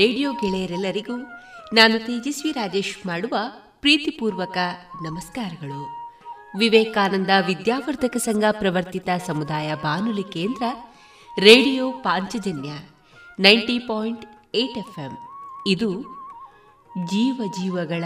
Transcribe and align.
Radio 0.00 0.32
ಗೆಳೆಯರೆಲ್ಲರಿಗೂ 0.32 1.16
ನಾನು 1.72 1.98
ತೇಜಸ್ವಿ 1.98 2.52
ರಾಜೇಶ್ 2.52 3.06
ಮಾಡುವ 3.06 3.38
ಪ್ರೀತಿಪೂರ್ವಕ 3.80 4.58
ನಮಸ್ಕಾರಗಳು. 5.02 5.80
ವಿವೇಕಾನಂದ 6.58 7.30
ವಿದ್ಯಾವರ್ಧಕ 7.46 8.16
ಸಂಘ 8.16 8.44
ಪ್ರವರ್ತಿತ 8.50 9.08
ಸಮುದಾಯ 9.26 9.74
ಬಾನುಲಿ 9.74 10.22
ಕೇಂದ್ರ, 10.22 10.62
radio 11.38 11.92
Panchajanya 11.92 12.70
ninety 13.40 13.78
point 13.78 14.26
eight 14.54 14.78
F 14.78 14.98
M 14.98 15.18
ಇದು 15.66 16.02
ಜೀವ 17.04 17.42
ಜೀವಗಳ 17.60 18.04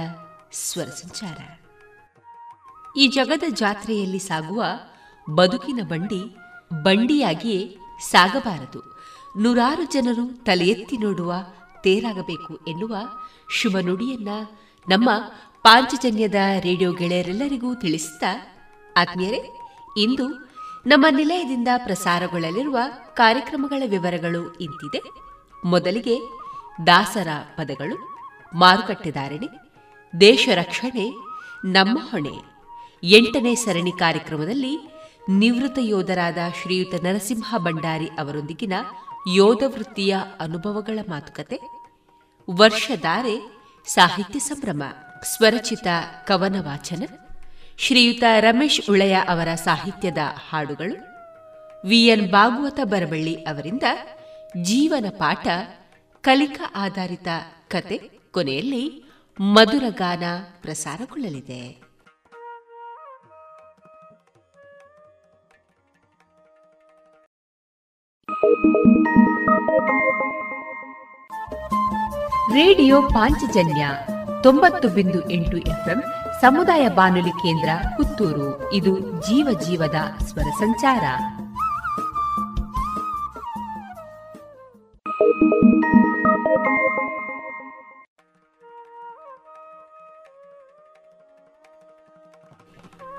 ಸ್ವರ 0.52 0.84
ಸಂಚಾರ. 0.84 1.38
ಈ 2.98 3.06
ಜಗದ 3.06 3.42
ಜಾತ್ರೆಯಲ್ಲಿ 3.48 4.18
ಸಾಗುವ 4.18 4.64
ಬದುಕಿನ 5.34 5.80
ಬಂಡಿ 5.88 6.36
ಬಂಡಿಯಾಗಿಯೇ 6.82 7.76
ಸಾಗಬಾರದು. 8.10 8.82
ನೂರಾರು 9.42 9.84
ಜನರು 9.84 10.44
ತಲೆ 10.44 10.66
ಎತ್ತಿ 10.66 10.96
ನೋಡುವ 10.96 11.34
ತೇರಾಗಬೇಕು 11.84 12.58
ಎನ್ನುವ 12.68 12.96
ಶುಭ 13.50 13.76
ನುಡಿಯನ್ನ 13.76 14.28
ನಮ್ಮ 14.88 15.10
ಪಾಂಚಜನ್ಯದ 15.62 16.34
ರೇಡಿಯೋ 16.60 16.92
ಗೆಳೆಯರೆಲ್ಲರಿಗೂ 16.92 17.74
ತಿಳಿಸುತ್ತಾ, 17.74 18.46
ಆತ್ಮೀಯರೇ, 18.96 19.58
ಇಂದು 19.96 20.28
ನಮ್ಮ 20.86 21.06
ನಿಲಯದಿಂದ 21.10 21.68
ಪ್ರಸಾರಗೊಳ್ಳಲಿರುವ 21.76 22.78
ಕಾರ್ಯಕ್ರಮಗಳ 23.14 23.82
ವಿವರಗಳು 23.90 24.54
ಇಂತಿದೆ. 24.54 25.00
ಮೊದಲಿಗೆ 25.64 26.20
ದಾಸರ 26.86 27.26
ಪದಗಳು 27.56 28.18
ಮಾರುಕಟ್ಟೆದಾರಣೆ 28.54 29.46
ದೇಶ 30.20 30.48
ರಕ್ಷಣೆ, 30.54 31.10
ನಮ್ಮ 31.64 31.98
ಹೊಣೆ. 32.10 32.54
ಎಂಟನೇ 33.02 33.54
ಸರಣಿ 33.54 33.92
ಕಾರ್ಯಕ್ರಮದಲ್ಲಿ 33.92 34.78
ನಿವೃತ್ತ 35.28 35.78
ಯೋಧರಾದ 35.82 36.38
ಶ್ರೀಯುತ 36.62 36.94
ನರಸಿಂಹ 36.94 37.54
ಭಂಡಾರಿ 37.58 38.06
ಅವರೊಂದಿಗಿನ 38.06 38.72
ಯೋಧ 39.34 39.62
ವೃತ್ತಿಯ 39.66 40.16
ಅನುಭವಗಳ 40.40 40.98
ಮಾತುಕತೆ. 41.08 41.73
ವರ್ಷಧಾರೆ 42.50 43.40
ಸಾಹಿತ್ಯ 43.86 44.38
ಸಂಭ್ರಮ, 44.38 44.82
ಸ್ವರಚಿತ 45.22 45.86
ಕವನ 46.26 46.56
ವಾಚನ 46.60 47.02
ಶ್ರೀಯುತ 47.78 48.24
ರಮೇಶ್ 48.40 48.90
ಉಳಯ 48.90 49.14
ಅವರ 49.14 49.54
ಸಾಹಿತ್ಯದ 49.54 50.18
ಹಾಡುಗಳು 50.50 50.96
ವಿಎನ್ 51.88 52.30
ಭಾಗವತ 52.30 52.80
ಬರಬಳ್ಳಿ 52.84 53.34
ಅವರಿಂದ 53.34 53.82
ಜೀವನ 54.62 55.04
ಪಾಠ, 55.10 55.46
ಕಲಿಕಾ 56.20 56.72
ಆಧಾರಿತ 56.76 57.28
ಕತೆ 57.68 57.98
ಕೊನೆಯಲ್ಲಿ 58.30 59.04
ಮಧುರ 59.40 59.84
ಗಾನ 59.88 60.22
ಪ್ರಸಾರಗೊಳ್ಳಲಿದೆ. 60.62 61.84
ರೇಡಿಯೋ 72.54 73.02
ಪಾಂಚಜನ್ಯ 73.02 73.88
ತೊಂಬತ್ತು 74.42 74.88
ಬಿಂದು 74.88 75.30
ಎಂಟು 75.30 75.56
ಎಫ್ಎಂ 75.56 76.02
ಸಮುದಾಯ 76.40 76.88
ಬಾನುಲಿ 76.88 77.30
ಕೇಂದ್ರ 77.30 77.68
ಪುತ್ತೂರು. 77.96 78.72
ಇದು 78.72 78.98
ಜೀವ 78.98 79.60
ಜೀವದ 79.60 79.94
ಸ್ವರ 80.22 80.42
ಸಂಚಾರ. 80.42 81.02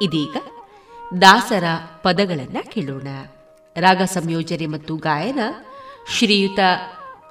ಇದೀಗ 0.02 0.38
ದಾಸರ 1.22 1.64
ಪದಗಳನ್ನ 2.04 2.58
ಕೇಳೋಣ. 2.72 3.08
ರಾಗ 3.76 4.02
ಸಂಯೋಜನೆ 4.02 4.66
ಮತ್ತು 4.66 4.96
ಗಾಯನ 4.96 5.40
ಶ್ರೀಯುತ 6.10 6.60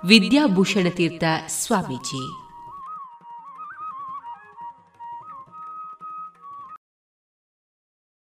ವಿದ್ಯಾಭೂಷಣ 0.09 0.87
ತೀರ್ಥ 0.91 1.25
ಸ್ವಾಮೀಜಿ. 1.47 2.45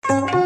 ನಗುವರಲ್ಲೋ 0.04 0.45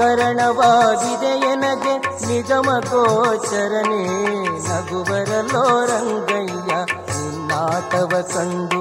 ಹಗರಣವಾಗಿದೆ 0.00 1.52
ಎನಗೆ 1.52 1.94
ನಿಗಮ 2.26 2.68
ಗೋಚರನೇ 2.90 4.04
ನಗುವರಲ್ಲೋ 4.68 5.86
ರಂಗಯ್ಯ 5.86 6.72
ನಿನ್ನಾಟವ 7.10 8.12
ಕಂಡು. 8.34 8.80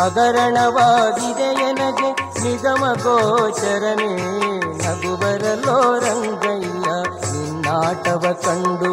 ಹಗರಣವಾಗಿದೆ 0.00 1.48
ಎನಗೆ 1.64 2.10
ನಿಗಮ 2.42 2.84
ಗೋಚರನೇ 3.02 4.12
ನಗುವರಲ್ಲೋ 4.84 5.98
ರಂಗಯ್ಯ 5.98 6.86
ನಿನ್ನಾಟವ 7.32 8.24
ಕಂಡು. 8.44 8.92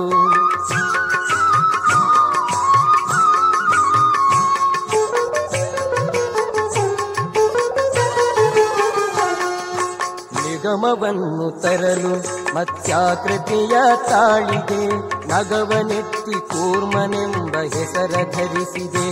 ನಿಗಮವನ್ನು 10.73 11.61
ತರಲು 11.61 12.13
ಮತ್ಸ್ಯಾಕೃತಿಯ 12.55 13.73
ತಾಳಿದೆ 14.09 14.87
ನಗವನೆತ್ತಿ 15.27 16.33
ಕೂರ್ಮನೆಂಬ 16.33 17.55
ಹೆಸರ 17.55 18.11
ಧರಿಸಿದೆ. 18.11 19.09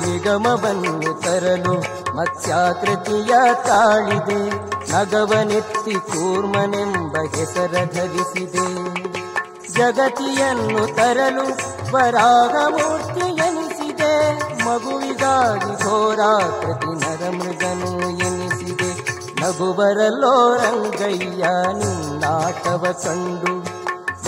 ನಿಗಮವನ್ನು 0.00 1.20
ತರಲು 1.20 1.74
ಮತ್ಸ್ಯಾಕೃತಿಯ 2.16 3.34
ತಾಳಿದೆ 3.54 4.50
ನಗವನೆತ್ತಿ 4.92 5.94
ಕೂರ್ಮನೆಂಬ 5.94 7.16
ಹೆಸರ 7.36 7.72
ಧರಿಸಿದೆ. 7.94 8.68
ಜಗತಿಯನ್ನು 9.72 10.96
ತರಲು 10.96 11.46
ವರಾಗಮೂರ್ತಿ 11.96 13.26
ಎನಿಸಿದೆ. 13.34 14.14
ಮಗುವಿಗಾಗಿ 14.64 15.84
ಘೋರಾಕೃತಿ 15.84 16.77
ನಗುವರಲ್ಲೋ 19.48 20.32
ರಂಗಯ್ಯ 20.54 21.44
ನಿನ್ನಾಟವ 21.78 22.84
ಕಂಡು 23.04 23.52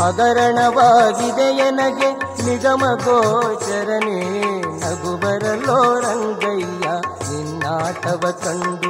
ಹಗರಣವಾಗಿದೆ 0.01 1.47
ಎನಗೆ 1.57 2.09
ನಿಗಮ 2.45 2.85
ಗೋಚರನೇ. 3.05 4.21
ನಗುವರಲ್ಲೋ 4.79 5.79
ರಂಗಯ್ಯ 6.01 6.87
ನಿನ್ನಾಟವ 7.31 8.31
ಕಂಡು 8.45 8.90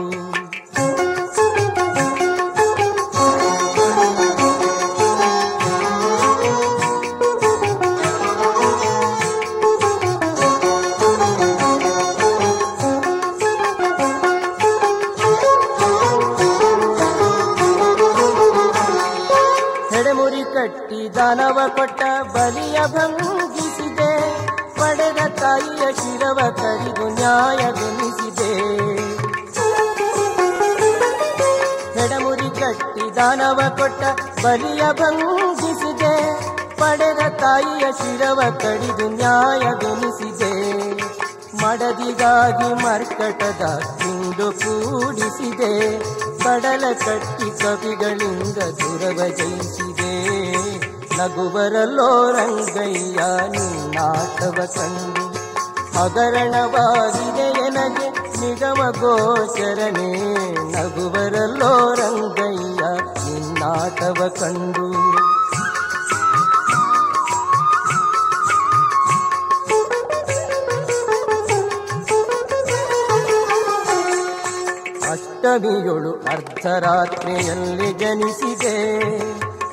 ಬಲಿಯ 34.43 34.83
ಭಂಗಿಸಿದೆ. 34.93 36.41
ಪಡೆದ 36.77 37.19
ತಾಯಿಯ 37.19 37.93
ಶಿರವ 37.93 38.41
ಕಡಿದು 38.59 39.09
ನ್ಯಾಯವೆನಿಸಿದೆ 39.09 40.81
ಮಡದಿಗಾಗಿ 41.63 42.75
ಮರ್ಕಟದ 42.75 43.63
ಹಿಂಡು 44.03 44.53
ಕೂಡಿಸಿದೆ. 44.53 45.99
ಕಡಲ 46.39 46.85
ಕಟ್ಟಿ 46.93 47.63
ಕವಿಗಳಿಂದ 47.63 48.57
ದುರವ 48.57 49.29
ಜಯಿಸಿದೆ. 49.29 50.13
ನಗುವರಲ್ಲೋ 51.17 52.31
ರಂಗಯ್ಯ 52.31 53.21
ನಿನ್ನಾಟವ 53.49 54.65
ಕಂಡು. 54.77 55.31
ಹಗರಣವಾಗಿದೆ 55.99 57.69
ನನಗೆ 57.69 58.11
ನಿಗಮ 58.41 58.91
ಗೋಚರನೇ 59.01 60.35
ನಗುವರಲ್ಲೋ 60.71 61.95
ರಂಗಯ್ಯ 61.95 62.60
ನಿನ್ನಾಟವ 63.91 64.29
ಕಂಡು. 64.29 64.91
ಅಷ್ಟಮಿಯೊಳು 75.11 76.13
ಅರ್ಧರಾತ್ರಿಯಲ್ಲಿ 76.13 77.93
ಜನಿಸಿದೆ. 77.93 78.77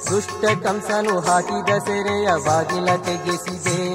ದುಷ್ಟ 0.09 0.45
ಕಂಸನು 0.45 1.19
ಹಾಕಿದ 1.19 1.77
ಸೆರೆಯ 1.77 2.27
ಬಾಗಿಲ 2.45 2.95
ತೆಗೆಸಿದೆ. 2.95 3.93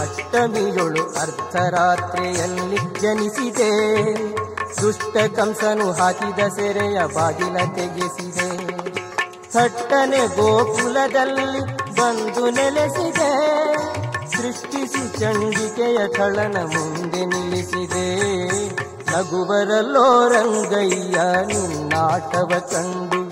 ಅಷ್ಟಮಿಯೊಳು 0.00 1.20
ಅರ್ಧರಾತ್ರಿಯಲ್ಲಿ 1.20 3.00
ಜನಿಸಿದೆ. 3.00 3.72
ದುಷ್ಟ 4.82 5.16
ಕಂಸನು 5.36 5.92
ಹಾಕಿದ 5.92 6.38
ಸೆರೆಯ 6.38 6.98
ಬಾಗಿಲ 7.14 7.56
ತೆಗೆಸಿದೆ. 7.74 8.66
ಥಟ್ಟನೆ 9.52 10.26
ಗೋಕುಲದಲ್ಲಿ 10.26 11.60
ಬಂದು 11.76 12.50
ನೆಲೆಸಿದೆ. 12.50 13.30
ಸೃಷ್ಟಿಸಿ 14.30 15.18
ಚಂಡಿಕೆಯ 15.20 16.08
ಕಳನ 16.08 16.56
ಮುಂದೆ 16.62 17.24
ನಿಲ್ಲಿಸಿದೆ. 17.24 18.06
ನಗುವರಲ್ಲೋ 19.10 20.28
ರಂಗಯ್ಯ 20.28 21.20
ನಿನ್ನಾಟವ 21.46 22.52
ಕಂಡು 22.58 23.22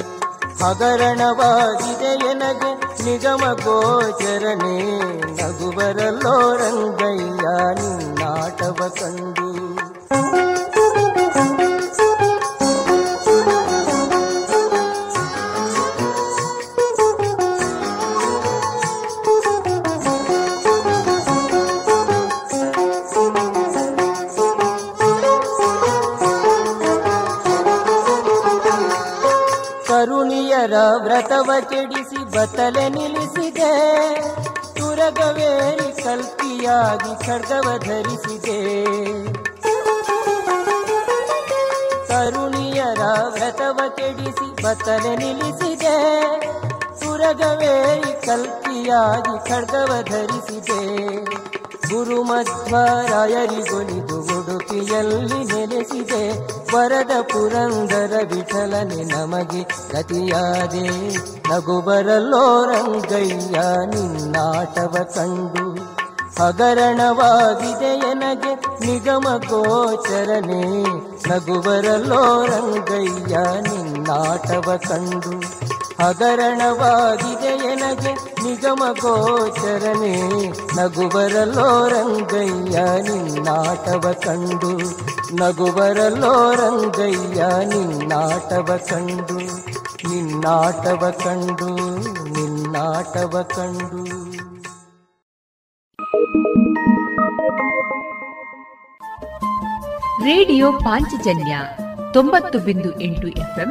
ಹಗರಣವಾಗಿದೆ 0.65 2.17
ನನಗೆ 2.17 3.05
ನಿಗಮ 3.05 3.59
ಗೋಚರಣೆ 3.65 5.01
ನಗುವರಲ್ಲೋ 5.43 6.57
ರಂಗಯ್ಯ 6.57 7.47
ನಿನ್ನಾಟವ 7.83 8.89
ಕಂಡು 8.89 9.51
ಕೆಡಿಸಿ 31.61 32.25
ಬತಲೆ 32.25 32.89
ನಿಲ್ಲಿಸಿದೆ. 32.89 33.71
ತುರಗವೇರಿ 34.75 36.03
ಕಲ್ಪಿಯಾಗಿ 36.03 37.27
ಖಡ್ಗವ 37.27 37.79
ಧರಿಸಿದೆ. 37.79 38.75
ತರುಣಿಯರ 42.09 43.01
ವ್ರತವ 43.29 43.81
ಕೆಡಿಸಿ 43.97 44.63
ಬತಲೆ 44.63 45.17
ನಿಲ್ಲಿಸಿದೆ. 45.17 45.97
ತುರಗವೇರಿ 47.01 48.27
ಕಲ್ಪಿಯಾಗಿ 48.27 49.49
ಖಡ್ಗವ 49.49 49.93
ಧರಿಸಿದೆ. 50.03 51.40
ಗುರು 51.91 52.23
ಮಧ್ವರಾಯರಿಗೊಲಿದು 52.23 54.21
ಉಡುಪಿಯಲ್ಲಿ 54.21 55.45
ನೆಲೆಸಿದೆ. 55.45 56.31
ವರದ 56.77 57.11
ಪುರಂದರ 57.23 58.13
ವಿಠಲನೆ 58.35 59.05
ನಮಗೆ 59.05 59.63
ಗತಿಯಾದೆ. 59.63 60.89
ನಗು 61.55 61.81
ಬರಲೋ 61.81 62.65
ರಂಗಯ್ಯ, 62.65 63.61
ನಿನ್ನಾಟವ 63.87 64.97
ಕಂಡು. 65.15 66.01
ಹಗರಣವಾಗಿದೆ 66.45 68.11
ಎನಗೆ 68.11 68.55
ನಿಗಮ 68.87 69.41
ಗೋಚರನೆ 69.51 70.83
ನಗು 71.29 71.61
ಬರಲೋ 71.61 72.47
ರಂಗಯ್ಯ, 72.47 73.37
ನಿನ್ನಾಟವ 73.61 74.77
ಕಂಡು. 74.89 75.70
ಹಗರಣವಾಗಿದೆ 76.01 77.53
ಎನಗೆ 77.71 78.13
ನಿಗಮ 78.43 78.83
ಗೋಚರನೆ 79.01 80.15
ನಗು 80.77 81.07
ಬರಲೋ 81.09 81.67
ರಂಗಯ್ಯ 81.89 82.77
ನಿನ್ನಾಟವ 83.09 84.13
ಕಂಡು 84.25 84.73
ನಗು 85.35 85.69
ಬರಲೋ 85.73 86.35
ರಂಗಯ್ಯ 86.55 87.43
ನಿನ್ನಾಟವ 87.65 88.79
ಕಂಡು 88.91 89.39
ನಿನ್ನಾಟವ 90.11 91.13
ಕಂಡು 91.25 91.71
ನಿನ್ನಾಟವ 92.31 93.43
ಕಂಡು 93.57 94.01
ರೇಡಿಯೋ 100.25 100.73
ಪಾಂಚಜನ್ಯ 100.85 101.53
ತೊಂಬತ್ತು 102.13 102.59
ಬಿಂದು 102.59 102.91
ಎಂಟು 103.01 103.29
ಎಫ್ಎಂ 103.37 103.71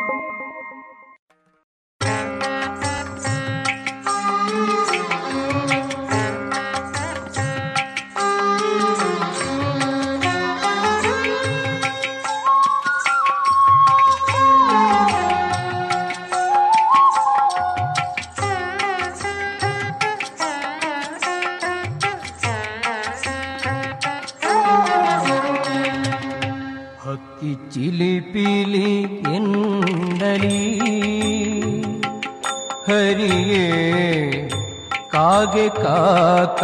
ಕಾಗೆ 35.61 35.69
ಕಾಕ 35.69 36.61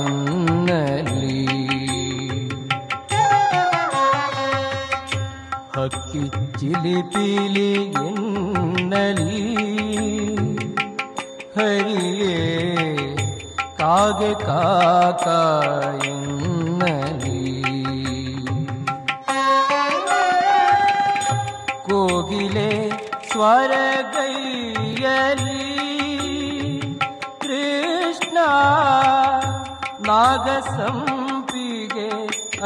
ಎನ್ನಲಿ 0.00 1.32
ಹಕ್ಕಿ 5.76 6.22
ಚಿಲಿಪಿಲಿ 6.58 7.70
ಎನ್ನಲಿ. 8.02 9.40
ಹರಿಯೇ 11.56 12.38
ಕಾಗೆ 13.78 14.32
ಕಾಕ 14.46 15.26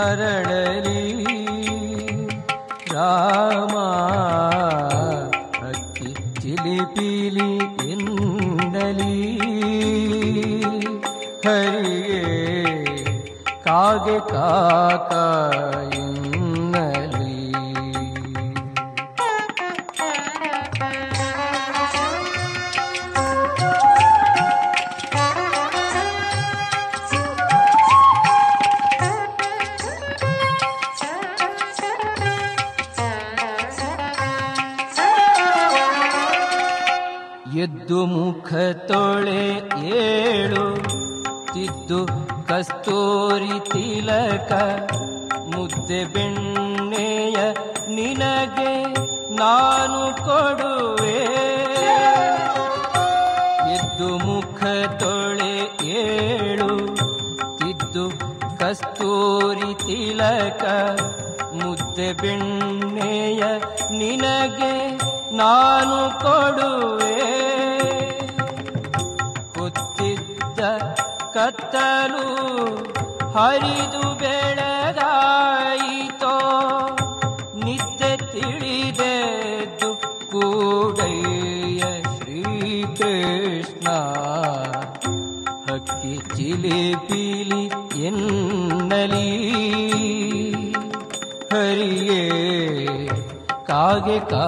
ಅರಳಲಿ 0.00 1.02
ರಾಮ 2.92 3.74
ಹಕ್ಕಿ 5.62 6.10
ಚಿಲಿಪಿಲಿ 6.40 7.50
ಎಂದಲಿ. 7.92 9.14
ಹರಿಯೇ 11.44 12.22
ಕಾಗೆ 13.64 14.18
ಕಾಕ 14.32 15.10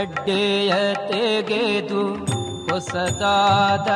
ಗಡ್ಡೆಯ 0.00 0.74
ತೆಗೆದು 1.08 2.02
ಹೊಸದಾದ 2.68 3.88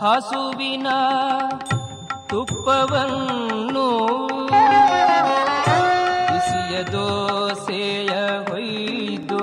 ಹಸುವಿನ 0.00 0.88
ತುಪ್ಪವನ್ನು 2.30 3.84
ಬಿಸಿಯ 6.30 6.76
ದೋಸೆಯ 6.92 8.14
ಹೊಯ್ದು 8.48 9.40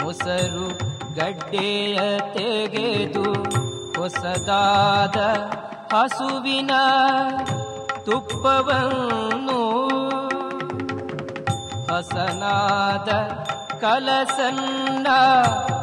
ಮೊಸರು 0.00 0.66
ಗಡ್ಡೆಯ 1.14 1.98
ತೆಗೆದು 2.32 3.26
ಹೊಸದಾದ 3.98 5.18
ಹಸುವಿನ 5.94 6.72
ತುಪ್ಪವನ್ನು 8.06 9.60
ಹಸನಾದ 11.90 13.10
ಕಲಸನ್ನ 13.86 15.08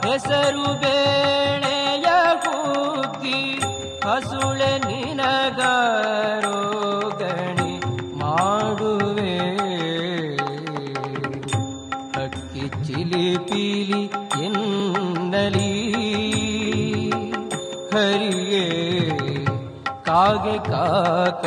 ಹೆಸರು 0.05 0.63
ಬೇಳೆಯ 0.81 2.07
ಹುಗ್ಗಿ 2.43 3.37
ಹಸುಳೆ 4.05 4.71
ನಿನಗಾರೋ 4.83 6.57
ಗಣಿ 7.21 7.73
ಮಾಡುವೆ 8.21 9.37
ಅಕ್ಕಿ 12.23 12.65
ಚಿಲಿಪಿಲಿ 12.85 14.03
ಎನ್ನಲಿ 14.41 15.71
ಹರಿಯೇ 17.93 18.67
ಕಾಗೆ 20.05 20.57
ಕಾಕ 20.71 21.45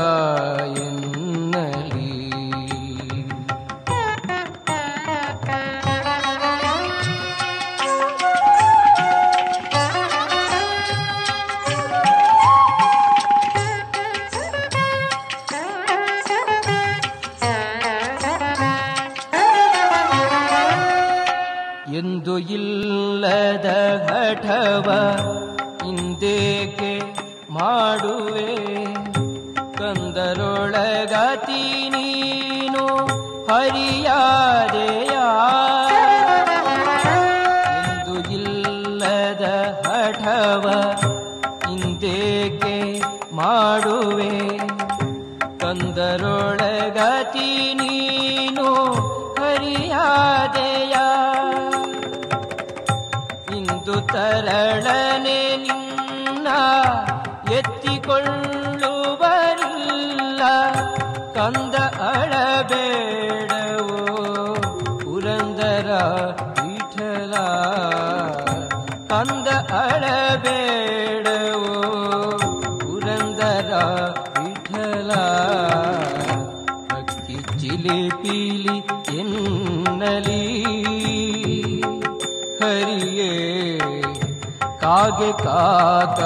ಕಾಗೆ 85.19 85.33
ಕಾಕ 85.39 86.19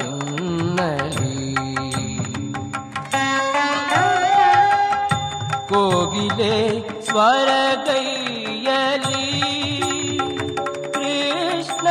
ಎನ್ನಲಿ 0.00 1.36
ಕೋಗಿಲೆ 5.70 6.56
ಸ್ವರಗೈಯಲಿ 7.06 8.02
ಕೃಷ್ಣ 10.96 11.88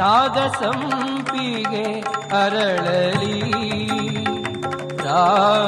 ನಾಗಸಂಪಿಗೆ 0.00 1.86
ಅರಳಲಿ 2.38 3.40
ರಾಮ 5.04 5.67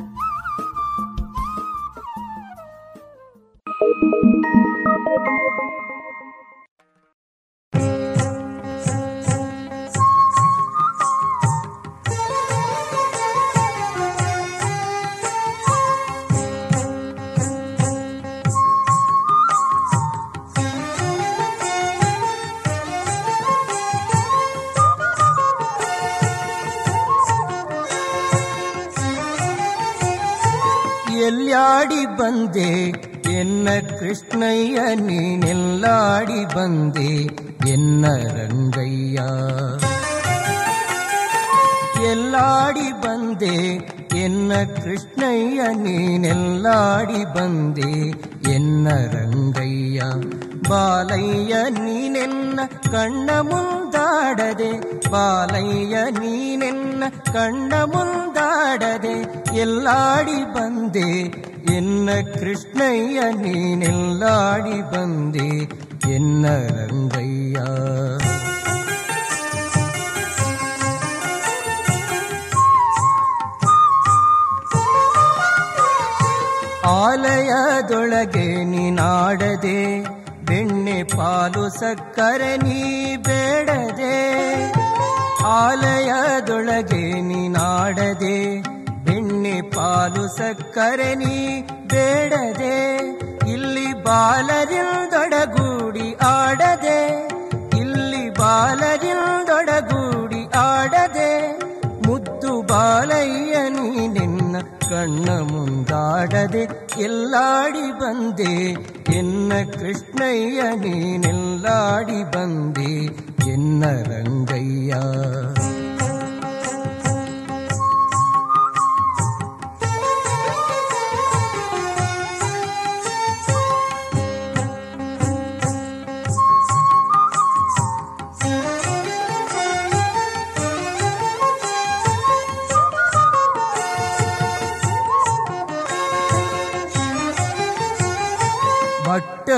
ಕೃಷ್ಣಯ್ಯ 34.71 34.95
ನೀನೆಲ್ಲಾಡಿ 34.99 36.41
ಬಂದೆ 36.55 37.09
ಎನ್ನ 37.69 38.05
ರಂಗಯ್ಯ 38.35 39.17
ಎಲ್ಲಾಡಿ 42.11 42.87
ಬಂದೆ 43.03 43.55
ಎನ್ನ 44.19 44.51
ಕೃಷ್ಣಯ್ಯ 44.77 45.61
ನೀನೆಲ್ಲಾಡಿ 45.81 47.21
ಬಂದೆ 47.35 47.91
ಎನ್ನ 48.51 48.87
ರಂಗಯ್ಯ 49.15 50.01
ಬಾಲಯ್ಯ 50.69 51.53
ನೀನೆನ್ನ 51.79 52.59
ಕಣ್ಣ 52.91 53.29
ಮುಂದಾಡದೆ 53.41 54.71
ಬಾಲಯ್ಯ 55.11 55.95
ನೀನೆನ್ನ 56.19 57.03
ಕಣ್ಣ 57.33 57.73
ಮುಂದಾಡದೆ 57.85 59.15
ಎಲ್ಲಾಡಿ 59.59 60.39
ಬಂದೆ 60.53 61.09
ಎನ್ನ 61.69 62.09
ಕೃಷ್ಣಯ್ಯ 62.33 63.19
ನೀನೆಲ್ಲಾಡಿ 63.41 64.79
ಬಂದೆ 64.91 65.49
ಎನ್ನ 66.11 66.45
ರಂಗಯ್ಯ 66.81 67.57
ಆಲಯದೊಳಗೆ 77.13 78.47
ನೀನಾಡದೆ 78.63 79.79
ಬೆಣ್ಣೆ 80.45 81.03
ಪಾಲು 81.13 81.65
ಸಕ್ಕರೆ 81.69 82.57
ನೀ 82.57 82.79
ಬೇಡದೆ 83.17 84.17
ಆಲಯದೊಳಗೆ 85.53 87.03
ನೀನಾಡದೆ 87.21 88.37
ಪಾಲು 89.81 90.27
ಸಕ್ಕರೆ 90.27 91.15
ನೀ 91.15 91.61
ಬೇಡದೆ, 91.91 92.97
ಇಲ್ಲಿ 93.53 93.93
ಬಾಲರಿಂದೊಡಗೂಡಿ 93.93 96.21
ಆಡದೆ, 96.21 97.09
ಇಲ್ಲಿ 97.79 98.29
ಬಾಲರಿಂದೊಡಗೂಡಿ 98.29 100.53
ಆಡದೆ, 100.53 101.57
ಮುದ್ದು 102.07 102.61
ಬಾಲಯ್ಯ 102.61 103.69
ನೀ 103.69 104.07
ನಿನ್ನ 104.07 104.61
ಕಣ್ಣ 104.89 105.41
ಮುಂದಾಡದೆ, 105.51 106.69
ಎಲ್ಲಾಡಿ 106.99 107.91
ಬಂದೆ, 107.91 108.75
ಎನ್ನ 109.17 109.51
ಕೃಷ್ಣಯ್ಯ 109.79 110.61
ನೀನೆಲ್ಲಾಡಿ 110.61 112.23
ಬಂದೆ, 112.23 113.05
ಎನ್ನ 113.51 113.83
ರಂಗಯ್ಯ. 114.11 114.93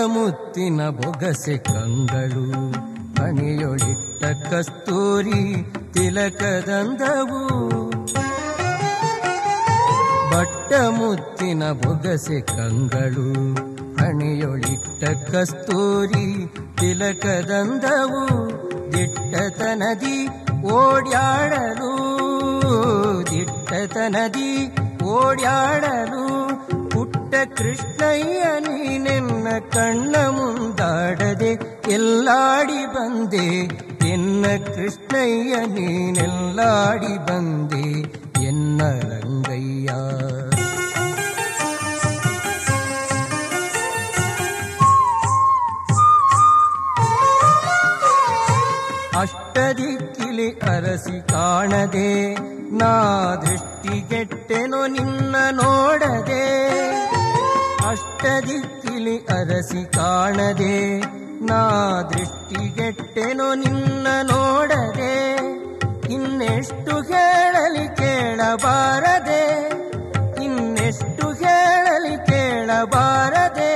ಮುತ್ತಿನ 0.05 0.89
ಬೊಗಸೆ 0.89 1.57
ಕಂಗಳು, 1.57 2.71
ಮನೆಯೊಳಿಟ್ಟ 3.21 4.25
ಕಸ್ತೂರಿ 4.25 5.63
ತಿಲಕದಂದವು. 5.93 7.41
ಬಟ್ಟ 10.31 10.73
ಮುತ್ತಿನ 10.73 11.71
ಬೊಗಸೆ 11.71 12.41
ಕಂಗಳು 12.41 13.53
ಹಣಿಯೊಳಿಟ್ಟ 13.95 15.31
ಕಸ್ತೂರಿ 15.31 16.47
ತಿಲಕದಂದವು. 16.79 18.23
ದಿಟ್ಟತನದಿ 18.93 20.27
ಓಡ್ಯಾಡಲು 20.63 21.93
ದಿಟ್ಟತನದಿ 23.31 24.77
ಓಡ್ಯಾಡಲು 25.03 26.43
ಪುಟ್ಟ 27.33 27.45
ಕೃಷ್ಣಯ್ಯ 27.59 28.41
ನೀನೆನ್ನ 28.65 29.47
ಕಣ್ಣ 29.71 30.15
ಮುಂದಾಡದೆ 30.27 31.49
ಎಲ್ಲಾಡಿ 31.91 32.81
ಬಂದೆ 32.87 33.47
ಎನ್ನ 34.07 34.45
ಕೃಷ್ಣಯ್ಯ 34.67 35.53
ನೀನೆಲ್ಲಾಡಿ 35.73 37.13
ಬಂದೆ 37.25 37.85
ಎನ್ನ 38.47 38.81
ರಂಗಯ್ಯ 39.05 39.89
ಅಷ್ಟದಿಕ್ಕಿಲಿ 49.15 50.47
ಅರಸಿ 50.67 51.17
ಕಾಣದೆ 51.27 52.11
ನಾ 52.79 52.91
ದೃಷ್ಟಿಗೆಟ್ಟೆನೋ 53.43 54.79
ನಿನ್ನ 54.87 55.35
ನೋಡದೆ 55.51 56.45
ಅಷ್ಟದಿಕ್ಕಿಲಿ 57.83 59.15
ಅರಸಿ 59.29 59.83
ಕಾಣದೆ 59.95 60.75
ನಾ 61.49 61.61
ದೃಷ್ಟಿಗೆಟ್ಟೆನೋ 62.11 63.47
ನಿನ್ನ 63.55 64.07
ನೋಡದೆ 64.29 65.15
ಇನ್ನೆಷ್ಟು 66.15 66.95
ಹೇಳಲಿ 67.09 67.85
ಕೇಳಬಾರದೆ 67.99 69.43
ಇನ್ನೆಷ್ಟು 70.45 71.27
ಹೇಳಲಿ 71.41 72.15
ಕೇಳಬಾರದೆ 72.29 73.71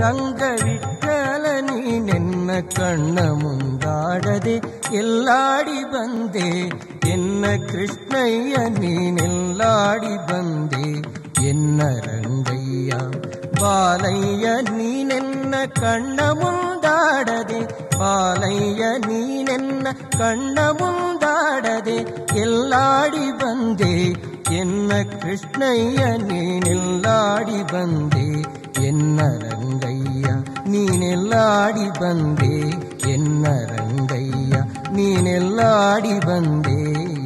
ರಂಗವಿಠಲ 0.00 1.44
ನೀನೆನ್ನ 1.68 2.50
ಕಣ್ಣ 2.76 3.18
ಮುಂದಾಡದೆ 3.42 4.56
ಎಲ್ಲಾಡಿ 4.94 5.80
ಬಂದೆ 5.94 6.48
ಎನ್ನ 7.10 7.44
ಕೃಷ್ಣಯ್ಯ 7.70 8.56
ನೀನೆಲ್ಲಾಡಿ 8.78 10.14
ಬಂದೆ 10.30 10.86
ಎನ್ನ 11.48 11.80
ರಂಗಯ್ಯ 12.06 12.92
ಬಾಲಯ್ಯ 13.60 14.46
ನೀನೆನ್ನ 14.70 15.54
ಕಣ್ಣ 15.80 16.20
ಮುಂದಾಡದೆ 16.32 17.60
ಬಾಲಯ್ಯ 17.98 18.84
ನೀನೆನ್ನ 19.06 19.86
ಕಣ್ಣ 20.18 20.58
ಮುಂದಾಡದೆ 20.80 21.98
ಎಲ್ಲಾಡಿ 22.40 23.26
ಬಂದೆ 23.32 23.92
ಎನ್ನ 24.56 24.92
ಕೃಷ್ಣಯ್ಯ 25.14 26.02
ನೀನೆಲ್ಲಾಡಿ 26.26 27.60
ಬಂದೆ 27.72 28.26
ಎನ್ನ 28.86 29.20
ರಂಗಯ್ಯ 29.44 30.26
ನೀನೆಲ್ಲಾಡಿ 30.66 31.86
ಬಂದೆ 32.00 32.54
ಎನ್ನ 33.12 33.46
ರಂಗಯ್ಯ 33.72 34.54
ನೀನೆಲ್ಲಾಡಿ 34.92 36.16
ಬಂದೆ 36.20 36.78
ಎನ್ನ 37.04 37.25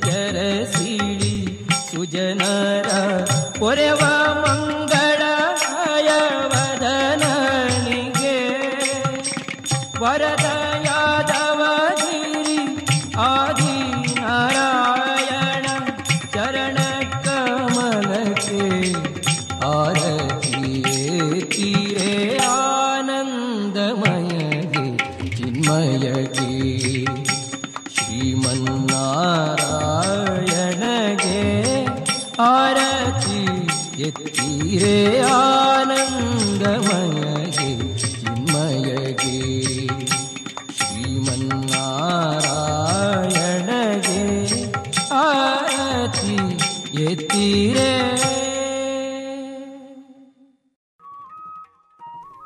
गैकरीडी 0.00 1.34
तुजनरा 1.92 3.00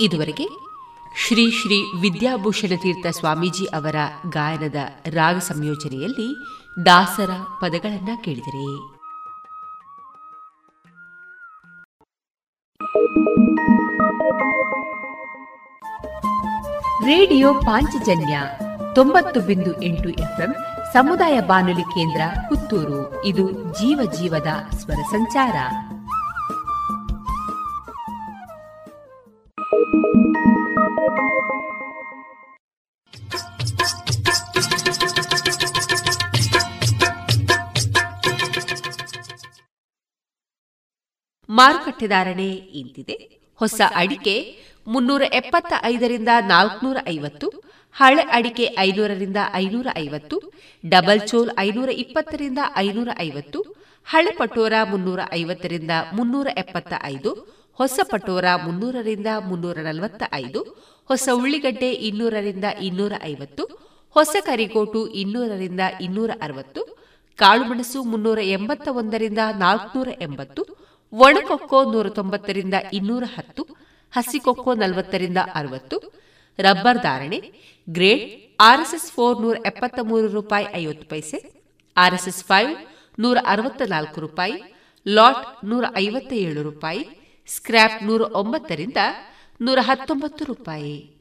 ಇದುವರೆಗೆ 0.04 0.48
ಶ್ರೀ 1.26 1.50
ಶ್ರೀ 1.50 1.82
ವಿದ್ಯಾಭೂಷಣ 2.00 2.72
ತೀರ್ಥ 2.82 3.18
ಸ್ವಾಮೀಜಿ 3.18 3.64
ಅವರ 3.64 3.96
ಗಾಯನದ 4.28 4.74
ರಾಗ 5.06 5.38
ಸಂಯೋಜನೆಯಲ್ಲಿ 5.38 6.36
ದಾಸರ 6.86 7.30
ಪದಗಳನ್ನ 7.60 8.08
ಕೇಳಿದರೆ. 8.24 8.64
ರೇಡಿಯೋ 17.06 17.54
ಪಾಂಚಜನ್ಯ 17.54 18.40
ತೊಂಬತ್ತು 18.94 19.40
ಬಿಂದು 19.40 19.82
ಎಂಟು 19.82 20.08
ಎಫ್ಎಂ 20.08 20.54
ಸಮುದಾಯ 20.92 21.40
ಬಾನುಲಿ 21.40 21.82
ಕೇಂದ್ರ 21.82 22.20
ಪುತ್ತೂರು. 22.48 23.24
ಇದು 23.24 23.50
ಜೀವ 23.52 24.10
ಜೀವದ 24.20 24.76
ಸ್ವರ 24.76 25.02
ಸಂಚಾರ. 25.10 25.54
ಮಾರುಕಟ್ಟೆ 41.48 42.06
ಧಾರಣೆ 42.06 42.48
ಇಂತಿದೆ. 42.80 43.16
ಹೊಸ 43.60 43.80
ಅಡಿಕೆ 43.94 44.34
ಮುನ್ನೂರ 44.86 45.22
ಎಪ್ಪತ್ತ 45.32 45.72
ಐದರಿಂದ 45.82 46.28
ನಾಲ್ಕನೂರ 46.40 46.96
ಐವತ್ತು, 47.08 47.48
ಹಳೆ 47.92 48.22
ಅಡಿಕೆ 48.22 48.76
ಐನೂರರಿಂದ 48.78 49.36
ಐನೂರ 49.54 49.86
ಐವತ್ತು, 49.98 50.36
ಡಬಲ್ 50.88 51.28
ಚೋಲ್ 51.28 51.50
ಐನೂರ 51.58 51.88
ಇಪ್ಪತ್ತರಿಂದ 51.88 52.58
ಐನೂರ 52.76 53.08
ಐವತ್ತು, 53.18 53.60
ಹಳೆ 54.06 54.32
ಪಟೋರ 54.38 54.72
ಮುನ್ನೂರ 54.90 55.20
ಐವತ್ತರಿಂದ 55.32 55.90
ಮುನ್ನೂರ 56.12 56.48
ಎಪ್ಪತ್ತ 56.56 56.92
ಐದು 57.04 57.30
ಹೊಸ 57.78 58.00
ಪಟೋರ 58.10 58.44
ಮುನ್ನೂರರಿಂದ 58.56 59.26
ಮುನ್ನೂರ 59.40 59.78
ನಲವತ್ತ 59.78 60.22
ಐದು 60.32 60.60
ಹೊಸ 61.10 61.28
ಉಳ್ಳಿಗಡ್ಡೆ 61.32 61.90
ಇನ್ನೂರರಿಂದ 62.08 62.64
ಇನ್ನೂರ 62.80 63.12
ಐವತ್ತು 63.22 63.64
ಹೊಸ 64.16 64.36
ಕರಿಗೋಟು 64.46 65.06
ಇನ್ನೂರರಿಂದ 65.06 65.80
ಇನ್ನೂರ 66.00 66.30
ಅರವತ್ತು 66.40 66.82
ಕಾಳುಮೆಣಸು 67.38 68.02
ಮುನ್ನೂರ 68.02 68.38
ಎಂಬತ್ತ 68.38 68.88
ಒಂದರಿಂದ 68.88 69.38
ನಾಲ್ಕುನೂರ 69.56 70.08
ಎಂಬತ್ತು 70.20 70.62
ಒಣಕೊಕ್ಕೋ 71.12 71.92
ನೂರ 71.92 72.08
ತೊಂಬತ್ತರಿಂದ 72.08 72.74
ಇನ್ನೂರ 72.92 73.24
ಹತ್ತು 73.36 73.62
ಹಸಿಕೊಕ್ಕೋ 74.12 74.74
ನಲವತ್ತರಿಂದ 74.74 75.38
ಅರವತ್ತು, 75.54 75.96
ರಬ್ಬರ್ 76.58 76.98
ಧಾರಣೆ, 77.02 77.38
ಗ್ರೇಡ್ 77.88 78.24
ಆರ್ಎಸ್ಎಸ್ 78.60 79.10
ಫೋರ್ 79.12 79.42
ನೂರ 79.42 79.56
ಎಪ್ಪತ್ತ 79.66 79.98
ಮೂರು 80.02 80.26
ರೂಪಾಯಿ 80.26 80.66
ಐವತ್ತು 80.74 81.06
ಪೈಸೆ, 81.08 81.38
ಆರ್ಎಸ್ಎಸ್ 81.96 82.44
ಫೈವ್ 82.44 82.72
ನೂರ 83.20 83.38
ಅರವತ್ತ 83.44 83.82
ನಾಲ್ಕು 83.86 84.20
ರೂಪಾಯಿ, 84.20 84.56
ಲಾಟ್ 85.06 85.64
ನೂರ 85.64 85.84
ಐವತ್ತ 85.96 86.32
ಏಳು 86.32 86.62
ರೂಪಾಯಿ 86.62 87.02
ಸ್ಕ್ರ್ಯಾಪ್ 87.48 88.02
ನೂರ 88.02 88.22
ಒಂಬತ್ತರಿಂದ 88.22 88.96
ನೂರ 89.60 89.78
ಹತ್ತೊಂಬತ್ತು 89.82 90.44
ರೂಪಾಯಿ. 90.44 91.14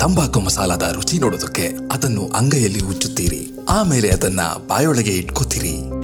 ತಂಬಾಕು 0.00 0.40
ಮಸಾಲದ 0.40 0.92
ರುಚಿ 0.94 1.18
ನೋಡೋದಕ್ಕೆ 1.18 1.66
ಅದನ್ನು 1.92 2.28
ಅಂಗೈಯಲ್ಲಿ 2.28 2.82
ಉಚ್ಚುತ್ತೀರಿ 2.82 3.50
ಆಮೇಲೆ 3.68 4.10
ಅದನ್ನ 4.10 4.40
ಬಾಯೊಳಗೆ 4.66 5.16
ಇಟ್ಕೋತೀರಿ. 5.16 6.03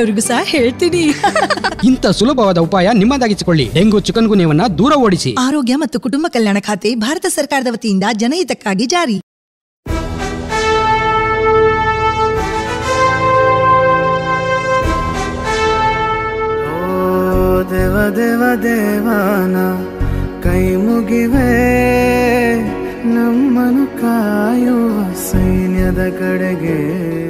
ಬೇರೆಯವರಿಗೂ 0.00 0.26
ಸಹ 0.26 0.40
ಹೇಳ್ತೀನಿ. 0.44 1.14
ಇಂಥ 1.84 2.06
ಸುಲಭವಾದ 2.06 2.58
ಉಪಾಯ 2.58 2.88
ನಿಮ್ಮದಾಗಿಸಿಕೊಳ್ಳಿ. 2.92 3.70
ಡೆಂಗು 3.74 4.00
ಚಿಕನ್ 4.00 4.26
ಗುಣವನ್ನ 4.26 4.66
ದೂರ 4.78 4.92
ಓಡಿಸಿ. 4.92 5.36
ಆರೋಗ್ಯ 5.38 5.76
ಮತ್ತು 5.76 6.00
ಕುಟುಂಬ 6.00 6.26
ಕಲ್ಯಾಣ 6.28 6.56
ಖಾತೆ 6.60 6.94
ಭಾರತ 6.94 7.26
ಸರ್ಕಾರದ 7.26 7.66
ವತಿಯಿಂದ 7.70 8.04
ಜನಹಿತಕ್ಕಾಗಿ 8.12 8.86
ಜಾರಿ. 8.86 9.20
ದೇವ 17.70 18.16
ದೇವ 18.16 18.62
ದೇವಾನ 18.62 19.56
ಕೈ 20.42 20.76
ಮುಗಿವೆ. 20.76 21.52
ನಮ್ಮನು 23.04 23.86
ಕಾಯುವ 23.86 25.12
ಸೈನ್ಯದ 25.32 26.08
ಕಡೆಗೆ. 26.18 27.29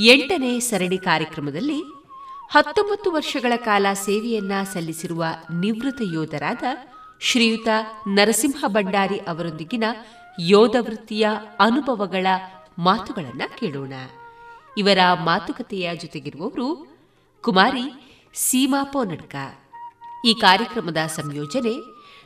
ಎಂಟನೇ 0.00 0.60
ಸರಣಿ 0.60 0.98
ಕಾರ್ಯಕ್ರಮದಲ್ಲಿ 0.98 1.82
ಹತ್ತೊಂಬತ್ತು 2.50 3.12
ವರ್ಷಗಳ 3.12 3.52
ಕಾಲ 3.56 3.86
ಸೇವೆಯನ್ನ 3.92 4.52
ಸಲ್ಲಿಸಿರುವ 4.72 5.24
ನಿವೃತ್ತ 5.60 6.00
ಯೋಧರಾದ 6.14 6.62
ಶ್ರೀಯುತ 7.20 7.68
ನರಸಿಂಹ 8.08 8.64
ಭಂಡಾರಿ 8.66 9.18
ಅವರೊಂದಿಗಿನ 9.18 9.84
ಯೋಧ 10.40 10.76
ವೃತ್ತಿಯ 10.80 11.28
ಅನುಭವಗಳ 11.60 12.26
ಮಾತುಗಳನ್ನ 12.78 13.42
ಕೇಳೋಣ. 13.58 13.92
ಇವರ 14.78 14.98
ಮಾತುಕತೆಯ 15.24 15.96
ಜೊತೆಗಿರುವವರು 15.96 16.86
ಕುಮಾರಿ 17.42 18.16
ಸೀಮಾ 18.34 18.84
ಪೋನಡ್ಕ. 18.84 19.36
ಈ 20.26 20.34
ಕಾರ್ಯಕ್ರಮದ 20.34 20.96
ಸಂಯೋಜನೆ 21.06 21.74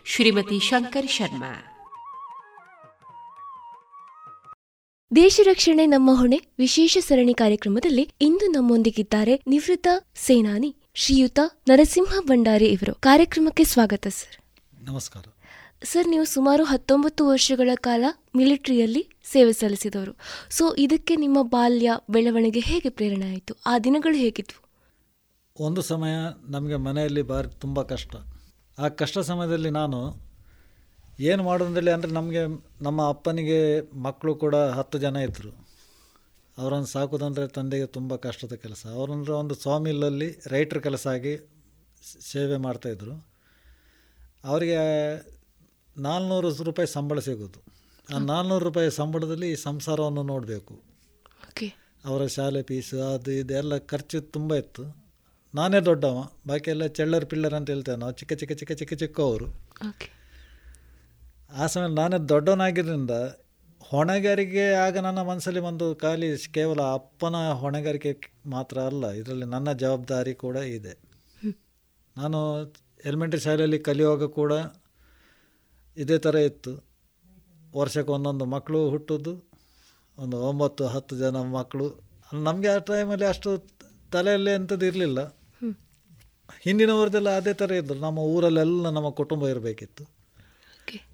ಶ್ರೀಮತಿ 0.04 0.58
ಶಂಕರ್ 0.58 1.10
ಶರ್ಮಾ. 1.10 1.73
ದೇಶ 5.16 5.40
ರಕ್ಷಣೆ 5.44 5.86
ನಮ್ಮ 5.86 6.10
ಹೊಣೆ 6.14 6.40
ವಿಶೇಷ 6.58 6.98
ಸರಣಿ 7.00 7.34
ಕಾರ್ಯಕ್ರಮದಲ್ಲಿ 7.34 8.10
ಇಂದು 8.20 8.46
ನಮ್ಮೊಂದಿಗಿದ್ದಾರೆ 8.46 9.42
ನಿವೃತ್ತ 9.46 9.88
ಸೇನಾನಿ 10.14 10.76
ಶ್ರೀಯುತ 10.94 11.38
ನರಸಿಂಹ 11.68 12.20
ಭಂಡಾರಿ 12.20 12.66
ಇವರು. 12.66 12.94
ಕಾರ್ಯಕ್ರಮಕ್ಕೆ 12.94 13.64
ಸ್ವಾಗತ 13.64 14.06
ಸರ್ 14.06 14.36
ನಮಸ್ಕಾರ. 14.88 15.24
ಸರ್ 15.84 16.08
ನೀವು 16.08 16.24
ಸುಮಾರು 16.24 16.64
ಹತ್ತೊಂಬತ್ತು 16.64 17.26
ವರ್ಷಗಳ 17.26 17.70
ಕಾಲ 17.74 18.04
ಮಿಲಿಟರಿಯಲ್ಲಿ 18.36 19.08
ಸೇವೆ 19.24 19.52
ಸಲ್ಲಿಸಿದವರು. 19.52 20.16
ಸೊ 20.50 20.74
ಇದಕ್ಕೆ 20.78 21.16
ನಿಮ್ಮ 21.16 21.42
ಬಾಲ್ಯ 21.42 21.92
ಬೆಳವಣಿಗೆ 22.10 22.60
ಹೇಗೆ 22.60 22.88
ಪ್ರೇರಣೆ 22.88 23.26
ಆಯಿತು? 23.26 23.54
ಆ 23.66 23.78
ದಿನಗಳು 23.78 24.14
ಹೇಗಿದ್ವು? 24.14 24.64
ಒಂದು 25.64 25.82
ಸಮಯ 25.82 26.14
ನಮಗೆ 26.48 26.76
ಮನೆಯಲ್ಲಿ 26.76 27.22
ಬಾರಿ 27.22 27.60
ತುಂಬ 27.60 27.82
ಕಷ್ಟ. 27.82 28.16
ಆ 28.78 28.88
ಕಷ್ಟ 28.88 29.18
ಸಮಯದಲ್ಲಿ 29.18 29.70
ನಾನು 29.70 30.16
ಏನು 31.20 31.42
ಮಾಡೋದ್ರಲ್ಲಿ 31.44 31.90
ಅಂದರೆ 31.90 32.10
ನಮಗೆ 32.10 32.46
ನಮ್ಮ 32.82 33.08
ಅಪ್ಪನಿಗೆ 33.08 33.80
ಮಕ್ಕಳು 33.98 34.34
ಕೂಡ 34.34 34.54
ಹತ್ತು 34.54 34.98
ಜನ 34.98 35.16
ಇದ್ದರು 35.16 35.64
ಅವರನ್ನು 36.58 36.86
ಸಾಕೋದಂದರೆ 36.86 37.48
ತಂದೆಗೆ 37.48 37.86
ತುಂಬ 37.86 38.16
ಕಷ್ಟದ 38.16 38.54
ಕೆಲಸ. 38.54 38.86
ಅವರಂದ್ರೆ 38.86 39.32
ಒಂದು 39.32 39.54
ಸ್ವಾಮಿಲಲ್ಲಿ 39.54 40.38
ರೈಟ್ರ್ 40.46 40.82
ಕೆಲಸ 40.82 41.06
ಆಗಿ 41.06 41.50
ಸೇವೆ 42.32 42.56
ಮಾಡ್ತಾಯಿದ್ರು 42.56 43.14
ಅವರಿಗೆ 44.44 44.78
ನಾಲ್ನೂರು 45.98 46.62
ರೂಪಾಯಿ 46.62 46.88
ಸಂಬಳ 46.88 47.18
ಸಿಗೋದು. 47.18 47.60
ಆ 48.14 48.18
ನಾಲ್ನೂರು 48.18 48.64
ರೂಪಾಯಿ 48.64 48.90
ಸಂಬಳದಲ್ಲಿ 48.90 49.52
ಈ 49.52 49.54
ಸಂಸಾರವನ್ನು 49.54 50.22
ನೋಡಬೇಕು. 50.22 50.82
ಅವರ 52.04 52.26
ಶಾಲೆ 52.26 52.62
ಫೀಸು 52.62 53.02
ಅದು 53.02 53.30
ಇದೆಲ್ಲ 53.30 53.78
ಖರ್ಚು 53.78 54.20
ತುಂಬ 54.20 54.54
ಇತ್ತು. 54.54 55.04
ನಾನೇ 55.54 55.80
ದೊಡ್ಡವ 55.80 56.28
ಬಾಕಿ 56.46 56.70
ಎಲ್ಲ 56.70 56.86
ಚೆಳ್ಳರ್ 56.86 57.26
ಪಿಳ್ಳರ್ 57.26 57.54
ಅಂತ 57.54 57.70
ಹೇಳ್ತೇವೆ 57.70 57.98
ನಾವು. 57.98 58.12
ಚಿಕ್ಕ 58.12 58.32
ಚಿಕ್ಕ 58.32 58.52
ಚಿಕ್ಕ 58.52 58.72
ಚಿಕ್ಕ 58.72 58.94
ಚಿಕ್ಕವರು. 58.94 59.46
ಆ 61.62 61.66
ಸಮಯ 61.66 61.88
ನಾನು 61.94 62.16
ದೊಡ್ಡವನಾಗಿದ್ದರಿಂದ 62.28 63.14
ಹೊಣೆಗಾರಿಕೆ 63.90 64.72
ಆಗ 64.74 64.98
ನನ್ನ 64.98 65.22
ಮನಸ್ಸಲ್ಲಿ 65.22 65.60
ಒಂದು 65.60 65.86
ಖಾಲಿ 65.94 66.28
ಕೇವಲ 66.36 66.80
ಅಪ್ಪನ 66.94 67.36
ಹೊಣೆಗಾರಿಕೆ 67.52 68.12
ಮಾತ್ರ 68.46 68.78
ಅಲ್ಲ 68.80 69.10
ಇದರಲ್ಲಿ 69.10 69.44
ನನ್ನ 69.44 69.72
ಜವಾಬ್ದಾರಿ 69.72 70.34
ಕೂಡ 70.34 70.56
ಇದೆ. 70.56 70.94
ನಾನು 72.16 72.38
ಎಲಿಮೆಂಟ್ರಿ 73.04 73.40
ಶಾಲೆಯಲ್ಲಿ 73.40 73.78
ಕಲಿಯುವಾಗ 73.78 74.24
ಕೂಡ 74.24 74.52
ಇದೇ 75.96 76.18
ಥರ 76.18 76.34
ಇತ್ತು. 76.34 76.72
ವರ್ಷಕ್ಕೆ 77.76 78.12
ಒಂದೊಂದು 78.12 78.44
ಮಕ್ಕಳು 78.44 78.80
ಹುಟ್ಟೋದು 78.88 79.34
ಒಂದು 80.18 80.36
ಒಂಬತ್ತು 80.36 80.86
ಹತ್ತು 80.86 81.16
ಜನ 81.16 81.36
ಮಕ್ಕಳು. 81.36 81.86
ನಮಗೆ 82.48 82.68
ಆ 82.68 82.78
ಟೈಮಲ್ಲಿ 82.78 83.26
ಅಷ್ಟು 83.26 83.50
ತಲೆಯಲ್ಲಿ 84.12 84.54
ಅಂಥದ್ದು 84.54 84.86
ಇರಲಿಲ್ಲ. 84.86 85.20
ಹಿಂದಿನವರದೆಲ್ಲ 86.62 87.30
ಅದೇ 87.30 87.52
ಥರ 87.52 87.70
ಇದ್ದರು. 87.70 88.00
ನಮ್ಮ 88.00 88.18
ಊರಲ್ಲೆಲ್ಲ 88.18 88.88
ನಮ್ಮ 88.88 89.10
ಕುಟುಂಬ 89.10 89.44
ಇರಬೇಕಿತ್ತು. 89.48 90.23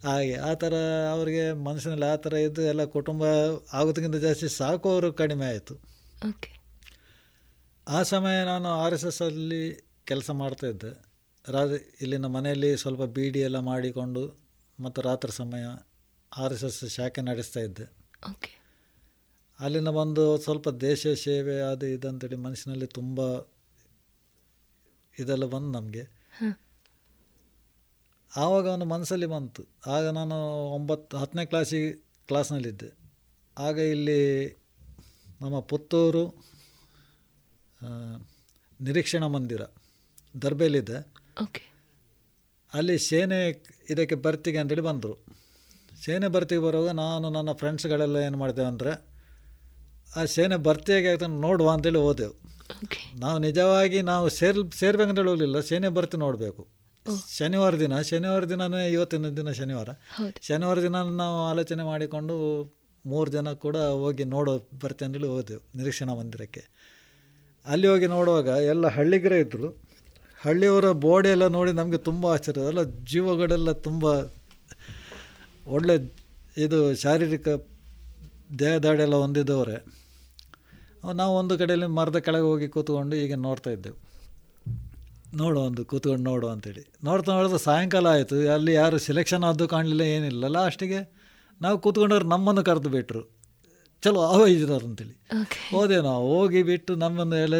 ಹಾಗೆ 0.04 0.34
ಆ 0.36 0.54
ಥರ 0.54 0.74
ಅವರಿಗೆ 1.12 1.52
ಮನಸ್ಸಿನಲ್ಲಿ 1.52 2.06
ಆ 2.12 2.16
ಥರ 2.16 2.32
ಇದ್ದು 2.32 2.62
ಎಲ್ಲ 2.62 2.84
ಕುಟುಂಬ 2.84 3.24
ಆಗೋದಕ್ಕಿಂತ 3.72 4.16
ಜಾಸ್ತಿ 4.16 4.48
ಸಾಕೋರು 4.48 5.12
ಕಡಿಮೆ 5.12 5.46
ಆಯಿತು. 5.46 5.74
ಆ 7.88 8.02
ಸಮಯ 8.02 8.44
ನಾನು 8.44 8.68
ಆರ್ 8.68 8.94
ಎಸ್ 8.94 9.04
ಎಸ್ 9.04 9.22
ಅಲ್ಲಿ 9.22 9.62
ಕೆಲಸ 10.04 10.30
ಮಾಡ್ತಾಯಿದ್ದೆ 10.30 10.90
ರಾತ್ರಿ 11.50 11.98
ಇಲ್ಲಿನ 12.00 12.26
ಮನೆಯಲ್ಲಿ 12.26 12.76
ಸ್ವಲ್ಪ 12.76 13.02
ಬೀಡಿ 13.02 13.40
ಎಲ್ಲ 13.40 13.58
ಮಾಡಿಕೊಂಡು 13.58 14.22
ಮತ್ತು 14.80 15.02
ರಾತ್ರಿ 15.02 15.32
ಸಮಯ 15.32 15.64
ಆರ್ 16.38 16.52
ಎಸ್ 16.52 16.64
ಎಸ್ 16.64 16.94
ಶಾಖೆ 16.94 17.20
ನಡೆಸ್ತಾ 17.20 17.60
ಇದ್ದೆ. 17.60 17.86
ಅಲ್ಲಿನ 19.60 19.88
ಒಂದು 19.88 19.92
ಬಂದು 19.98 20.38
ಸ್ವಲ್ಪ 20.38 20.68
ದೇಶ 20.68 21.06
ಸೇವೆ 21.06 21.60
ಅದು 21.60 21.86
ಇದಂತೇಳಿ 21.86 22.08
ಅಂತೇಳಿ 22.08 22.36
ಮನಸ್ಸಿನಲ್ಲಿ 22.36 22.86
ತುಂಬ 22.86 23.20
ಇದೆಲ್ಲ 25.18 25.44
ಬಂದು 25.44 25.70
ನಮಗೆ. 25.78 26.04
ಆವಾಗ 28.36 28.66
ಒಂದು 28.66 28.84
ಮನಸ್ಸಲ್ಲಿ 28.84 29.26
ಬಂತು. 29.26 29.62
ಆಗ 29.86 30.04
ನಾನು 30.18 30.36
ಒಂಬತ್ತು 30.74 31.18
ಹತ್ತನೇ 31.18 31.44
ಕ್ಲಾಸಿ 31.44 31.80
ಕ್ಲಾಸ್ನಲ್ಲಿದ್ದೆ 32.28 32.90
ಆಗ 33.58 33.76
ಇಲ್ಲಿ 33.94 34.20
ನಮ್ಮ 35.40 35.56
ಪುತ್ತೂರು 35.60 36.24
ನಿರೀಕ್ಷಣಾ 38.80 39.28
ಮಂದಿರ 39.28 39.62
ದರ್ಬೇಲಿದೆ 40.42 40.98
ಓಕೆ. 41.42 41.62
ಅಲ್ಲಿ 42.72 42.96
ಸೇನೆ 42.98 43.38
ಇದಕ್ಕೆ 43.92 44.14
ಬರ್ತಿಗೆ 44.14 44.58
ಅಂತೇಳಿ 44.58 44.80
ಬಂದರು. 44.80 45.14
ಸೇನೆ 46.04 46.28
ಬರ್ತಿಗೆ 46.28 46.62
ಬರುವಾಗ 46.62 46.90
ನಾನು 47.04 47.26
ನನ್ನ 47.30 47.52
ಫ್ರೆಂಡ್ಸ್ಗಳೆಲ್ಲ 47.52 48.16
ಏನು 48.16 48.38
ಮಾಡ್ತೇವೆ 48.38 48.68
ಅಂದರೆ 48.68 48.92
ಆ 50.16 50.24
ಸೇನೆ 50.24 50.56
ಭರ್ತಿಯಾಗಿ 50.56 51.08
ಆಗ್ತಾನೆ 51.08 51.36
ನೋಡುವ 51.40 51.70
ಅಂತೇಳಿ 51.70 51.98
ಹೋದೆವು. 51.98 52.34
ನಾವು 53.14 53.38
ನಿಜವಾಗಿ 53.38 53.98
ನಾವು 54.02 54.26
ಸೇರ್ 54.28 54.60
ಸೇರ್ಬೇಕಂತೇಳಿ 54.74 55.28
ಹೋಗಲಿಲ್ಲ. 55.28 55.60
ಸೇನೆ 55.60 55.88
ಬರ್ತಿ 55.88 56.16
ನೋಡಬೇಕು. 56.16 56.62
ಶನಿವಾರ 57.38 57.78
ದಿನ 57.78 58.00
ಶನಿವಾರ 58.00 58.44
ದಿನವೇ 58.44 58.92
ಇವತ್ತಿನ 58.92 59.28
ದಿನ 59.36 59.50
ಶನಿವಾರ. 59.50 59.88
ಶನಿವಾರ 60.40 60.82
ದಿನ 60.82 60.96
ನಾವು 61.22 61.38
ಆಲೋಚನೆ 61.50 61.82
ಮಾಡಿಕೊಂಡು 61.82 62.34
ಮೂರು 63.06 63.30
ಜನ 63.30 63.52
ಕೂಡ 63.52 63.76
ಹೋಗಿ 63.76 64.24
ನೋಡೋ 64.24 64.68
ಬರ್ತೇನೆ 64.82 65.18
ಹೋದೆವು 65.18 65.62
ನಿರೀಕ್ಷಣಾ 65.78 66.14
ಮಂದಿರಕ್ಕೆ. 66.14 66.62
ಅಲ್ಲಿ 67.66 67.86
ಹೋಗಿ 67.86 68.06
ನೋಡುವಾಗ 68.06 68.46
ಎಲ್ಲ 68.46 68.86
ಹಳ್ಳಿಗರೇ 68.86 69.40
ಇದ್ದರು 69.40 69.68
ಹಳ್ಳಿಯವರ 70.44 70.92
ಬೋಡಿ 70.92 71.28
ಎಲ್ಲ 71.28 71.46
ನೋಡಿ 71.46 71.72
ನಮಗೆ 71.72 71.98
ತುಂಬ 71.98 72.26
ಆಶ್ಚರ್ಯ. 72.26 72.60
ಎಲ್ಲ 72.60 72.82
ಜೀವಗಳೆಲ್ಲ 72.82 73.72
ತುಂಬ 73.72 74.04
ಒಳ್ಳೆ 75.66 75.94
ಇದು 76.64 76.94
ಶಾರೀರಿಕ 76.94 77.48
ದೇಹದಾಡೆಲ್ಲ 78.58 79.14
ಹೊಂದಿದ್ದವರೇ 79.14 79.78
ನಾವು 81.14 81.36
ಒಂದು 81.36 81.58
ಕಡೆಯಲ್ಲಿ 81.58 81.86
ಮರದ 81.86 82.16
ಕೆಳಗೆ 82.16 82.42
ಹೋಗಿ 82.42 82.68
ಕೂತ್ಕೊಂಡು 82.68 83.16
ಈಗ 83.16 83.34
ನೋಡ್ತಾ 83.34 83.70
ಇದ್ದೆವು. 83.70 84.09
ನೋಡು 85.38 85.60
ಒಂದು 85.60 85.84
ಕೂತ್ಕೊಂಡು 85.84 86.24
ನೋಡು 86.30 86.48
ಅಂತೇಳಿ. 86.48 86.82
ನೋಡ್ತಾ 87.04 87.30
ನೋಡಿದ್ರೆ 87.36 87.58
ಸಾಯಂಕಾಲ 87.58 88.06
ಆಯಿತು. 88.06 88.36
ಅಲ್ಲಿ 88.54 88.72
ಯಾರು 88.74 88.98
ಸೆಲೆಕ್ಷನ್ 88.98 89.44
ಆದ್ದು 89.44 89.68
ಕಾಣಲಿಲ್ಲ 89.68 90.04
ಏನಿಲ್ಲ. 90.14 90.44
ಲಾಸ್ಟಿಗೆ 90.46 91.00
ನಾವು 91.62 91.78
ಕೂತ್ಕೊಂಡವ್ರು 91.78 92.28
ನಮ್ಮನ್ನು 92.28 92.64
ಕರೆದು 92.64 92.88
ಬಿಟ್ಟರು 92.88 93.22
ಚಲೋ 94.02 94.20
ಅವ 94.34 94.46
ಇದ್ದಾರೆ 94.46 94.84
ಅಂತೇಳಿ 94.86 95.14
ಹೋದೆ 95.74 96.00
ನಾವು. 96.00 96.24
ಹೋಗಿ 96.34 96.62
ಬಿಟ್ಟು 96.62 96.94
ನಮ್ಮನ್ನು 96.94 97.36
ಎಲ್ಲ 97.36 97.54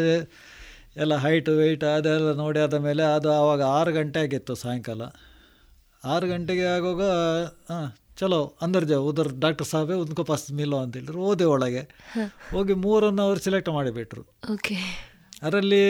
ಎಲ್ಲ 0.97 1.15
ಹೈಟು 1.17 1.53
ವೆಯ್ಟ್ 1.53 1.85
ಅದೆಲ್ಲ 1.85 2.31
ನೋಡಿ 2.33 2.59
ಆದ 2.61 2.75
ಮೇಲೆ 2.75 3.03
ಅದು 3.17 3.33
ಆವಾಗ 3.33 3.63
ಆರು 3.63 3.93
ಗಂಟೆ 3.93 4.21
ಆಗಿತ್ತು 4.21 4.55
ಸಾಯಂಕಾಲ. 4.55 5.03
ಆರು 6.05 6.27
ಗಂಟೆಗೆ 6.27 6.65
ಆಗುವಾಗ 6.65 7.03
ಹಾಂ 7.71 7.87
ಚಲೋ 8.17 8.41
ಅಂದರ್ 8.63 8.85
ಜಾವ್ 8.85 9.05
ಉದರ್ 9.11 9.31
ಡಾಕ್ಟರ್ 9.41 9.67
ಸಾಹೇಬೆ 9.67 9.95
ಉದ್ಕೋ 9.95 10.25
ಪಾಸ್ 10.25 10.53
ಮಿಲ್ಲೋ 10.53 10.79
ಅಂತ 10.79 10.97
ಹೇಳಿದ್ರು 10.97 11.21
ಹೋದೆ 11.27 11.45
ಒಳಗೆ. 11.45 11.83
ಹೋಗಿ 12.53 12.75
ಮೂರನ್ನು 12.75 13.23
ಅವ್ರು 13.23 13.41
ಸೆಲೆಕ್ಟ್ 13.41 13.71
ಮಾಡಿಬಿಟ್ರು. 13.71 14.23
ಓಕೆ 14.55 14.77
ಅದರಲ್ಲಿ 15.43 15.85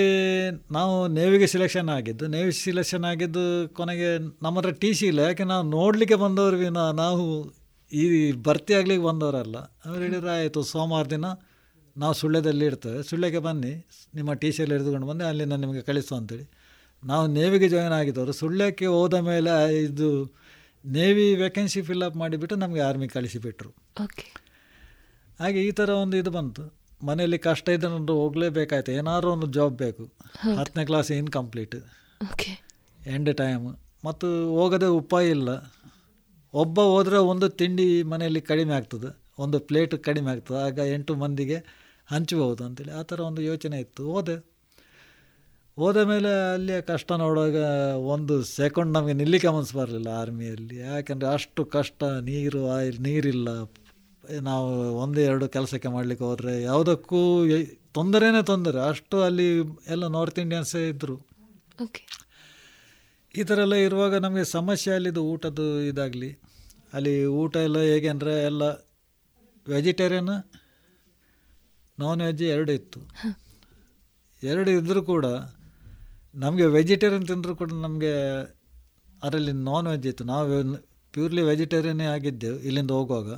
ನಾವು 0.50 1.08
ನೇವಿಗೆ 1.08 1.46
ಸಿಲೆಕ್ಷನ್ 1.46 1.88
ಆಗಿದ್ದು 1.88 2.26
ನೇವಿ 2.26 2.52
ಸಿಲೆಕ್ಷನ್ 2.52 3.04
ಆಗಿದ್ದು 3.04 3.68
ಕೊನೆಗೆ 3.68 4.18
ನಮ್ಮ 4.18 4.58
ಹತ್ರ 4.58 4.70
ಟಿ 4.70 4.94
ಸಿ 4.94 5.06
ಇಲ್ಲ. 5.06 5.18
ಯಾಕೆ 5.18 5.44
ನಾವು 5.44 5.70
ನೋಡಲಿಕ್ಕೆ 5.70 6.14
ಬಂದವರು 6.14 6.56
ವಿನ 6.56 6.78
ನಾವು 6.78 7.52
ಈ 7.92 8.32
ಭರ್ತಿ 8.32 8.74
ಆಗ್ಲಿಕ್ಕೆ 8.74 9.06
ಬಂದವರಲ್ಲ. 9.06 9.56
ಅವ್ರು 9.56 10.02
ಹೇಳಿದ್ರೆ 10.02 10.30
ಆಯಿತು 10.30 10.62
ಸೋಮವಾರ 10.62 11.06
ದಿನ 11.06 11.24
ನಾವು 11.96 12.14
ಸುಳ್ಳ್ಯದಲ್ಲಿ 12.14 12.64
ಇರ್ತೇವೆ. 12.64 13.02
ಸುಳ್ಳ್ಯಕ್ಕೆ 13.02 13.40
ಬನ್ನಿ. 13.40 13.86
ನಿಮ್ಮ 14.14 14.32
ಟಿ 14.32 14.52
ಸಿಯಲ್ಲಿ 14.52 14.74
ಹಿಡಿದುಕೊಂಡು 14.74 15.06
ಬಂದು 15.06 15.26
ಅಲ್ಲಿಂದ 15.26 15.52
ನಿಮಗೆ 15.52 15.82
ಕಳಿಸು 15.82 16.14
ಅಂತೇಳಿ. 16.14 16.50
ನಾವು 17.04 17.26
ನೇವಿಗೆ 17.26 17.68
ಜಾಯಿನ್ 17.68 17.92
ಆಗಿದ್ದವರು. 17.92 18.32
ಸುಳ್ಳ್ಯಕ್ಕೆ 18.32 18.86
ಹೋದ 18.86 19.14
ಮೇಲೆ 19.14 19.78
ಇದು 19.82 20.36
ನೇವಿ 20.86 21.34
ವೇಕೆನ್ಸಿ 21.34 21.82
ಫಿಲ್ಅಪ್ 21.82 22.16
ಮಾಡಿಬಿಟ್ಟು 22.16 22.56
ನಮಗೆ 22.56 22.80
ಆರ್ಮಿಗೆ 22.80 23.12
ಕಳಿಸಿಬಿಟ್ರು. 23.12 23.70
ಓಕೆ 24.04 24.34
ಹಾಗೆ 25.38 25.62
ಈ 25.62 25.70
ಥರ 25.70 25.88
ಒಂದು 25.88 26.16
ಇದು 26.16 26.30
ಬಂತು. 26.30 26.79
ಮನೆಯಲ್ಲಿ 27.04 27.38
ಕಷ್ಟ 27.38 27.68
ಇದ್ದರು 27.68 28.14
ಹೋಗ್ಲೇಬೇಕಾಯ್ತು. 28.14 28.92
ಏನಾದ್ರೂ 28.92 29.30
ಒಂದು 29.30 29.46
ಜಾಬ್ 29.46 29.76
ಬೇಕು. 29.78 30.10
ಹತ್ತನೇ 30.56 30.84
ಕ್ಲಾಸ್ 30.84 31.10
ಇನ್ಕಂಪ್ಲೀಟ್ 31.12 31.74
ಎಂಡ್ 33.06 33.36
ಟೈಮ್ 33.36 33.76
ಮತ್ತು 34.04 34.48
ಹೋಗದೆ 34.48 34.86
ಉಪಾಯ 34.86 35.30
ಇಲ್ಲ. 35.30 35.72
ಒಬ್ಬ 36.54 36.80
ಹೋದರೆ 36.80 37.16
ಒಂದು 37.16 37.48
ತಿಂಡಿ 37.48 38.02
ಮನೆಯಲ್ಲಿ 38.02 38.40
ಕಡಿಮೆ 38.40 38.74
ಆಗ್ತದೆ. 38.74 39.16
ಒಂದು 39.38 39.60
ಪ್ಲೇಟ್ 39.60 40.04
ಕಡಿಮೆ 40.04 40.30
ಆಗ್ತದೆ. 40.30 40.58
ಆಗ 40.58 40.78
ಎಂಟು 40.78 41.14
ಮಂದಿಗೆ 41.14 41.56
ಹಂಚಬಹುದು 42.06 42.64
ಅಂತೇಳಿ. 42.64 42.90
ಆ 42.90 43.02
ಥರ 43.02 43.20
ಒಂದು 43.20 43.42
ಯೋಚನೆ 43.42 43.80
ಇತ್ತು. 43.80 44.12
ಹೋದೆ. 44.12 44.50
ಹೋದ 45.76 45.96
ಮೇಲೆ 45.96 46.52
ಅಲ್ಲಿಯ 46.52 46.80
ಕಷ್ಟ 46.80 47.12
ನೋಡುವಾಗ 47.12 47.54
ಒಂದು 47.96 48.42
ಸೆಕೆಂಡ್ 48.42 48.92
ನಮಗೆ 48.92 49.12
ನಿಲ್ಲಿಕ್ಕೆ 49.12 49.48
ಮನಸ್ಸು 49.48 49.78
ಬರಲಿಲ್ಲ 49.78 50.08
ಆರ್ಮಿಯಲ್ಲಿ 50.08 50.76
ಯಾಕೆಂದರೆ 50.76 51.28
ಅಷ್ಟು 51.28 51.64
ಕಷ್ಟ 51.64 52.04
ನೀರು 52.04 52.70
ಆಯಿಲ್ 52.70 53.00
ನೀರಿಲ್ಲ. 53.00 53.48
ನಾವು 54.48 54.68
ಒಂದು 55.02 55.18
ಎರಡು 55.28 55.46
ಕೆಲಸಕ್ಕೆ 55.56 55.90
ಮಾಡಲಿಕ್ಕೆ 55.96 56.24
ಹೋದರೆ 56.28 56.52
ಯಾವುದಕ್ಕೂ 56.62 57.20
ತೊಂದರೆನೇ 57.98 58.42
ತೊಂದರೆ. 58.50 58.80
ಅಷ್ಟು 58.90 59.16
ಅಲ್ಲಿ 59.26 59.46
ಎಲ್ಲ 59.94 60.04
ನಾರ್ತ್ 60.16 60.38
ಇಂಡಿಯನ್ಸೇ 60.44 60.82
ಇದ್ದರು 60.92 61.16
ಓಕೆ 61.84 62.02
ಈ 63.34 63.42
ಥರ 63.48 63.58
ಎಲ್ಲ 63.66 63.76
ಇರುವಾಗ 63.86 64.14
ನಮಗೆ 64.26 64.44
ಸಮಸ್ಯೆ 64.56 64.92
ಅಲ್ಲಿದ್ದು 64.96 65.22
ಊಟದ್ದು 65.32 65.66
ಇದಾಗಲಿ. 65.90 66.30
ಅಲ್ಲಿ 66.96 67.14
ಊಟ 67.40 67.56
ಎಲ್ಲ 67.66 67.80
ಹೇಗೆ 67.90 68.08
ಅಂದರೆ 68.14 68.32
ಎಲ್ಲ 68.50 68.62
ವೆಜಿಟೇರಿಯನ್ 69.66 70.32
ನಾನ್ 71.98 72.20
ವೆಜ್ 72.26 72.44
ಎರಡು 72.54 72.72
ಇತ್ತು. 72.78 73.00
ಎರಡು 74.42 74.70
ಇದ್ದರೂ 74.78 75.02
ಕೂಡ 75.12 75.26
ನಮಗೆ 76.44 76.66
ವೆಜಿಟೇರಿಯನ್ 76.78 77.26
ತಿಂದರೂ 77.30 77.54
ಕೂಡ 77.60 77.72
ನಮಗೆ 77.86 78.14
ಅದರಲ್ಲಿ 79.26 79.54
ನಾನ್ 79.68 79.86
ವೆಜ್ 79.92 80.08
ಇತ್ತು. 80.12 80.24
ನಾವು 80.32 80.58
ಪ್ಯೂರ್ಲಿ 81.14 81.42
ವೆಜಿಟೇರಿಯನ್ನೇ 81.50 82.08
ಆಗಿದ್ದೆವು 82.16 82.58
ಇಲ್ಲಿಂದ 82.68 82.92
ಹೋಗುವಾಗ. 82.98 83.30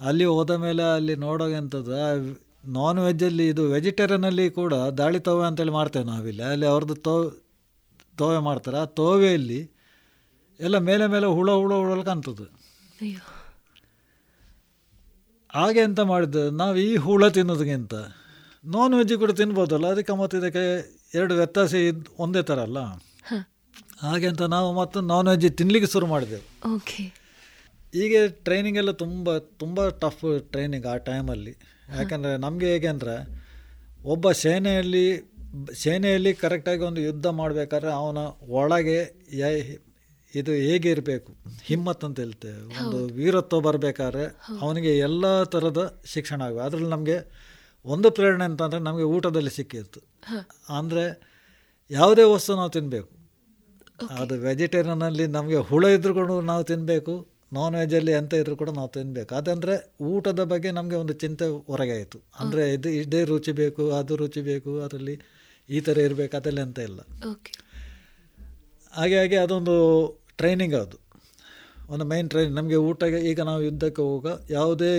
ಅಲ್ಲಿ 0.00 0.24
ಹೋದ 0.24 0.50
ಮೇಲೆ 0.50 0.82
ಅಲ್ಲಿ 0.82 1.14
ನೋಡೋಕೆ 1.16 1.52
ಎಂಥದ್ದು 1.52 1.96
ನಾನ್ 2.64 2.98
ವೆಜ್ಜಲ್ಲಿ 2.98 3.48
ಇದು 3.48 3.62
ವೆಜಿಟೇರಿಯನಲ್ಲಿ 3.70 4.50
ಕೂಡ 4.50 4.74
ದಾಳಿ 4.74 5.20
ತೋವೆ 5.20 5.46
ಅಂತೇಳಿ 5.46 5.70
ಮಾಡ್ತೇವೆ 5.70 6.04
ನಾವಿಲ್ಲಿ. 6.04 6.42
ಅಲ್ಲಿ 6.42 6.66
ಅವ್ರದ್ದು 6.66 6.94
ತೋ 6.94 7.30
ತೋವೆ 8.18 8.38
ಮಾಡ್ತಾರೆ. 8.38 8.76
ಆ 8.76 8.84
ತೋವೆಯಲ್ಲಿ 8.84 9.60
ಎಲ್ಲ 10.60 10.78
ಮೇಲೆ 10.78 11.06
ಮೇಲೆ 11.06 11.26
ಹುಳ 11.26 11.50
ಹುಳ 11.50 11.74
ಹುಳಲು 11.74 12.02
ಕಾಣ್ತದೆ. 12.02 12.46
ಹಾಗೆ 15.54 15.80
ಎಂತ 15.80 16.00
ಮಾಡಿದ್ದು? 16.00 16.50
ನಾವು 16.50 16.76
ಈ 16.76 16.96
ಹುಳ 16.96 17.28
ತಿನ್ನೋದಕ್ಕಿಂತ 17.28 17.94
ನಾನ್ 18.64 18.94
ವೆಜ್ 18.94 19.14
ಕೂಡ 19.18 19.30
ತಿನ್ಬೋದಲ್ಲ 19.30 19.86
ಅದಕ್ಕೆ 19.86 20.12
ಮತ್ತು 20.12 20.38
ಇದಕ್ಕೆ 20.38 20.64
ಎರಡು 21.14 21.34
ವ್ಯತ್ಯಾಸ 21.34 21.74
ಒಂದೇ 22.18 22.42
ಥರ 22.42 22.60
ಅಲ್ಲ? 22.60 22.78
ಹಾಗೆ 24.02 24.26
ಅಂತ 24.26 24.42
ನಾವು 24.42 24.72
ಮತ್ತು 24.72 25.00
ನಾನ್ 25.00 25.28
ವೆಜ್ 25.28 25.56
ತಿನ್ನಲಿಕ್ಕೆ 25.56 25.92
ಶುರು 25.92 26.06
ಮಾಡಿದೆವು. 26.06 26.74
ಓಕೆ 26.74 27.19
ಈಗ 27.94 28.16
ಟ್ರೈನಿಂಗ್ 28.26 28.78
ಎಲ್ಲ 28.78 28.90
ತುಂಬ 28.90 29.38
ತುಂಬ 29.38 29.88
ಟಫ್ 29.88 30.24
ಟ್ರೈನಿಂಗ್ 30.38 30.86
ಆ 30.86 30.96
ಟೈಮಲ್ಲಿ 30.96 31.56
ಯಾಕಂದರೆ 31.96 32.36
ನಮಗೆ 32.36 32.66
ಹೇಗೆ 32.66 32.86
ಅಂದರೆ 32.86 33.14
ಒಬ್ಬ 34.04 34.32
ಸೇನೆಯಲ್ಲಿ 34.32 35.06
ಸೇನೆಯಲ್ಲಿ 35.74 36.34
ಕರೆಕ್ಟಾಗಿ 36.34 36.82
ಒಂದು 36.82 37.00
ಯುದ್ಧ 37.00 37.26
ಮಾಡಬೇಕಾದ್ರೆ 37.26 37.90
ಅವನ 37.92 38.18
ಒಳಗೆ 38.48 38.98
ಇದು 40.34 40.52
ಹೇಗೆ 40.52 40.90
ಇರಬೇಕು? 40.90 41.32
ಹಿಮ್ಮತ್ 41.62 42.04
ಅಂತ 42.04 42.20
ಹೇಳ್ತೇವೆ. 42.20 42.60
ಒಂದು 42.80 43.06
ವೀರತ್ವ 43.14 43.60
ಬರಬೇಕಾದ್ರೆ 43.60 44.24
ಅವನಿಗೆ 44.60 44.98
ಎಲ್ಲ 44.98 45.42
ಥರದ 45.42 46.00
ಶಿಕ್ಷಣ 46.04 46.42
ಆಗಬೇಕು. 46.42 46.64
ಅದರಲ್ಲಿ 46.66 46.88
ನಮಗೆ 46.88 47.16
ಒಂದು 47.84 48.10
ಪ್ರೇರಣೆ 48.10 48.44
ಅಂತಂದರೆ 48.44 48.80
ನಮಗೆ 48.80 49.02
ಊಟದಲ್ಲಿ 49.02 49.50
ಸಿಕ್ಕಿತ್ತು. 49.50 50.00
ಅಂದರೆ 50.78 51.04
ಯಾವುದೇ 51.90 52.22
ವಸ್ತು 52.22 52.56
ನಾವು 52.56 52.70
ತಿನ್ನಬೇಕು 52.70 53.20
ಅದು 54.18 54.34
ವೆಜಿಟೇರಿಯನಲ್ಲಿ 54.34 55.26
ನಮಗೆ 55.26 55.56
ಹುಳ 55.56 55.84
ಇದ್ರೂ 55.84 56.40
ನಾವು 56.40 56.64
ತಿನ್ನಬೇಕು 56.64 57.39
ನಾನ್ 57.52 57.74
ವೆಜ್ಜಲ್ಲಿ 57.80 58.12
ಎಂತ 58.18 58.32
ಇದ್ರೂ 58.40 58.54
ಕೂಡ 58.60 58.70
ನಾವು 58.78 58.90
ತಿನ್ನಬೇಕು 58.96 59.32
ಅದಂದರೆ 59.38 59.74
ಊಟದ 60.10 60.42
ಬಗ್ಗೆ 60.52 60.70
ನಮಗೆ 60.78 60.96
ಒಂದು 61.02 61.14
ಚಿಂತೆ 61.22 61.46
ಹೊರಗೆ 61.70 61.94
ಆಯಿತು. 61.96 62.18
ಅಂದರೆ 62.40 62.62
ಇದು 62.76 62.88
ಇದೇ 63.02 63.20
ರುಚಿ 63.30 63.52
ಬೇಕು 63.60 63.84
ಅದು 63.98 64.16
ರುಚಿ 64.22 64.42
ಬೇಕು 64.50 64.72
ಅದರಲ್ಲಿ 64.86 65.14
ಈ 65.68 65.80
ಥರ 65.86 65.96
ಇರಬೇಕು 66.08 66.34
ಅದೆಲ್ಲ 66.38 66.60
ಎಂತ 66.66 66.78
ಇಲ್ಲ. 66.88 67.00
ಹಾಗೆ 68.92 69.16
ಹಾಗೆ 69.20 69.38
ಅದೊಂದು 69.44 69.74
ಟ್ರೈನಿಂಗ್ 70.40 70.76
ಅದು. 70.82 70.98
ಒಂದು 71.92 72.04
ಮೈನ್ 72.12 72.28
ಟ್ರೈನಿಂಗ್ 72.32 72.56
ನಮಗೆ 72.58 72.78
ಊಟಕ್ಕೆ 72.88 73.20
ಈಗ 73.30 73.40
ನಾವು 73.50 73.62
ಯುದ್ಧಕ್ಕೆ 73.68 74.02
ಹೋಗ 74.10 74.26
ಯಾವುದೇ 74.56 74.92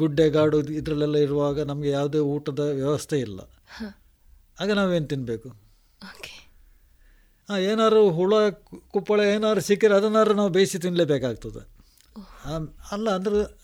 ಗುಡ್ಡೆ 0.00 0.26
ಗಾಡು 0.36 0.58
ಇದರಲ್ಲೆಲ್ಲ 0.80 1.18
ಇರುವಾಗ 1.26 1.60
ನಮಗೆ 1.70 1.90
ಯಾವುದೇ 1.98 2.20
ಊಟದ 2.34 2.64
ವ್ಯವಸ್ಥೆ 2.80 3.18
ಇಲ್ಲ. 3.26 3.38
ಆಗ 4.62 4.70
ನಾವೇನು 4.78 5.08
ತಿನ್ನಬೇಕು 5.14 5.48
ಹಾಂ 7.48 7.60
ಏನಾದ್ರು 7.70 8.00
ಹುಳ 8.16 8.32
ಕುಪ್ಪಳ 8.94 9.20
ಏನಾದ್ರು 9.34 9.62
ಸಿಕ್ಕಿದ್ರೆ 9.68 9.96
ಅದನ್ನಾದ್ರೂ 10.00 10.34
ನಾವು 10.40 10.50
ಬೇಯಿಸಿ 10.56 10.78
ತಿನ್ನಲೇಬೇಕಾಗ್ತದೆ 10.84 11.62
ಅಲ್ಲ 12.90 13.10
ಅಂದ್ರೆ 13.10 13.60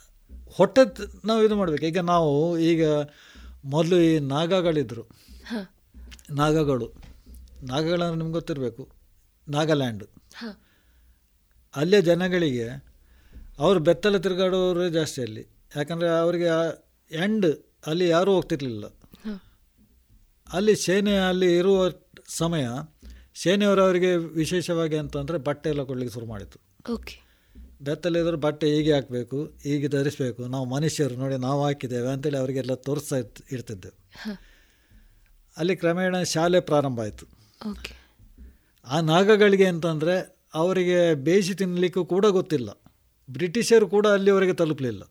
ಹೊಟ್ಟೆ 0.54 0.80
ನಾವು 1.26 1.44
ಇದು 1.44 1.56
ಮಾಡಬೇಕು. 1.56 1.86
ಈಗ 1.86 1.98
ನಾವು 1.98 2.58
ಈಗ 2.58 2.86
ಮೊದಲು 3.64 3.96
ಈ 3.96 4.18
ನಾಗಾಗಳಿದ್ರು. 4.18 5.06
ನಾಗಗಳು. 6.30 6.92
ನಾಗಗಳಂದ್ರೆ 7.62 8.16
ನಿಮ್ಗೆ 8.16 8.32
ಗೊತ್ತಿರಬೇಕು. 8.32 8.88
ನಾಗಾಲ್ಯಾಂಡ್. 9.48 10.04
ಅಲ್ಲೇ 10.04 10.60
ಅಲ್ಲಿಯ 11.76 12.00
ಜನಗಳಿಗೆ 12.00 12.68
ಅವರು 13.58 13.80
ಬೆತ್ತಲೆ 13.80 14.18
ತಿರುಗಾಡೋರು 14.18 14.88
ಜಾಸ್ತಿ 14.88 15.22
ಅಲ್ಲಿ. 15.22 15.46
ಯಾಕಂದರೆ 15.76 16.08
ಅವರಿಗೆ 16.08 16.46
ಎಂಡ್ 17.10 17.46
ಅಲ್ಲಿ 17.86 18.08
ಯಾರೂ 18.08 18.34
ಹೋಗ್ತಿರ್ಲಿಲ್ಲ. 18.34 18.84
ಅಲ್ಲಿ 20.52 20.76
ಸೇನೆ 20.76 21.16
ಅಲ್ಲಿ 21.16 21.58
ಇರುವ 21.58 21.90
ಸಮಯ 22.28 22.66
ಸೇನೆಯವರು 23.42 23.82
ಅವರಿಗೆ 23.82 24.16
ವಿಶೇಷವಾಗಿ 24.16 24.96
ಅಂತಂದರೆ 24.96 25.38
ಬಟ್ಟೆ 25.38 25.70
ಎಲ್ಲ 25.70 25.82
ಕೊಡಲಿಕ್ಕೆ 25.82 26.14
ಶುರು 26.14 26.26
ಮಾಡಿತು 26.26 26.60
ಓಕೆ. 26.92 27.25
ಬೆತ್ತಲಿದ್ರು 27.82 28.36
ಬಟ್ಟೆ 28.36 28.76
ಹೀಗೆ 28.76 28.92
ಹಾಕಬೇಕು 28.92 29.44
ಹೀಗೆ 29.44 29.88
ಧರಿಸಬೇಕು. 29.88 30.46
ನಾವು 30.46 30.64
ಮನುಷ್ಯರು 30.64 31.14
ನೋಡಿ 31.14 31.36
ನಾವು 31.36 31.64
ಹಾಕಿದ್ದೇವೆ 31.64 32.08
ಅಂತೇಳಿ 32.08 32.36
ಅವರಿಗೆಲ್ಲ 32.36 32.74
ತೋರಿಸ್ತಾ 32.74 33.16
ಇರ್ತ 33.16 33.52
ಇರ್ತಿದ್ದೆವು 33.52 33.96
ಅಲ್ಲಿ 35.56 35.76
ಕ್ರಮೇಣ 35.76 36.22
ಶಾಲೆ 36.22 36.60
ಪ್ರಾರಂಭ 36.60 37.00
ಆಯಿತು. 37.00 37.26
ಆ 38.86 39.00
ನಾಗಗಳಿಗೆ 39.00 39.66
ಅಂತಂದರೆ 39.66 40.38
ಅವರಿಗೆ 40.54 41.14
ಬೇಯಿಸಿ 41.14 41.54
ತಿನ್ನಲಿಕ್ಕೂ 41.54 42.04
ಕೂಡ 42.04 42.26
ಗೊತ್ತಿಲ್ಲ. 42.26 42.82
ಬ್ರಿಟಿಷರು 43.30 43.86
ಕೂಡ 43.86 44.06
ಅಲ್ಲಿವರೆಗೆ 44.06 44.52
ತಲುಪಲಿಲ್ಲ. 44.52 45.02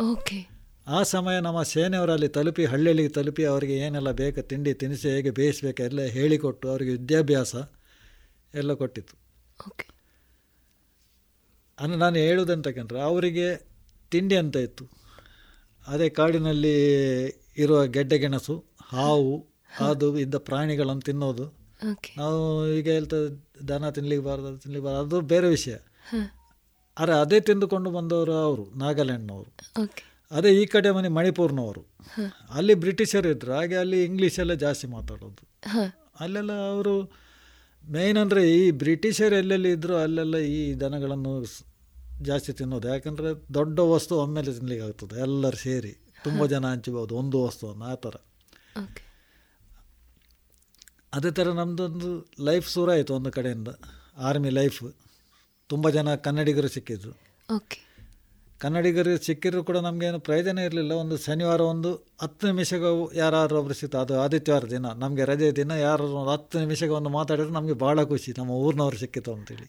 ಓಕೆ. 0.00 0.52
ಆ 0.86 1.02
ಸಮಯ 1.02 1.40
ನಮ್ಮ 1.40 1.62
ಸೇನೆಯವರು 1.62 2.12
ಅಲ್ಲಿ 2.12 2.28
ತಲುಪಿ 2.28 2.64
ಹಳ್ಳಿಯಲ್ಲಿ 2.64 3.08
ತಲುಪಿ 3.08 3.44
ಅವರಿಗೆ 3.44 3.76
ಏನೆಲ್ಲ 3.76 4.10
ಬೇಕು 4.10 4.42
ತಿಂಡಿ 4.42 4.74
ತಿನಿಸು 4.74 5.08
ಹೇಗೆ 5.08 5.30
ಬೇಯಿಸಬೇಕು 5.30 5.82
ಎಲ್ಲ 5.82 6.00
ಹೇಳಿಕೊಟ್ಟು 6.00 6.70
ಅವರಿಗೆ 6.70 6.90
ವಿದ್ಯಾಭ್ಯಾಸ 6.90 7.56
ಎಲ್ಲ 8.54 8.72
ಕೊಟ್ಟಿತ್ತು. 8.72 9.14
ಓಕೆ. 9.68 9.91
ಅಂದರೆ 11.78 11.98
ನಾನು 11.98 12.16
ಹೇಳುವುದಂತಕ್ಕಂದ್ರೆ 12.16 13.00
ಅವರಿಗೆ 13.00 13.46
ತಿಂಡಿ 14.10 14.36
ಅಂತ 14.36 14.56
ಇತ್ತು. 14.56 14.84
ಅದೇ 15.86 16.08
ಕಾಡಿನಲ್ಲಿ 16.08 16.76
ಇರುವ 17.58 17.78
ಗೆಡ್ಡೆ 17.86 18.18
ಗೆಣಸು 18.18 18.56
ಹಾವು 18.92 19.32
ಅದು 19.80 20.08
ಇದ್ದ 20.18 20.36
ಪ್ರಾಣಿಗಳನ್ನು 20.48 21.00
ತಿನ್ನೋದು. 21.00 21.46
ನಾವು 22.16 22.40
ಈಗ 22.74 22.88
ಹೇಳ್ತಾ 22.88 23.16
ದನ 23.68 23.90
ತಿನ್ಲಿಕ್ಕೆ 23.90 24.24
ಬಾರ್ದು 24.26 24.46
ಅದು 24.46 24.58
ತಿನ್ಲಿಕ್ಕೆ 24.58 24.86
ಬಾರ್ದು 24.86 25.02
ಅದು 25.02 25.20
ಬೇರೆ 25.20 25.48
ವಿಷಯ. 25.48 25.74
ಅರೆ 25.74 26.32
ಆದರೆ 26.98 27.14
ಅದೇ 27.20 27.38
ತಿಂದುಕೊಂಡು 27.40 27.90
ಬಂದವರು 27.90 28.32
ಅವರು 28.32 28.64
ನಾಗಾಲ್ಯಾಂಡ್ನವರು. 28.78 29.50
ಅದೇ 30.30 30.50
ಈ 30.62 30.66
ಕಡೆ 30.66 30.90
ಮನೆ 30.90 31.08
ಮಣಿಪುರ್ನವರು. 31.08 31.82
ಅಲ್ಲಿ 32.50 32.74
ಬ್ರಿಟಿಷರು 32.74 33.28
ಇದ್ದರು 33.28 33.52
ಹಾಗೆ 33.54 33.76
ಅಲ್ಲಿ 33.76 34.04
ಇಂಗ್ಲೀಷೆಲ್ಲ 34.04 34.54
ಜಾಸ್ತಿ 34.54 34.86
ಮಾತಾಡೋದು. 34.86 35.42
ಅಲ್ಲೆಲ್ಲ 36.20 36.52
ಅವರು 36.70 36.94
ಮೇಯ್ನ್ 37.90 38.18
ಅಂದರೆ 38.18 38.52
ಈ 38.52 38.70
ಬ್ರಿಟಿಷರು 38.70 39.36
ಎಲ್ಲೆಲ್ಲಿ 39.36 39.70
ಇದ್ದರೂ 39.70 39.96
ಅಲ್ಲೆಲ್ಲ 39.96 40.36
ಈ 40.36 40.74
ದನಗಳನ್ನು 40.74 41.44
ಜಾಸ್ತಿ 42.22 42.52
ತಿನ್ನೋದು. 42.52 42.88
ಯಾಕಂದರೆ 42.88 43.54
ದೊಡ್ಡ 43.54 43.78
ವಸ್ತು 43.78 44.20
ಒಮ್ಮೆಲೆ 44.20 44.52
ತಿನ್ಲಿಕ್ಕೆ 44.52 44.86
ಆಗ್ತದೆ. 44.86 45.20
ಎಲ್ಲರೂ 45.20 45.56
ಸೇರಿ 45.56 45.96
ತುಂಬ 46.24 46.46
ಜನ 46.46 46.66
ಹಂಚಬಹುದು 46.66 47.16
ಒಂದು 47.16 47.44
ವಸ್ತುವನ್ನು 47.44 47.84
ಆ 47.84 47.94
ಥರ. 47.94 48.14
ಅದೇ 51.14 51.30
ಥರ 51.30 51.48
ನಮ್ಮದೊಂದು 51.48 52.26
ಲೈಫ್ 52.40 52.70
ಶುರುವಾಯಿತು 52.70 53.14
ಒಂದು 53.14 53.30
ಕಡೆಯಿಂದ. 53.30 53.68
ಆರ್ಮಿ 54.16 54.50
ಲೈಫ್ 54.50 54.94
ತುಂಬ 55.68 55.88
ಜನ 55.88 56.14
ಕನ್ನಡಿಗರು 56.14 56.68
ಸಿಕ್ಕಿದ್ರು. 56.68 57.10
ಓಕೆ. 57.56 57.91
ಕನ್ನಡಿಗರು 58.62 59.12
ಸಿಕ್ಕಿದ್ರು 59.24 59.64
ಕೂಡ 59.64 59.76
ನಮಗೇನು 59.76 60.20
ಪ್ರಯೋಜನ 60.20 60.58
ಇರಲಿಲ್ಲ. 60.58 60.92
ಒಂದು 60.92 61.16
ಶನಿವಾರ 61.16 61.60
ಒಂದು 61.60 61.90
ಹತ್ತು 62.22 62.46
ನಿಮಿಷಕ್ಕೆ 62.46 63.18
ಯಾರಾದ್ರೂ 63.18 63.58
ಒಬ್ರು 63.58 63.74
ಸಿಗ್ತು 63.74 63.98
ಅದು 63.98 64.20
ಆದಿತ್ಯವಾರ 64.20 64.64
ದಿನ. 64.64 64.86
ನಮಗೆ 64.86 65.24
ರಜೆ 65.24 65.52
ದಿನ 65.52 65.70
ಯಾರು 65.70 66.04
ಒಂದು 66.04 66.30
ಹತ್ತು 66.30 66.58
ನಿಮಿಷಕ್ಕೆ 66.58 66.94
ಒಂದು 66.94 67.10
ಮಾತಾಡಿದ್ರೆ 67.10 67.52
ನಮಗೆ 67.52 67.72
ಭಾಳ 67.72 68.04
ಖುಷಿ. 68.04 68.34
ನಮ್ಮ 68.38 68.50
ಊರಿನವ್ರು 68.50 68.98
ಸಿಕ್ಕಿತು 68.98 69.34
ಅಂತೇಳಿ. 69.34 69.66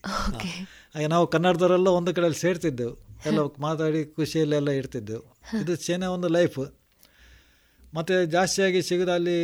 ಹಾಗೆ 0.95 1.07
ನಾವು 1.07 1.27
ಕನ್ನಡದವರೆಲ್ಲ 1.27 1.87
ಒಂದು 1.87 2.13
ಕಡೆಯಲ್ಲಿ 2.13 2.39
ಸೇರ್ತಿದ್ದೆವು. 2.39 2.95
ಎಲ್ಲ 3.25 3.39
ಮಾತಾಡಿ 3.59 4.05
ಖುಷಿಯಲ್ಲೆಲ್ಲ 4.05 4.69
ಇರ್ತಿದ್ದೆವು. 4.69 5.23
ಇದು 5.61 5.75
ಸೇನೆ 5.75 6.05
ಒಂದು 6.05 6.27
ಲೈಫ್ 6.27 6.59
ಮತ್ತು 7.95 8.25
ಜಾಸ್ತಿಯಾಗಿ 8.25 8.81
ಸಿಗೋದು 8.81 9.11
ಅಲ್ಲಿ 9.11 9.37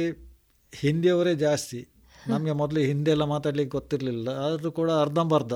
ಹಿಂದಿಯವರೇ 0.75 1.35
ಜಾಸ್ತಿ. 1.35 1.87
ನಮಗೆ 2.27 2.51
ಮೊದಲು 2.51 2.79
ಹಿಂದಿ 2.79 3.11
ಎಲ್ಲ 3.11 3.23
ಮಾತಾಡ್ಲಿಕ್ಕೆ 3.23 3.77
ಗೊತ್ತಿರಲಿಲ್ಲ. 3.77 4.29
ಆದರೂ 4.29 4.71
ಕೂಡ 4.71 4.91
ಅರ್ಧಂಬರ್ಧ. 4.91 5.53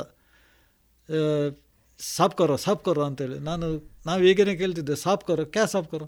ಸಾಪ್ 2.15 2.35
ಕರೋ 2.39 2.55
ಸಾಪ್ 2.65 2.83
ಕರೋ 2.85 3.01
ಅಂತೇಳಿ 3.09 3.37
ನಾನು 3.49 3.65
ನಾವು 4.07 4.21
ಈಗೇನೆ 4.29 4.55
ಕೇಳ್ತಿದ್ದೆ 4.61 4.95
ಸಾಫ್ 5.05 5.23
ಕರೋ 5.27 5.43
ಕ್ಯಾ 5.55 5.65
ಸಾಫ್ 5.73 5.87
ಕರೋ? 5.91 6.07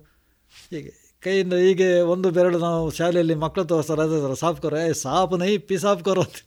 ಹೀಗೆ 0.71 0.91
ಕೈಯಿಂದ 1.23 1.55
ಹೀಗೆ 1.65 1.87
ಒಂದು 2.13 2.27
ಬೆರಳು 2.31 2.57
ನಾವು 2.59 2.91
ಶಾಲೆಯಲ್ಲಿ 2.97 3.35
ಮಕ್ಕಳು 3.43 3.65
ತೋರಿಸ್ತಾರೆ 3.65 4.01
ಅದೇ 4.01 4.17
ಥರ 4.25 4.33
ಸಾಪ್ 4.43 4.59
ಕರೋ 4.63 4.77
ಏ 4.77 4.91
ಸಾಪ್ 5.05 5.33
ನೈ 5.43 5.51
ಪಿ 5.69 5.77
ಸಾಫ್ 5.85 6.03
ಕರೋ 6.07 6.23
ಅಂತ. 6.27 6.39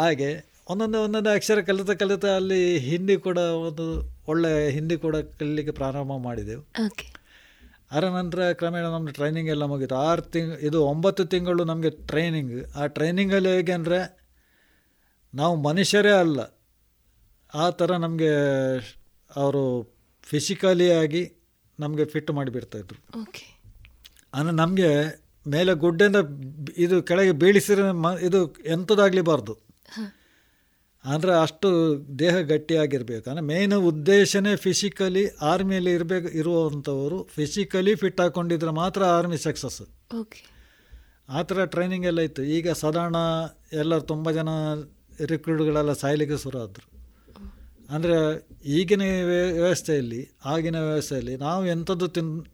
ಹಾಗೆ 0.00 0.28
ಒಂದೊಂದು 0.72 0.98
ಒಂದೊಂದು 1.04 1.30
ಅಕ್ಷರ 1.30 1.60
ಕಲಿತ 1.60 1.92
ಕಲಿತ 2.02 2.24
ಅಲ್ಲಿ 2.38 2.78
ಹಿಂದಿ 2.88 3.16
ಕೂಡ 3.16 3.38
ಒಂದು 3.38 3.86
ಒಳ್ಳೆ 4.28 4.70
ಹಿಂದಿ 4.70 4.96
ಕೂಡ 4.96 5.16
ಕಲಿಲಿಕ್ಕೆ 5.40 5.72
ಪ್ರಾರಂಭ 5.72 6.12
ಮಾಡಿದೆವು. 6.28 6.62
ಅದರ 7.90 8.04
ನಂತರ 8.18 8.40
ಕ್ರಮೇಣ 8.52 8.84
ನಮ್ಮದು 8.94 9.12
ಟ್ರೈನಿಂಗ್ 9.12 9.50
ಎಲ್ಲ 9.54 9.64
ಮುಗೀತು. 9.64 9.96
ಆರು 10.08 10.22
ತಿಂಗ್ 10.34 10.52
ಇದು 10.68 10.78
ಒಂಬತ್ತು 10.92 11.24
ತಿಂಗಳು 11.24 11.64
ನಮಗೆ 11.64 11.90
ಟ್ರೈನಿಂಗ್ 12.10 12.54
ಆ 12.76 12.86
ಟ್ರೈನಿಂಗಲ್ಲಿ 12.96 13.50
ಹೇಗೆ 13.56 13.72
ಅಂದರೆ 13.72 13.98
ನಾವು 15.34 15.54
ಮನುಷ್ಯರೇ 15.68 16.14
ಅಲ್ಲ. 16.24 16.40
ಆ 17.54 17.66
ಥರ 17.70 17.96
ನಮಗೆ 17.96 18.32
ಅವರು 19.30 19.64
ಫಿಸಿಕಲಿ 20.26 20.88
ಆಗಿ 20.92 21.22
ನಮಗೆ 21.78 22.04
ಫಿಟ್ 22.04 22.30
ಮಾಡಿಬಿಡ್ತಾಯಿದ್ರು 22.30 22.98
ಓಕೆ 23.22 23.44
ಅಂದರೆ 24.34 24.54
ನಮಗೆ 24.56 24.90
ಮೇಲೆ 25.46 25.74
ಗುಡ್ಡೆಯಿಂದ 25.74 26.20
ಇದು 26.76 27.02
ಕೆಳಗೆ 27.02 27.32
ಬೀಳಿಸಿದ್ರೆ 27.32 27.92
ಮ 27.92 28.10
ಇದು 28.22 28.40
ಎಂಥದ್ದಾಗಲಿಬಾರ್ದು 28.66 29.54
ಅಂದರೆ 31.04 31.32
ಅಷ್ಟು 31.34 31.68
ದೇಹ 32.18 32.34
ಗಟ್ಟಿಯಾಗಿರಬೇಕು. 32.50 33.24
ಅಂದರೆ 33.30 33.44
ಮೇನ್ 33.44 33.74
ಉದ್ದೇಶನೇ 33.90 34.56
ಫಿಸಿಕಲಿ 34.56 35.24
ಆರ್ಮಿಯಲ್ಲಿ 35.42 35.92
ಇರಬೇಕು 35.92 36.28
ಇರುವಂಥವರು 36.28 37.18
ಫಿಸಿಕಲಿ 37.34 37.94
ಫಿಟ್ 37.94 38.20
ಹಾಕ್ಕೊಂಡಿದ್ರೆ 38.20 38.70
ಮಾತ್ರ 38.70 39.02
ಆರ್ಮಿ 39.16 39.38
ಸಕ್ಸಸ್ 39.38 39.82
ಆ 41.28 41.42
ಥರ 41.42 41.64
ಟ್ರೈನಿಂಗ್ 41.64 42.06
ಎಲ್ಲ 42.06 42.20
ಇತ್ತು. 42.20 42.42
ಈಗ 42.56 42.72
ಸಾಧಾರಣ 42.72 43.16
ಎಲ್ಲರೂ 43.72 44.04
ತುಂಬ 44.04 44.30
ಜನ 44.30 44.48
ರಿಕ್ರೂಟ್ಗಳೆಲ್ಲ 45.32 45.92
ಸಾಯ್ಲಿಕ್ಕೆ 45.92 46.36
ಶುರು 46.36 46.58
ಆದರು. 46.62 46.86
ಅಂದರೆ 47.90 48.48
ಈಗಿನ 48.64 49.02
ವ್ಯ- 49.02 49.52
ವ್ಯವಸ್ಥೆಯಲ್ಲಿ, 49.52 50.38
ಆಗಿನ 50.44 50.80
ವ್ಯವಸ್ಥೆಯಲ್ಲಿ 50.80 51.36
ನಾವು 51.36 51.66
ಎಂಥದ್ದು 51.66 52.08
ತಿನ್, 52.08 52.44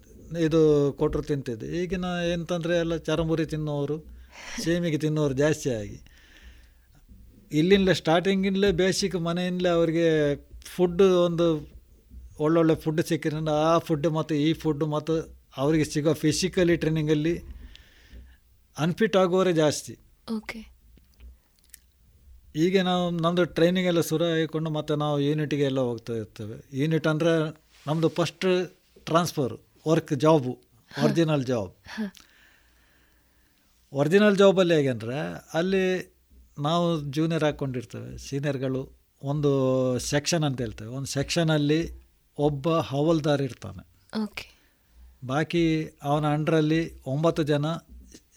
ಇದು 0.41 0.93
ಕೊಟ್ಟರು 0.99 1.22
ತಿಂತಿದ್ದೆ. 1.22 1.66
ಈಗಿನ 1.66 2.05
ಎಂತಂದರೆ 2.33 2.78
ಎಲ್ಲ 2.78 2.97
ಚರಮುರಿ 2.97 3.47
ತಿನ್ನೋರು, 3.47 3.99
ಸೇಮಿಗೆ 4.64 4.99
ತಿನ್ನೋರು 4.99 5.35
ಜಾಸ್ತಿ 5.35 5.70
ಆಗಿ 5.70 6.01
ಇಲ್ಲಿಂದಲೇ 7.53 7.95
ಸ್ಟಾರ್ಟಿಂಗಿಂದಲೇ 7.95 8.72
ಬೇಸಿಕ್ 8.72 9.16
ಮನೆಯಿಂದಲೇ 9.16 9.68
ಅವರಿಗೆ 9.68 10.37
ಫುಡ್ 10.76 11.03
ಒಂದು 11.03 11.72
ಒಳ್ಳೊಳ್ಳೆ 12.41 12.74
ಫುಡ್ 12.74 13.03
ಸಿಕ್ಕಿದ್ರಿಂದ 13.03 13.49
ಆ 13.49 13.78
ಫುಡ್ 13.78 14.07
ಮತ್ತು 14.07 14.35
ಈ 14.35 14.53
ಫುಡ್ 14.53 14.85
ಮತ್ತು 14.85 15.41
ಅವರಿಗೆ 15.57 15.85
ಸಿಗೋ 15.85 16.14
ಫಿಸಿಕಲಿ 16.14 16.76
ಟ್ರೈನಿಂಗಲ್ಲಿ 16.76 17.39
ಅನ್ಫಿಟ್ 18.78 19.16
ಆಗುವವರೇ 19.16 19.53
ಜಾಸ್ತಿ. 19.53 19.99
ಓಕೆ. 20.37 20.80
ಈಗ 22.57 22.81
ನಾವು 22.81 23.11
ನಮ್ಮದು 23.11 23.45
ಟ್ರೈನಿಂಗ್ 23.45 23.87
ಎಲ್ಲ 23.87 24.01
ಶುರು 24.01 24.25
ಆಗಿಕೊಂಡು 24.25 24.71
ಮತ್ತು 24.71 24.97
ನಾವು 24.97 25.21
ಯೂನಿಟಿಗೆ 25.21 25.63
ಎಲ್ಲ 25.63 25.81
ಹೋಗ್ತಾ 25.81 26.13
ಇರ್ತೇವೆ. 26.13 26.79
ಯೂನಿಟ್ 26.79 27.07
ಅಂದರೆ 27.07 27.33
ನಮ್ಮದು 27.87 28.09
first 28.09 28.47
transfer 29.07 29.53
work 29.89 30.13
job 30.13 30.59
original 31.05 31.45
job 31.45 31.73
original 33.93 34.37
ಜಾಬಲ್ಲಿ 34.37 34.75
ಹೇಗೆಂದರೆ 34.75 35.19
ಅಲ್ಲಿ 35.55 36.15
ನಾವು 36.59 37.01
ಜೂನಿಯರ್ 37.01 37.45
ಹಾಕ್ಕೊಂಡಿರ್ತೇವೆ 37.45 38.19
ಸೀನಿಯರ್ಗಳು 38.19 38.93
ಒಂದು 39.23 39.51
ಸೆಕ್ಷನ್ 39.99 40.45
ಅಂತ 40.45 40.61
ಹೇಳ್ತೇವೆ. 40.61 40.91
ಒಂದು 40.91 41.07
ಸೆಕ್ಷನಲ್ಲಿ 41.07 41.81
ಒಬ್ಬ 42.39 42.79
ಹವಲ್ದಾರ್ 42.79 43.43
ಇರ್ತಾನೆ. 43.43 43.83
ಓಕೆ 44.25 44.47
ಬಾಕಿ 45.27 45.97
ಅವನ 46.03 46.27
ಅಂಡ್ರಲ್ಲಿ 46.33 47.03
ಒಂಬತ್ತು 47.07 47.43
ಜನ 47.43 47.65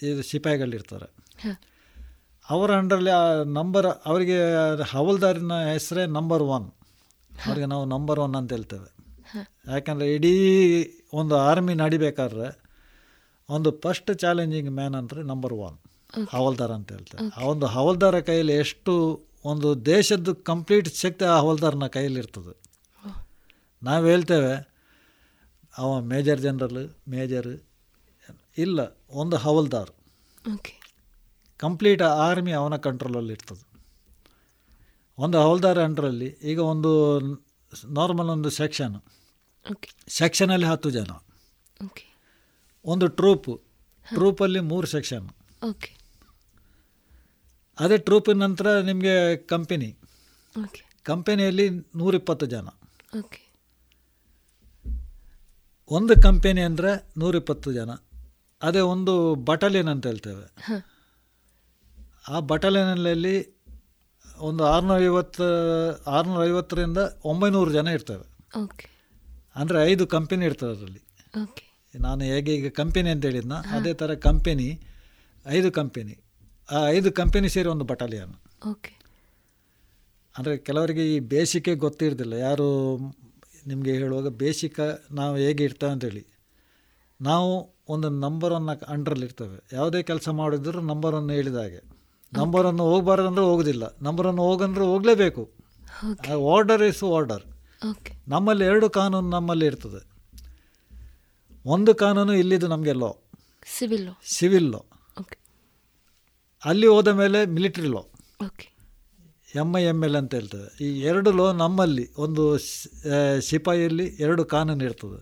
ಇದು 0.04 0.24
ಸಿಪಾಯಿಗಳಿರ್ತಾರೆ. 0.24 1.08
ಹ. 1.42 1.60
ಅವರ 2.52 2.72
ಅಂಡರಲ್ಲಿ 2.82 3.12
ಆ 3.20 3.26
ನಂಬರ್ 3.58 3.88
ಅವರಿಗೆ 4.10 4.38
ಹವಲ್ದಾರಿನ 4.94 5.58
ಹೆಸರೇ 5.74 6.04
ನಂಬರ್ 6.18 6.44
ಒನ್ 6.56 6.68
ಅವರಿಗೆ 7.32 7.68
ನಾವು 7.74 7.86
ನಂಬರ್ 7.94 8.20
ಒನ್ 8.24 8.36
ಅಂತ 8.40 8.52
ಹೇಳ್ತೇವೆ. 8.58 8.90
ಯಾಕಂದರೆ 9.74 10.08
ಇಡೀ 10.16 10.34
ಒಂದು 11.20 11.36
ಆರ್ಮಿ 11.50 11.74
ನಡಿಬೇಕಾದ್ರೆ 11.84 12.48
ಒಂದು 13.50 13.70
ಫಸ್ಟ್ 13.84 14.12
ಚಾಲೆಂಜಿಂಗ್ 14.24 14.72
ಮ್ಯಾನ್ 14.80 14.96
ಅಂದರೆ 15.02 15.22
ನಂಬರ್ 15.32 15.56
ಒನ್ 15.68 15.78
ಹವಲ್ದಾರ್ 16.36 16.74
ಅಂತ 16.78 16.92
ಹೇಳ್ತೇವೆ. 16.96 17.24
ಆ 17.38 17.48
ಒಂದು 17.54 17.66
ಹವಲ್ದಾರ 17.76 18.20
ಕೈಯಲ್ಲಿ 18.28 18.56
ಎಷ್ಟು 18.64 18.94
ಒಂದು 19.52 19.70
ದೇಶದ್ದು 19.86 20.32
ಕಂಪ್ಲೀಟ್ 20.52 20.90
ಶಕ್ತಿ 21.04 21.26
ಆ 21.34 21.38
ಹವಲ್ದಾರನ 21.44 21.88
ಕೈಯಲ್ಲಿ 21.96 22.20
ಇರ್ತದೆ. 22.24 22.54
ನಾವು 23.82 24.04
ಹೇಳ್ತೇವೆ 24.12 24.54
ಅವ 25.76 25.90
ಮೇಜರ್ 26.14 26.42
ಜನರಲ್ 26.46 26.86
ಮೇಜರ್ 27.14 27.52
ಇಲ್ಲ 28.64 28.80
ಒಂದು 29.22 29.36
ಹವಲ್ದಾರ್. 29.46 29.92
ಓಕೆ 30.54 30.74
ಕಂಪ್ಲೀಟ್ 31.64 32.04
ಆರ್ಮಿ 32.28 32.54
ಅವನ 32.60 32.76
ಕಂಟ್ರೋಲಲ್ಲಿ 32.88 33.34
ಇರ್ತದೆ. 33.38 33.64
ಒಂದು 35.18 35.38
ಹೌಲ್ದಾರ್ 35.46 35.80
ಅಂಡ್ರಲ್ಲಿ 35.88 36.30
ಈಗ 36.52 36.60
ಒಂದು 36.74 36.92
ನಾರ್ಮಲ್ 37.98 38.32
ಒಂದು 38.36 38.50
ಸೆಕ್ಷನ್ 38.60 38.96
ಸೆಕ್ಷನಲ್ಲಿ 40.20 40.68
ಹತ್ತು 40.72 40.90
ಜನ. 40.98 41.12
ಒಂದು 42.86 43.08
ಟ್ರೂಪು 43.20 43.54
ಟ್ರೂಪಲ್ಲಿ 44.06 44.62
ಮೂರು 44.72 44.88
ಸೆಕ್ಷನ್ 44.96 45.28
ಓಕೆ 45.70 45.92
ಅದೇ 47.78 47.98
ಟ್ರೂಪಿನ 48.08 48.38
ನಂತರ 48.46 48.68
ನಿಮಗೆ 48.90 49.16
ಕಂಪೆನಿ 49.52 49.90
ಕಂಪೆನಿಯಲ್ಲಿ 51.10 51.66
ನೂರಿಪ್ಪತ್ತು 52.00 52.46
ಜನ. 52.54 52.68
ಓಕೆ 53.20 53.40
ಒಂದು 55.92 56.14
ಕಂಪೆನಿ 56.26 56.62
ಅಂದರೆ 56.68 56.92
ನೂರಿಪ್ಪತ್ತು 57.22 57.70
ಜನ. 57.78 57.92
ಅದೇ 58.62 58.82
ಒಂದು 58.94 59.14
ಬಟಾಲಿಯನ್ 59.50 59.90
ಅಂತ 59.94 60.06
ಹೇಳ್ತೇವೆ. 60.12 60.46
ಆ 62.30 62.40
ಬಟಾಲಿಯನಲ್ಲಿ 62.40 63.64
ಒಂದು 64.38 64.64
ಆರುನೂರ 64.66 65.02
ಐವತ್ತು 65.04 65.46
ಆರುನೂರ 66.10 66.46
ಐವತ್ತರಿಂದ 66.46 66.98
ಒಂಬೈನೂರು 67.26 67.72
ಜನ 67.72 67.88
ಇರ್ತವೆ 67.88 68.26
ಅಂದರೆ 69.56 69.84
ಐದು 69.92 70.08
ಕಂಪೆನಿ 70.08 70.46
ಇರ್ತದೆ 70.46 70.72
ಅದರಲ್ಲಿ. 70.72 71.02
ನಾನು 72.00 72.24
ಹೇಗೆ 72.24 72.56
ಈಗ 72.56 72.68
ಕಂಪೆನಿ 72.68 73.10
ಅಂತ 73.10 73.26
ಹೇಳಿದ್ನ 73.26 73.54
ಅದೇ 73.54 73.94
ಥರ 73.94 74.14
ಕಂಪೆನಿ 74.14 74.82
ಐದು 75.48 75.72
ಕಂಪೆನಿ 75.72 76.24
ಆ 76.72 76.90
ಐದು 76.90 77.12
ಕಂಪೆನಿ 77.12 77.50
ಸೇರಿ 77.50 77.70
ಒಂದು 77.70 77.84
ಬಟಾಲಿಯನ್. 77.84 78.34
ಓಕೆ. 78.70 79.00
ಅಂದರೆ 80.38 80.58
ಕೆಲವರಿಗೆ 80.58 81.16
ಈ 81.16 81.20
ಬೇಸಿಗೆ 81.20 81.76
ಗೊತ್ತಿರೋದಿಲ್ಲ. 81.76 82.34
ಯಾರು 82.34 82.98
ನಿಮಗೆ 83.68 83.92
ಹೇಳುವಾಗ 83.92 84.28
ಬೇಸಿಕ 84.28 84.80
ನಾವು 85.12 85.36
ಹೇಗೆ 85.36 85.64
ಇರ್ತೇವೆ 85.64 85.92
ಅಂತೇಳಿ. 85.92 86.28
ನಾವು 87.22 87.78
ಒಂದು 87.90 88.10
ನಂಬರನ್ನು 88.10 88.86
ಅಂಡ್ರಲ್ಲಿ 88.86 89.26
ಇರ್ತೇವೆ 89.26 89.76
ಯಾವುದೇ 89.76 90.04
ಕೆಲಸ 90.04 90.30
ಮಾಡಿದ್ರು 90.30 90.82
ನಂಬರ್ 90.82 91.16
ಒನ್ 91.16 91.32
ಹೇಳಿದ 91.32 91.56
ಹಾಗೆ. 91.56 91.93
ನಂಬರ್ 92.38 92.66
ಒನ್ 92.68 92.80
ಹೋಗಬಾರ್ದಂದ್ರೆ 92.80 93.46
ಹೋಗೋದಿಲ್ಲ. 93.46 93.84
ನಂಬರನ್ನು 94.02 94.42
ಹೋಗಂದ್ರೆ 94.42 94.86
ಹೋಗಲೇಬೇಕು. 94.86 95.44
ಆರ್ಡರ್ 96.56 96.84
ಇಸ್ 96.84 97.04
ಆರ್ಡರ್ 97.04 97.44
ನಮ್ಮಲ್ಲಿ 98.28 98.66
ಎರಡು 98.66 98.90
ಕಾನೂನು 98.90 99.30
ನಮ್ಮಲ್ಲಿ 99.30 99.66
ಇರ್ತದೆ. 99.66 100.02
ಒಂದು 101.66 101.96
ಕಾನೂನು 101.96 102.34
ಇಲ್ಲಿದ್ದು 102.34 102.68
ನಮಗೆ 102.68 102.94
ಲಾ 102.94 103.12
ಸಿವಿಲ್ 103.78 104.06
ಲಾ 104.06 104.14
ಸಿವಿಲ್ 104.38 104.72
ಲಾ 104.72 104.82
ಅಲ್ಲಿ 106.66 106.88
ಹೋದ 106.88 107.08
ಮೇಲೆ 107.08 107.46
military 107.46 107.88
law 107.88 108.04
M 109.56 109.78
I 109.78 109.84
M 109.84 110.04
L 110.04 110.16
ಅಂತ 110.16 110.34
ಹೇಳ್ತದೆ. 110.34 110.84
ಈ 110.84 111.00
ಎರಡು 111.00 111.32
ಲೋ 111.32 111.54
ನಮ್ಮಲ್ಲಿ 111.54 112.06
ಒಂದು 112.18 112.58
ಸಿಪಾಯಿಯಲ್ಲಿ 113.40 114.06
ಎರಡು 114.20 114.46
ಕಾನೂನು 114.46 114.84
ಇರ್ತದೆ. 114.84 115.20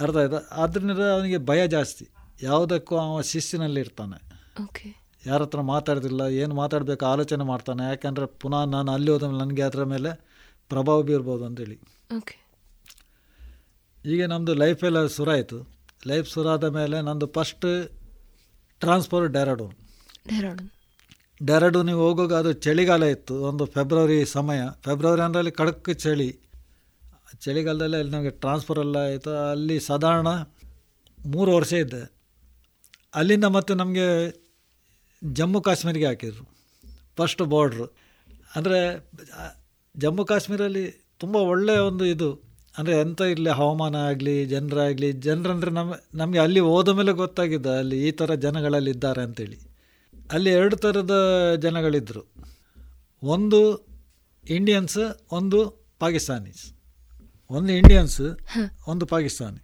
ಅರ್ಥ 0.00 0.16
ಆಯ್ತಾ? 0.16 0.40
ಅದರಿಂದ 0.62 0.90
ಅವನಿಗೆ 0.90 1.38
ಭಯ 1.38 1.66
ಜಾಸ್ತಿ. 1.66 2.08
ಯಾವುದಕ್ಕೂ 2.42 2.96
ಅವ 2.96 3.20
ಶಿಸ್ತಿನಲ್ಲಿ 3.20 3.80
ಇರ್ತಾನೆ 3.80 4.23
ಓಕೆ 4.62 4.88
ಯಾರ 5.26 5.42
ಹತ್ರ 5.42 5.60
ಮಾತಾಡೋದಿಲ್ಲ 5.60 6.20
ಏನು 6.20 6.54
ಮಾತಾಡಬೇಕು 6.54 7.06
ಆಲೋಚನೆ 7.06 7.44
ಮಾಡ್ತಾನೆ. 7.44 7.84
ಯಾಕೆಂದರೆ 7.84 8.26
ಪುನಃ 8.26 8.64
ನಾನು 8.64 8.92
ಅಲ್ಲಿ 8.92 9.10
ಹೋದ 9.10 9.22
ಮೇಲೆ 9.22 9.38
ನನಗೆ 9.38 9.62
ಅದರ 9.62 9.84
ಮೇಲೆ 9.84 10.10
ಪ್ರಭಾವ 10.68 11.02
ಬೀರ್ಬೋದು 11.02 11.44
ಅಂತೇಳಿ. 11.44 11.76
ಓಕೆ 12.16 12.36
ಈಗ 14.04 14.24
ನಮ್ಮದು 14.24 14.54
ಲೈಫೆಲ್ಲ 14.54 14.98
ಆಯಿತು 15.30 15.58
ಲೈಫ್ 16.06 16.28
ಶುರಾದ 16.28 16.64
ಮೇಲೆ 16.64 17.00
ನಂದು 17.00 17.26
ಫಸ್ಟ್ 17.26 17.66
ಟ್ರಾನ್ಸ್ಫರ್ 18.80 19.26
ಡೆರಾಡೂನ್ 19.28 19.74
ಡೆಹರಾಡೂನ್ 20.28 20.70
ಡೆರಾಡೂನಿಗೆ 21.46 21.98
ಹೋಗುವಾಗ 21.98 22.32
ಅದು 22.32 22.52
ಚಳಿಗಾಲ 22.52 23.02
ಇತ್ತು. 23.02 23.42
ಒಂದು 23.42 23.64
ಫೆಬ್ರವರಿ 23.66 24.24
ಸಮಯ. 24.24 24.60
ಫೆಬ್ರವರಿ 24.84 25.20
ಅಂದರೆ 25.20 25.38
ಅಲ್ಲಿ 25.38 25.50
ಕಡಕ್ 25.50 25.94
ಚಳಿ. 25.94 26.40
ಚಳಿಗಾಲದಲ್ಲಿ 27.38 27.96
ಅಲ್ಲಿ 27.96 28.12
ನಮಗೆ 28.12 28.30
ಟ್ರಾನ್ಸ್ಫರ್ 28.30 28.78
ಎಲ್ಲ 28.78 28.96
ಆಯಿತು. 28.96 29.50
ಅಲ್ಲಿ 29.50 29.80
ಸಾಧಾರಣ 29.80 30.28
ಮೂರು 31.26 31.50
ವರ್ಷ 31.56 31.72
ಇದ್ದೆ. 31.72 32.02
ಅಲ್ಲಿಂದ 33.14 33.44
ಮತ್ತೆ 33.44 33.74
ನಮಗೆ 33.74 34.06
ಜಮ್ಮು 35.38 35.60
ಕಾಶ್ಮೀರಿಗೆ 35.60 36.06
ಹಾಕಿದರು. 36.06 36.44
ಫಸ್ಟ್ 37.18 37.42
ಬಾರ್ಡ್ರು 37.52 37.86
ಅಂದರೆ 38.56 38.78
ಜಮ್ಮು 39.94 40.24
ಕಾಶ್ಮೀರಲ್ಲಿ 40.24 40.84
ತುಂಬ 41.20 41.36
ಒಳ್ಳೆಯ 41.52 41.80
ಒಂದು 41.90 42.04
ಇದು. 42.04 42.28
ಅಂದರೆ 42.74 42.94
ಎಂಥ 43.00 43.20
ಇರಲಿ 43.32 43.50
ಹವಾಮಾನ 43.50 43.96
ಆಗಲಿ 44.10 44.34
ಜನರಾಗಲಿ 44.46 45.12
ಜನರಂದರೆ 45.26 45.70
ನಮ್ಮ 45.70 45.94
ನಮಗೆ 46.14 46.38
ಅಲ್ಲಿ 46.38 46.60
ಹೋದ 46.60 46.88
ಮೇಲೆ 46.88 47.12
ಗೊತ್ತಾಗಿದ್ದ 47.12 47.68
ಅಲ್ಲಿ 47.82 47.98
ಈ 48.08 48.10
ಥರ 48.10 48.34
ಜನಗಳಲ್ಲಿ 48.34 48.90
ಇದ್ದಾರೆ 48.90 49.22
ಅಂತೇಳಿ. 49.22 49.58
ಅಲ್ಲಿ 50.14 50.50
ಎರಡು 50.50 50.76
ಥರದ 50.76 51.14
ಜನಗಳಿದ್ದರು 51.56 52.22
ಒಂದು 53.22 53.60
ಇಂಡಿಯನ್ಸ್ 54.44 54.98
ಒಂದು 55.32 55.58
ಪಾಕಿಸ್ತಾನೀಸ್ 55.98 56.64
ಒಂದು 57.50 57.72
ಇಂಡಿಯನ್ಸ್ 57.72 58.20
ಒಂದು 58.88 59.06
ಪಾಕಿಸ್ತಾನಿ 59.06 59.60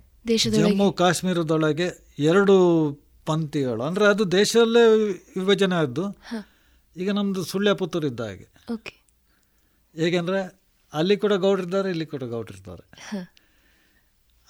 ಜಮ್ಮು 0.56 0.92
ಕಾಶ್ಮೀರದೊಳಗೆ 0.92 1.88
ಎರಡು 2.18 2.56
ಪಂಥಿಗಳು. 3.26 3.82
ಅಂದರೆ 3.82 4.06
ಅದು 4.06 4.32
ದೇಶದಲ್ಲೇ 4.32 4.82
ವಿಭಜನೆ 5.36 5.74
ಆದ್ದು. 5.74 6.04
ಈಗ 6.96 7.10
ನಮ್ಮದು 7.10 7.44
ಸುಳ್ಯ 7.44 7.72
ಪುತ್ತೂರು 7.72 8.06
ಇದ್ದ 8.06 8.20
ಹಾಗೆ. 8.20 8.46
ಹೇಗೆಂದರೆ 9.94 10.40
ಅಲ್ಲಿ 10.92 11.16
ಕೂಡ 11.16 11.32
ಗೌಡ್ರಿದ್ದಾರೆ 11.32 11.90
ಇಲ್ಲಿ 11.90 12.06
ಕೂಡ 12.06 12.24
ಗೌಡ್ರಿದ್ದಾರೆ 12.24 12.82
ಇದ್ದಾರೆ. 12.92 13.20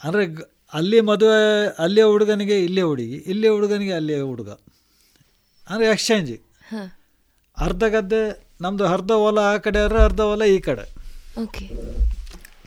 ಅಂದರೆ 0.00 0.22
ಅಲ್ಲಿ 0.72 1.00
ಮದುವೆ 1.00 1.66
ಅಲ್ಲಿಯ 1.78 2.04
ಹುಡುಗನಿಗೆ 2.04 2.64
ಇಲ್ಲಿಯ 2.64 2.84
ಹುಡುಗಿ 2.84 3.16
ಇಲ್ಲಿಯ 3.26 3.50
ಹುಡುಗನಿಗೆ 3.50 3.92
ಅಲ್ಲಿಯ 3.92 4.20
ಹುಡುಗ. 4.22 4.50
ಅಂದರೆ 5.68 5.86
ಎಕ್ಸ್ಚೇಂಜ್ 5.86 6.32
ಅರ್ಧ 7.58 7.84
ಗದ್ದೆ 7.84 8.50
ನಮ್ಮದು 8.60 8.86
ಅರ್ಧ 8.86 9.12
ಹೊಲ 9.12 9.38
ಆ 9.38 9.56
ಕಡೆ 9.56 9.78
ಆದರೆ 9.78 9.98
ಅರ್ಧ 9.98 10.20
ಹೊಲ 10.20 10.42
ಈ 10.42 10.60
ಕಡೆ. 10.60 10.84
ಓಕೆ. 11.42 11.64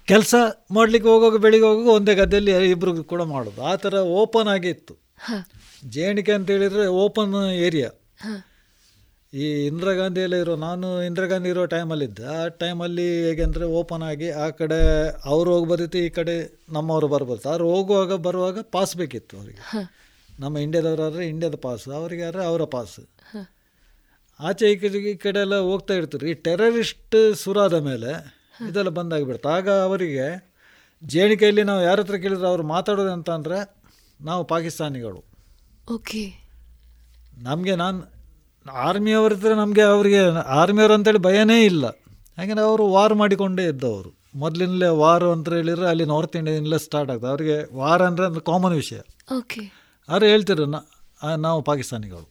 ಕೆಲಸ 0.05 0.35
ಮಾಡಲಿಕ್ಕೆ 0.71 1.09
ಹೋಗುವಾಗ 1.09 1.35
ಬೆಳಿಗ್ಗೆ 1.35 1.67
ಹೋಗುವಾಗ 1.67 1.95
ಒಂದೇ 1.95 2.15
ಗದ್ದೆಯಲ್ಲಿ 2.15 2.71
ಇಬ್ಬರಿಗೂ 2.71 3.03
ಕೂಡ 3.03 3.21
ಮಾಡೋದು. 3.21 3.63
ಆ 3.63 3.75
ಥರ 3.75 3.93
ಓಪನ್ 3.93 4.47
ಆಗಿ 4.47 4.69
ಇತ್ತು. 4.69 4.93
ಹ. 5.17 5.33
ಜೇಣಿಕೆ 5.95 6.33
ಅಂತ 6.37 6.49
ಹೇಳಿದರೆ 6.55 6.85
ಓಪನ್ 7.03 7.33
ಏರಿಯಾ. 7.67 7.89
ಈ 9.33 9.45
ಇಂದಿರಾ 9.67 9.93
ಗಾಂಧಿ 9.99 10.21
ಇರೋ 10.43 10.55
ನಾನು 10.65 10.87
ಇಂದಿರಾ 11.05 11.27
ಗಾಂಧಿ 11.31 11.49
ಇರೋ 11.53 11.63
ಟೈಮಲ್ಲಿದ್ದೆ. 11.73 12.25
ಆ 12.35 12.41
ಟೈಮಲ್ಲಿ 12.63 13.07
ಹೇಗೆ 13.25 13.43
ಅಂದರೆ 13.47 13.65
ಓಪನ್ 13.79 14.03
ಆಗಿ 14.09 14.29
ಆ 14.43 14.47
ಕಡೆ 14.59 14.79
ಅವ್ರು 15.33 15.53
ಬರುತ್ತೆ 15.71 16.01
ಈ 16.07 16.09
ಕಡೆ 16.17 16.35
ನಮ್ಮವರು 16.75 17.07
ಬರ್ಬೋದು 17.13 17.49
ಅವ್ರು 17.53 17.65
ಹೋಗುವಾಗ 17.73 18.17
ಬರುವಾಗ 18.27 18.61
ಪಾಸ್ 18.75 18.93
ಬೇಕಿತ್ತು 19.01 19.33
ಅವರಿಗೆ. 19.39 19.63
ನಮ್ಮ 20.43 20.55
ಇಂಡಿಯಾದವರಾದ್ರೆ 20.65 21.23
ಇಂಡಿಯಾದ 21.31 21.57
ಪಾಸ್ 21.65 21.87
ಅವರಿಗೆ 21.99 22.23
ಆದರೆ 22.29 22.43
ಅವರ 22.51 22.63
ಪಾಸ್. 22.75 22.99
ಆಚೆ 24.39 24.71
ಈ 24.73 24.77
ಕಡೆ 24.83 24.99
ಈ 25.11 25.15
ಕಡೆ 25.25 25.39
ಎಲ್ಲ 25.45 25.57
ಹೋಗ್ತಾ 25.71 25.93
ಇರ್ತಾರೆ. 25.99 26.25
ಈ 26.31 26.35
ಟೆರರಿಸ್ಟ್ 26.47 27.17
ಸುರಾದ 27.41 27.75
ಮೇಲೆ 27.89 28.13
ಇದೆಲ್ಲ 28.69 28.91
ಬಂದಾಗಿಬಿಡ್ತು 29.01 29.49
ಆಗ 29.57 29.69
ಅವರಿಗೆ 29.87 30.25
ಜೇಣಿಕೆಯಲ್ಲಿ 31.03 31.63
ನಾವು 31.69 31.81
ಯಾರ 31.89 31.99
ಹತ್ರ 32.03 32.17
ಕೇಳಿದ್ರೆ 32.23 32.47
ಅವ್ರು 32.53 32.63
ಮಾತಾಡೋದು 32.75 33.13
ಅಂತ 33.17 33.29
ಅಂದರೆ 33.37 33.59
ನಾವು 34.19 34.43
ಪಾಕಿಸ್ತಾನಿಗಳು. 34.51 35.21
ಓಕೆ. 35.87 36.23
ನಮಗೆ 37.37 37.75
ನಾನು 37.75 37.99
ಆರ್ಮಿಯವರಿದ್ದರೆ 38.71 39.55
ನಮಗೆ 39.55 39.81
ಅವರಿಗೆ 39.81 40.19
ಆರ್ಮಿಯವರು 40.59 40.93
ಅಂತೇಳಿ 40.93 41.17
ಭಯನೇ 41.17 41.65
ಇಲ್ಲ. 41.65 41.85
ಹಾಗೆ 42.37 42.59
ಅವರು 42.59 42.83
ವಾರ್ 42.91 43.15
ಮಾಡಿಕೊಂಡೇ 43.15 43.65
ಇದ್ದವರು. 43.67 44.11
ಮೊದಲಿಂದಲೇ 44.35 44.87
ವಾರು 44.87 45.31
ಅಂತ 45.31 45.49
ಹೇಳಿದರೆ 45.49 45.87
ಅಲ್ಲಿ 45.87 46.05
ನಾರ್ತ್ 46.05 46.35
ಇಂಡಿಯಾದಿಂದಲೇ 46.35 46.77
ಸ್ಟಾರ್ಟ್ 46.77 47.11
ಆಗ್ತದೆ. 47.11 47.29
ಅವರಿಗೆ 47.29 47.75
ವಾರ್ 47.77 48.01
ಅಂದರೆ 48.01 48.25
ಅಂದರೆ 48.25 48.41
ಕಾಮನ್ 48.41 48.73
ವಿಷಯ. 48.73 48.99
ಓಕೆ. 49.37 49.61
ಅವರು 50.09 50.25
ಹೇಳ್ತಿದ್ರು 50.25 50.65
ನಾವು 51.37 51.61
ಪಾಕಿಸ್ತಾನಿಗಳು. 51.61 52.25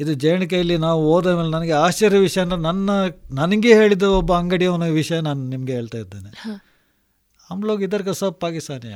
ಇದು 0.00 0.12
ಜೇಣಿಕೆಯಲ್ಲಿ 0.14 0.76
ನಾವು 0.76 1.12
ಹೋದ 1.12 1.26
ಮೇಲೆ 1.26 1.50
ನನಗೆ 1.50 1.72
ಆಶ್ಚರ್ಯ 1.72 2.18
ವಿಷಯ 2.18 2.40
ಅಂದರೆ 2.40 2.58
ನನ್ನ 2.58 2.90
ನನಗೆ 3.32 3.74
ಹೇಳಿದ 3.74 4.02
ಒಬ್ಬ 4.02 4.32
ಅಂಗಡಿಯವನ 4.32 4.84
ವಿಷಯ 4.84 5.20
ನಾನು 5.20 5.42
ನಿಮಗೆ 5.44 5.72
ಹೇಳ್ತಾ 5.72 5.98
ಇದ್ದೇನೆ. 5.98 6.30
ಅಮ್ಲೋಗ 7.50 7.82
ಇದರ್ಗ 7.82 8.10
ಸಬ್ 8.10 8.40
ಪಾಕಿಸ್ತಾನಿ 8.40 8.94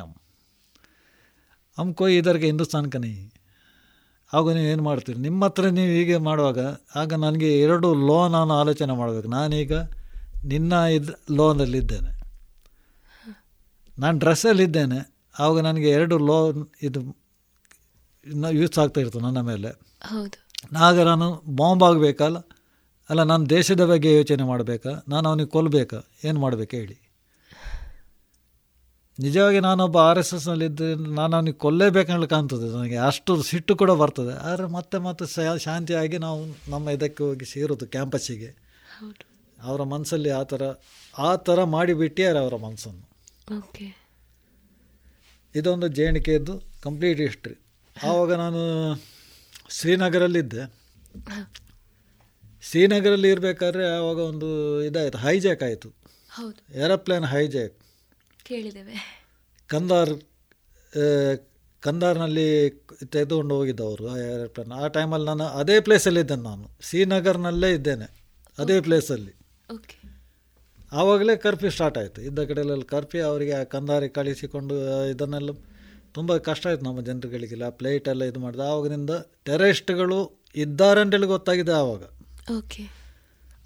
ಅಮ್ 1.78 1.94
ಕೊಯ್ 1.94 2.18
ಇದರಿಗೆ 2.18 2.46
ಹಿಂದೂಸ್ತಾನ್ 2.46 2.92
ಕನಿ 2.92 3.32
ಆಗ 4.32 4.52
ನೀವು 4.52 4.66
ಏನು 4.66 4.82
ಮಾಡ್ತೀರಿ? 4.82 5.18
ನಿಮ್ಮ 5.18 5.44
ಹತ್ರ 5.44 5.66
ನೀವು 5.66 5.92
ಹೀಗೆ 5.92 6.16
ಮಾಡುವಾಗ 6.16 6.58
ಆಗ 6.96 7.12
ನನಗೆ 7.12 7.60
ಎರಡು 7.60 7.94
ಲೋ 7.94 8.28
ನಾನು 8.28 8.54
ಆಲೋಚನೆ 8.54 8.92
ಮಾಡಬೇಕು. 8.92 9.28
ನಾನೀಗ 9.28 9.72
ನಿನ್ನ 10.44 10.72
ಇದು 10.72 11.34
ಲೋನಲ್ಲಿದ್ದೇನೆ. 11.34 12.22
ನಾನು 13.98 14.18
ಡ್ರೆಸ್ಸಲ್ಲಿದ್ದೇನೆ. 14.18 15.14
ಆವಾಗ 15.38 15.60
ನನಗೆ 15.60 15.90
ಎರಡು 15.90 16.18
ಲೋನ್ 16.18 16.66
ಇದು 16.82 17.16
ಯೂಸ್ 18.50 18.78
ಆಗ್ತಾ 18.78 19.00
ಇರ್ತದೆ 19.00 19.22
ನನ್ನ 19.22 19.40
ಮೇಲೆ. 19.40 19.70
ಆಗ 20.78 21.00
ನಾನು 21.00 21.42
ಬಾಂಬ್ 21.56 21.82
ಆಗಬೇಕಲ್ಲ? 21.82 22.38
ಅಲ್ಲ 23.10 23.22
ನಾನು 23.22 23.50
ದೇಶದ 23.50 23.84
ಬಗ್ಗೆ 23.84 24.16
ಯೋಚನೆ 24.16 24.42
ಮಾಡಬೇಕಾ? 24.42 25.04
ನಾನು 25.08 25.28
ಅವನಿಗೆ 25.28 25.48
ಕೊಲ್ಲಬೇಕಾ 25.48 26.02
ಏನು 26.24 26.40
ಮಾಡಬೇಕು 26.40 26.76
ಹೇಳಿ. 26.76 27.05
ನಿಜವಾಗಿ 29.20 29.60
ನಾನೊಬ್ಬ 29.60 29.98
ಆರ್ 29.98 30.18
ಎಸ್ 30.18 30.34
ಎಸ್ನಲ್ಲಿದ್ದು 30.34 30.94
ನಾನು 30.94 31.36
ಅವನಿಗೆ 31.36 31.56
ಕೊಲ್ಲೇಬೇಕಂತ 31.56 32.24
ಕಾಣ್ತದೆ 32.24 32.76
ನನಗೆ. 32.76 32.96
ಅಷ್ಟು 32.96 33.42
ಸಿಟ್ಟು 33.42 33.76
ಕೂಡ 33.76 33.90
ಬರ್ತದೆ. 33.90 34.38
ಆದರೆ 34.38 34.66
ಮತ್ತೆ 34.66 34.98
ಮತ್ತೆ 34.98 35.58
ಶಾಂತಿಯಾಗಿ 35.58 36.18
ನಾವು 36.18 36.70
ನಮ್ಮ 36.70 36.90
ಇದಕ್ಕೆ 36.90 37.24
ಹೋಗಿ 37.24 37.44
ಸೇರೋದು 37.44 37.86
ಕ್ಯಾಂಪಸ್ಸಿಗೆ. 37.86 38.50
ಅವರ 39.62 39.82
ಮನಸ್ಸಲ್ಲಿ 39.82 40.30
ಆ 40.30 40.42
ಥರ 40.42 40.62
ಆ 41.18 41.36
ಥರ 41.36 41.64
ಮಾಡಿಬಿಟ್ಟಿದ್ದಾರೆ 41.64 42.38
ಅವರ 42.38 42.56
ಮನಸ್ಸನ್ನು 42.56 43.04
ಓಕೆ. 43.58 44.06
ಇದೊಂದು 45.54 45.88
ಜೇಣಿಕೆಯದ್ದು 45.88 46.62
ಕಂಪ್ಲೀಟ್ 46.82 47.20
ಹಿಸ್ಟ್ರಿ. 47.20 47.54
ಆವಾಗ 48.02 48.32
ನಾನು 48.32 48.62
ಶ್ರೀನಗರಲ್ಲಿದ್ದೆ. 49.70 50.62
ಶ್ರೀನಗರಲ್ಲಿ 52.62 53.30
ಇರಬೇಕಾದ್ರೆ 53.30 53.96
ಆವಾಗ 53.96 54.18
ಒಂದು 54.18 54.82
ಇದಾಯಿತು 54.82 55.18
ಹೈಜಾಕ್ 55.18 55.62
ಆಯಿತು. 55.62 55.88
Aeroplane 56.74 57.24
hijack. 57.24 57.85
ಕೇಳಿದ್ದೇವೆ. 58.48 58.96
ಕಂದಾರ್ 59.70 60.12
ಕಂದಾರ್ನಲ್ಲಿ 61.82 62.48
ತೆಗೆದುಕೊಂಡು 63.12 63.54
ಹೋಗಿದ್ದವರು 63.58 64.04
ಅವರು 64.06 64.20
ಏರೋಪ್ಲೇನ್ 64.26 64.72
ಆ 64.82 64.86
ಟೈಮಲ್ಲಿ 64.96 65.26
ನಾನು 65.30 65.46
ಅದೇ 65.60 65.76
ಪ್ಲೇಸಲ್ಲಿ 65.86 66.20
ಇದ್ದೇನೆ 66.24 66.44
ನಾನು. 66.50 66.66
ಶ್ರೀನಗರ್ನಲ್ಲೇ 66.86 67.70
ಇದ್ದೇನೆ 67.78 68.06
ಅದೇ 68.58 68.76
ಪ್ಲೇಸಲ್ಲಿ 68.86 69.32
ಓಕೆ 69.74 69.98
ಆವಾಗಲೇ 70.92 71.34
ಕರ್ಫ್ಯೂ 71.44 71.70
ಸ್ಟಾರ್ಟ್ 71.76 71.96
ಆಯಿತು. 72.00 72.18
ಇದ್ದ 72.28 72.40
ಕಡೆಯಲ್ಲಿ 72.48 72.86
ಕರ್ಫ್ಯೂ 72.94 73.22
ಅವರಿಗೆ 73.30 73.54
ಆ 73.60 73.62
ಕಂದಾರಿ 73.74 74.08
ಕಳಿಸಿಕೊಂಡು 74.18 74.74
ಇದನ್ನೆಲ್ಲ 75.12 75.52
ತುಂಬ 76.16 76.36
ಕಷ್ಟ 76.48 76.66
ಆಯಿತು 76.70 76.84
ನಮ್ಮ 76.84 77.00
ಜನರುಗಳಿಗೆಲ್ಲ. 77.08 77.64
ಆ 77.70 77.74
ಪ್ಲೇಟ್ 77.80 78.06
ಎಲ್ಲ 78.12 78.24
ಇದು 78.30 78.40
ಮಾಡಿದೆ. 78.44 78.64
ಆವಾಗಿನಿಂದ 78.72 79.14
ಟೆರರಿಸ್ಟ್ಗಳು 79.48 80.18
ಇದ್ದಾರೆ 80.64 81.00
ಅಂತೇಳಿ 81.04 81.28
ಗೊತ್ತಾಗಿದೆ 81.34 81.74
ಆವಾಗ. 81.80 82.02
ಓಕೆ 82.58 82.82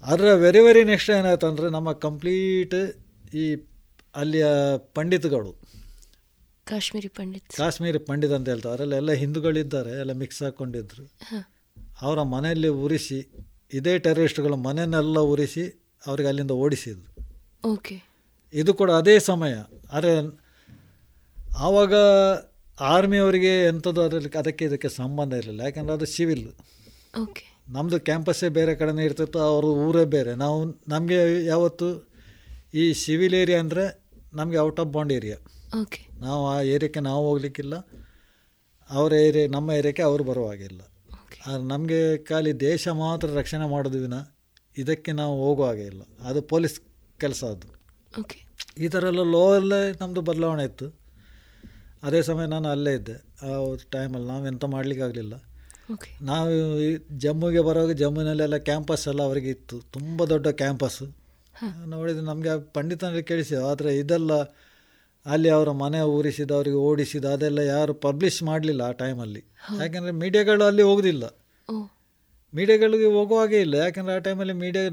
ಅದರ 0.03 0.29
ವೆರಿ 0.45 0.61
ವೆರಿ 0.67 0.83
ನೆಕ್ಸ್ಟ್ 0.91 1.11
ಏನಾಯ್ತು 1.17 1.47
ಅಂದರೆ 1.47 1.67
ನಮ್ಮ 1.69 1.89
ಕಂಪ್ಲೀಟ್ 2.05 2.75
ಈ 3.43 3.45
ಅಲ್ಲಿಯ 4.15 4.45
ಪಂಡಿತಗಳು. 4.77 5.61
ಕಾಶ್ಮೀರಿ 6.63 7.07
ಪಂಡಿತ್. 7.07 7.55
ಕಾಶ್ಮೀರಿ 7.55 7.99
ಪಂಡಿತ್ 7.99 8.33
ಅಂತ 8.33 8.49
ಹೇಳ್ತಾರೆ. 8.49 8.73
ಅದರಲ್ಲಿ 8.73 8.95
ಎಲ್ಲ 8.95 9.11
ಹಿಂದೂಗಳಿದ್ದಾರೆ 9.11 9.91
ಎಲ್ಲ 9.91 10.11
ಮಿಕ್ಸ್ 10.11 10.43
ಹಾಕ್ಕೊಂಡಿದ್ರು 10.43 11.17
ಅವರ 12.01 12.21
ಮನೆಯಲ್ಲಿ 12.21 12.67
ಉರಿಸಿ 12.67 13.33
ಇದೇ 13.73 13.99
ಟೆರರಿಸ್ಟ್ಗಳ 13.99 14.53
ಮನೆಯನ್ನೆಲ್ಲ 14.53 15.19
ಉರಿಸಿ 15.19 15.93
ಅವ್ರಿಗೆ 16.07 16.27
ಅಲ್ಲಿಂದ 16.27 16.51
ಓಡಿಸಿದ್ರು. 16.51 17.25
ಓಕೆ. 17.67 18.03
ಇದು 18.53 18.73
ಕೂಡ 18.73 18.91
ಅದೇ 18.91 19.19
ಸಮಯ. 19.19 19.53
ಆದರೆ 19.91 20.41
ಆವಾಗ 21.57 21.93
ಆರ್ಮಿಯವರಿಗೆ 22.79 23.67
ಎಂಥದ್ದು 23.67 24.01
ಅದರಲ್ಲಿ 24.01 24.37
ಅದಕ್ಕೆ 24.37 24.65
ಇದಕ್ಕೆ 24.65 24.89
ಸಂಬಂಧ 24.89 25.33
ಇರಲಿಲ್ಲ. 25.33 25.61
ಯಾಕಂದರೆ 25.61 25.93
ಅದು 25.93 26.05
ಸಿವಿಲ್ 26.05 26.47
ಓಕೆ. 27.21 27.57
ನಮ್ಮದು 27.69 27.99
ಕ್ಯಾಂಪಸ್ಸೇ 27.99 28.49
ಬೇರೆ 28.49 28.75
ಕಡೆನೇ 28.75 29.05
ಇರ್ತಿತ್ತು 29.05 29.39
ಅವರು 29.39 29.67
ಊರೇ 29.67 30.05
ಬೇರೆ. 30.05 30.35
ನಾವು 30.35 30.65
ನಮಗೆ 30.87 31.45
ಯಾವತ್ತು 31.45 32.09
ಈ 32.73 32.93
ಸಿವಿಲ್ 32.93 33.33
ಏರಿಯಾ 33.33 33.59
ಅಂದರೆ 33.59 34.00
ನಮಗೆ 34.33 34.57
out 34.57 34.79
of 34.79 34.89
bound 34.89 35.13
area 35.13 35.37
okay 35.81 36.01
ನಾವು 36.19 36.47
ಆ 36.47 36.61
ಏರಿಯಾಕ್ಕೆ 36.61 36.99
ನಾವು 36.99 37.21
ಹೋಗ್ಲಿಕ್ಕಿಲ್ಲ. 37.27 37.75
ಅವರ 38.89 39.13
ಏರಿಯಾ 39.13 39.47
ನಮ್ಮ 39.47 39.71
ಏರಿಯಾಕ್ಕೆ 39.71 40.03
ಅವರು 40.03 40.23
ಬರುವ 40.23 40.47
ಹಾಗಿಲ್ಲ 40.47 40.81
ಆದ್ರೆ 41.47 41.63
ನಮಗೆ 41.63 42.17
ಖಾಲಿ 42.17 42.59
ದೇಶ 42.59 42.87
ಮಾತ್ರ 42.87 43.27
ರಕ್ಷಣೆ 43.37 43.69
ಮಾಡೋದು 43.69 43.99
ವಿನ 43.99 44.13
ಇದಕ್ಕೆ 44.77 45.11
ನಾವು 45.11 45.33
ಹೋಗೋ 45.43 45.63
ಹಾಗೆ 45.65 45.85
ಇಲ್ಲ. 45.85 46.01
ಅದು 46.21 46.41
ಪೊಲೀಸ್ 46.41 46.75
ಕೆಲಸ 47.19 47.43
ಅದು. 47.43 47.67
ಓಕೆ 48.19 48.37
ಈ 48.77 48.87
ಥರ 48.87 49.03
ಎಲ್ಲ 49.05 49.23
ಲೋ 49.23 49.53
ಅಲ್ಲೇ 49.53 49.79
ನಮ್ಮದು 50.01 50.21
ಬದಲಾವಣೆ 50.21 50.63
ಇತ್ತು. 50.63 50.87
ಅದೇ 52.03 52.21
ಸಮಯ 52.21 52.45
ನಾನು 52.45 52.67
ಅಲ್ಲೇ 52.69 52.93
ಇದ್ದೆ. 52.93 53.15
ಆ 53.45 53.47
ಟೈಮಲ್ಲಿ 53.91 54.27
ನಾವು 54.27 54.47
ಎಂತ 54.47 54.65
ಮಾಡಲಿಕ್ಕಾಗಲಿಲ್ಲ 54.65 55.33
ನಾವು 56.21 56.51
ಈ 56.79 56.97
ಜಮ್ಮುಗೆ 57.17 57.61
ಬರುವಾಗ 57.61 57.91
ಜಮ್ಮುನಲ್ಲೆಲ್ಲ 57.91 58.57
ಕ್ಯಾಂಪಸ್ 58.57 59.07
ಎಲ್ಲ 59.07 59.21
ಅವರಿಗೆ 59.21 59.49
ಇತ್ತು. 59.49 59.79
ತುಂಬ 59.79 60.25
ದೊಡ್ಡ 60.25 60.47
ಕ್ಯಾಂಪಸ್ಸು 60.47 61.20
ನೋಡಿದ್ರೆ 61.85 62.25
ನಮಗೆ 62.25 62.51
ಪಂಡಿತನಲ್ಲಿ 62.73 63.23
ಕೇಳಿಸಿ 63.23 63.55
ಆದರೆ 63.55 63.97
ಇದೆಲ್ಲ 63.97 64.33
ಅಲ್ಲಿ 65.25 65.49
ಅವರ 65.49 65.71
ಮನೆ 65.71 65.99
ಊರಿಸಿದ 66.01 66.51
ಅವರಿಗೆ 66.51 66.75
ಓಡಿಸಿದ 66.75 67.25
ಅದೆಲ್ಲ 67.25 67.59
ಯಾರು 67.59 67.93
ಪಬ್ಲಿಷ್ 67.93 68.43
ಮಾಡಲಿಲ್ಲ 68.43 68.81
ಆ 68.81 68.91
ಟೈಮಲ್ಲಿ 68.91 69.41
ಯಾಕೆಂದರೆ 69.79 70.11
ಮೀಡಿಯಾಗಳು 70.11 70.63
ಅಲ್ಲಿ 70.63 70.81
ಹೋಗೋದಿಲ್ಲ. 70.81 71.25
ಮೀಡಿಯಾಗಳಿಗೆ 72.53 73.05
ಹೋಗುವಾಗೆ 73.05 73.39
ಹಾಗೆ 73.39 73.61
ಇಲ್ಲ. 73.61 73.75
ಯಾಕೆಂದರೆ 73.75 74.15
ಆ 74.15 74.17
ಟೈಮಲ್ಲಿ 74.17 74.53
ಮೀಡಿಯಾ 74.53 74.83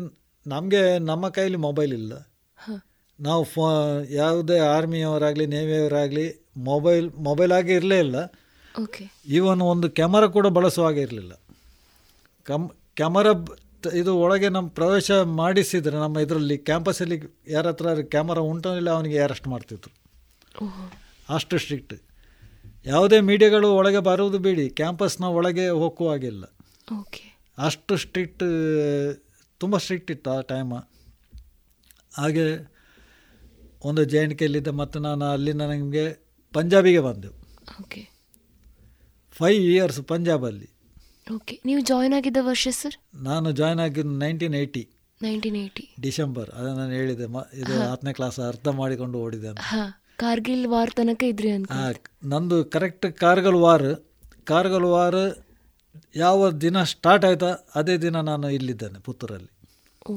ನಮಗೆ 0.47 0.99
ನಮ್ಮ 0.99 1.29
ಕೈಲಿ 1.29 1.57
ಮೊಬೈಲ್ 1.57 1.93
ಇಲ್ಲ. 1.93 2.13
ನಾವು 3.21 3.45
ಫೋ 3.45 3.63
ಯಾವುದೇ 4.11 4.59
ಆರ್ಮಿಯವರಾಗಲಿ 4.59 5.47
ನೇವಿಯವರಾಗಲಿ 5.47 6.27
ಮೊಬೈಲ್ 6.57 7.11
ಮೊಬೈಲ್ 7.13 7.53
ಆಗಿ 7.53 7.73
ಇರಲೇ 7.73 7.99
ಇಲ್ಲ. 7.99 8.17
ಓಕೆ 8.83 9.05
ಈವನ್ 9.27 9.61
ಒಂದು 9.61 9.91
ಕ್ಯಾಮರಾ 9.91 10.27
ಕೂಡ 10.27 10.47
ಬಳಸುವ 10.47 10.85
ಹಾಗೆ 10.85 11.01
ಇರಲಿಲ್ಲ. 11.01 11.33
ಕಮ್ 12.45 12.69
ಕ್ಯಾಮರಾ 12.97 13.33
ಇದು 13.87 14.19
ಒಳಗೆ 14.19 14.49
ನಮ್ಮ 14.49 14.69
ಪ್ರವೇಶ 14.69 15.11
ಮಾಡಿಸಿದರೆ 15.11 15.97
ನಮ್ಮ 15.97 16.19
ಇದರಲ್ಲಿ 16.19 16.59
ಕ್ಯಾಂಪಸಲ್ಲಿ 16.59 17.23
ಯಾರ 17.49 17.69
ಹತ್ರ 17.69 18.03
ಕ್ಯಾಮರಾ 18.03 18.41
ಉಂಟೋ 18.41 18.77
ಇಲ್ಲ 18.77 18.91
ಅವನಿಗೆ 18.91 19.19
ಅರೆಸ್ಟ್ 19.19 19.49
ಮಾಡ್ತಿದ್ರು. 19.49 19.93
ಅಷ್ಟು 21.35 21.59
ಸ್ಟ್ರಿಕ್ಟ್ 21.59 21.95
ಯಾವುದೇ 22.87 23.21
ಮೀಡಿಯಾಗಳು 23.21 23.75
ಒಳಗೆ 23.75 23.99
ಬರುವುದು 23.99 24.39
ಬೇಡಿ 24.39 24.71
ಕ್ಯಾಂಪಸ್ನ 24.71 25.25
ಒಳಗೆ 25.25 25.69
ಹೋಗುವಾಗಿಲ್ಲ 25.69 26.45
ಓಕೆ. 27.01 27.39
ಅಷ್ಟು 27.59 27.97
ಸ್ಟ್ರಿಕ್ಟ್ 27.97 28.45
ತುಂಬ 29.59 29.77
ಸ್ಟ್ರಿಕ್ಟ್ 29.77 30.11
ಇತ್ತು 30.11 30.31
ಆ 30.31 30.41
ಟೈಮ 30.41 30.75
ಹಾಗೆ 32.15 32.75
ಒಂದು 33.85 34.05
ಜೆ 34.05 34.19
ಎನ್ 34.19 34.39
ಕೆಲ್ಲಿದ್ದೆ 34.39 34.71
ಮತ್ತು 34.71 34.99
ನಾನು 34.99 35.25
ಅಲ್ಲಿಂದ 35.25 35.63
ನನಗೆ 35.63 36.13
ಪಂಜಾಬಿಗೆ 36.53 37.01
ಬಂದೆವು 37.01 37.35
ಓಕೆ. 37.81 38.11
ಫೈವ್ 39.31 39.63
ಇಯರ್ಸ್ 39.63 40.03
ಪಂಜಾಬಲ್ಲಿ. 40.03 40.78
ಓಕೆ 41.29 41.55
ನೀವು 41.67 41.81
ಜಾಯ್ನ್ 41.89 42.15
ಆಗಿದ್ದ 42.19 42.41
ವರ್ಷ 42.47 42.69
ಸರ್ 42.77 42.97
ನಾನು 43.23 43.49
ಜಾಯ್ನ್ 43.53 43.81
ಆಗಿದ್ದು 43.85 44.15
nineteen 44.21 44.55
eighty 44.55 44.83
nineteen 45.21 45.57
eighty 45.57 45.85
December. 46.01 46.49
ಅದನ್ನು 46.51 46.79
ನಾನು 46.81 46.93
ಹೇಳಿದೆ 46.93 47.27
ಮ 47.29 47.41
ಇದು 47.55 47.73
ಹತ್ತನೇ 47.85 48.13
ಕ್ಲಾಸ್ 48.19 48.39
ಅರ್ಥ 48.45 48.69
ಮಾಡಿಕೊಂಡು 48.79 49.17
ಓಡಿದೆ 49.19 49.49
ಅಂತ. 49.49 49.63
ಹಾಂ. 49.71 49.89
ಕಾರ್ಗಿಲ್ 50.19 50.67
ವಾರ್ 50.67 50.93
ತನಕ 50.99 51.23
ಇದ್ರಿ 51.33 51.51
ಅಂತ 51.57 51.71
ಆ, 51.75 51.87
ನಂದು 52.25 52.57
correct 52.75 53.07
Kargil 53.21 53.59
war. 53.65 53.89
Kargil 54.47 54.87
war 54.93 55.21
ಯಾವ 56.17 56.51
ದಿನ 56.61 56.83
ಸ್ಟಾರ್ಟ್ 56.93 57.25
ಆಯ್ತಾ 57.25 57.51
ಅದೇ 57.75 57.95
ದಿನ 57.99 58.21
ನಾನು 58.29 58.49
ಇಲ್ಲಿದ್ದೇನೆ 58.51 58.99
ಪುತ್ತೂರಲ್ಲಿ. 59.01 59.51
ಓ. 60.07 60.15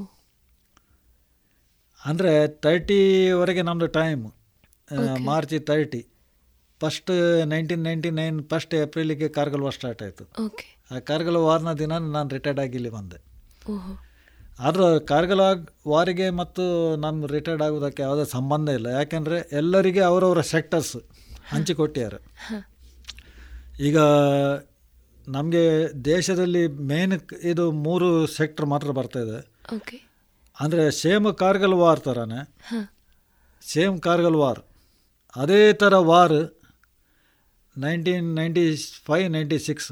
ಅಂದರೆ 2.02 2.32
ತರ್ಟಿವರೆಗೆ 2.66 3.64
ನಮ್ಮದು 3.64 3.90
time 3.98 4.24
March 5.26 5.56
thirty 5.68 6.02
first 6.82 7.12
nineteen 7.50 7.84
ninety 7.84 8.12
nine 8.18 8.38
first 8.50 8.74
ಏಪ್ರಿಲಿಗೆ 8.76 9.28
Kargil 9.36 9.62
war 9.62 9.76
start 9.76 10.02
ಆಯಿತು. 10.02 10.24
ಓಕೆ 10.46 10.66
ಆ 10.92 10.98
ಕಾರ್ಗಲ್ 11.10 11.40
ವಾರ್ನ 11.48 11.72
ದಿನ 11.82 11.94
ನಾನು 12.16 12.30
ರಿಟೈರ್ಡ್ 12.36 12.62
ಆಗಿ 12.64 12.76
ಇಲ್ಲಿ 12.80 12.92
ಬಂದೆ. 12.98 13.18
ಆದರೆ 14.68 14.88
ಕಾರ್ಗಲ್ 15.12 15.44
ಆಗ್ 15.50 15.64
ವಾರಿಗೆ 15.92 16.28
ಮತ್ತು 16.40 16.64
ನಾನು 17.04 17.28
ರಿಟೈರ್ಡ್ 17.36 17.64
ಆಗೋದಕ್ಕೆ 17.68 18.02
ಯಾವುದೇ 18.08 18.26
ಸಂಬಂಧ 18.36 18.68
ಇಲ್ಲ. 18.78 18.88
ಯಾಕೆಂದರೆ 19.00 19.38
ಎಲ್ಲರಿಗೆ 19.60 20.02
ಅವರವರ 20.10 20.42
ಸೆಕ್ಟರ್ಸ್ 20.56 20.96
ಹಂಚಿಕೊಟ್ಟಿದ್ದಾರೆ. 21.54 22.20
ಈಗ 23.88 23.98
ನಮಗೆ 25.38 25.64
ದೇಶದಲ್ಲಿ 26.12 26.64
ಮೇನ್ 26.92 27.16
ಇದು 27.52 27.66
ಮೂರು 27.88 28.10
ಸೆಕ್ಟರ್ 28.38 28.68
ಮಾತ್ರ 28.74 28.92
ಬರ್ತಾ 29.00 29.20
ಇದೆ. 29.26 29.40
ಅಂದರೆ 30.58 30.84
ಸೇಮ್ 31.02 31.28
ಕಾರ್ಗಲ್ 31.44 31.76
ವಾರ್ 31.82 32.02
ಥರನೇ 32.08 32.42
ಸೇಮ್ 33.74 33.98
ಕಾರ್ಗಲ್ 34.08 34.38
ವಾರ್. 34.44 34.62
ಅದೇ 35.42 35.62
ಥರ 35.82 35.96
war 36.12 36.40
nineteen 37.76 38.30
ninety 38.40 38.64
five 39.10 39.28
ninety 39.36 39.60
six 39.68 39.92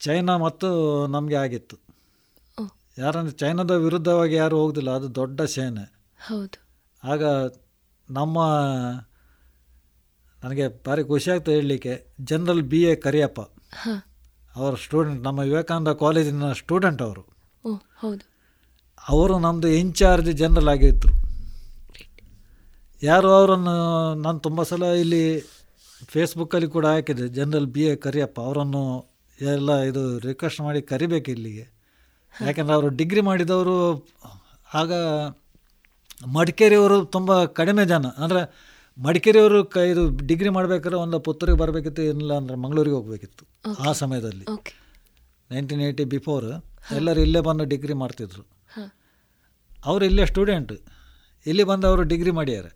China 0.00 0.36
ಮತ್ತು 0.36 0.68
ನಮಗೆ 1.06 1.34
ಆಗಿತ್ತು. 1.34 1.76
ಯಾರಂದ್ರೆ 2.98 3.36
ಚೈನಾದ 3.36 3.70
ವಿರುದ್ಧವಾಗಿ 3.70 4.34
ಯಾರು 4.34 4.60
ಹೋಗುದಿಲ್ಲ 4.60 4.90
ಅದು 4.90 5.14
ದೊಡ್ಡ 5.14 5.42
ಸೇನೆ. 5.42 5.84
ಹೌದು. 6.26 6.62
ಆಗ 7.04 7.24
ನಮ್ಮ 8.10 8.42
ನನಗೆ 10.44 10.84
ಭಾರಿ 10.86 11.04
ಖುಷಿ 11.04 11.30
ಆಗ್ತದೆ 11.30 11.54
ಹೇಳಲಿಕ್ಕೆ 11.54 12.06
ಜನರಲ್ 12.20 12.62
ಬಿ 12.62 12.82
ಎ 12.82 12.96
ಕರಿಯಪ್ಪ. 12.96 13.40
ಅವರ 14.56 14.74
ಸ್ಟೂಡೆಂಟ್ 14.74 15.22
ನಮ್ಮ 15.22 15.40
ವಿವೇಕಾನಂದ 15.40 15.88
ಕಾಲೇಜಿನ 15.88 16.52
ಸ್ಟೂಡೆಂಟ್ 16.52 17.02
ಅವರು. 17.02 17.20
ಹೌದು. 17.98 18.38
ಅವರು 19.08 19.38
ನಮ್ಮದು 19.38 19.68
ಇನ್ಚಾರ್ಜ್ 19.68 20.32
ಜನರಲ್ 20.32 20.68
ಆಗಿದ್ದರು 20.68 21.28
ಯಾರು 23.02 23.30
ಅವರನ್ನು 23.30 24.14
ನಾನು 24.14 24.38
ತುಂಬ 24.38 24.62
ಸಲ 24.62 24.82
ಇಲ್ಲಿ 24.82 25.40
ಫೇಸ್ಬುಕ್ಕಲ್ಲಿ 26.12 26.68
ಕೂಡ 26.76 26.86
ಹಾಕಿದೆ 26.94 27.24
ಜನರಲ್ 27.38 27.66
ಬಿ 27.76 27.82
ಎ 27.90 27.96
ಕರಿಯಪ್ಪ 28.04 28.38
ಅವರನ್ನು 28.40 28.82
ಎಲ್ಲ 29.38 29.70
ಇದು 29.90 30.02
ರಿಕ್ವೆಸ್ಟ್ 30.18 30.60
ಮಾಡಿ 30.66 30.80
ಕರಿಬೇಕು 30.82 31.30
ಇಲ್ಲಿಗೆ. 31.30 31.64
ಯಾಕೆಂದರೆ 32.34 32.74
ಅವರು 32.74 32.88
ಡಿಗ್ರಿ 33.00 33.22
ಮಾಡಿದವರು 33.28 33.76
ಆಗ 34.80 34.92
ಮಡಿಕೇರಿಯವರು 36.36 36.96
ತುಂಬ 37.16 37.44
ಕಡಿಮೆ 37.44 37.84
ಜನ. 37.92 38.06
ಅಂದರೆ 38.24 38.42
ಮಡಿಕೇರಿಯವರು 38.98 39.58
ಕ 39.74 39.84
ಇದು 39.92 40.02
ಡಿಗ್ರಿ 40.30 40.50
ಮಾಡಬೇಕಾದ್ರೆ 40.56 40.98
ಒಂದು 41.04 41.18
ಪುತ್ತೂರಿಗೆ 41.26 41.58
ಬರಬೇಕಿತ್ತು 41.58 42.02
ಇಲ್ಲ 42.12 42.30
ಅಂದರೆ 42.40 42.56
ಮಂಗಳೂರಿಗೆ 42.64 42.96
ಹೋಗಬೇಕಿತ್ತು 42.96 43.44
ಆ 43.86 43.92
ಸಮಯದಲ್ಲಿ. 44.02 44.46
ನೈನ್ಟೀನ್ 45.50 45.82
ಏಯ್ಟಿ 45.88 46.04
ಬಿಫೋರ್ 46.16 46.48
ಎಲ್ಲರೂ 46.96 47.20
ಇಲ್ಲೇ 47.26 47.40
ಬಂದು 47.48 47.64
ಡಿಗ್ರಿ 47.74 47.94
ಮಾಡ್ತಿದ್ರು. 48.02 48.42
ಅವರು 49.70 50.04
ಇಲ್ಲೇ 50.10 50.24
ಸ್ಟೂಡೆಂಟ್ 50.32 50.74
ಇಲ್ಲಿ 51.46 51.64
ಬಂದು 51.70 51.86
ಅವರು 51.90 52.02
ಡಿಗ್ರಿ 52.12 52.32
ಮಾಡ್ಯಾರೆ. 52.38 52.70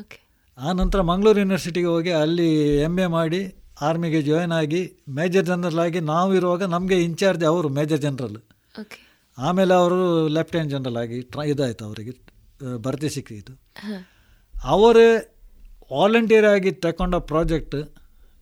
ಓಕೆ 0.00 0.18
ಆ 0.58 0.72
ನಂತರ 0.72 1.00
ಮಂಗಳೂರು 1.00 1.38
ಯೂನಿವರ್ಸಿಟಿಗೆ 1.38 1.86
ಹೋಗಿ 1.86 2.10
ಅಲ್ಲಿ 2.10 2.48
ಎಂ 2.78 2.98
ಎ 2.98 3.06
ಮಾಡಿ 3.06 3.40
ಆರ್ಮಿಗೆ 3.80 4.22
ಜಾಯ್ನ್ 4.22 4.52
ಆಗಿ 4.52 4.80
ಮೇಜರ್ 5.08 5.46
ಜನರಲ್ 5.46 5.78
ಆಗಿ 5.78 6.00
ನಾವು 6.00 6.34
ಇರುವಾಗ 6.34 6.62
ನಮಗೆ 6.62 7.02
ಇನ್ಚಾರ್ಜ್ 7.02 7.44
ಅವರು 7.44 7.68
ಮೇಜರ್ 7.68 8.00
ಜನರಲ್ 8.00 8.36
ಆಮೇಲೆ 9.38 9.74
ಅವರು 9.74 10.28
ಲೆಫ್ಟಿನೆಂಟ್ 10.28 10.70
ಜನರಲ್ 10.70 10.96
ಆಗಿ 10.96 11.20
ಟ್ರ 11.20 11.40
ಇದಾಯಿತು 11.40 11.84
ಅವರಿಗೆ 11.84 12.10
ಬರ್ತಿ 12.10 12.82
ಭರ್ತಿ 12.82 13.08
ಸಿಕ್ಕಿತು 13.08 13.52
ಅವರೇ 14.66 15.08
ವಾಲಂಟಿಯರ್ 15.92 16.44
ಆಗಿ 16.44 16.70
ತಗೊಂಡ 16.72 17.14
ಪ್ರಾಜೆಕ್ಟ್ 17.14 17.76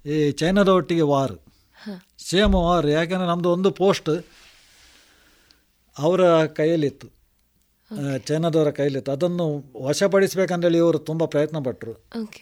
ಈ 0.06 0.30
ಚೈನಾದ 0.32 0.68
ಒಟ್ಟಿಗೆ 0.68 1.02
ವಾರ್ 1.02 1.34
ಸೇಮ್ 2.18 2.54
ವಾರ್ 2.54 2.86
ಯಾಕೆಂದರೆ 2.86 3.26
ನಮ್ಮದು 3.26 3.52
ಒಂದು 3.52 3.70
ಪೋಸ್ಟ್ 3.70 4.10
ಅವರ 5.98 6.44
ಕೈಯಲ್ಲಿತ್ತು. 6.46 7.21
ಚೈನಾದವರ 8.18 8.70
ಕೈಲಿತ್ತು. 8.70 9.12
ಅದನ್ನು 9.12 9.64
ವಶಪಡಿಸ್ಬೇಕಂದೇಳಿ 9.82 10.78
ಇವರು 10.78 10.98
ತುಂಬ 10.98 11.24
ಪ್ರಯತ್ನ 11.24 11.58
ಪಟ್ಟರು 11.58 11.92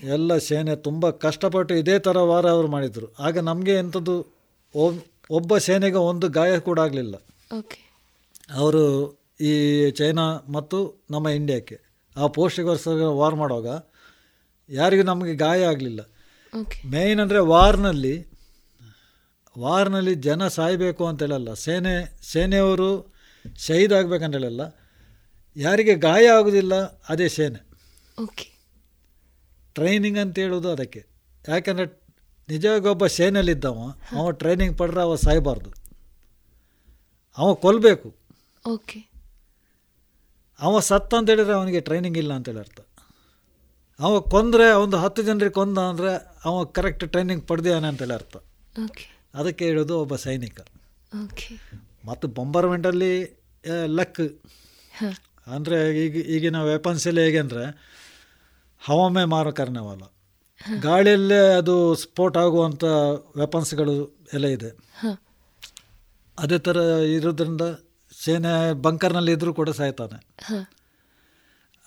ಎಲ್ಲ 0.06 0.36
ಸೇನೆ 0.36 0.76
ತುಂಬ 0.76 1.10
ಕಷ್ಟಪಟ್ಟು 1.10 1.74
ಇದೇ 1.74 1.98
ಥರ 1.98 2.16
ವಾರ 2.16 2.50
ಅವರು 2.50 2.68
ಮಾಡಿದರು. 2.68 3.14
ಆಗ 3.18 3.38
ನಮಗೆ 3.38 3.74
ಎಂಥದ್ದು 3.74 4.20
ಒಬ್- 4.74 5.06
ಒಬ್ಬ 5.30 5.58
ಸೇನೆಗೆ 5.58 5.96
ಒಂದು 5.96 6.28
ಗಾಯ 6.28 6.58
ಕೂಡ 6.58 6.80
ಆಗಲಿಲ್ಲ. 6.80 7.14
ಅವರು 8.54 9.14
ಈ 9.40 9.90
ಚೈನಾ 9.90 10.46
ಮತ್ತು 10.48 11.04
ನಮ್ಮ 11.10 11.28
ಇಂಡಿಯಾಕ್ಕೆ 11.28 11.80
ಆ 12.16 12.26
ಪೋಷಕರ್ಸ 12.26 12.88
ವಾರ್ 12.88 13.34
ಮಾಡುವಾಗ 13.34 13.66
ಯಾರಿಗೂ 14.70 15.02
ನಮಗೆ 15.02 15.34
ಗಾಯ 15.34 15.64
ಆಗಲಿಲ್ಲ. 15.64 16.00
ಮೇಯ್ನ್ 16.86 17.20
ಅಂದರೆ 17.20 17.38
ವಾರ್ನಲ್ಲಿ 17.38 18.30
ವಾರ್ನಲ್ಲಿ 19.58 20.14
ಜನ 20.14 20.48
ಸಾಯಬೇಕು 20.48 21.06
ಅಂತೇಳಲ್ಲ 21.06 21.54
ಸೇನೆ 21.54 22.18
ಸೇನೆಯವರು 22.32 23.14
ಶಹೀದ್ 23.58 23.92
ಆಗಬೇಕಂತೇಳಲ್ಲ 23.92 24.60
ಯಾರಿಗೆ 25.56 25.94
ಗಾಯ 26.06 26.24
ಆಗೋದಿಲ್ಲ 26.28 26.74
ಅದೇ 27.08 27.28
ಸೇನೆ. 27.28 27.60
ಓಕೆ 28.22 28.46
ಟ್ರೈನಿಂಗ್ 29.76 30.18
ಅಂತ 30.18 30.38
ಹೇಳೋದು 30.38 30.68
ಅದಕ್ಕೆ. 30.72 31.02
ಯಾಕಂದರೆ 31.44 31.86
ನಿಜವಾಗಿ 32.48 32.88
ಒಬ್ಬ 32.88 33.06
ಸೇನೆಯಲ್ಲಿದ್ದವ 33.18 33.80
ಅವ 34.18 34.30
ಟ್ರೈನಿಂಗ್ 34.40 34.74
ಪಡ್ರೆ 34.78 35.00
ಅವ 35.00 35.14
ಸಾಯಬಾರ್ದು. 35.16 35.70
ಅವ 37.38 37.48
ಕೊಲ್ಲಬೇಕು 37.54 38.08
ಓಕೆ 38.64 38.98
ಅವ 40.60 40.80
ಸತ್ತ 40.80 41.14
ಅಂತ 41.14 41.28
ಹೇಳಿದ್ರೆ 41.30 41.54
ಅವನಿಗೆ 41.54 41.80
ಟ್ರೈನಿಂಗ್ 41.80 42.18
ಇಲ್ಲ 42.18 42.32
ಅಂತೇಳಿ 42.32 42.58
ಅರ್ಥ 42.58 42.80
ಅವ 44.00 44.20
ಕೊಂದರೆ 44.20 44.66
ಒಂದು 44.72 44.96
ಹತ್ತು 44.96 45.22
ಜನರಿಗೆ 45.22 45.54
ಕೊಂದ 45.54 45.78
ಅಂದರೆ 45.90 46.10
ಅವ 46.44 46.64
ಕರೆಕ್ಟ್ 46.76 47.04
ಟ್ರೈನಿಂಗ್ 47.12 47.42
ಪಡೆದಿದ್ದಾನೆ 47.48 47.88
ಅಂತೇಳಿ 47.88 48.14
ಅರ್ಥ 48.14 48.36
ಓಕೆ 48.84 49.04
ಅದಕ್ಕೆ 49.34 49.64
ಹೇಳೋದು 49.64 49.94
ಒಬ್ಬ 50.00 50.14
ಸೈನಿಕ. 50.16 50.58
ಮತ್ತು 52.04 52.28
ಬೊಂಬರ್ಮೆಂಟಲ್ಲಿ 52.28 53.12
ಲಕ್ 53.98 54.20
ಅಂದರೆ 55.54 55.76
ಈಗ 56.04 56.16
ಈಗಿನ 56.34 56.58
ವೆಪನ್ಸ್ 56.72 57.04
ಎಲ್ಲ 57.10 57.20
ಹೇಗೆ 57.26 57.38
ಅಂದರೆ 57.44 57.64
ಹವಾಮೆ 58.82 59.24
ಮಾರೋ 59.34 59.52
ಕಾರಣವಲ್ಲ. 59.60 60.04
ಗಾಳಿಯಲ್ಲೇ 60.86 61.40
ಅದು 61.60 61.74
ಸ್ಫೋಟ 62.02 62.34
ಆಗುವಂಥ 62.44 62.84
ವೆಪನ್ಸ್ಗಳು 63.42 63.94
ಎಲ್ಲ 64.36 64.46
ಇದೆ. 64.56 64.70
ಅದೇ 66.38 66.58
ಥರ 66.66 66.76
ಇರೋದ್ರಿಂದ 67.16 67.64
ಸೇನೆ 68.24 68.52
ಬಂಕರ್ನಲ್ಲಿ 68.86 69.32
ಇದ್ದರೂ 69.36 69.52
ಕೂಡ 69.60 69.70
ಸಾಯ್ತಾನೆ. 69.80 70.18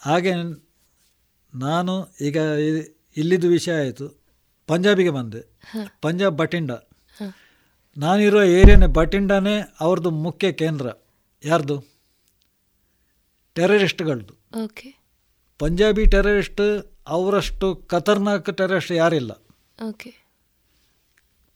ಹಾಗೆ 0.02 0.34
ನಾನು 1.54 1.94
ಈಗ 2.28 2.38
ಇಲ್ಲಿದ್ದು 3.22 3.48
ವಿಷಯ 3.58 3.74
ಆಯಿತು. 3.84 4.08
ಪಂಜಾಬಿಗೆ 4.70 5.14
ಬಂದೆ. 5.20 5.42
ಪಂಜಾಬ್ 6.02 6.38
ಬಟಿಂಡ 6.42 6.72
ನಾನಿರೋ 7.98 8.44
ಏರಿಯಾನೇ 8.60 8.88
ಬಟಿಂಡಾನೇ 9.00 9.56
ಅವ್ರದ್ದು 9.86 10.12
ಮುಖ್ಯ 10.28 10.52
ಕೇಂದ್ರ. 10.62 10.88
ಯಾರ್ದು? 11.44 11.76
ಟೆರರಿಸ್ಟ್ಗಳದ್ದು 13.54 14.64
ಓಕೆ. 14.64 15.04
ಪಂಜಾಬಿ 15.60 16.06
ಟೆರರಿಸ್ಟ್ 16.06 16.92
ಅವರಷ್ಟು 17.08 17.76
ಖತರ್ನಾಕ್ 17.76 18.58
ಟೆರರಿಸ್ಟ್ 18.58 18.92
ಯಾರಿಲ್ಲ. 18.92 19.32
ಓಕೆ. 19.90 20.28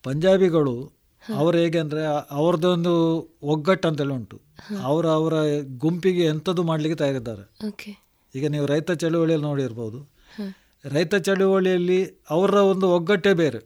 ಪಂಜಾಬಿಗಳು 0.04 0.92
ಅವರು 1.36 1.58
ಹೇಗೆ 1.58 1.80
ಅಂದರೆ 1.80 2.06
ಅವ್ರದ್ದೊಂದು 2.32 2.94
ಒಗ್ಗಟ್ಟು 3.44 3.88
ಅಂತೇಳಿ 3.88 4.14
ಉಂಟು. 4.14 4.42
ಅವರ 4.84 5.08
ಅವರ 5.08 5.34
ಗುಂಪಿಗೆ 5.78 6.26
ಎಂಥದ್ದು 6.26 6.64
ಮಾಡಲಿಕ್ಕೆ 6.64 6.98
ತಯಾರಿದ್ದಾರೆ. 6.98 7.68
ಓಕೆ. 7.68 7.98
ಈಗ 8.36 8.48
ನೀವು 8.48 8.66
ರೈತ 8.66 8.92
ಚಳುವಳಿಯಲ್ಲಿ 8.92 9.48
ನೋಡಿರ್ಬೋದು. 9.48 10.10
ರೈತ 10.86 11.16
ಚಳುವಳಿಯಲ್ಲಿ 11.16 12.24
ಅವರ 12.30 12.54
ಒಂದು 12.54 12.90
ಒಗ್ಗಟ್ಟೇ 12.90 13.34
ಬೇರೆ. 13.34 13.60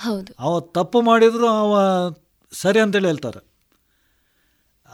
ಹೌದು. 0.00 0.34
ಅವ 0.38 0.60
ತಪ್ಪು 0.60 1.02
ಮಾಡಿದರೂ 1.02 1.46
ಅವ 1.46 1.78
ಸರಿ 2.52 2.80
ಅಂತೇಳಿ 2.80 3.06
ಹೇಳ್ತಾರೆ. 3.06 3.53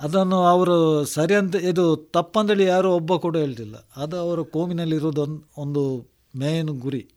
ಅದನ್ನು 0.00 0.44
ಅವರು 0.44 1.04
ಸರಿ 1.04 1.34
ಅಂತ 1.34 1.56
ಇದು 1.56 1.96
ತಪ್ಪಂದೇಳಿ 1.96 2.64
ಯಾರೂ 2.64 2.90
ಒಬ್ಬ 2.90 3.16
ಕೂಡ 3.16 3.36
ಹೇಳ್ತಿಲ್ಲ. 3.36 3.76
ಅದು 3.96 4.16
ಅವರ 4.16 4.40
ಕೋಮಿನಲ್ಲಿರೋದು 4.40 5.22
ಒಂದು 5.22 5.50
ಒಂದು 5.58 6.10
ಮೇನ್ 6.36 6.68
ಗುರಿ. 6.68 7.08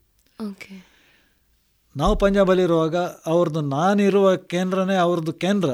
ಓಕೆ. 0.50 0.94
ನಾವು 1.96 2.16
ಪಂಜಾಬಲ್ಲಿರುವಾಗ 2.16 2.96
ಅವ್ರದ್ದು 3.26 3.62
ನಾನಿರುವ 3.62 4.36
ಕೇಂದ್ರನೇ 4.36 4.96
ಅವ್ರದ್ದು 4.96 5.34
ಕೇಂದ್ರ. 5.34 5.70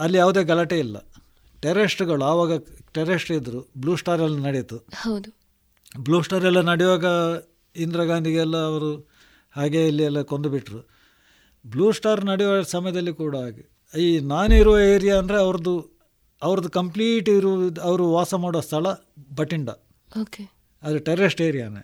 ಅಲ್ಲಿ 0.00 0.18
ಯಾವುದೇ 0.18 0.44
ಗಲಾಟೆ 0.44 0.78
ಇಲ್ಲ. 0.78 0.96
ಟೆರೆಸ್ಟ್ಗಳು 1.62 2.24
ಆವಾಗ 2.24 2.50
ಟೆರೆಸ್ಟ್ 2.92 3.30
ಇದ್ದರು 3.30 3.70
ಬ್ಲೂ 3.76 3.96
ಸ್ಟಾರಲ್ಲಿ 3.96 4.40
ನಡೆಯಿತು. 4.40 4.76
ಹೌದು. 4.76 5.36
ಬ್ಲೂ 5.98 6.22
ಸ್ಟಾರ್ 6.22 6.44
ಎಲ್ಲ 6.44 6.60
ನಡೆಯುವಾಗ 6.60 7.04
ಇಂದಿರಾ 7.76 8.04
ಗಾಂಧಿಗೆಲ್ಲ 8.04 8.56
ಅವರು 8.56 9.08
ಹಾಗೆ 9.56 9.88
ಇಲ್ಲಿ 9.88 10.02
ಎಲ್ಲ 10.02 10.22
ಕೊಂದು 10.22 10.48
ಬಿಟ್ಟರು 10.48 10.88
ಬ್ಲೂ 11.66 11.92
ಸ್ಟಾರ್ 11.92 12.24
ನಡೆಯುವ 12.24 12.62
ಸಮಯದಲ್ಲಿ 12.62 13.12
ಕೂಡ 13.12 13.36
ಹಾಗೆ. 13.36 13.74
ಈ 14.00 14.18
ನಾನಿರುವ 14.18 14.78
ಏರಿಯಾ 14.78 15.18
ಅಂದರೆ 15.18 15.36
ಅವ್ರದ್ದು 15.36 15.93
ಅವ್ರದ್ದು 16.44 16.70
ಕಂಪ್ಲೀಟ್ 16.70 17.28
ಇರುವುದು 17.28 17.80
ಅವರು 17.80 18.04
ವಾಸ 18.12 18.34
ಮಾಡೋ 18.34 18.60
ಸ್ಥಳ 18.60 18.86
ಬಟಿಂಡ 19.34 19.70
ಓಕೆ 20.20 20.42
ಅದು 20.82 20.98
ಟೆರೆಸ್ಟ್ 20.98 21.40
ಏರಿಯಾನೇ 21.40 21.82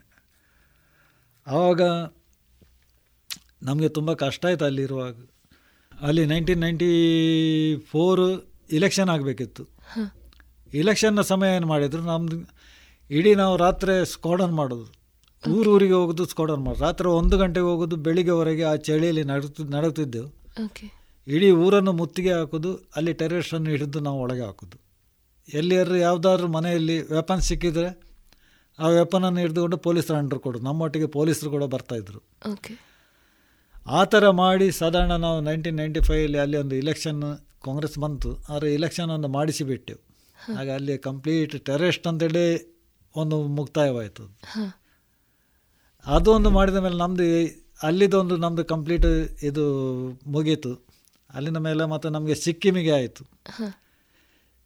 ಆವಾಗ 1.46 1.82
ನಮಗೆ 3.62 3.88
ತುಂಬ 3.88 4.10
ಕಷ್ಟ 4.14 4.42
ಆಯಿತು 4.46 4.64
ಅಲ್ಲಿರುವಾಗ. 4.64 5.14
ಅಲ್ಲಿ 5.92 6.22
ನೈನ್ಟೀನ್ 6.26 6.60
ನೈಂಟಿ 6.60 6.88
ಫೋರು 7.90 8.26
ಇಲೆಕ್ಷನ್ 8.72 9.08
ಆಗಬೇಕಿತ್ತು 9.08 9.62
ಇಲೆಕ್ಷನ್ನ 10.72 11.20
ಸಮಯ 11.22 11.56
ಏನು 11.56 11.66
ಮಾಡಿದ್ರು 11.66 12.02
ನಮ್ದು 12.02 12.36
ಇಡೀ 13.10 13.30
ನಾವು 13.34 13.54
ರಾತ್ರಿ 13.56 13.94
ಸ್ಕ್ವಾಡನ್ 14.06 14.54
ಮಾಡೋದು. 14.54 14.86
ಊರೂರಿಗೆ 15.44 15.92
ಹೋಗೋದು 15.92 16.24
ಸ್ಕ್ವಾಡನ್ 16.26 16.62
ಮಾಡೋದು. 16.64 16.82
ರಾತ್ರಿ 16.84 17.08
ಒಂದು 17.20 17.36
ಗಂಟೆಗೆ 17.38 17.66
ಹೋಗೋದು 17.66 17.96
ಬೆಳಿಗ್ಗೆವರೆಗೆ 18.06 18.64
ಆ 18.64 18.74
ಚಳಿಯಲ್ಲಿ 18.88 19.24
ನಡುತ್ತಿದ್ದೆವು 19.76 20.28
ಓಕೆ 20.64 20.86
ಇಡೀ 21.26 21.48
ಊರನ್ನು 21.64 21.92
ಮುತ್ತಿಗೆ 22.00 22.32
ಹಾಕೋದು 22.38 22.70
ಅಲ್ಲಿ 22.96 23.12
ಟೆರರಿಸ್ಟನ್ನು 23.20 23.70
ಹಿಡಿದು 23.74 24.00
ನಾವು 24.06 24.18
ಒಳಗೆ 24.24 24.44
ಹಾಕೋದು. 24.48 24.76
ಎಲ್ಲಿಯಾರು 25.48 25.96
ಯಾವುದಾದ್ರೂ 26.06 26.48
ಮನೆಯಲ್ಲಿ 26.56 26.96
ವೆಪನ್ 27.16 27.42
ಸಿಕ್ಕಿದರೆ 27.48 27.90
ಆ 28.78 28.88
ವೆಪನನ್ನು 28.98 29.40
ಹಿಡಿದುಕೊಂಡು 29.44 29.78
ಪೊಲೀಸರು 29.86 30.16
ಅಂಡರ್ 30.20 30.40
ಕೊಡೋದು. 30.44 30.64
ನಮ್ಮೊಟ್ಟಿಗೆ 30.68 31.08
ಪೊಲೀಸರು 31.16 31.50
ಕೂಡ 31.56 31.64
ಬರ್ತಾಯಿದ್ರು 31.74 32.20
ಓಕೆ 32.52 32.74
ಆ 33.98 34.00
ಥರ 34.12 34.24
ಮಾಡಿ 34.42 34.66
ಸಾಧಾರಣ 34.80 35.12
ನಾವು 35.26 35.38
ನೈನ್ಟೀನ್ 35.48 35.76
ನೈಂಟಿ 35.80 36.00
ಫೈವಲ್ಲಿ 36.08 36.38
ಅಲ್ಲಿ 36.44 36.56
ಒಂದು 36.56 36.74
ಇಲೆಕ್ಷನ್ 36.82 37.22
ಕಾಂಗ್ರೆಸ್ 37.66 37.96
ಬಂತು. 38.04 38.30
ಆದರೆ 38.52 38.68
ಇಲೆಕ್ಷನ್ 38.78 39.10
ಒಂದು 39.16 39.28
ಮಾಡಿಸಿಬಿಟ್ಟೆವು. 39.28 40.02
ಆಗ 40.58 40.68
ಅಲ್ಲಿ 40.78 40.94
ಕಂಪ್ಲೀಟ್ 41.08 41.54
ಟೆರರಿಸ್ಟ್ 41.68 42.06
ಅಂತೇಳಿ 42.10 42.44
ಒಂದು 43.14 43.36
ಮುಕ್ತಾಯವಾಯಿತು. 43.58 44.24
ಅದು 46.06 46.28
ಒಂದು 46.36 46.50
ಮಾಡಿದ 46.50 46.78
ಮೇಲೆ 46.84 46.98
ನಮ್ಮದು 47.02 47.26
ಅಲ್ಲಿದೊಂದು 47.88 48.36
ನಮ್ಮದು 48.36 48.64
ಕಂಪ್ಲೀಟ್ 48.72 49.08
ಇದು 49.48 49.64
ಮುಗೀತು. 50.34 50.72
ಅಲ್ಲಿನ 51.34 51.58
ಮೇಲೆ 51.68 51.84
ಮತ್ತು 51.92 52.08
ನಮಗೆ 52.16 52.36
ಸಿಕ್ಕಿಮಿಗೆ 52.44 52.92
ಆಯಿತು. 52.98 53.24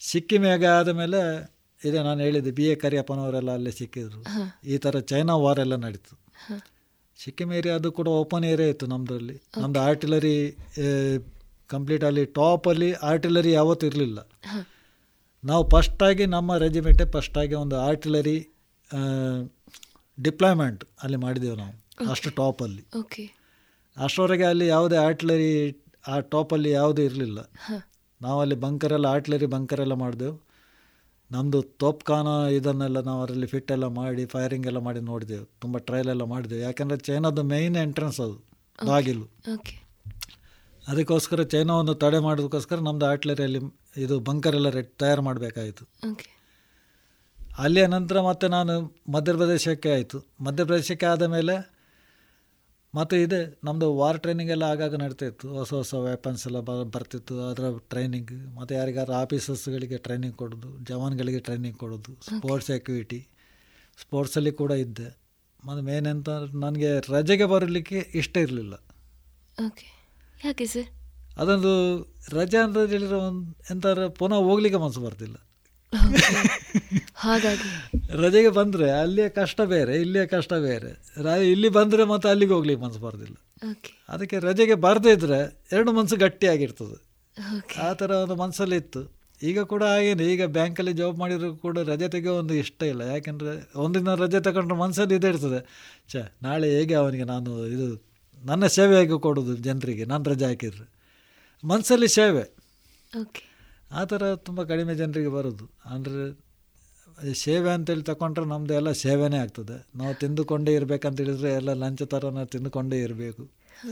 ಸಿಕ್ಕಿಮಿಗೆ 0.01 0.69
ಆದ 0.78 0.91
ಮೇಲೆ 1.01 1.20
ಇದೆ 1.81 1.99
ನಾನು 2.03 2.20
ಹೇಳಿದ್ದೆ 2.27 2.53
ಬಿ 2.59 2.66
ಎ 2.73 2.74
ಕರಿಯಪ್ಪನವರೆಲ್ಲ 2.82 3.51
ಅಲ್ಲೇ 3.59 3.73
ಸಿಕ್ಕಿದ್ರು. 3.81 4.20
ಈ 4.74 4.77
ಥರ 4.85 5.01
ಚೈನಾ 5.11 5.35
ವಾರ್ 5.45 5.61
ಎಲ್ಲ 5.65 5.77
ನಡೀತು. 5.86 6.15
ಸಿಕ್ಕಿಮ್ 7.19 7.51
ಸಿಕ್ಕಿಂ 7.51 7.51
ಏರಿಯಾ 7.59 7.74
ಅದು 7.81 7.89
ಕೂಡ 7.99 8.09
ಓಪನ್ 8.20 8.45
ಏರಿಯಾ 8.53 8.69
ಇತ್ತು 8.69 8.86
ನಮ್ಮದ್ರಲ್ಲಿ 8.93 9.36
ನಮ್ಮದು 9.61 9.81
ಆರ್ಟಿಲರಿ 9.89 10.36
ಕಂಪ್ಲೀಟ್ 11.74 12.05
ಅಲ್ಲಿ 12.09 12.24
ಟಾಪಲ್ಲಿ 12.39 12.89
ಆರ್ಟಿಲರಿ 13.11 13.53
ಯಾವತ್ತೂ 13.53 13.85
ಇರಲಿಲ್ಲ. 13.91 14.19
ನಾವು 15.45 15.62
ಫಸ್ಟಾಗಿ 15.73 16.27
ನಮ್ಮ 16.35 16.57
ರೆಜಿಮೆಂಟೇ 16.65 17.07
ಫಸ್ಟಾಗಿ 17.15 17.55
ಒಂದು 17.55 17.77
ಆರ್ಟಿಲರಿ 17.89 18.36
ಡಿಪ್ಲಾಯ್ಮೆಂಟ್ 20.19 20.82
ಅಲ್ಲಿ 21.03 21.19
ಮಾಡಿದೆವು 21.24 21.57
ನಾವು. 21.62 21.74
ಅಷ್ಟು 22.12 22.31
ಟಾಪಲ್ಲಿ. 22.41 22.82
ಅಷ್ಟರವರೆಗೆ 23.97 24.47
ಅಲ್ಲಿ 24.53 24.66
ಯಾವುದೇ 24.66 24.97
ಆರ್ಟಿಲರಿ 25.07 25.51
ಆ 26.09 26.20
ಟಾಪಲ್ಲಿ 26.20 26.70
ಯಾವುದೂ 26.70 27.02
ಇರಲಿಲ್ಲ. 27.02 27.39
ನಾವಲ್ಲಿ 28.22 28.55
ಬಂಕರೆಲ್ಲ 28.55 29.09
ಬಂಕರ್ 29.12 29.47
ಬಂಕರೆಲ್ಲ 29.47 29.93
ಮಾಡಿದೆವು. 29.93 30.47
ನಮ್ಮದು 31.31 31.62
ತೋಪ್ಖಾನ 31.62 32.26
ಇದನ್ನೆಲ್ಲ 32.52 33.01
ನಾವು 33.01 33.22
ಅದರಲ್ಲಿ 33.22 33.47
ಫಿಟ್ 33.47 33.72
ಎಲ್ಲ 33.72 33.86
ಮಾಡಿ 33.86 34.26
ಫೈರಿಂಗ್ 34.26 34.66
ಎಲ್ಲ 34.66 34.78
ಮಾಡಿ 34.78 35.01
ನೋಡಿದೆವು. 35.01 35.44
ತುಂಬ 35.60 35.78
ಟ್ರಯಲ್ 35.78 36.09
ಎಲ್ಲ 36.09 36.22
ಮಾಡಿದೆವು. 36.22 36.60
ಯಾಕೆಂದರೆ 36.60 36.98
ಚೈನಾದ 36.98 37.39
ಮೇಯ್ನ್ 37.39 37.76
ಎಂಟ್ರೆನ್ಸ್ 37.76 38.20
ಅದು 38.20 38.44
ಬಾಗಿಲು 38.86 39.24
ಓಕೆ 39.55 39.85
ಅದಕ್ಕೋಸ್ಕರ 40.89 41.43
ಚೈನಾವನ್ನು 41.43 41.94
ತಡೆ 41.94 42.18
ಮಾಡೋದಕ್ಕೋಸ್ಕರ 42.18 42.76
ನಮ್ಮದು 42.76 43.06
ಆಟ್ಲರಿಯಲ್ಲಿ 43.06 43.60
ಇದು 43.97 44.20
ಬಂಕರೆಲ್ಲ 44.20 44.68
ರೆಡ್ 44.68 44.89
ತಯಾರು 44.89 45.22
ಮಾಡಬೇಕಾಯಿತು. 45.22 45.85
ಅಲ್ಲಿಯ 47.59 47.86
ನಂತರ 47.86 48.20
ಮತ್ತೆ 48.20 48.48
ನಾನು 48.48 48.94
ಮಧ್ಯಪ್ರದೇಶಕ್ಕೆ 49.12 49.93
ಆಯಿತು. 49.93 50.18
ಮಧ್ಯಪ್ರದೇಶಕ್ಕೆ 50.40 51.06
ಆದ 51.06 51.22
ಮೇಲೆ 51.22 51.73
ಮತ್ತು 52.94 53.14
ಇದೆ 53.16 53.38
ನಮ್ಮದು 53.64 53.86
ವಾರ್ 53.96 54.18
ಟ್ರೈನಿಂಗ್ 54.22 54.50
ಎಲ್ಲ 54.50 54.64
ಆಗಾಗ 54.72 54.94
ನಡೀತಾ 55.02 55.26
ಇತ್ತು. 55.26 55.46
ಹೊಸ 55.58 55.70
ಹೊಸ 55.74 55.94
ವೆಪನ್ಸ್ 55.94 56.42
ಎಲ್ಲ 56.46 56.58
ಬ 56.68 56.72
ಬರ್ತಿತ್ತು. 56.96 57.34
ಅದರ 57.48 57.64
ಟ್ರೈನಿಂಗ್ 57.92 58.32
ಮತ್ತು 58.56 58.72
ಯಾರಿಗಾದ್ರೂ 58.74 59.14
ಆಫೀಸರ್ಸ್ಗಳಿಗೆ 59.22 59.98
ಟ್ರೈನಿಂಗ್ 59.98 60.36
ಕೊಡೋದು 60.42 60.70
ಜವಾನ್ಗಳಿಗೆ 60.84 61.40
ಟ್ರೈನಿಂಗ್ 61.48 61.78
ಕೊಡೋದು 61.78 62.12
ಸ್ಪೋರ್ಟ್ಸ್ 62.28 62.70
ಆ್ಯಕ್ಟಿವಿಟಿ 62.70 63.20
ಸ್ಪೋರ್ಟ್ಸಲ್ಲಿ 64.02 64.52
ಕೂಡ 64.52 64.72
ಇದ್ದೆ. 64.84 65.08
ಮತ್ತು 65.66 65.82
ಮೇನ್ 65.84 66.06
ಎಂತ 66.06 66.30
ನನಗೆ 66.64 66.90
ರಜೆಗೆ 67.14 67.46
ಬರಲಿಕ್ಕೆ 67.54 67.98
ಇಷ್ಟ 68.14 68.36
ಇರಲಿಲ್ಲ. 68.36 68.74
ಓಕೆ 69.66 69.86
ಯಾಕೆ 70.44 70.66
ಸರ್ 70.66 70.88
ಅದೊಂದು 71.38 71.72
ರಜೆ 72.32 72.58
ಅಂತ 72.58 72.78
ಹೇಳಿದ್ರೆ 72.92 73.18
ಒಂದು 73.28 73.44
ಎಂತಾರೆ 73.70 74.04
ಪುನಃ 74.18 74.40
ಹೋಗ್ಲಿಕ್ಕೆ 74.48 74.78
ಮನಸ್ಸು 74.80 75.00
ಬರ್ತಿಲ್ಲ. 75.00 75.36
ಹಾಗಾಗಿ. 77.14 77.68
ರಜೆಗೆ 78.16 78.48
ಬಂದರೆ 78.48 78.90
ಅಲ್ಲಿಯ 78.90 79.28
ಕಷ್ಟ 79.28 79.60
ಬೇರೆ 79.60 79.94
ಇಲ್ಲಿಯ 79.96 80.26
ಕಷ್ಟ 80.26 80.52
ಬೇರೆ. 80.52 81.22
ರ 81.22 81.26
ಇಲ್ಲಿ 81.26 81.68
ಬಂದರೆ 81.68 82.04
ಮತ್ತೆ 82.04 82.28
ಅಲ್ಲಿಗೆ 82.28 82.52
ಹೋಗ್ಲಿಕ್ಕೆ 82.52 82.84
ಮನಸ್ಸು 82.84 83.00
ಬರೋದಿಲ್ಲ. 83.00 83.34
ಅದಕ್ಕೆ 84.08 84.38
ರಜೆಗೆ 84.38 84.74
ಬರದೇ 84.74 85.12
ಇದ್ದರೆ 85.12 85.66
ಎರಡು 85.72 85.92
ಮನಸ್ಸು 85.92 86.16
ಗಟ್ಟಿಯಾಗಿರ್ತದೆ. 86.16 87.14
ಆ 87.82 87.92
ಥರ 87.92 88.10
ಒಂದು 88.10 88.34
ಮನಸ್ಸಲ್ಲಿ 88.34 88.76
ಇತ್ತು. 88.76 89.14
ಈಗ 89.42 89.60
ಕೂಡ 89.60 89.84
ಹಾಗೇನೆ 89.84 90.24
ಈಗ 90.24 90.44
ಬ್ಯಾಂಕಲ್ಲಿ 90.44 90.92
ಜಾಬ್ 90.92 91.18
ಮಾಡಿದ್ರು 91.18 91.56
ಕೂಡ 91.56 91.78
ರಜೆ 91.78 92.08
ತೆಗೆಯೋ 92.08 92.34
ಒಂದು 92.34 92.54
ಇಷ್ಟ 92.54 92.82
ಇಲ್ಲ. 92.82 93.00
ಯಾಕೆಂದರೆ 93.00 93.78
ಒಂದಿನ 93.78 94.14
ರಜೆ 94.14 94.40
ತಗೊಂಡ್ರೆ 94.40 94.78
ಮನಸ್ಸಲ್ಲಿ 94.78 95.14
ಇದೇ 95.14 95.28
ಇರ್ತದೆ. 95.28 95.60
ಛ 96.08 96.16
ನಾಳೆ 96.42 96.70
ಹೇಗೆ 96.70 96.94
ಅವನಿಗೆ 96.94 97.24
ನಾನು 97.24 97.66
ಇದು 97.66 98.04
ನನ್ನ 98.44 98.66
ಸೇವೆ 98.66 98.98
ಹೇಗೆ 98.98 99.18
ಕೊಡೋದು 99.18 99.56
ಜನರಿಗೆ 99.56 100.04
ನಾನು 100.04 100.24
ರಜೆ 100.24 100.44
ಹಾಕಿದ್ರೆ. 100.44 100.92
ಮನಸ್ಸಲ್ಲಿ 101.64 102.08
ಸೇವೆ. 102.08 102.54
ಓಕೆ. 103.20 103.53
ಆ 103.98 104.02
ಥರ 104.10 104.22
ತುಂಬ 104.46 104.60
ಕಡಿಮೆ 104.70 104.92
ಜನರಿಗೆ 105.00 105.30
ಬರೋದು. 105.36 105.64
ಅಂದರೆ 105.94 106.22
ಸೇವೆ 107.44 107.68
ಅಂತೇಳಿ 107.76 108.04
ತಗೊಂಡ್ರೆ 108.10 108.44
ನಮ್ಮದು 108.52 108.74
ಎಲ್ಲ 108.78 108.90
ಸೇವೆನೇ 109.02 109.38
ಆಗ್ತದೆ. 109.44 109.76
ನಾವು 110.00 110.14
ತಿಂದುಕೊಂಡೇ 110.22 110.72
ಇರಬೇಕಂತ 110.78 111.18
ಹೇಳಿದ್ರೆ 111.24 111.50
ಎಲ್ಲ 111.60 111.72
ಲಂಚ 111.82 112.02
ಥರ 112.14 112.30
ನಾವು 112.38 112.48
ತಿಂದುಕೊಂಡೇ 112.54 112.98
ಇರಬೇಕು. 113.06 113.42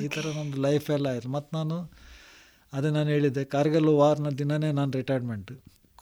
ಈ 0.04 0.06
ಥರ 0.14 0.24
ನಮ್ಮದು 0.38 0.60
ಲೈಫ್ 0.66 0.88
ಎಲ್ಲ 0.96 1.06
ಆಯಿತು. 1.12 1.28
ಮತ್ತು 1.36 1.50
ನಾನು 1.58 1.76
ಅದೇ 2.72 2.90
ನಾನು 2.96 3.10
ಹೇಳಿದ್ದೆ 3.14 3.42
ಕಾರ್ಗಿಲ್ 3.54 3.88
ವಾರ್ನ 4.00 4.28
ದಿನವೇ 4.40 4.70
ನಾನು 4.78 4.90
ರಿಟೈರ್ಮೆಂಟ್ 5.00 5.52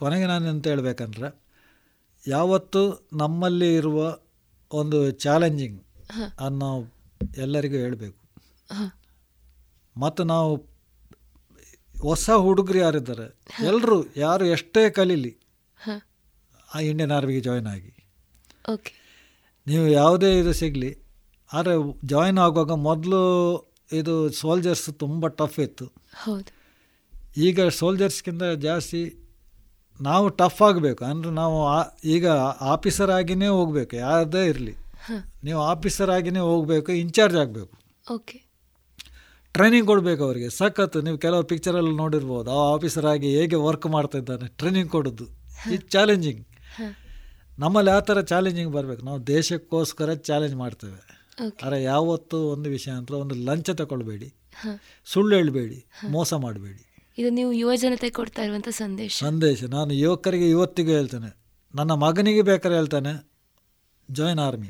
ಕೊನೆಗೆ 0.01 0.27
ನಾನು 0.32 0.44
ಎಂತ 0.52 0.66
ಹೇಳಬೇಕಂದ್ರೆ 0.72 1.28
ಯಾವತ್ತು 2.24 2.82
ನಮ್ಮಲ್ಲಿ 3.22 3.70
ಇರುವ 3.81 3.98
ಒಂದು 4.70 4.98
ಚಾಲೆಂಜಿಂಗ್ 5.24 5.78
ಅನ್ನೋ 6.47 6.59
ನಾವು 6.64 6.81
ಎಲ್ಲರಿಗೂ 7.44 7.78
ಹೇಳಬೇಕು. 7.85 8.18
ಮತ್ತು 9.97 10.22
ನಾವು 10.32 10.51
ಹೊಸ 12.02 12.31
ಹುಡುಗರು 12.31 12.78
ಯಾರಿದ್ದಾರೆ? 12.78 13.27
ಎಲ್ಲರೂ 13.66 13.97
ಯಾರು 14.16 14.44
ಎಷ್ಟೇ 14.44 14.90
ಕಲೀಲಿ 14.90 15.32
ಆ 16.74 16.81
ಇಂಡಿಯನ್ 16.81 17.12
ಆರ್ಮಿಗೆ 17.12 17.40
ಜಾಯ್ನ್ 17.40 17.66
ಆಗಿ. 17.66 17.93
ಓಕೆ 18.72 18.93
ನೀವು 19.66 19.86
ಯಾವುದೇ 19.89 20.39
ಇದು 20.39 20.52
ಸಿಗಲಿ 20.52 20.90
ಆದರೆ 21.52 21.74
ಜಾಯ್ನ್ 22.09 22.39
ಆಗುವಾಗ 22.39 22.70
ಮೊದಲು 22.70 23.22
ಇದು 23.93 24.14
ಸೋಲ್ಜರ್ಸ್ 24.31 24.89
ತುಂಬ 24.98 25.27
ಟಫ್ 25.27 25.59
ಇತ್ತು. 25.60 25.86
ಹೌದು. 26.24 26.51
ಈಗ 27.36 27.66
ಸೋಲ್ಜರ್ಸ್ಗಿಂತ 27.68 28.43
ಜಾಸ್ತಿ 28.43 29.02
ನಾವು 30.01 30.28
ಟಫ್ 30.28 30.62
ಆಗಬೇಕು. 30.62 31.05
ಅಂದರೆ 31.05 31.31
ನಾವು 31.31 31.56
ಈಗ 32.05 32.27
ಆಫೀಸರ್ 32.74 33.10
ಆಗಿನೇ 33.10 33.48
ಹೋಗಬೇಕು. 33.48 33.97
ಯಾವುದೇ 33.97 34.47
ಇರಲಿ. 34.47 34.74
ನೀವು 35.44 35.60
ಆಫೀಸರ್ 35.62 36.10
ಆಗಿನೇ 36.10 36.39
ಹೋಗಬೇಕು 36.39 36.93
ಇನ್ಚಾರ್ಜ್ 36.93 37.36
ಆಗಬೇಕು. 37.36 37.74
ಓಕೆ 38.14 38.39
ಟ್ರೈನಿಂಗ್ 39.52 39.86
ಕೊಡಬೇಕು 39.86 40.24
ಅವರಿಗೆ. 40.24 40.51
ಸಖತ್ತು 40.51 41.01
ನೀವು 41.01 41.18
ಕೆಲವು 41.18 41.43
ಪಿಕ್ಚರಲ್ಲಿ 41.44 41.97
ನೋಡಿರ್ಬೋದು. 41.97 42.51
ಆ 42.51 42.74
ಆಫೀಸರ್ 42.74 43.06
ಆಗಿ 43.06 43.36
ಹೇಗೆ 43.36 43.56
ವರ್ಕ್ 43.56 43.86
ಮಾಡ್ತಾ 43.86 44.18
ಇದ್ದಾನೆ. 44.18 44.48
ಟ್ರೈನಿಂಗ್ 44.48 44.90
ಕೊಡೋದು. 44.90 45.27
ಈ 45.72 45.77
ಚಾಲೆಂಜಿಂಗ್ 45.77 46.47
ನಮ್ಮಲ್ಲಿ 47.59 47.90
ಆ 47.90 48.01
ಥರ 48.01 48.20
ಚಾಲೆಂಜಿಂಗ್ 48.20 48.72
ಬರಬೇಕು. 48.72 49.02
ನಾವು 49.02 49.27
ದೇಶಕ್ಕೋಸ್ಕರ 49.27 50.14
ಚಾಲೆಂಜ್ 50.14 50.55
ಮಾಡ್ತೇವೆ. 50.55 51.20
ಆದರೆ 51.62 51.82
ಯಾವತ್ತೂ 51.82 52.39
ಒಂದು 52.39 52.70
ವಿಷಯ 52.70 52.90
ಅಂತ 52.90 53.10
ಒಂದು 53.10 53.35
ಲಂಚ 53.35 53.70
ತಗೊಳ್ಬೇಡಿ. 53.70 54.35
ಸುಳ್ಳು 55.05 55.36
ಹೇಳಬೇಡಿ. 55.36 55.86
ಮೋಸ 56.10 56.35
ಮಾಡಬೇಡಿ. 56.35 56.86
ಇದು 57.18 57.31
ನೀವು 57.31 57.52
ಯುವ 57.52 57.74
ಜನತೆ 57.77 58.10
ಕೊಡ್ತಾ 58.10 58.43
ಇರುವಂಥ 58.43 58.68
ಸಂದೇಶ. 58.68 59.16
ಸಂದೇಶ. 59.18 59.64
ನಾನು 59.64 59.93
ಯುವಕರಿಗೆ 59.93 60.51
ಇವತ್ತಿಗೂ 60.51 60.90
ಹೇಳ್ತೇನೆ. 60.90 61.36
ನನ್ನ 61.74 61.93
ಮಗನಿಗೆ 61.93 62.43
ಬೇಕಾದ್ರೆ 62.43 62.78
ಹೇಳ್ತಾನೆ. 62.78 63.28
ಜಾಯಿನ್ 64.10 64.39
ಆರ್ಮಿ 64.39 64.68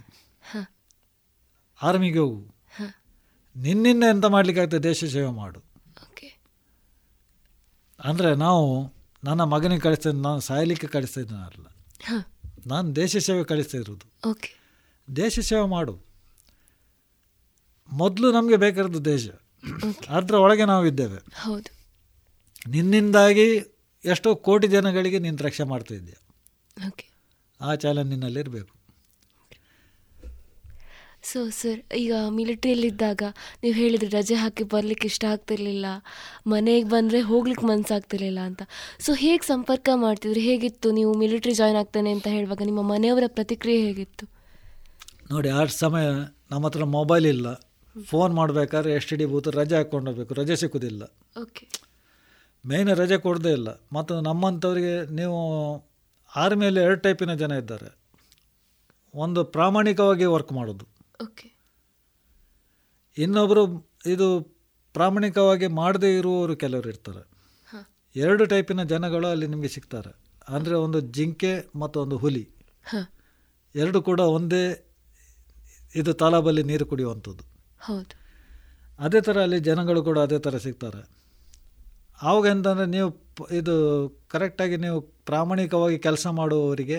ಆರ್ಮಿಗೆ 1.82 2.18
ಹೋಗು. 2.18 2.49
ನಿನ್ನಿಂದ 3.56 4.04
ಎಂತ 4.10 4.24
ಮಾಡ್ಲಿಕ್ಕಾಗ್ತದೆ? 4.24 4.82
ದೇಶ 4.82 5.04
ಸೇವೆ 5.04 5.30
ಮಾಡು. 5.30 5.60
ಓಕೆ 6.02 6.40
ಅಂದರೆ 8.04 8.34
ನಾವು 8.34 8.92
ನನ್ನ 9.24 9.42
ಮಗನಿಗೆ 9.42 9.80
ಕಳಿಸ್ತಾ 9.80 10.10
ನಾನು 10.10 10.40
ಸಾಯಲಿಕ್ಕೆ 10.40 10.86
ಕಳಿಸ್ತಾ 10.86 11.20
ಇದ್ದಾನಲ್ಲ 11.20 11.66
ನಾನು 12.66 12.96
ದೇಶ 12.96 13.16
ಸೇವೆ 13.16 13.44
ಕಳಿಸ್ತಾ 13.44 13.78
ಇರೋದು 13.78 14.30
ಓಕೆ 14.30 14.60
ದೇಶ 15.16 15.38
ಸೇವೆ 15.40 15.66
ಮಾಡು. 15.66 16.10
ಮೊದಲು 17.92 18.32
ನಮಗೆ 18.32 18.56
ಬೇಕಾದ್ದು 18.56 19.04
ದೇಶ. 19.04 19.28
ಅದರ 20.08 20.34
ಒಳಗೆ 20.34 20.64
ನಾವು 20.64 20.86
ಇದ್ದೇವೆ. 20.86 21.16
ಹೌದು. 21.16 21.70
ನಿನ್ನಿಂದಾಗಿ 22.68 23.46
ಎಷ್ಟೋ 24.04 24.34
ಕೋಟಿ 24.34 24.66
ಜನಗಳಿಗೆ 24.66 25.18
ನೀನು 25.18 25.36
ರಕ್ಷೆ 25.36 25.62
ಮಾಡ್ತಾ 25.62 25.94
ಇದ್ದೀಯ. 25.94 26.14
ಓಕೆ 26.88 27.10
ಆ 27.60 27.74
ಚಾಲೆಂಜ್ 27.74 28.10
ನಿನ್ನಲ್ಲಿ 28.10 28.40
ಇರಬೇಕು 28.40 28.79
ಸೊ 31.22 31.50
ಸರ್ 31.50 31.80
ಈಗ 31.94 32.12
ಮಿಲಿಟ್ರಿಯಲ್ಲಿದ್ದಾಗ 32.36 33.22
ನೀವು 33.62 33.74
ಹೇಳಿದ್ರಿ 33.74 34.08
ರಜೆ 34.08 34.34
ಹಾಕಿ 34.34 34.62
ಬರಲಿಕ್ಕೆ 34.62 35.06
ಇಷ್ಟ 35.06 35.24
ಆಗ್ತಿರ್ಲಿಲ್ಲ 35.24 35.86
ಮನೆಗೆ 36.46 36.88
ಬಂದರೆ 36.88 37.20
ಹೋಗ್ಲಿಕ್ಕೆ 37.20 37.66
ಮನಸ್ಸಾಗ್ತಿರ್ಲಿಲ್ಲ 37.66 38.40
ಅಂತ. 38.40 38.62
ಸೊ 39.00 39.12
ಹೇಗೆ 39.14 39.46
ಸಂಪರ್ಕ 39.46 39.88
ಮಾಡ್ತಿದ್ರಿ? 39.94 40.40
ಹೇಗಿತ್ತು 40.40 40.90
ನೀವು 40.90 41.14
ಮಿಲಿಟ್ರಿ 41.14 41.52
ಜಾಯ್ನ್ 41.52 41.76
ಆಗ್ತೇನೆ 41.76 42.12
ಅಂತ 42.12 42.26
ಹೇಳುವಾಗ 42.26 42.62
ನಿಮ್ಮ 42.64 42.82
ಮನೆಯವರ 42.82 43.22
ಪ್ರತಿಕ್ರಿಯೆ 43.26 43.80
ಹೇಗಿತ್ತು? 43.86 44.26
ನೋಡಿ 45.30 45.48
ಆ 45.48 45.64
ಸಮಯ 45.64 46.06
ನಮ್ಮ 46.50 46.66
ಹತ್ರ 46.66 46.84
ಮೊಬೈಲ್ 46.84 47.26
ಇಲ್ಲ. 47.26 47.48
ಫೋನ್ 47.96 48.34
ಮಾಡಬೇಕಾದ್ರೆ 48.34 48.92
ಎಸ್ 48.92 49.06
ಟಿ 49.06 49.16
ಡಿ 49.16 49.24
ಬೂತ್ 49.24 49.48
ರಜೆ 49.48 49.76
ಹಾಕ್ಕೊಂಡೋಗ್ಬೇಕು 49.76 50.34
ರಜೆ 50.34 50.56
ಸಿಕ್ಕುದಿಲ್ಲ. 50.56 51.02
ಓಕೆ 51.42 51.66
ಮೇಯ್ನ್ 52.64 52.88
ರಜೆ 52.88 53.18
ಕೊಡದೇ 53.18 53.52
ಇಲ್ಲ. 53.52 53.68
ಮತ್ತು 53.92 54.20
ನಮ್ಮಂಥವ್ರಿಗೆ 54.20 55.14
ನೀವು 55.14 55.38
ಆರ್ಮಿಯಲ್ಲಿ 56.36 56.80
ಎರಡು 56.80 57.00
ಟೈಪಿನ 57.00 57.34
ಜನ 57.34 57.52
ಇದ್ದಾರೆ. 57.52 57.88
ಒಂದು 59.14 59.44
ಪ್ರಾಮಾಣಿಕವಾಗಿ 59.44 60.24
ವರ್ಕ್ 60.24 60.52
ಮಾಡೋದು. 60.52 60.99
ಓಕೆ 61.22 61.48
ಇನ್ನೊಬ್ಬರು 63.18 63.62
ಇದು 64.06 64.26
ಪ್ರಾಮಾಣಿಕವಾಗಿ 64.94 65.66
ಮಾಡದೇ 65.66 66.16
ಇರುವವರು 66.16 66.56
ಕೆಲವರು 66.56 66.88
ಇರ್ತಾರೆ. 66.88 67.22
ಎರಡು 68.16 68.46
ಟೈಪಿನ 68.46 68.82
ಜನಗಳು 68.82 69.26
ಅಲ್ಲಿ 69.26 69.46
ನಿಮಗೆ 69.46 69.68
ಸಿಗ್ತಾರೆ. 69.68 70.12
ಅಂದರೆ 70.48 70.74
ಒಂದು 70.74 71.00
ಜಿಂಕೆ 71.00 71.52
ಮತ್ತು 71.78 72.00
ಒಂದು 72.00 72.16
ಹುಲಿ. 72.16 72.44
ಎರಡು 73.74 74.02
ಕೂಡ 74.02 74.20
ಒಂದೇ 74.20 74.64
ಇದು 75.94 76.12
ತಾಲಾಬಲ್ಲಿ 76.12 76.62
ನೀರು 76.62 76.86
ಕುಡಿಯುವಂಥದ್ದು. 76.86 77.44
ಹೌದು. 77.80 78.14
ಅದೇ 78.98 79.20
ಥರ 79.20 79.42
ಅಲ್ಲಿ 79.42 79.58
ಜನಗಳು 79.60 80.02
ಕೂಡ 80.02 80.18
ಅದೇ 80.18 80.38
ಥರ 80.38 80.56
ಸಿಗ್ತಾರೆ. 80.56 81.02
ಆವಾಗ 82.22 82.46
ಎಂತಂದರೆ 82.46 82.86
ನೀವು 82.86 83.10
ಇದು 83.50 83.74
ಕರೆಕ್ಟಾಗಿ 84.28 84.76
ನೀವು 84.76 85.00
ಪ್ರಾಮಾಣಿಕವಾಗಿ 85.00 85.98
ಕೆಲಸ 85.98 86.26
ಮಾಡುವವರಿಗೆ 86.26 86.98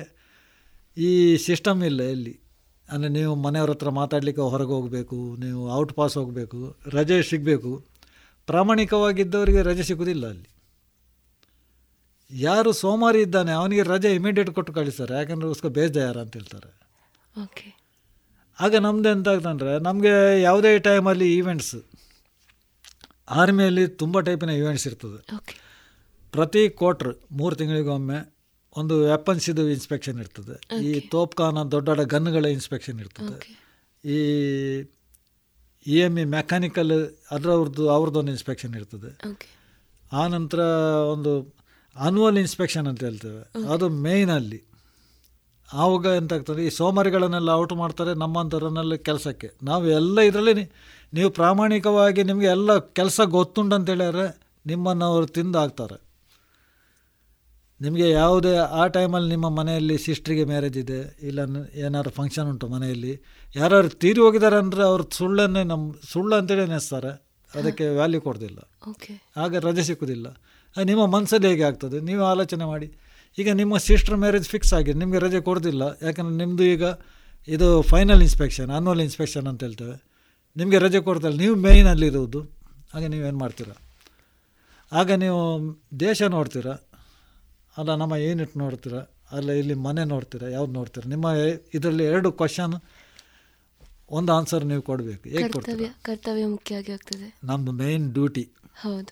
ಈ 0.97 1.37
ಸಿಸ್ಟಮ್ 1.37 1.83
ಇಲ್ಲ 1.83 2.01
ಎಲ್ಲಿ 2.01 2.33
ಅಂದರೆ 2.89 3.09
ನೀವು 3.09 3.35
ಮನೆಯವ್ರ 3.35 3.69
ಹತ್ರ 3.69 3.89
ಮಾತಾಡಲಿಕ್ಕೆ 3.89 4.41
ಹೊರಗೆ 4.41 4.71
ಹೋಗಬೇಕು 4.71 5.35
ನೀವು 5.35 5.71
ಔಟ್ 5.71 5.93
ಪಾಸ್ 5.93 6.17
ಹೋಗಬೇಕು 6.17 6.79
ರಜೆ 6.87 7.23
ಸಿಗಬೇಕು. 7.23 7.85
ಪ್ರಾಮಾಣಿಕವಾಗಿದ್ದವರಿಗೆ 8.45 9.61
ರಜೆ 9.61 9.83
ಸಿಗೋದಿಲ್ಲ 9.83 10.27
ಅಲ್ಲಿ. 10.29 10.49
ಯಾರು 12.31 12.71
ಸೋಮಾರಿ 12.71 13.21
ಇದ್ದಾನೆ 13.21 13.51
ಅವನಿಗೆ 13.51 13.83
ರಜೆ 13.83 14.15
ಇಮಿಡಿಯೇಟ್ 14.15 14.49
ಕೊಟ್ಟು 14.49 14.73
ಕಳಿಸ್ತಾರೆ 14.73 15.15
ಯಾಕಂದರೆ 15.15 15.47
ಉಸ್ಕೊ 15.47 15.69
ಬೇಜಾರ 15.69 16.17
ಅಂತ 16.17 16.33
ಹೇಳ್ತಾರೆ. 16.37 16.69
ಓಕೆ. 17.43 17.77
ಆಗ 18.59 18.75
ನಮ್ಮದು 18.75 19.09
ಎಂತ 19.09 19.27
ಆಗ್ತಂದರೆ 19.27 19.79
ನಮಗೆ 19.79 20.41
ಯಾವುದೇ 20.41 20.79
ಟೈಮಲ್ಲಿ 20.79 21.35
ಈವೆಂಟ್ಸ್ 21.35 21.75
ಆರ್ಮಿಯಲ್ಲಿ 23.29 23.87
ತುಂಬ 23.87 24.19
ಟೈಪಿನ 24.19 24.49
ಈವೆಂಟ್ಸ್ 24.49 24.87
ಇರ್ತದೆ. 24.87 25.39
ಪ್ರತಿ 26.31 26.69
ಕ್ವಾರ್ಟ್ರ್ 26.69 27.13
ಮೂರು 27.31 27.55
ತಿಂಗಳಿಗೊಮ್ಮೆ 27.55 28.30
ಒಂದು 28.77 28.99
ವೆಪನ್ಸ್ 28.99 29.49
ಇದು 29.49 29.69
ಇನ್ಸ್ಪೆಕ್ಷನ್ 29.69 30.19
ಇರ್ತದೆ. 30.19 30.83
ಈ 30.83 30.99
ತೋಪ್ಕಾನ 30.99 31.63
ದೊಡ್ಡ 31.63 31.89
ದೊಡ್ಡ 31.89 32.01
ಗನ್ಗಳ 32.01 32.45
ಇನ್ಸ್ಪೆಕ್ಷನ್ 32.45 32.99
ಇರ್ತದೆ. 32.99 33.57
ಈ 34.05 34.17
ಇ 35.87 35.99
ಎಂ 35.99 36.17
ಇ 36.17 36.23
ಮೆಕ್ಯಾನಿಕಲ್ 36.23 37.15
ಅದರವ್ರದ್ದು 37.31 37.89
ಅವ್ರದ್ದೊಂದು 37.89 38.31
ಇನ್ಸ್ಪೆಕ್ಷನ್ 38.31 38.75
ಇರ್ತದೆ. 38.75 39.35
ಆ 40.13 40.27
ನಂತರ 40.27 40.59
ಒಂದು 41.11 41.55
ಅನ್ವಲ್ 41.95 42.37
ಇನ್ಸ್ಪೆಕ್ಷನ್ 42.37 42.87
ಅಂತ 42.87 43.03
ಹೇಳ್ತೇವೆ. 43.03 43.63
ಅದು 43.73 43.89
ಮೇಯ್ನ್ 43.89 44.31
ಅಲ್ಲಿ. 44.31 44.63
ಆವಾಗ 45.73 46.05
ಎಂತಾಗ್ತದೆ 46.05 46.65
ಈ 46.65 46.69
ಸೋಮಾರಿಗಳನ್ನೆಲ್ಲ 46.69 47.49
ಔಟ್ 47.49 47.73
ಮಾಡ್ತಾರೆ 47.73 48.13
ನಮ್ಮಂಥವ್ರನ್ನೆಲ್ಲ 48.13 48.95
ಕೆಲಸಕ್ಕೆ. 48.95 49.53
ನಾವು 49.63 49.87
ಎಲ್ಲ 49.87 50.19
ಇದರಲ್ಲಿ 50.19 50.71
ನೀವು 51.13 51.29
ಪ್ರಾಮಾಣಿಕವಾಗಿ 51.29 52.23
ನಿಮಗೆ 52.23 52.45
ಎಲ್ಲ 52.45 52.77
ಕೆಲಸ 52.79 53.21
ಗೊತ್ತುಂಟು 53.21 53.75
ಅಂತ 53.75 53.89
ಹೇಳಿದ್ರೆ 53.89 54.41
ನಿಮ್ಮನ್ನು 54.65 55.05
ಅವರು 55.05 55.27
ತಿಂದು 55.27 55.59
ಹಾಕ್ತಾರೆ 55.59 56.10
ನಿಮಗೆ 57.83 58.07
ಯಾವುದೇ 58.21 58.53
ಆ 58.81 58.83
ಟೈಮಲ್ಲಿ 58.95 59.29
ನಿಮ್ಮ 59.35 59.47
ಮನೆಯಲ್ಲಿ 59.59 59.95
ಸಿಸ್ಟ್ರಿಗೆ 60.05 60.43
ಮ್ಯಾರೇಜ್ 60.51 60.77
ಇದೆ 60.83 60.99
ಇಲ್ಲ 61.29 61.39
ಏನಾದ್ರು 61.85 62.11
ಫಂಕ್ಷನ್ 62.19 62.47
ಉಂಟು 62.51 62.67
ಮನೆಯಲ್ಲಿ 62.73 63.13
ಯಾರು 63.55 63.89
ತೀರಿ 64.03 64.21
ಹೋಗಿದ್ದಾರೆ 64.25 64.57
ಅಂದರೆ 64.63 64.83
ಅವ್ರು 64.89 65.03
ಸುಳ್ಳನ್ನೇ 65.17 65.63
ನಮ್ಮ 65.71 65.85
ಸುಳ್ಳು 66.11 66.35
ಅಂತೇಳಿ 66.39 66.65
ನೆನೆಸ್ತಾರೆ 66.65 67.11
ಅದಕ್ಕೆ 67.51 67.85
ವ್ಯಾಲ್ಯೂ 67.99 68.19
ಕೊಡೋದಿಲ್ಲ. 68.25 68.59
ಓಕೆ 68.89 69.13
ಆಗ 69.43 69.55
ರಜೆ 69.67 69.83
ಸಿಕ್ಕುದಿಲ್ಲ. 69.87 70.27
ನಿಮ್ಮ 70.89 71.05
ಮನಸ್ಸಲ್ಲಿ 71.15 71.47
ಹೇಗೆ 71.51 71.63
ಆಗ್ತದೆ? 71.69 71.97
ನೀವು 72.09 72.21
ಆಲೋಚನೆ 72.33 72.65
ಮಾಡಿ. 72.73 72.87
ಈಗ 73.37 73.49
ನಿಮ್ಮ 73.61 73.73
ಸಿಸ್ಟ್ರ್ 73.87 74.15
ಮ್ಯಾರೇಜ್ 74.23 74.47
ಫಿಕ್ಸ್ 74.53 74.73
ಆಗಿದೆ 74.77 74.97
ನಿಮಗೆ 75.03 75.19
ರಜೆ 75.25 75.39
ಕೊಡೋದಿಲ್ಲ. 75.47 75.83
ಯಾಕಂದರೆ 76.05 76.37
ನಿಮ್ಮದು 76.43 76.65
ಈಗ 76.75 76.83
ಇದು 77.47 77.67
ಫೈನಲ್ 77.91 78.21
ಇನ್ಸ್ಪೆಕ್ಷನ್ 78.27 78.69
ಆನ್ವಲ್ 78.77 79.01
ಇನ್ಸ್ಪೆಕ್ಷನ್ 79.07 79.47
ಅಂತ 79.51 79.61
ಹೇಳ್ತೇವೆ. 79.67 79.95
ನಿಮಗೆ 80.55 80.79
ರಜೆ 80.85 80.99
ಕೊಡ್ತಾರೆ 81.07 81.35
ನೀವು 81.43 81.55
ಮೇಯ್ನಲ್ಲಿರುವುದು 81.65 82.41
ಹಾಗೆ 82.93 83.07
ನೀವೇನು 83.13 83.39
ಮಾಡ್ತೀರಾ? 83.43 83.75
ಆಗ 84.91 85.11
ನೀವು 85.25 85.41
ದೇಶ 86.05 86.21
ನೋಡ್ತೀರಾ? 86.37 86.73
ಅಲ್ಲ 87.77 87.91
ನಮ್ಮ 88.01 88.15
ಯೂನಿಟ್ 88.25 88.55
ನೋಡ್ತೀರ? 88.63 88.95
ಅಲ್ಲ 89.37 89.49
ಇಲ್ಲಿ 89.61 89.75
ಮನೆ 89.87 90.03
ನೋಡ್ತೀರ? 90.13 90.43
ಯಾವ್ದು 90.55 90.73
ನೋಡ್ತೀರ? 90.79 91.03
ನಿಮ್ಮ 91.13 91.27
ಇದರಲ್ಲಿ 91.77 92.05
ಎರಡು 92.13 92.29
ಕ್ವಶನ್ 92.39 92.75
ಒಂದು 94.17 94.31
ಆನ್ಸರ್ 94.37 94.63
ನೀವು 94.71 94.83
ಕೊಡಬೇಕು. 94.89 95.23
ಹೇಗೆ 95.33 95.49
ಕರ್ತವ್ಯ 95.53 95.89
ಕರ್ತವ್ಯ 96.07 96.45
ಮುಖ್ಯ 96.55 96.79
ಆಗಿ 96.79 96.91
ಆಗ್ತದೆ. 96.97 97.27
ನಮ್ಮದು 97.49 97.73
ಮೇನ್ 97.81 98.07
ಡ್ಯೂಟಿ 98.15 98.43
ಹೌದು. 98.83 99.11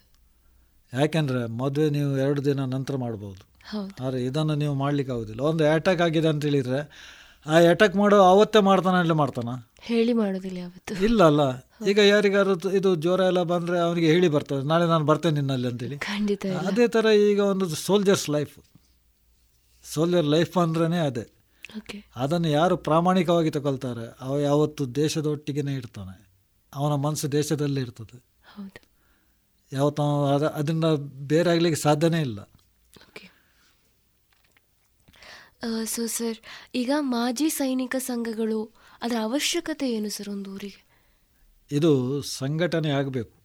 ಯಾಕೆಂದರೆ 0.94 1.41
ಮದುವೆ 1.61 1.88
ನೀವು 1.98 2.11
ಎರಡು 2.26 2.41
ದಿನ 2.49 2.65
ನಂತರ 2.76 2.95
ಮಾಡ್ಬೋದು. 3.06 3.41
ಆದರೆ 4.03 4.19
ಇದನ್ನು 4.30 4.56
ನೀವು 4.64 4.76
ಮಾಡ್ಲಿಕ್ಕೆ 4.84 5.11
ಆಗೋದಿಲ್ಲ 5.15 5.41
ಒಂದು 5.52 5.64
ಅಟ್ಯಾಕ್ 5.73 6.02
ಆಗಿದೆ 6.07 6.30
ಅಂತ 6.34 6.44
ಹೇಳಿದರೆ 6.49 6.80
ಆ 7.45 7.57
ಅಟ್ಯಾಕ್ 7.73 7.95
ಮಾಡೋ 8.02 8.18
ಅವತ್ತೇ 8.34 8.61
ಮಾಡ್ತಾನೆ 8.69 8.98
ಅಲ್ಲಿ 9.03 9.15
ಮಾಡ್ತಾನ? 9.23 9.49
ಹೇಳಿ 9.88 10.14
ಮಾಡೋದಿಲ್ಲ 10.14 10.57
ಯಾವತ್ತು. 10.57 10.93
ಇಲ್ಲ 11.06 11.23
ಅಲ್ಲ. 11.23 11.41
ಈಗ 11.89 11.99
ಯಾರಿಗಾರು 11.99 12.53
ಇದು 12.77 12.89
ಜ್ವರ 12.95 13.19
ಎಲ್ಲ 13.19 13.41
ಬಂದ್ರೆ 13.43 13.80
ಅವನಿಗೆ 13.80 14.07
ಹೇಳಿ 14.07 14.27
ಬರ್ತದೆ. 14.27 14.64
ನಾಳೆ 14.68 14.85
ನಾನು 14.85 15.06
ಬರ್ತೇನೆ 15.06 15.35
ನಿನ್ನಲ್ಲಿ 15.35 15.68
ಅಂತೇಳಿ. 15.68 15.97
ಖಂಡಿತ 15.97 16.45
ಅದೇ 16.68 16.88
ಥರ 16.88 17.06
ಈಗ 17.30 17.39
ಒಂದು 17.39 17.68
ಸೋಲ್ಜರ್ಸ್ 17.69 18.30
ಲೈಫ್ 18.30 18.56
ಸೋಲ್ಜರ್ 19.84 20.26
ಲೈಫ್ 20.26 20.57
ಅಂದ್ರೇ 20.57 20.99
ಅದೇ. 21.10 21.26
ಅದನ್ನು 22.15 22.47
ಯಾರು 22.47 22.77
ಪ್ರಾಮಾಣಿಕವಾಗಿ 22.77 23.51
ತಗೊಳ್ತಾರೆ 23.51 24.06
ಅವ 24.22 24.39
ಯಾವತ್ತು 24.39 24.95
ದೇಶದ 24.95 25.26
ಒಟ್ಟಿಗೆನೇ 25.26 25.73
ಇರ್ತಾನೆ. 25.73 26.15
ಅವನ 26.73 26.93
ಮನಸ್ಸು 26.95 27.31
ದೇಶದಲ್ಲೇ 27.31 27.81
ಇರ್ತದೆ. 27.81 28.18
ಯಾವತ್ತು 29.72 30.03
ಅದ 30.35 30.43
ಅದರಿಂದ 30.60 30.85
ಬೇರೆ 31.31 31.49
ಆಗ್ಲಿಕ್ಕೆ 31.51 31.81
ಸಾಧ್ಯನೇ 31.81 32.22
ಇಲ್ಲ. 32.22 32.39
ಸೊ 35.85 36.06
ಸರ್ 36.07 36.38
ಈಗ 36.76 36.91
ಮಾಜಿ 36.99 37.49
ಸೈನಿಕ 37.49 37.95
ಸಂಘಗಳು 37.99 38.60
ಅದರ 39.01 39.15
ಅವಶ್ಯಕತೆ 39.21 39.91
ಏನು 39.91 40.09
ಸರ್ 40.09 40.30
ಒಂದು 40.30 40.49
ಊರಿಗೆ? 40.51 40.85
ಇದು 41.71 42.21
ಸಂಘಟನೆ 42.21 42.89
ಆಗಬೇಕು. 42.89 43.39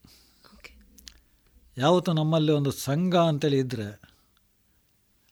ಯಾವತ್ತು 1.76 2.12
ನಮ್ಮಲ್ಲಿ 2.12 2.52
ಒಂದು 2.52 2.70
ಸಂಘ 2.70 3.16
ಅಂತೇಳಿ 3.16 3.58
ಇದ್ದರೆ 3.58 4.00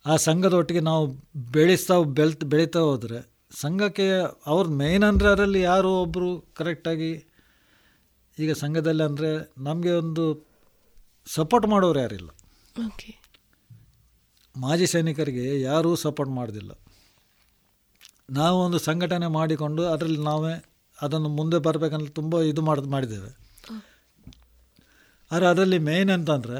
ಆ 0.06 0.16
ಸಂಘದೊಟ್ಟಿಗೆ 0.16 0.80
ನಾವು 0.80 1.06
ಬೆಳೆಸ್ತಾ 1.36 2.00
ಬೆಳ್ತ 2.00 2.44
ಬೆಳೀತಾ 2.44 2.78
ಹೋದರೆ 2.78 3.32
ಸಂಘಕ್ಕೆ 3.60 4.06
ಅವ್ರ 4.46 4.66
ಮೇನ್ 4.68 5.04
ಅಂದರೆ 5.04 5.28
ಅದರಲ್ಲಿ 5.28 5.60
ಯಾರೋ 5.60 6.02
ಒಬ್ಬರು 6.02 6.40
ಕರೆಕ್ಟಾಗಿ 6.54 7.26
ಈಗ 8.38 8.52
ಸಂಘದಲ್ಲಿ 8.52 9.02
ಅಂದರೆ 9.02 9.52
ನಮಗೆ 9.58 9.90
ಒಂದು 9.90 10.24
ಸಪೋರ್ಟ್ 11.26 11.66
ಮಾಡೋರು 11.66 12.00
ಯಾರಿಲ್ಲ. 12.00 12.30
ಓಕೆ. 12.86 13.20
ಮಾಜಿ 14.56 14.86
ಸೈನಿಕರಿಗೆ 14.86 15.60
ಯಾರೂ 15.60 15.96
ಸಪೋರ್ಟ್ 15.96 16.32
ಮಾಡೋದಿಲ್ಲ. 16.32 16.81
ನಾವು 18.28 18.58
ಒಂದು 18.64 18.78
ಸಂಘಟನೆ 18.78 19.26
ಮಾಡಿಕೊಂಡು 19.26 19.82
ಅದರಲ್ಲಿ 19.82 20.22
ನಾವೇ 20.22 20.54
ಅದನ್ನು 21.02 21.28
ಮುಂದೆ 21.28 21.58
ಬರಬೇಕಂತ 21.58 22.10
ತುಂಬ 22.10 22.42
ಇದು 22.42 22.62
ಮಾಡಿ 22.62 22.82
ಮಾಡಿದ್ದೇವೆ. 22.88 23.30
ಆದರೆ 25.30 25.46
ಅದರಲ್ಲಿ 25.46 25.78
ಮೇಯ್ನ್ 25.78 26.10
ಅಂತಂದರೆ 26.10 26.58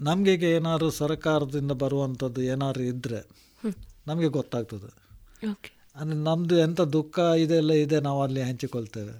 ನಮಗೆ 0.00 0.50
ಏನಾದರೂ 0.50 0.90
ಸರ್ಕಾರದಿಂದ 0.90 1.72
ಬರುವಂಥದ್ದು 1.72 2.42
ಏನಾದ್ರು 2.42 2.82
ಇದ್ದರೆ 2.82 3.20
ನಮಗೆ 4.06 4.28
ಗೊತ್ತಾಗ್ತದೆ. 4.28 4.90
ಅಂದರೆ 5.96 6.18
ನಮ್ಮದು 6.18 6.56
ಎಂಥ 6.56 6.80
ದುಃಖ 6.80 7.18
ಇದೆಲ್ಲ 7.18 7.72
ಇದೆ 7.72 8.00
ನಾವು 8.00 8.20
ಅಲ್ಲಿ 8.22 8.42
ಹಂಚಿಕೊಳ್ತೇವೆ. 8.42 9.14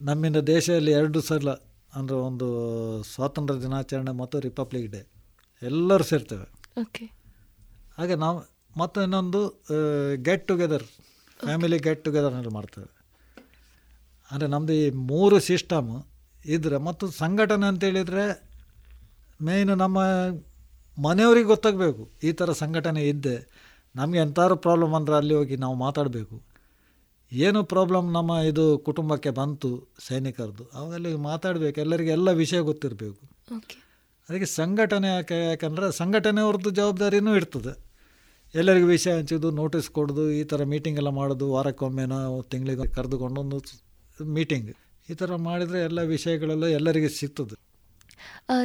ನಮ್ಮಿಂದ 0.00 0.36
ದೇಶದಲ್ಲಿ 0.36 0.92
ಎರಡು 0.92 1.20
ಸಲ 1.20 1.50
ಅಂದರೆ 1.94 2.16
ಒಂದು 2.16 2.46
ಸ್ವಾತಂತ್ರ್ಯ 3.12 3.60
ದಿನಾಚರಣೆ 3.60 4.12
ಮತ್ತು 4.12 4.40
ರಿಪಬ್ಲಿಕ್ 4.40 4.88
ಡೇ 4.92 5.02
ಎಲ್ಲರೂ 5.62 6.04
ಸೇರ್ತೇವೆ. 6.04 6.46
ಓಕೆ 6.80 7.04
ಹಾಗೆ 7.98 8.14
ನಾವು 8.14 8.38
ಮತ್ತು 8.80 8.98
ಇನ್ನೊಂದು 9.06 9.40
ಗೆಟ್ 10.26 10.44
ಟುಗೆದರ್ 10.50 10.86
ಫ್ಯಾಮಿಲಿ 11.40 11.78
ಗೆಟ್ 11.86 12.02
ಟುಗೆದರ್ನಲ್ಲಿ 12.06 12.52
ಮಾಡ್ತೇವೆ. 12.58 12.88
ಅಂದರೆ 14.30 14.48
ನಮ್ಮದು 14.54 14.74
ಈ 14.82 14.84
ಮೂರು 15.12 15.36
ಸಿಸ್ಟಮ್ 15.48 15.90
ಇದ್ರೆ 16.54 16.78
ಮತ್ತು 16.88 17.04
ಸಂಘಟನೆ 17.22 17.66
ಅಂತೇಳಿದರೆ 17.72 18.24
ಮೇಯ್ನ್ 19.46 19.74
ನಮ್ಮ 19.84 19.98
ಮನೆಯವ್ರಿಗೆ 20.96 21.48
ಗೊತ್ತಾಗಬೇಕು. 21.54 22.02
ಈ 22.28 22.30
ಥರ 22.38 22.50
ಸಂಘಟನೆ 22.62 23.02
ಇದ್ದೆ 23.12 23.36
ನಮಗೆ 23.94 24.20
ಎಂಥಾರು 24.26 24.54
ಪ್ರಾಬ್ಲಮ್ 24.66 24.94
ಅಂದರೆ 24.98 25.14
ಅಲ್ಲಿ 25.20 25.34
ಹೋಗಿ 25.38 25.56
ನಾವು 25.64 25.76
ಮಾತಾಡಬೇಕು. 25.86 26.36
ಏನು 27.32 27.60
ಪ್ರಾಬ್ಲಮ್ 27.72 28.08
ನಮ್ಮ 28.16 28.32
ಇದು 28.50 28.64
ಕುಟುಂಬಕ್ಕೆ 28.88 29.30
ಬಂತು 29.38 29.70
ಸೈನಿಕರದ್ದು 30.06 30.64
ಅವಾಗಲ್ಲಿ 30.78 31.12
ಮಾತಾಡಬೇಕು 31.30 31.78
ಎಲ್ಲರಿಗೆ 31.84 32.12
ಎಲ್ಲ 32.16 32.28
ವಿಷಯ 32.42 32.60
ಗೊತ್ತಿರಬೇಕು. 32.70 33.20
ಅದಕ್ಕೆ 34.28 34.48
ಸಂಘಟನೆ 34.60 35.08
ಯಾಕೆ 35.14 35.38
ಯಾಕಂದರೆ 35.50 35.86
ಸಂಘಟನೆಯವ್ರದ್ದು 36.00 36.70
ಜವಾಬ್ದಾರಿನೂ 36.78 37.32
ಇರ್ತದೆ. 37.40 37.72
ಎಲ್ಲರಿಗೂ 38.60 38.86
ವಿಷಯ 38.86 39.12
ಹಂಚೋದು 39.18 39.48
ನೋಟಿಸ್ 39.60 39.88
ಕೊಡೋದು 39.96 40.24
ಈ 40.38 40.42
ಥರ 40.50 40.64
ಮೀಟಿಂಗ್ 40.72 40.98
ಎಲ್ಲ 41.00 41.10
ಮಾಡೋದು 41.18 41.46
ವಾರಕ್ಕೊಮ್ಮೆನೋ 41.54 42.18
ತಿಂಗಳಿಗೆ 42.52 42.86
ಕರೆದುಕೊಂಡು 42.96 43.40
ಒಂದು 43.40 43.58
ಮೀಟಿಂಗ್ 44.36 44.70
ಈ 45.10 45.14
ಥರ 45.20 45.34
ಮಾಡಿದರೆ 45.48 45.78
ಎಲ್ಲ 45.88 46.00
ವಿಷಯಗಳೆಲ್ಲ 46.12 46.66
ಎಲ್ಲರಿಗೆ 46.78 47.08
ಸಿಗ್ತದೆ. 47.18 47.56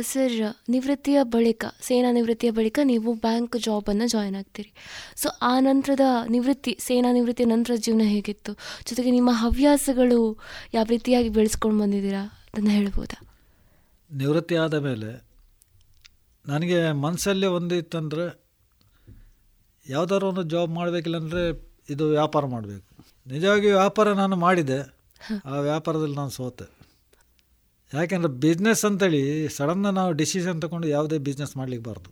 ಸರ್ 0.10 0.36
ನಿವೃತ್ತಿಯ 0.70 1.20
ಬಳಿಕ 1.34 1.66
ಸೇನಾ 1.88 2.10
ನಿವೃತ್ತಿಯ 2.12 2.52
ಬಳಿಕ 2.60 2.80
ನೀವು 2.92 3.14
ಬ್ಯಾಂಕ್ 3.26 3.56
ಜಾಬನ್ನು 3.66 4.06
ಜಾಯ್ನ್ 4.14 4.38
ಆಗ್ತೀರಿ. 4.42 4.72
ಸೊ 5.22 5.28
ಆ 5.42 5.54
ನಂತರದ 5.60 6.06
ನಿವೃತ್ತಿ 6.36 6.74
ಸೇನಾ 6.88 7.10
ನಿವೃತ್ತಿಯ 7.12 7.48
ನಂತರ 7.54 7.76
ಜೀವನ 7.86 8.06
ಹೇಗಿತ್ತು? 8.14 8.54
ಜೊತೆಗೆ 8.90 9.12
ನಿಮ್ಮ 9.18 9.32
ಹವ್ಯಾಸಗಳು 9.44 10.20
ಯಾವ 10.74 10.86
ರೀತಿಯಾಗಿ 10.90 11.30
ಬೆಳೆಸ್ಕೊಂಡು 11.38 11.80
ಬಂದಿದ್ದೀರಾ 11.84 12.24
ಅದನ್ನು 12.52 12.72
ಹೇಳ್ಬೋದಾ? 12.78 13.18
ನಿವೃತ್ತಿ 14.10 14.56
ಆದ 14.56 14.78
ಮೇಲೆ 14.88 15.12
ನನಗೆ 16.46 16.80
ಮನಸ್ಸಲ್ಲೇ 17.06 17.50
ಒಂದು 17.58 17.76
ಇತ್ತಂದರೆ 17.76 18.26
ಯಾವುದಾದ್ರು 19.90 20.28
ಒಂದು 20.28 20.44
ಜಾಬ್ 20.44 20.72
ಮಾಡಬೇಕಿಲ್ಲ 20.72 21.18
ಅಂದರೆ 21.18 21.44
ಇದು 21.90 22.04
ವ್ಯಾಪಾರ 22.10 22.46
ಮಾಡಬೇಕು. 22.46 22.88
ನಿಜವಾಗಿ 23.28 23.70
ವ್ಯಾಪಾರ 23.72 24.08
ನಾನು 24.14 24.36
ಮಾಡಿದೆ. 24.36 24.78
ಆ 25.46 25.56
ವ್ಯಾಪಾರದಲ್ಲಿ 25.70 26.16
ನಾನು 26.16 26.30
ಸೋತೆ. 26.30 26.68
ಯಾಕೆಂದರೆ 27.92 28.32
ಬಿಸ್ನೆಸ್ 28.44 28.84
ಅಂತೇಳಿ 28.86 29.24
ಸಡನ್ನ 29.56 29.90
ನಾವು 29.90 30.12
ಡಿಸಿಷನ್ 30.22 30.60
ತಗೊಂಡು 30.62 30.88
ಯಾವುದೇ 30.88 31.18
ಬಿಸ್ನೆಸ್ 31.18 31.58
ಮಾಡಲಿಕ್ಕೆ 31.58 31.86
ಬಾರ್ದು. 31.90 32.12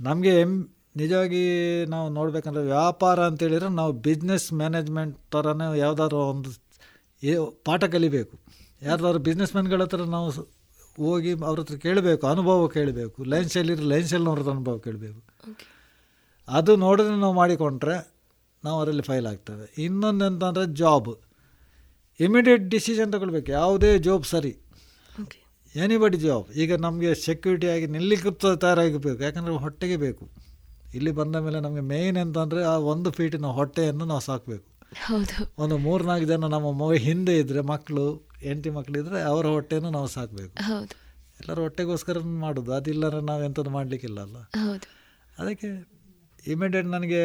ನಮಗೆ 0.00 0.32
ಎಂ 0.40 0.52
ನಿಜವಾಗಿ 0.96 1.42
ನಾವು 1.88 2.06
ನೋಡಬೇಕಂದ್ರೆ 2.10 2.62
ವ್ಯಾಪಾರ 2.64 3.26
ಅಂತೇಳಿದರೆ 3.26 3.68
ನಾವು 3.80 3.92
ಬಿಸ್ನೆಸ್ 4.06 4.46
ಮ್ಯಾನೇಜ್ಮೆಂಟ್ 4.52 5.16
ಥರನೇ 5.32 5.66
ಯಾವುದಾದ್ರು 5.78 6.20
ಒಂದು 6.32 6.50
ಪಾಠ 7.64 7.84
ಕಲಿಬೇಕು. 7.84 8.34
ಯಾರ್ದಾದ್ರು 8.82 9.18
ಬಿಸ್ನೆಸ್ 9.18 9.52
ಮ್ಯಾನ್ಗಳ 9.54 9.82
ಹತ್ರ 9.82 10.04
ನಾವು 10.16 10.30
ಹೋಗಿ 10.98 11.32
ಅವ್ರ 11.48 11.58
ಹತ್ರ 11.60 11.76
ಕೇಳಬೇಕು, 11.76 12.22
ಅನುಭವ 12.26 12.68
ಕೇಳಬೇಕು. 12.68 13.18
ಲೈನ್ಸಲ್ಲಿರೋ 13.24 13.84
ಲೈನ್ಸಲ್ಲಿನವ್ರದ್ದು 13.92 14.50
ಅನುಭವ 14.50 14.78
ಕೇಳಬೇಕು. 14.78 15.20
ಅದು 16.50 16.76
ನೋಡಿದ್ರೆ 16.76 17.16
ನಾವು 17.16 17.34
ಮಾಡಿಕೊಂಡ್ರೆ 17.34 17.96
ನಾವು 18.64 18.80
ಅದರಲ್ಲಿ 18.80 19.02
ಫೈಲ್ 19.02 19.26
ಆಗ್ತೇವೆ 19.26 19.74
ಇನ್ನೊಂದು 19.78 20.26
ಎಂತಂದರೆ 20.26 20.74
ಜಾಬ್ 20.74 21.10
ಇಮಿಡಿಯೇಟ್ 22.20 22.68
ಡಿಸಿಷನ್ 22.68 23.12
ತಗೊಳ್ಬೇಕು. 23.12 23.52
ಯಾವುದೇ 23.52 23.98
ಜಾಬ್ 23.98 24.24
ಸರಿ. 24.24 24.56
ಎನಿಬಡಿ 25.76 26.18
ಜಾಬ್ 26.18 26.50
ಈಗ 26.50 26.74
ನಮಗೆ 26.74 27.14
ಸೆಕ್ಯೂರಿಟಿ 27.14 27.66
ಆಗಿ 27.66 27.86
ನಿಲ್ಲಿಕ್ಕೆ 27.86 28.56
ತಯಾರಾಗಬೇಕು 28.56 29.22
ಯಾಕಂದರೆ 29.22 29.54
ಹೊಟ್ಟೆಗೆ 29.54 29.96
ಬೇಕು. 29.96 30.30
ಇಲ್ಲಿ 30.94 31.10
ಬಂದ 31.10 31.36
ಮೇಲೆ 31.36 31.60
ನಮಗೆ 31.60 31.80
ಮೇಯ್ನ್ 31.80 32.18
ಅಂತಂದರೆ 32.18 32.64
ಆ 32.64 32.76
ಒಂದು 32.76 33.10
ಫೀಟಿನ 33.10 33.46
ಹೊಟ್ಟೆಯನ್ನು 33.46 34.04
ನಾವು 34.04 34.20
ಸಾಕಬೇಕು. 34.20 34.66
ಒಂದು 35.58 35.78
ಮೂರ್ನಾಲ್ಕು 35.78 36.26
ಜನ 36.26 36.44
ನಮ್ಮ 36.44 36.72
ಮಗ 36.72 36.92
ಹಿಂದೆ 36.92 37.38
ಇದ್ದರೆ 37.38 37.60
ಮಕ್ಕಳು 37.60 38.28
ಹೆಂಡತಿ 38.40 38.70
ಮಕ್ಕಳಿದ್ರೆ 38.70 39.22
ಅವರ 39.22 39.46
ಹೊಟ್ಟೆಯನ್ನು 39.46 39.90
ನಾವು 39.90 40.06
ಸಾಕಬೇಕು. 40.06 40.54
ಎಲ್ಲರೂ 41.40 41.62
ಹೊಟ್ಟೆಗೋಸ್ಕರ 41.62 42.18
ಮಾಡೋದು. 42.18 42.72
ಅದಿಲ್ಲರ 42.72 43.14
ನಾವು 43.14 43.44
ಎಂಥದ್ದು 43.44 43.70
ಮಾಡಲಿಕ್ಕಿಲ್ಲ 43.70 44.20
ಅಲ್ಲ 44.20 44.36
ಅದಕ್ಕೆ 45.38 45.89
ಇಮಿಡಿಯೇಟ್ 46.46 46.88
ನನಗೆ 46.88 47.20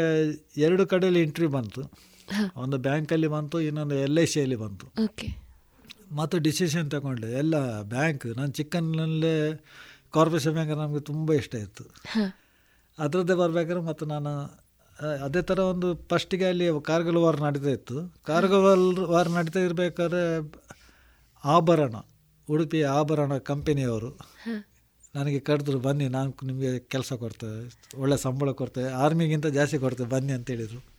ಎರಡು 0.57 0.87
ಕಡೆಯಲ್ಲಿ 0.87 1.21
ಇಂಟ್ರ್ಯೂ 1.21 1.49
ಬಂತು. 1.49 1.81
ಒಂದು 2.55 2.77
ಬ್ಯಾಂಕಲ್ಲಿ 2.77 3.27
ಬಂತು 3.27 3.61
ಇನ್ನೊಂದು 3.61 3.95
ಎಲ್ 3.95 4.19
ಐ 4.19 4.25
ಸಿಯಲ್ಲಿ 4.25 4.55
ಬಂತು. 4.55 4.87
ಮತ್ತು 6.15 6.37
ಡಿಸಿಷನ್ 6.37 6.91
ತಗೊಂಡೆ. 6.91 7.37
ಎಲ್ಲ 7.37 7.81
ಬ್ಯಾಂಕ್ 7.81 8.25
ನಾನು 8.25 8.51
ಚಿಕ್ಕನಲ್ಲೇ 8.51 9.65
ಕಾರ್ಪೊರೇಷನ್ 10.13 10.53
ಬ್ಯಾಂಕ್ 10.53 10.71
ನಮಗೆ 10.71 10.99
ತುಂಬ 10.99 11.33
ಇಷ್ಟ 11.33 11.55
ಇತ್ತು. 11.55 11.83
ಅದರದ್ದೇ 12.99 13.33
ಬರಬೇಕಾದ್ರೆ 13.33 13.83
ಮತ್ತು 13.83 14.05
ನಾನು 14.05 14.65
ಅದೇ 15.23 15.41
ಥರ 15.41 15.59
ಒಂದು 15.59 15.95
ಫಸ್ಟಿಗೆ 15.95 16.45
ಅಲ್ಲಿ 16.45 16.83
ಕಾರ್ಗಲ್ 16.83 17.15
ವಾರ್ 17.15 17.41
ನಡೀತಾ 17.41 17.69
ಇತ್ತು. 17.69 18.15
ಕಾರ್ಗಲ್ 18.23 18.97
ವಾರ್ 18.97 19.29
ನಡೀತಾ 19.29 19.59
ಇರಬೇಕಾದ್ರೆ 19.59 20.53
ಆಭರಣ 21.45 21.95
ಉಡುಪಿ 22.49 22.83
ಆಭರಣ 22.83 23.37
ಕಂಪನಿಯವರು 23.37 24.17
ನನಗೆ 25.15 25.39
ಕರೆದ್ರು 25.39 25.79
ಬನ್ನಿ 25.79 26.07
ನಾನು 26.07 26.45
ನಿಮಗೆ 26.45 26.79
ಕೆಲಸ 26.79 27.13
ಕೊಡ್ತೇವೆ 27.13 27.77
ಒಳ್ಳೆ 27.97 28.17
ಸಂಬಳ 28.17 28.51
ಕೊಡ್ತೇವೆ 28.51 28.89
ಆರ್ಮಿಗಿಂತ 28.89 29.45
ಜಾಸ್ತಿ 29.47 29.77
ಕೊಡ್ತೇವೆ 29.77 30.09
ಬನ್ನಿ 30.09 30.33
ಅಂತ 30.33 30.49
ಹೇಳಿದರು. 30.49 30.93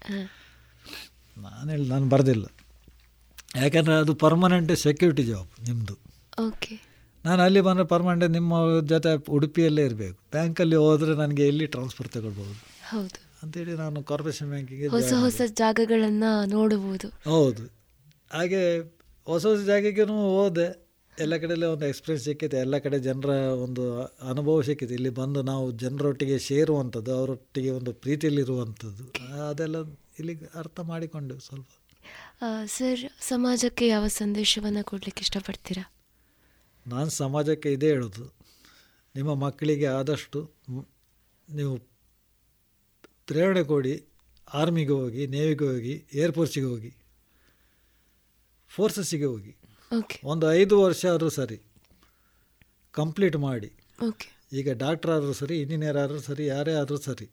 ನಾನು 1.39 1.71
ಹೇಳಿ 1.71 1.89
ನಾನು 1.89 2.09
ಬರೆದಿಲ್ಲ. 2.09 2.47
ಯಾಕೆಂದರೆ 3.57 3.95
ಅದು 3.95 4.15
ಪರ್ಮನೆಂಟ್ 4.15 4.77
ಸೆಕ್ಯೂರಿಟಿ 4.77 5.23
ಜಾಬ್ 5.23 5.65
ನಿಮ್ಮದು 5.65 5.99
ಓಕೆ 6.47 6.87
ನಾನು 7.25 7.43
ಅಲ್ಲಿ 7.43 7.61
ಬಂದರೆ 7.61 7.85
ಪರ್ಮನೆಂಟ್ 7.85 8.33
ನಿಮ್ಮ 8.33 8.81
ಜೊತೆ 8.81 9.31
ಉಡುಪಿಯಲ್ಲೇ 9.31 9.85
ಇರಬೇಕು. 9.85 10.19
ಬ್ಯಾಂಕಲ್ಲಿ 10.33 10.77
ಹೋದರೆ 10.77 11.15
ನನಗೆ 11.15 11.47
ಎಲ್ಲಿ 11.47 11.67
ಟ್ರಾನ್ಸ್ಫರ್ 11.67 12.09
ತಗೊಳ್ಬೋದು 12.09 12.55
ಹೌದು. 12.89 13.21
ಅಂತೇಳಿ 13.43 13.73
ನಾನು 13.73 14.03
ಕಾರ್ಪೊರೇಷನ್ 14.03 14.49
ಬ್ಯಾಂಕಿಗೆ 14.49 14.89
ಹೊಸ 14.89 15.13
ಹೊಸ 15.13 15.41
ಜಾಗಗಳನ್ನು 15.47 16.45
ನೋಡಬಹುದು. 16.45 17.09
ಹೌದು. 17.31 17.63
ಹಾಗೆ 18.33 18.79
ಹೊಸ 19.25 19.47
ಹೊಸ 19.47 19.61
ಜಾಗಕ್ಕೂ 19.61 20.05
ಹೋದೆ. 20.05 20.86
ಎಲ್ಲ 21.19 21.37
ಕಡೆಯಲ್ಲೇ 21.37 21.67
ಒಂದು 21.67 21.87
ಎಕ್ಸ್ಪೀರಿಯನ್ಸ್ 21.87 22.25
ಸಿಕ್ಕಿದೆ 22.25 22.57
ಎಲ್ಲ 22.57 22.79
ಕಡೆ 22.79 22.99
ಜನರ 22.99 23.31
ಒಂದು 23.65 23.83
ಅನುಭವ 24.03 24.63
ಸಿಕ್ಕಿದೆ. 24.63 24.95
ಇಲ್ಲಿ 24.95 25.11
ಬಂದು 25.11 25.43
ನಾವು 25.43 25.71
ಜನರೊಟ್ಟಿಗೆ 25.73 26.39
ಸೇರುವಂಥದ್ದು 26.39 27.13
ಅವರೊಟ್ಟಿಗೆ 27.19 27.71
ಒಂದು 27.71 27.93
ಪ್ರೀತಿಯಲ್ಲಿರುವಂಥದ್ದು 27.93 29.05
ಅದೆಲ್ಲ 29.49 29.77
ಇಲ್ಲಿ 30.19 30.35
ಅರ್ಥ 30.55 30.81
ಮಾಡಿಕೊಂಡು 30.81 31.39
ಸ್ವಲ್ಪ. 31.39 31.69
ಸರ್ 32.67 33.03
ಸಮಾಜಕ್ಕೆ 33.21 33.89
ಯಾವ 33.89 34.07
ಸಂದೇಶವನ್ನು 34.07 34.85
ಕೊಡಲಿಕ್ಕೆ 34.85 35.23
ಇಷ್ಟಪಡ್ತೀರಾ? 35.23 35.85
ನಾನು 36.87 37.11
ಸಮಾಜಕ್ಕೆ 37.11 37.73
ಇದೇ 37.73 37.89
ಹೇಳೋದು. 37.89 38.25
ನಿಮ್ಮ 39.17 39.35
ಮಕ್ಕಳಿಗೆ 39.35 39.87
ಆದಷ್ಟು 39.87 40.41
ನೀವು 41.49 41.75
ಪ್ರೇರಣೆ 43.27 43.63
ಕೊಡಿ 43.63 43.95
ಆರ್ಮಿಗೆ 44.55 44.93
ಹೋಗಿ 44.93 45.27
ನೇವಿಗೆ 45.27 45.65
ಹೋಗಿ 45.65 45.95
ಏರ್ಫೋರ್ಸಿಗೆ 46.15 46.67
ಹೋಗಿ 46.67 46.91
ಫೋರ್ಸಸ್ಸಿಗೆ 48.69 49.25
ಹೋಗಿ. 49.25 49.53
ಒಂದು 50.25 50.47
ಐದು 50.61 50.75
ವರ್ಷ 50.85 51.03
ಆದರೂ 51.15 51.31
ಸರಿ 51.39 51.59
ಕಂಪ್ಲೀಟ್ 52.95 53.37
ಮಾಡಿ. 53.49 53.71
ಓಕೆ 54.09 54.29
ಈಗ 54.59 54.69
ಡಾಕ್ಟರ್ 54.85 55.13
ಆದರೂ 55.17 55.33
ಸರಿ 55.33 55.55
ಇಂಜಿನಿಯರ್ 55.63 55.99
ಆದರೂ 56.03 56.21
ಸರಿ 56.29 56.47
ಯಾರೇ 56.47 56.75
ಆದರೂ 56.81 56.99
ಸರಿ 57.09 57.27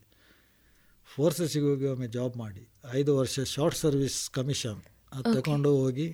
ಫೋರ್ಸಸ್ಸಿಗೆ 1.10 1.66
ಹೋಗಿ 1.70 1.86
ಒಮ್ಮೆ 1.86 2.08
ಜಾಬ್ 2.08 2.36
ಮಾಡಿ. 2.44 2.64
ಐದು 3.00 3.12
ವರ್ಷ 3.18 3.36
ಶಾರ್ಟ್ 3.56 3.78
ಸರ್ವಿಸ್ 3.78 4.30
ಕಮಿಷನ್ 4.38 4.80
ಅದು. 5.16 5.34
ತಗೊಂಡು 5.36 5.72
ಹೋಗಿ 5.82 6.08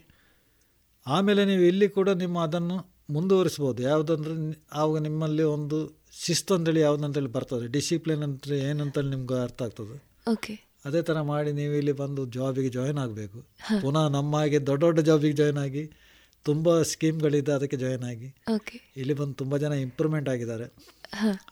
ಆಮೇಲೆ 1.06 1.42
ನೀವು 1.46 1.64
ಇಲ್ಲಿ 1.72 1.88
ಕೂಡ 1.98 2.10
ನಿಮ್ಮ 2.24 2.40
ಅದನ್ನು 2.48 2.78
ಮುಂದುವರಿಸ್ಬೋದು. 3.16 3.80
ಯಾವುದಂದ್ರೆ 3.82 4.34
ಆವಾಗ 4.74 4.98
ನಿಮ್ಮಲ್ಲಿ 5.08 5.46
ಒಂದು 5.56 5.78
ಶಿಸ್ತು 6.24 6.52
ಅಂತೇಳಿ 6.56 6.80
ಯಾವುದಂತೇಳಿ 6.80 7.32
ಬರ್ತದೆ 7.38 7.68
ಡಿಸಿಪ್ಲಿನ್ 7.76 8.24
ಅಂತ 8.28 8.48
ಏನಂತೇಳಿ 8.70 9.10
ನಿಮ್ಗೆ 9.10 9.38
ಅರ್ಥ 9.46 9.62
ಆಗ್ತದೆ. 9.68 9.98
ಓಕೆ 10.34 10.54
ಅದೇ 10.88 11.02
ಥರ 11.08 11.22
ಮಾಡಿ 11.22 11.52
ನೀವು 11.52 11.74
ಇಲ್ಲಿ 11.74 11.92
ಬಂದು 11.92 12.22
ಜಾಬಿಗೆ 12.36 12.70
ಜಾಯ್ನ್ 12.70 13.00
ಆಗಬೇಕು. 13.06 13.40
ಪುನಃ 13.82 14.08
ನಮ್ಮ 14.18 14.36
ಹಾಗೆ 14.42 14.60
ದೊಡ್ಡ 14.70 14.82
ದೊಡ್ಡ 14.84 15.00
ಜಾಬಿಗೆ 15.10 15.38
ಜಾಯ್ನ್ 15.42 15.60
ಆಗಿ 15.66 15.84
ತುಂಬ 16.46 16.82
ಸ್ಕೀಮ್ಗಳಿದೆ 16.82 17.52
ಅದಕ್ಕೆ 17.52 17.78
ಜಾಯ್ನ್ 17.78 18.04
ಆಗಿ. 18.04 18.30
ಓಕೆ 18.56 18.94
ಇಲ್ಲಿ 18.98 19.14
ಬಂದು 19.14 19.34
ತುಂಬ 19.34 19.58
ಜನ 19.58 19.72
ಇಂಪ್ರೂವ್ಮೆಂಟ್ 19.72 20.30
ಆಗಿದ್ದಾರೆ. 20.30 20.68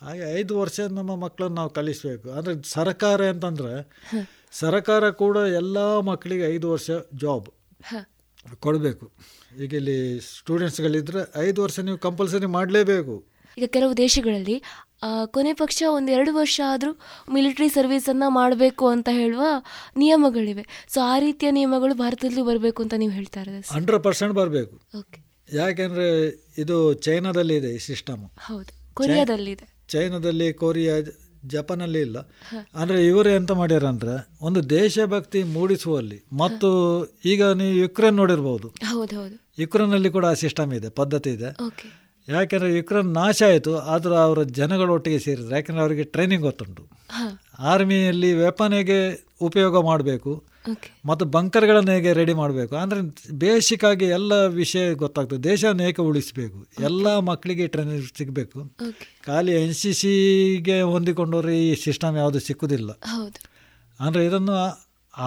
ಹಾಗೆ 0.01 0.39
ಐದು 0.39 0.59
ವರ್ಷ 0.59 0.80
ನಮ್ಮ 0.80 1.15
ಮಕ್ಕಳನ್ನು 1.15 1.55
ನಾವು 1.55 1.69
ಕಲಿಸಬೇಕು. 1.69 2.31
ಅಂದರೆ 2.31 2.55
ಸರ್ಕಾರ 2.69 3.30
ಅಂತಂದರೆ. 3.30 3.73
ಸರ್ಕಾರ 4.51 5.09
ಕೂಡ 5.09 5.38
ಎಲ್ಲ 5.38 5.99
ಮಕ್ಕಳಿಗೆ 5.99 6.55
ಐದು 6.55 6.72
ವರ್ಷ 6.72 6.89
ಜಾಬ್ 7.22 7.49
ಕೊಡಬೇಕು. 8.59 9.11
ಈಗ 9.64 9.73
ಇಲ್ಲಿ 9.73 10.19
ಸ್ಟೂಡೆಂಟ್ಸ್ಗಳಿದ್ದರೆ 10.19 11.22
ಐದು 11.47 11.64
ವರ್ಷ 11.64 11.80
ನೀವು 11.80 11.97
ಕಂಪಲ್ಸರಿ 11.97 12.45
ಮಾಡಲೇಬೇಕು. 12.45 13.15
ಈಗ 13.57 13.68
ಕೆಲವು 13.73 13.97
ದೇಶಗಳಲ್ಲಿ 13.97 14.64
ಕೊನೆ 15.32 15.53
ಪಕ್ಷ 15.53 15.84
ಒಂದು 15.88 16.11
ಎರಡು 16.11 16.34
ವರ್ಷ 16.34 16.61
ಆದರೂ 16.68 16.91
ಮಿಲಿಟರಿ 17.34 17.69
ಸರ್ವೀಸನ್ನು 17.69 18.30
ಮಾಡಬೇಕು 18.30 18.88
ಅಂತ 18.88 19.10
ಹೇಳುವ 19.11 19.44
ನಿಯಮಗಳಿವೆ. 19.98 20.65
ಸೊ 20.94 21.02
ಆ 21.02 21.19
ರೀತಿಯ 21.19 21.52
ನಿಯಮಗಳು 21.52 21.95
ಭಾರತದಲ್ಲಿ 21.95 22.41
ಬರಬೇಕು 22.41 22.84
ಅಂತ 22.84 22.94
ನೀವು 22.98 23.11
ಹೇಳ್ತಾ 23.11 23.41
ಇರೋದು 23.41 23.74
ಹಂಡ್ರೆಡ್ 23.74 24.03
ಪರ್ಸೆಂಟ್ 24.03 24.34
ಬರಬೇಕು. 24.34 24.76
ಓಕೆ 24.99 25.19
ಯಾಕೆಂದರೆ 25.53 26.07
ಇದು 26.57 26.94
ಚೈನಾದಲ್ಲಿ 26.94 27.56
ಇದೆ 27.56 27.69
ಈ 27.76 27.78
ಸಿಸ್ಟಮ್ 27.78 28.24
ಹೌದು. 28.38 28.94
ಕೊರಿಯಾದಲ್ಲಿದೆ. 28.94 29.65
ಚೈನಾದಲ್ಲಿ 29.90 30.53
ಕೊರಿಯಾ 30.53 30.95
ಜಪಾನಲ್ಲಿ 31.45 31.99
ಇಲ್ಲ. 31.99 32.18
ಅಂದರೆ 32.76 33.06
ಇವರು 33.06 33.30
ಎಂತ 33.30 33.52
ಮಾಡ್ಯಾರಂದ್ರೆ 33.52 34.15
ಒಂದು 34.41 34.69
ದೇಶಭಕ್ತಿ 34.69 35.44
ಮೂಡಿಸುವಲ್ಲಿ 35.44 36.18
ಮತ್ತು 36.34 36.69
ಈಗ 37.26 37.44
ನೀವು 37.44 37.76
ಯುಕ್ರೇನ್ 37.76 38.15
ನೋಡಿರ್ಬೋದು. 38.15 38.68
ಯುಕ್ರೇನಲ್ಲಿ 39.60 40.10
ಕೂಡ 40.10 40.26
ಆ 40.26 40.34
ಸಿಸ್ಟಮ್ 40.34 40.74
ಇದೆ 40.74 40.90
ಪದ್ಧತಿ 40.90 41.30
ಇದೆ. 41.30 41.49
ಓಕೆ 41.68 42.07
ಯಾಕೆಂದರೆ 42.36 42.70
ಯುಕ್ರೇನ್ 42.78 43.10
ನಾಶ 43.22 43.40
ಆಯಿತು 43.49 43.74
ಆದರೂ 43.94 44.16
ಅವರ 44.26 44.40
ಜನಗಳೊಟ್ಟಿಗೆ 44.60 45.20
ಸೇರಿದ್ರು. 45.26 45.54
ಯಾಕೆಂದರೆ 45.58 45.84
ಅವರಿಗೆ 45.86 46.06
ಟ್ರೈನಿಂಗ್ 46.16 46.44
ಗೊತ್ತುಂಟು. 46.48 46.84
ಆರ್ಮಿಯಲ್ಲಿ 47.72 48.30
ವೆಪನ್ 48.44 48.76
ಹೇಗೆ 48.80 48.99
ಉಪಯೋಗ 49.48 49.82
ಮಾಡಬೇಕು 49.90 50.32
ಮತ್ತು 51.10 51.24
ಬಂಕರ್ಗಳನ್ನು 51.34 51.91
ಹೇಗೆ 51.95 52.12
ರೆಡಿ 52.20 52.34
ಮಾಡಬೇಕು 52.40 52.74
ಅಂದರೆ 52.84 52.99
ಬೇಸಿಕ್ 53.44 53.84
ಆಗಿ 53.90 54.08
ಎಲ್ಲ 54.18 54.34
ವಿಷಯ 54.62 54.86
ಗೊತ್ತಾಗ್ತದೆ. 55.04 55.40
ದೇಶವನ್ನು 55.49 55.84
ಏಕೆ 55.90 56.02
ಉಳಿಸಬೇಕು? 56.10 56.58
ಎಲ್ಲ 56.88 57.08
ಮಕ್ಕಳಿಗೆ 57.30 57.68
ಟ್ರೈನಿಂಗ್ 57.76 58.10
ಸಿಗಬೇಕು. 58.20 58.58
ಖಾಲಿ 59.28 59.54
ಎನ್ 59.62 59.76
ಸಿ 59.82 59.91
ಸಿಗೆ 60.02 60.78
ಹೊಂದಿಕೊಂಡವರು 60.94 61.54
ಈ 61.66 61.70
ಸಿಸ್ಟಮ್ 61.86 62.18
ಯಾವುದು 62.24 62.41
ಸಿಕ್ಕುದಿಲ್ಲ. 62.48 62.91
ಅಂದರೆ 63.99 64.24
ಇದನ್ನು 64.30 64.58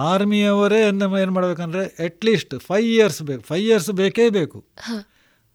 ಆರ್ಮಿಯವರೇ 0.09 0.81
ಏನು 0.89 1.33
ಮಾಡಬೇಕಂದ್ರೆ 1.37 1.85
ಅಟ್ಲೀಸ್ಟ್ 2.07 2.53
ಫೈವ್ 2.67 2.89
ಇಯರ್ಸ್ 2.97 3.21
ಬೇಕು. 3.29 3.43
ಫೈವ್ 3.51 3.65
ಇಯರ್ಸ್ 3.71 3.91
ಬೇಕೇ 4.01 4.27
ಬೇಕು. 4.39 4.59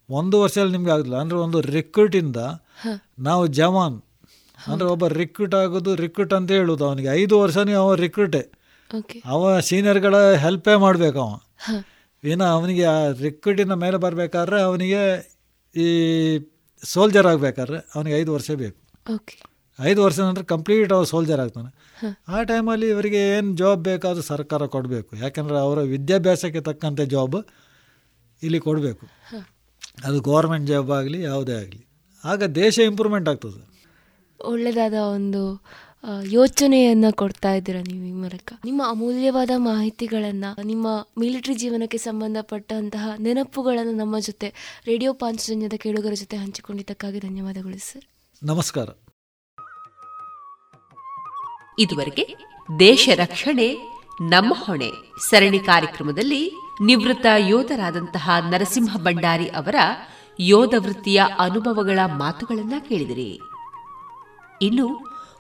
ಒಂದು 0.09 0.37
ವರ್ಷದಲ್ಲಿ 0.43 0.73
ನಿಮ್ಗೆ 0.77 0.93
ಆಗಲ್ಲ 0.97 1.17
ಅಂದರೆ 1.23 1.39
ಒಂದು 1.45 1.61
ರಿಕ್ರೂಟಿಂದ 1.77 2.39
ನಾವು 3.29 3.45
ಜವಾನ್. 3.59 3.97
ಅಂದರೆ 4.59 4.87
ಒಬ್ಬ 4.95 5.07
ರಿಕ್ರೂಟ್ 5.21 5.55
ಆಗೋದು 5.61 5.93
ರಿಕ್ರೂಟ್ 6.05 6.35
ಅಂತ 6.39 6.51
ಹೇಳೋದು 6.59 6.85
ಅವನಿಗೆ. 6.89 7.09
ಐದು 7.21 7.35
ವರ್ಷ 7.43 7.57
ನೀವು 7.69 7.81
ಅವ 7.85 7.95
ರಿಕ್ರೂಟೇ 8.05 8.43
ಅವ 9.35 9.43
ಸೀನಿಯರ್ಗಳ 9.69 10.17
ಹೆಲ್ಪೇ 10.45 10.75
ಮಾಡಬೇಕು 10.85 11.19
ಅವ. 11.27 11.33
ಏನೋ 12.25 12.31
ಇನ್ನು 12.33 12.47
ಅವನಿಗೆ 12.57 12.85
ಆ 12.93 12.99
ರಿಕ್ರೂಟಿನ 13.25 13.75
ಮೇಲೆ 13.85 13.99
ಬರಬೇಕಾದ್ರೆ 14.05 14.59
ಅವನಿಗೆ 14.69 15.03
ಈ 15.75 15.87
ಸೋಲ್ಜರ್ 16.83 17.27
ಆಗಬೇಕಾದ್ರೆ 17.33 17.79
ಅವನಿಗೆ 17.95 18.15
ಐದು 18.21 18.31
ವರ್ಷ 18.37 18.51
ಬೇಕು. 18.63 18.79
ಐದು 19.79 20.01
ವರ್ಷ 20.05 20.19
ನಂತರ 20.27 20.45
ಕಂಪ್ಲೀಟ್ 20.55 20.93
ಅವ 20.97 21.05
ಸೋಲ್ಜರ್ 21.13 21.41
ಆಗ್ತಾನೆ. 21.45 21.71
ಆ 22.29 22.43
ಟೈಮಲ್ಲಿ 22.51 22.87
ಇವರಿಗೆ 22.95 23.21
ಏನು 23.37 23.51
ಜಾಬ್ 23.57 23.83
ಬೇಕಾದರೂ 23.89 24.23
ಸರ್ಕಾರ 24.23 24.67
ಕೊಡಬೇಕು. 24.77 25.11
ಯಾಕಂದ್ರೆ 25.25 25.59
ಅವರ 25.67 25.79
ವಿದ್ಯಾಭ್ಯಾಸಕ್ಕೆ 25.95 26.61
ತಕ್ಕಂತೆ 26.61 27.07
ಜಾಬ್ 27.15 27.39
ಇಲ್ಲಿ 28.43 28.61
ಕೊಡಬೇಕು. 28.69 29.05
ಅದು 30.05 30.21
ಗೌರ್ಮೆಂಟ್ 30.21 30.67
ಜಾಬ್ 30.69 30.91
ಆಗಲಿ 30.91 31.23
ಯಾವುದೇ 31.23 31.53
ಆಗಲಿ. 31.53 31.87
ಆಗ 32.25 32.45
ದೇಶ 32.45 32.79
ಇಂಪ್ರೂವ್ಮೆಂಟ್ 32.79 33.29
ಆಗ್ತದೆ. 33.29 33.77
ಒಳ್ಳೆಯದಾದ 34.45 34.93
ಒಂದು 34.93 35.65
ಯೋಚನೆಯನ್ನು 36.25 37.13
ಕೊಡ್ತಾ 37.13 37.55
ಇದ್ದೀರಾ 37.55 37.81
ನೀವು 37.81 38.05
ಈ 38.05 38.13
ಮೂಲಕ? 38.13 38.53
ನಿಮ್ಮ 38.65 38.83
ಅಮೂಲ್ಯವಾದ 38.89 39.51
ಮಾಹಿತಿಗಳನ್ನು 39.57 40.63
ನಿಮ್ಮ 40.63 40.87
ಮಿಲಿಟರಿ 41.19 41.55
ಜೀವನಕ್ಕೆ 41.55 41.99
ಸಂಬಂಧಪಟ್ಟಂತಹ 41.99 43.09
ನೆನಪುಗಳನ್ನು 43.19 43.93
ನಮ್ಮ 43.93 44.19
ಜೊತೆ 44.19 44.81
ರೇಡಿಯೋ 44.87 45.13
ಪಾಂಚಜನ್ಯದ 45.13 45.73
ಕೇಳುಗರ 45.77 46.15
ಜೊತೆ 46.15 46.37
ಹಂಚಿಕೊಂಡಿದ್ದಕ್ಕಾಗಿ 46.37 47.19
ಧನ್ಯವಾದಗಳು 47.19 47.79
ಸರ್ 47.79 48.05
ನಮಸ್ಕಾರ. 48.43 48.89
ಇದುವರೆಗೆ 51.79 52.35
ದೇಶ 52.79 53.09
ರಕ್ಷಣೆ 53.15 53.75
ನಮ್ಮ 54.31 54.55
ಹೊಣೆ. 54.57 54.91
ಸರಣಿ 55.31 55.59
ಕಾರ್ಯಕ್ರಮದಲ್ಲಿ 55.59 56.53
ನಿವೃತ್ತ 56.81 57.27
ಯೋಧರಾದಂತಹ 57.39 58.31
ನರಸಿಂಹ 58.51 58.97
ಭಂಡಾರಿ 58.97 59.49
ಅವರ 59.49 59.75
ಯೋಧ 60.41 60.75
ವೃತ್ತಿಯ 60.79 61.23
ಅನುಭವಗಳ 61.39 61.99
ಮಾತುಗಳನ್ನ 62.07 62.75
ಕೇಳಿದಿರಿ. 62.89 63.41
ಇನ್ನು 64.63 64.87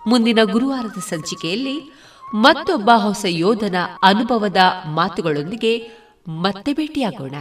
ಮುಂದಿನ 0.06 0.38
ಗುರುವಾರದ 0.44 0.98
ಸಂಚಿಕೆಯಲ್ಲಿ 0.98 1.92
ಮತ್ತೊಬ್ಬ 2.34 2.90
ಹೊಸ 2.96 3.24
ಯೋಧನ 3.28 3.74
ಅನುಭವದ 4.02 4.56
ಮಾತುಗಳೊಂದಿಗೆ 4.86 5.90
ಮತ್ತೆ 6.28 6.72
ಭೇಟಿಯಾಗೋಣ. 6.72 7.34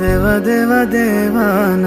ದೇವ 0.00 0.38
ದೇವ 0.38 0.84
ದೇವಾನ 0.92 1.86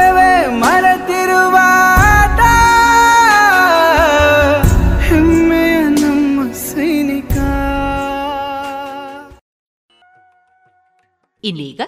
ಇನ್ನೀಗ 11.43 11.81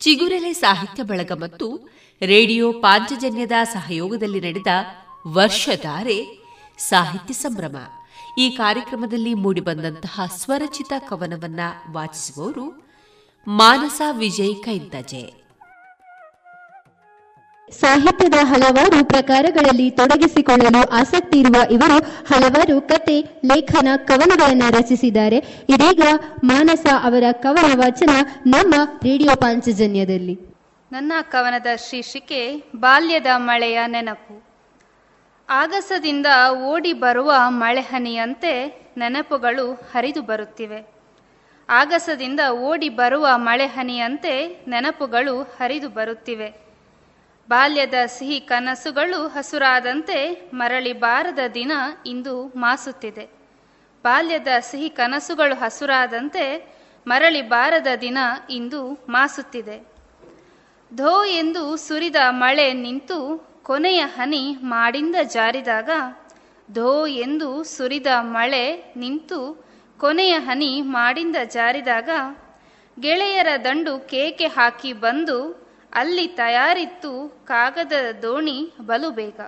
ಚಿಗುರೆಲೆ 0.00 0.52
ಸಾಹಿತ್ಯ 0.52 1.02
ಬಳಗ 1.02 1.32
ಮತ್ತು 1.32 1.88
ರೇಡಿಯೋ 2.22 2.72
ಪಾಂಚಜನ್ಯದ 2.72 3.52
ಸಹಯೋಗದಲ್ಲಿ 3.64 4.40
ನಡೆದ 4.40 4.66
ವರ್ಷಧಾರೆ 5.26 6.24
ಸಾಹಿತ್ಯ 6.78 7.34
ಸಂಭ್ರಮ. 7.34 7.76
ಈ 8.38 8.50
ಕಾರ್ಯಕ್ರಮದಲ್ಲಿ 8.50 9.34
ಮೂಡಿಬಂದಂತಹ 9.34 10.20
ಸ್ವರಚಿತ 10.26 10.92
ಕವನವನ್ನ 10.98 11.60
ವಾಚಿಸುವವರು 11.92 12.86
ಮಾನಸ 13.48 14.02
ವಿಜಯ್ 14.12 14.64
ಕೈಂತಜೆ. 14.64 15.45
ಸಾಹಿತ್ಯದ 17.70 18.34
ಹಲವಾರು 18.42 19.04
ಪ್ರಕಾರಗಳಲ್ಲಿ 19.04 19.90
ತೊಡಗಿಸಿಕೊಳ್ಳಲು 19.90 20.88
ಆಸಕ್ತಿ 20.88 21.40
ಇರುವ 21.40 21.70
ಇವರು 21.70 21.98
ಹಲವಾರು 21.98 22.80
ಕತೆ, 22.80 23.20
ಲೇಖನ, 23.20 23.88
ಕವನಗಳನ್ನು 23.96 24.70
ರಚಿಸಿದ್ದಾರೆ. 24.70 25.36
ಇದೀಗ 25.68 26.02
ಮಾನಸ 26.44 26.86
ಅವರ 27.02 27.24
ಕವನ 27.32 27.72
ವಾಚನ 27.74 28.10
ನಮ್ಮ 28.46 28.74
ರೇಡಿಯೋ 29.04 29.36
ಪಾಂಚಜನ್ಯದಲ್ಲಿ. 29.36 30.38
ನನ್ನ 30.92 31.12
ಕವನದ 31.22 31.66
ಶೀರ್ಷಿಕೆ, 31.90 32.62
ಬಾಲ್ಯದ 32.76 33.26
ಮಳೆಯ 33.36 33.78
ನೆನಪು. 33.86 34.42
ಆಗಸದಿಂದ 35.50 36.26
ಓಡಿ 36.68 36.92
ಬರುವ 36.92 37.32
ಮಳೆಹನಿಯಂತೆ 37.48 38.82
ನೆನಪುಗಳು 38.96 39.72
ಹರಿದು 39.72 40.22
ಬರುತ್ತಿವೆ. 40.22 40.94
ಆಗಸದಿಂದ 41.68 42.40
ಓಡಿ 42.50 42.88
ಬರುವ 42.88 43.28
ಮಳೆಹನಿಯಂತೆ 43.36 44.64
ನೆನಪುಗಳು 44.68 45.42
ಹರಿದು 45.42 45.88
ಬರುತ್ತಿವೆ. 45.88 46.65
ಬಾಲ್ಯದ 47.48 47.94
ಸಿಹಿ 48.06 48.40
ಕನಸುಗಳು 48.40 49.28
ಹಸುರಾದಂತೆ 49.28 50.50
ಮರಳಿ 50.54 50.92
ಬಾರದ 50.92 51.38
ದಿನ 51.54 51.72
ಇಂದು 52.06 52.44
ಮಾಸುತ್ತಿದೆ. 52.48 53.24
ಬಾಲ್ಯದ 54.04 54.48
ಸಿಹಿ 54.60 54.88
ಕನಸುಗಳು 54.88 55.54
ಹಸುರಾದಂತೆ 55.54 56.76
ಮರಳಿ 57.06 57.42
ಬಾರದ 57.42 57.86
ದಿನ 58.00 58.18
ಇಂದು 58.50 59.06
ಮಾಸುತ್ತಿದೆ. 59.08 59.86
ಧೋ 60.94 61.24
ಎಂದು 61.24 61.76
ಸುರಿದ 61.76 62.16
ಮಳೆ 62.28 62.72
ನಿಂತು 62.72 63.18
ಕೊನೆಯ 63.62 63.98
ಹನಿ 63.98 64.56
ಮಾಡಿಂದ 64.62 65.16
ಜಾರಿದಾಗ, 65.24 65.90
ಧೋ 66.72 67.06
ಎಂದು 67.06 67.64
ಸುರಿದ 67.64 68.06
ಮಳೆ 68.20 68.94
ನಿಂತು 68.96 69.66
ಕೊನೆಯ 69.98 70.34
ಹನಿ 70.38 70.82
ಮಾಡಿಂದ 70.82 71.36
ಜಾರಿದಾಗ, 71.44 72.10
ಗೆಳೆಯರ 73.00 73.46
ದಂಡು 73.64 73.98
ಕೇಕೆ 73.98 74.46
ಹಾಕಿ 74.46 74.92
ಬಂದು 74.92 75.65
ಅಲ್ಲಿ 75.92 76.26
ತಯಾರಿತ್ತು 76.26 77.42
ಕಾಗದದ 77.44 78.18
ದೋಣಿ 78.22 78.72
ಬಲು 78.80 79.10
ಬೇಗ. 79.10 79.40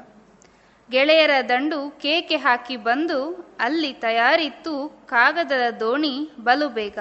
ಗೆಳೆಯರ 0.90 1.30
ದಂಡು 1.48 1.90
ಕೇಕೆ 1.90 2.36
ಹಾಕಿ 2.36 2.76
ಬಂದು 2.76 3.48
ಅಲ್ಲಿ 3.60 3.92
ತಯಾರಿತ್ತು 3.92 5.06
ಕಾಗದದ 5.06 5.70
ದೋಣಿ 5.80 6.30
ಬಲು 6.40 6.68
ಬೇಗ. 6.68 6.98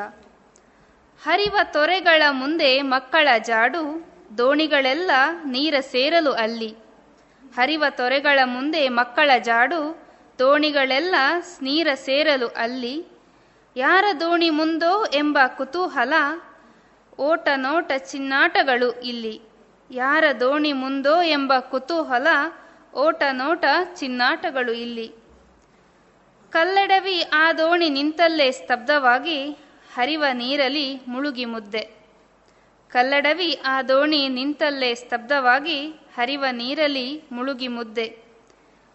ಹರಿವ 1.23 1.57
ತೊರೆಗಳ 1.63 2.23
ಮುಂದೆ 2.29 2.81
ಮಕ್ಕಳ 2.81 3.27
ಜಾಡು, 3.37 4.05
ದೋಣಿಗಳೆಲ್ಲ 4.37 5.11
ನೀರ 5.45 5.75
ಸೇರಲು 5.79 6.33
ಅಲ್ಲಿ. 6.33 6.75
ಹರಿವ 7.55 7.83
ತೊರೆಗಳ 7.89 8.39
ಮುಂದೆ 8.45 8.89
ಮಕ್ಕಳ 8.89 9.31
ಜಾಡು, 9.39 9.99
ದೋಣಿಗಳೆಲ್ಲ 10.39 11.15
ನೀರ 11.61 11.87
ಸೇರಲು 11.95 12.47
ಅಲ್ಲಿ. 12.47 13.05
ಯಾರ 13.75 14.05
ದೋಣಿ 14.19 14.49
ಮುಂದೋ 14.49 15.05
ಎಂಬ 15.05 15.37
ಕುತೂಹಲ 15.57 16.13
ಓಟ 17.19 17.47
ನೋಟ 17.55 17.91
ಚಿನ್ನಾಟಗಳು 17.97 19.01
ಇಲ್ಲಿ. 19.01 19.41
ಯಾರ 19.91 20.23
ದೋಣಿ 20.39 20.73
ಮುಂದೋ 20.73 21.21
ಎಂಬ 21.21 21.53
ಕುತೂಹಲ, 21.59 22.27
ಓಟ 22.95 23.23
ನೋಟ 23.31 23.65
ಚಿನ್ನಾಟಗಳು 23.95 24.71
ಇಲ್ಲಿ. 24.71 25.13
ಕಲ್ಲಡವಿ 26.49 27.21
ಆ 27.21 27.53
ದೋಣಿ 27.53 27.89
ನಿಂತಲ್ಲೇ 27.89 28.51
ಸ್ತಬ್ಧವಾಗಿ, 28.51 29.51
ಹರಿವ 29.95 30.25
ನೀರಲಿ 30.33 31.01
ಮುಳುಗಿ 31.07 31.45
ಮುದ್ದೆ. 31.45 31.89
ಕಲ್ಲಡವಿ 32.89 33.61
ಆ 33.65 33.81
ದೋಣಿ 33.81 34.27
ನಿಂತಲ್ಲೇ 34.27 34.95
ಸ್ತಬ್ಧವಾಗಿ, 34.95 35.87
ಹರಿವ 35.87 36.45
ನೀರಲಿ 36.51 37.23
ಮುಳುಗಿ 37.31 37.67
ಮುದ್ದೆ. 37.67 38.27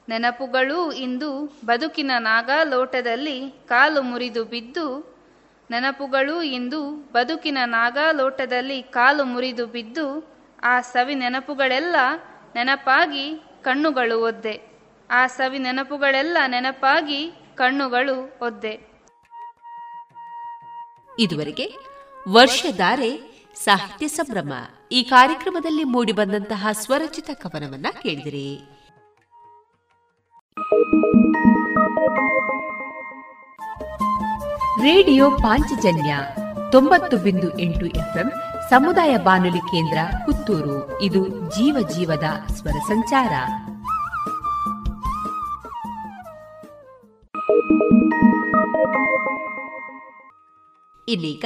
ನೆನಪುಗಳೂ 0.08 0.92
ಇಂದು 0.92 1.58
ಬದುಕಿನ 1.64 2.10
ನಾಗಾಲೋಟದಲ್ಲಿ 2.18 3.50
ಕಾಲು 3.68 4.02
ಮುರಿದು 4.02 4.44
ಬಿದ್ದು 4.44 5.11
ನೆನಪುಗಳೂ 5.70 6.42
ಇಂದು 6.42 6.92
ಬದುಕಿನ 7.12 7.58
ನಾಗಾಲೋಟದಲ್ಲಿ 7.64 8.82
ಕಾಲು 8.82 9.24
ಮುರಿದು 9.24 9.66
ಬಿದ್ದು 9.66 10.32
ಆ 10.62 10.80
ಸವಿ 10.80 11.14
ನೆನಪುಗಳೆಲ್ಲ 11.14 11.96
ನೆನಪಾಗಿ 12.54 13.42
ಕಣ್ಣುಗಳು 13.62 14.22
ಒದ್ದೆ. 14.22 14.60
ಆ 15.10 15.26
ಸವಿ 15.26 15.58
ನೆನಪುಗಳೆಲ್ಲ 15.58 16.36
ನೆನಪಾಗಿ 16.46 17.32
ಕಣ್ಣುಗಳು 17.54 18.38
ಒದ್ದೆ. 18.42 18.74
ಇದುವರೆಗೆ 21.18 21.74
ವರ್ಷಧಾರೆ 22.28 23.42
ಸಾಹಿತ್ಯ 23.54 24.08
ಸಂಭ್ರಮ 24.08 24.52
ಈ 24.92 25.02
ಕಾರ್ಯಕ್ರಮದಲ್ಲಿ 25.02 25.84
ಮೂಡಿಬಂದಂತಹ 25.84 26.68
ಸ್ವರಚಿತ 26.72 27.30
ಕವನವನ್ನ 27.34 27.86
ಕೇಳಿದಿರಿ. 28.02 28.58
ರೇಡಿಯೋ 34.82 35.30
ಪಾಂಚಜನ್ಯ 35.30 36.18
ತೊಂಬತ್ತು 36.72 37.16
ಬಿಂದು 37.16 37.58
ಎಂಟು 37.58 37.86
ಎಫ್ಎಂ 37.86 38.32
ಸಮುದಾಯ 38.70 39.16
ಬಾನುಲಿ 39.16 39.58
ಕೇಂದ್ರ 39.58 39.98
ಪುತ್ತೂರು. 40.24 41.02
ಇದು 41.02 41.28
ಜೀವ 41.28 41.88
ಜೀವದ 41.88 42.24
ಸ್ವರ 42.54 42.70
ಸಂಚಾರ. 42.70 43.32
ಇದೀಗ 51.08 51.44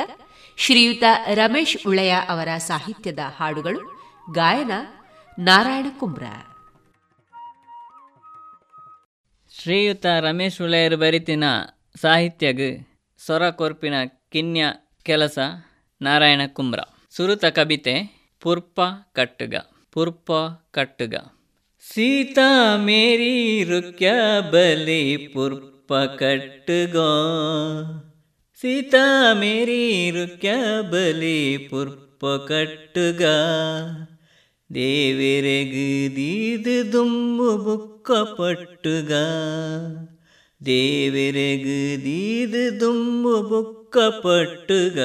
ಶ್ರೀಯುತ 0.57 1.03
ರಮೇಶ್ 1.35 1.87
ಉಳಯ 1.87 2.11
ಅವರ 2.29 2.49
ಸಾಹಿತ್ಯದ 2.57 3.19
ಹಾಡುಗಳು 3.41 3.81
ಗಾಯನ 4.33 4.71
ನಾರಾಯಣ 5.39 5.87
ಕುಂಬ್ರ. 5.99 6.25
ಶ್ರೀಯುತ 9.63 10.07
ರಮೇಶ್ 10.21 10.63
ಉಳೆಯರು 10.63 10.97
ಬರಿತಿನ 10.97 11.45
ಸಾಹಿತ್ಯಗ್ 12.01 12.87
ಸೊರ 13.27 13.51
ಕೊರ್ಪಿನ 13.51 13.95
ಕಿನ್ಯ 14.33 14.65
ಕೆಲಸ 15.03 15.39
ನಾರಾಯಣ 16.03 16.41
ಕುಂಬ್ರ. 16.47 16.79
ಸುರುತ 17.11 17.45
ಕವಿತೆ 17.45 17.95
ಪುರ್ಪ 18.41 18.81
ಕಟ್ಟುಗ 19.13 19.55
ಪುರ್ಪ 19.93 20.33
ಕಟ್ಟುಗ. 20.71 21.15
ಸೀತಾ 21.95 22.77
ಮೇರಿ 22.77 23.65
ರುಕ್ಯ 23.65 24.11
ಬಲಿ 24.51 25.17
ಪುರ್ಪ 25.17 25.95
ಕಟ್ಟುಗೋ. 25.95 27.09
ಸೀತಾ 28.61 29.33
ಮೇರಿ 29.33 30.11
ರುಕ್ಯ 30.11 30.51
ಬಲಿ 30.91 31.59
ಪುರ್ಪ 31.59 32.27
ಕಟ್ಟುಗ. 32.27 33.23
ದೇವಿರೆಗು 34.75 36.17
ದೀದು 36.17 36.93
ದುಮ್ಮು 36.93 37.57
ಬುಕ್ಕ 37.57 38.11
ಪಟ್ಟುಗ. 38.13 39.13
ದೇವಿರೆಗು 40.61 41.81
ದೀದು 42.05 42.63
ದುಮ್ಮು 42.81 43.35
ಬುಕ್ಕ 43.43 43.97
ಪಟ್ಟುಗ 44.23 44.99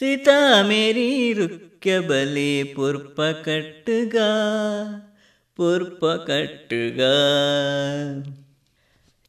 ಸೀತಾ 0.00 0.38
ಮೇರಿ 0.62 1.08
ರುಕ್ಯ 1.32 1.98
ಬಲಿ 2.00 2.52
ಪುರ್ಪ 2.74 3.18
ಕಟ್ಟುಗ 3.44 4.16
ಪುರ್ಪ 5.58 6.04
ಕಟ್ಟುಗ 6.26 7.00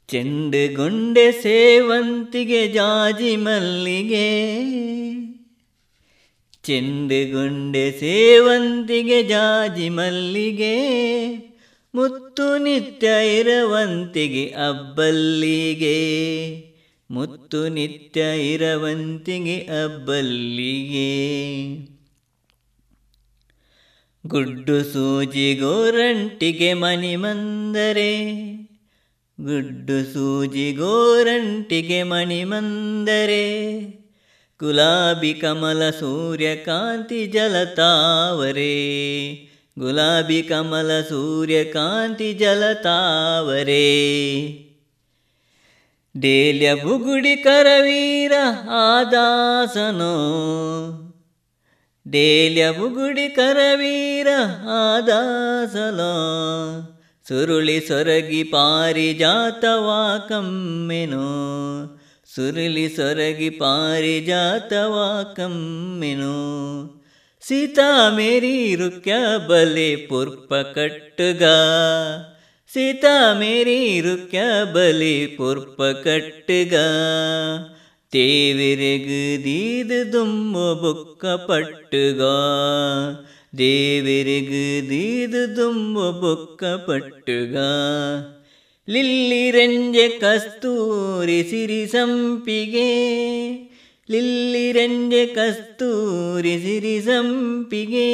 ಚೆಂಡು 0.10 0.64
ಗುಂಡೆ 0.76 1.28
ಸೇವಂತಿಗೆ 1.42 2.62
ಜಾಜಿ 2.68 3.36
ಮಲ್ಲಿಗೆ 3.36 4.28
ಚೆಂಡು 6.64 7.20
ಗುಂಡೆ 7.32 7.86
ಸೇವಂತಿಗೆ 8.00 9.20
ಜಾಜಿ 9.24 9.90
ಮಲ್ಲಿಗೆ 9.90 10.76
ಮುತ್ತು 11.98 12.58
ನಿತ್ಯ 12.58 13.08
ಇರವಂತಿಗೆ 13.40 14.46
ಅಬ್ಬಲ್ಲಿಗೆ. 14.50 15.98
ಮುತ್ತು 17.12 17.68
ನಿತ್ಯ 17.68 18.22
ಇರವಂತಿಗೆ 18.54 19.58
ಅಬ್ಬಲ್ಲಿಗೆ. 19.58 21.18
ಗುಡ್ಡು 24.28 24.94
ಸೂಜಿ 24.94 25.56
ಗೋರಂಟಿಗೆ 25.56 26.74
ಮನಿ 26.74 27.16
ಮಂದರೆ. 27.16 28.34
ಗುಡ್ಡು 29.42 30.14
ಸೂಜಿ 30.14 30.72
ಗೋರಂಟಿಗೆ 30.72 32.04
ಮಣಿ 32.04 32.44
ಮಂದರೆ. 32.44 33.80
ಗುಲಾಬಿ 34.60 35.34
ಕಮಲ 35.34 35.90
ಸೂರ್ಯಕಾಂತಿ 35.90 37.28
ಜಲತಾವರೆ. 37.28 38.78
ಗುಲಾಬಿ 39.80 40.44
ಕಮಲ 40.44 41.02
ಸೂರ್ಯಕಾಂತಿ 41.02 42.34
ಜಲತಾವರೆ 42.34 43.88
ಡೇಲ್ಯ 46.20 46.74
ಬುಗುಡಿ 46.74 47.36
ಕರವೀರ 47.36 48.32
ಆದಾಸನೋ. 48.70 50.14
ಡೇಲ್ಯ 52.08 52.72
ಬುಗುಡಿ 52.72 53.30
ಕರವೀರ 53.30 54.28
ಆದಾಸನೋ. 54.70 56.14
ಸುರುಳಿ 57.28 57.80
ಸೊರಗಿ 57.80 58.44
ಪಾರಿಜಾತವಾ 58.44 60.18
ಕಮ್ಮೆನೋ 60.18 61.24
ಸುರುಳಿ 62.36 62.90
ಸೊರಗಿ 62.90 63.50
ಪಾರಿಜಾತವಾ 63.50 65.24
ಕಮ್ಮೆನೋ 65.24 66.97
ಸೀತಾ 67.48 68.10
ಮೇರಿ 68.10 68.76
ರುಕ್ಯ 68.76 69.14
ಬಲೆ 69.50 69.96
ಪುರ್ಪ 70.10 70.54
ಕಟ್ಟುಗ 70.76 71.44
ಸೀತಾ 72.72 73.34
ಮೇರಿ 73.34 74.02
ರುಕ್ಯ 74.02 74.40
ಬಲೆ 74.74 75.28
ಪುರ್ಪ 75.36 75.82
ಕಟ್ಟುಗ 76.04 76.74
ತೇವಿರೆಗು 78.14 79.22
ದೀದು 79.44 80.14
ದುಮ್ಮು 80.14 80.68
ಬುಕ್ಕ 80.76 81.26
ಪಟ್ಟುಗ 81.26 82.22
ದೇವಿರಿಗು 83.58 84.90
ದೀದು 84.90 85.58
ದುಮ್ಮು 85.58 86.12
ಬುಕ್ಕ 86.22 86.64
ಪಟ್ಟುಗ 94.07 94.09
ಲಿಲ್ಲಿ 94.09 94.73
ರಂಜೆ 94.73 95.27
ಕಸ್ತೂರಿ 95.27 95.27
ಸಿರಿ 95.27 95.27
ಸಂಪಿಗೆ 95.27 95.27
ಲಿಲ್ಲಿ 95.27 95.27
ರಂಜೆ 95.27 95.27
ಕಸ್ತೂರಿ 95.27 96.55
ಸಿರಿ 96.65 96.97
ಸಂಪಿಗೆ 97.07 98.09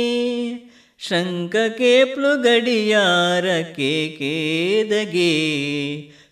ಶಂಕಕೆ 1.01 2.05
ಪ್ಲುಗಡಿಯಾರ 2.05 3.47
ಕೇದಗೆ 3.77 5.33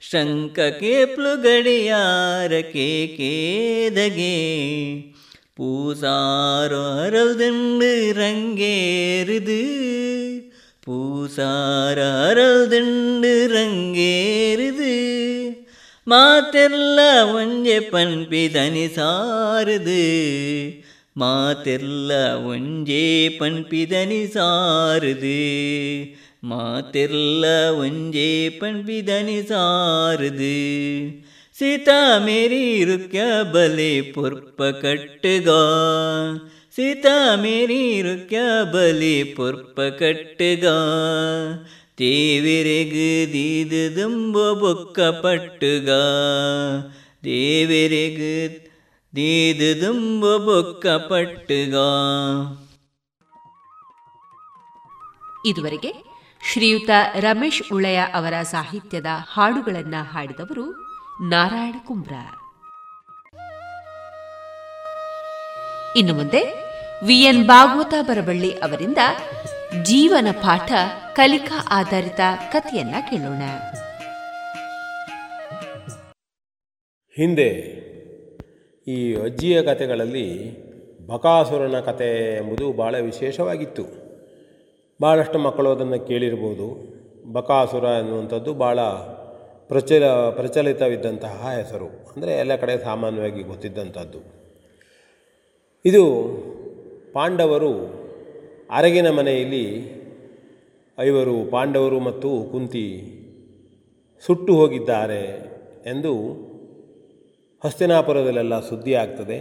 ಶಂಕಕೆ 0.01 0.95
ಪ್ಲುಗಡಿಯಾರ 1.05 2.53
ಕೇದಗೆ 2.73 4.35
பூசாரோ 5.57 6.83
அருள்திண்டு 6.97 7.93
ரங்கேறுது 8.13 9.61
பூசார 10.87 11.99
அருள்திண்டு 12.23 13.33
ರಂಗೇರಿದು 13.47 14.93
ಮಾತೆಲ್ಲ 16.08 17.00
ಒಂಜೆ 17.34 17.80
ಪನ್ಪಿದನಿ 17.92 18.86
ಸಾರದು 18.96 20.04
ಮಾತೆಲ್ಲ 21.18 22.12
ಒಂಜೇ 22.46 23.04
ಪನ್ಪಿದನಿ 23.40 24.22
ಸಾರದು 24.28 25.40
ಮಾತೆಲ್ಲ 26.44 27.46
ಒಂಜೇ 27.78 28.30
ಪಣ್ಪಿದನಿ 28.60 29.40
ಸಾರದು 29.48 30.56
ಸೀತಾ 31.58 32.00
ಮೇರಿ 32.18 32.64
ರುಕ್ಯ 32.86 33.22
ಬಲೆ 33.54 33.92
ಪುರ್ಪ 34.12 34.62
ಕಟ್ಟುಗಾ 34.82 35.62
ಸೀತಾ 36.78 37.36
ಮೇರಿ 37.36 38.02
ರುಕ್ಯ 38.02 38.40
ಬಲಿ 38.74 39.16
ಪುರ್ಪ 39.36 39.82
ಕಟ್ಟುಗಾ 40.00 40.76
ಪಟ್ಟುಗ 45.12 45.90
ದೇವಿರೆಗು 47.24 48.72
ದೀದು 49.16 49.82
ದುಂಬ 49.82 50.38
ಬೊಕ್ಕ 50.38 50.88
ಪಟ್ಟುಗ 50.88 51.76
ಇದುವರೆಗೆ 55.46 55.94
ಶ್ರೀಯುತ 56.54 56.90
ರಮೇಶ್ 57.20 57.74
ಉಳಯ 57.74 58.00
ಅವರ 58.00 58.34
ಸಾಹಿತ್ಯದ 58.42 59.06
ಹಾಡುಗಳನ್ನು 59.34 60.14
ಹಾಡಿದವರು 60.14 60.72
ನಾರಾಯಣ 61.30 61.76
ಕುಂಬ್ರ. 61.88 62.14
ಇನ್ನು 65.96 66.14
ಮುಂದೆ 66.14 66.44
ವಿಎನ್ 67.06 67.48
ಭಾಗವತ 67.48 67.94
ಬರಬಳ್ಳಿ 68.02 68.52
ಅವರಿಂದ 68.52 68.98
ಜೀವನ 69.84 70.28
ಪಾಠ 70.32 70.72
ಕಲಿಕಾ 71.16 71.68
ಆಧಾರಿತ 71.72 72.20
ಕಥೆಯನ್ನ 72.52 72.96
ಕೇಳೋಣ. 73.10 73.42
ಹಿಂದೆ 77.16 77.48
ಈ 78.88 79.16
ಅಜ್ಜಿಯ 79.16 79.64
ಕಥೆಗಳಲ್ಲಿ 79.64 80.58
ಬಕಾಸುರನ 81.08 81.80
ಕತೆ 81.80 82.38
ಎಂಬುದು 82.38 82.74
ಭಾಳ 82.74 83.00
ವಿಶೇಷವಾಗಿತ್ತು. 83.00 83.84
ಭಾಳಷ್ಟು 85.02 85.40
ಮಕ್ಕಳು 85.40 85.72
ಅದನ್ನು 85.72 86.00
ಕೇಳಿರ್ಬೋದು. 86.00 86.92
ಬಕಾಸುರ 87.34 87.84
ಎನ್ನುವಂಥದ್ದು 87.84 88.54
ಭಾಳ 88.54 88.80
ಪ್ರಚಲ, 89.68 90.06
ಪ್ರಚಲಿತವಿದ್ದಂತಹ 90.10 91.52
ಹೆಸರು. 91.58 91.86
ಅಂದರೆ 91.86 92.32
ಎಲ್ಲ 92.32 92.56
ಕಡೆ 92.56 92.84
ಸಾಮಾನ್ಯವಾಗಿ 92.84 93.44
ಗೊತ್ತಿದ್ದಂಥದ್ದು. 93.44 94.20
ಇದು 95.86 96.16
ಪಾಂಡವರು 97.14 98.01
ಅರಗಿನ 98.72 99.10
ಮನೆಯಲ್ಲಿ 99.10 99.66
ಐವರು 101.00 101.52
ಪಾಂಡವರು 101.52 102.00
ಮತ್ತು 102.00 102.44
ಕುಂತಿ 102.52 102.86
ಸುಟ್ಟು 104.26 104.56
ಹೋಗಿದ್ದಾರೆ 104.56 105.24
ಎಂದು 105.86 106.14
ಹಸ್ತಿನಾಪುರದಲ್ಲೆಲ್ಲ 107.64 108.60
ಸುದ್ದಿ 108.60 108.94
ಆಗ್ತದೆ. 108.94 109.38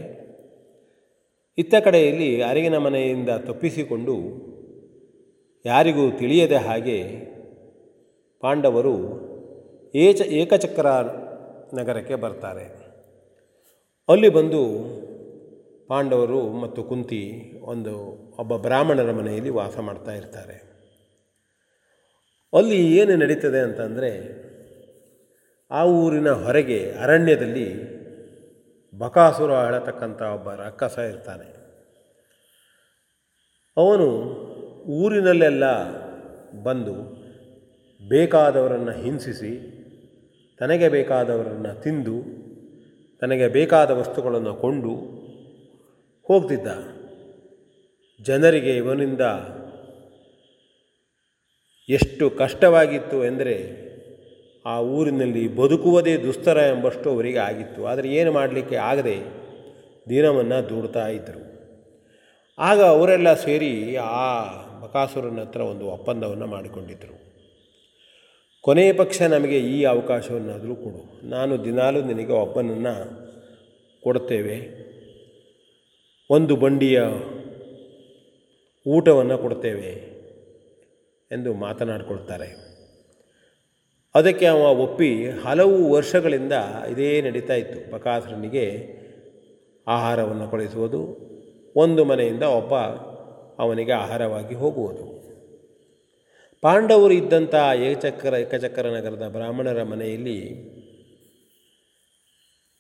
ಇತ್ತ 1.59 1.74
ಕಡೆಯಲ್ಲಿ 1.74 2.43
ಅರಗಿನ 2.43 2.78
ಮನೆಯಿಂದ 2.78 3.28
ತಪ್ಪಿಸಿಕೊಂಡು 3.28 4.16
ಯಾರಿಗೂ 5.65 6.11
ತಿಳಿಯದೆ 6.11 6.57
ಹಾಗೆ 6.57 6.98
ಪಾಂಡವರು 8.40 8.94
ಏಚ 9.94 10.20
ಏಕಚಕ್ರ 10.20 10.86
ನಗರಕ್ಕೆ 11.74 12.15
ಬರ್ತಾರೆ. 12.15 12.66
ಅಲ್ಲಿ 14.09 14.28
ಬಂದು 14.28 14.62
ಪಾಂಡವರು 15.89 16.52
ಮತ್ತು 16.52 16.82
ಕುಂತಿ 16.82 17.52
ಒಂದು 17.62 17.94
ಒಬ್ಬ 18.40 18.56
ಬ್ರಾಹ್ಮಣರ 18.56 19.10
ಮನೆಯಲ್ಲಿ 19.12 19.50
ವಾಸ 19.50 19.78
ಮಾಡ್ತಾ 19.78 20.12
ಇರ್ತಾರೆ. 20.12 20.70
ಅಲ್ಲಿ 22.56 22.96
ಏನು 22.96 23.16
ನಡೀತದೆ 23.16 23.58
ಅಂತಂದರೆ 23.58 24.10
ಆ 25.70 25.84
ಊರಿನ 25.84 26.30
ಹೊರಗೆ 26.30 26.92
ಅರಣ್ಯದಲ್ಲಿ 26.92 27.68
ಬಕಾಸುರ 28.98 29.50
ಹೇಳತಕ್ಕಂಥ 29.50 30.22
ಒಬ್ಬ 30.22 30.52
ರಕ್ಕಸ 30.52 30.98
ಇರ್ತಾನೆ. 30.98 31.48
ಅವನು 33.76 34.06
ಊರಿನಲ್ಲೆಲ್ಲ 34.84 35.64
ಬಂದು 36.62 36.94
ಬೇಕಾದವರನ್ನು 38.08 38.92
ಹಿಂಸಿಸಿ, 38.92 39.52
ತನಗೆ 40.58 40.88
ಬೇಕಾದವರನ್ನು 40.88 41.82
ತಿಂದು, 41.82 42.16
ತನಗೆ 43.18 43.48
ಬೇಕಾದ 43.48 43.90
ವಸ್ತುಗಳನ್ನು 43.90 44.54
ಕೊಂಡು 44.54 44.94
ಹೋಗ್ತಿದ್ದ. 46.28 46.99
ಜನರಿಗೆ 48.20 48.76
ಇವನಿಂದ 48.76 49.20
ಎಷ್ಟು 51.88 52.30
ಕಷ್ಟವಾಗಿತ್ತು 52.30 53.24
ಎಂದರೆ 53.24 53.56
ಆ 54.66 54.80
ಊರಿನಲ್ಲಿ 54.80 55.56
ಬದುಕುವುದೇ 55.56 56.16
ದುಸ್ತರ 56.16 56.56
ಎಂಬಷ್ಟು 56.56 57.10
ಅವರಿಗೆ 57.10 57.38
ಆಗಿತ್ತು. 57.38 57.86
ಆದರೆ 57.86 58.09
ಏನು 58.09 58.32
ಮಾಡಲಿಕ್ಕೆ 58.32 58.76
ಆಗದೆ 58.76 59.16
ದಿನವನ್ನು 60.09 60.68
ದೂಡ್ತಾ 60.68 61.09
ಇದ್ದರು 61.09 61.42
ಆಗ 62.59 62.80
ಅವರೆಲ್ಲ 62.82 63.34
ಸೇರಿ 63.34 63.97
ಆ 63.97 64.44
ಬಕಾಸುರನ 64.80 65.40
ಹತ್ರ 65.40 65.60
ಒಂದು 65.60 65.86
ಒಪ್ಪಂದವನ್ನು 65.86 66.47
ಮಾಡಿಕೊಂಡಿದ್ದರು 66.47 67.16
ಕೊನೆಯ 68.60 68.92
ಪಕ್ಷ 68.92 69.22
ನಮಗೆ 69.22 69.59
ಈ 69.60 69.84
ಅವಕಾಶವನ್ನಾದರೂ 69.84 70.74
ಕೊಡು. 70.74 71.28
ನಾನು 71.28 71.64
ದಿನಾಲೂ 71.64 72.01
ನಿನಗೆ 72.02 72.32
ಒಬ್ಬನನ್ನು 72.32 72.94
ಕೊಡ್ತೇವೆ. 74.02 74.56
ಒಂದು 76.30 76.56
ಬಂಡಿಯ 76.56 77.02
ಊಟವನ್ನು 78.90 79.38
ಕೊಡ್ತೇವೆ 79.38 79.90
ಎಂದು 81.32 81.54
ಮಾತನಾಡಿಕೊಳ್ತಾರೆ. 81.54 82.70
ಅದಕ್ಕೆ 84.14 84.46
ಅವ 84.46 84.56
ಒಪ್ಪಿ 84.56 85.30
ಹಲವು 85.30 85.92
ವರ್ಷಗಳಿಂದ 85.92 86.52
ಇದೇ 86.90 87.20
ನಡೀತಾ 87.20 87.54
ಇತ್ತು. 87.54 87.92
ಬಕಾಸುರನಿಗೆ 87.92 88.66
ಆಹಾರವನ್ನು 89.88 90.48
ಕೊಡಿಸುವುದು 90.48 91.00
ಒಂದು 91.76 92.04
ಮನೆಯಿಂದ 92.04 92.42
ಒಬ್ಬ 92.42 92.74
ಅವನಿಗೆ 93.62 93.92
ಆಹಾರವಾಗಿ 93.92 94.54
ಹೋಗುವುದು. 94.54 95.20
ಪಾಂಡವರು 96.62 97.14
ಇದ್ದಂಥ 97.14 97.54
ಏಕಚಕ್ರ 97.76 98.34
ಏಕಚಕ್ರ 98.34 98.86
ನಗರದ 98.86 99.28
ಬ್ರಾಹ್ಮಣರ 99.28 99.82
ಮನೆಯಲ್ಲಿ 99.82 100.38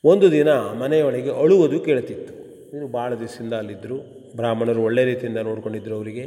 ಒಂದು 0.04 0.30
ದಿನ 0.30 0.48
ಮನೆಯೊಳಗೆ 0.52 1.32
ಅಳುವುದು 1.32 1.80
ಕೇಳ್ತಿತ್ತು. 1.80 2.39
ಇನ್ನು 2.72 2.88
ಭಾಳ 2.88 3.14
ದಿವಸದಿಂದ 3.14 3.52
ಅಲ್ಲಿದ್ದರು. 3.52 3.96
ಬ್ರಾಹ್ಮಣರು 4.36 4.82
ಒಳ್ಳೆ 4.82 5.04
ರೀತಿಯಿಂದ 5.04 5.36
ನೋಡ್ಕೊಂಡಿದ್ದರು 5.38 5.94
ಅವರಿಗೆ. 5.94 6.24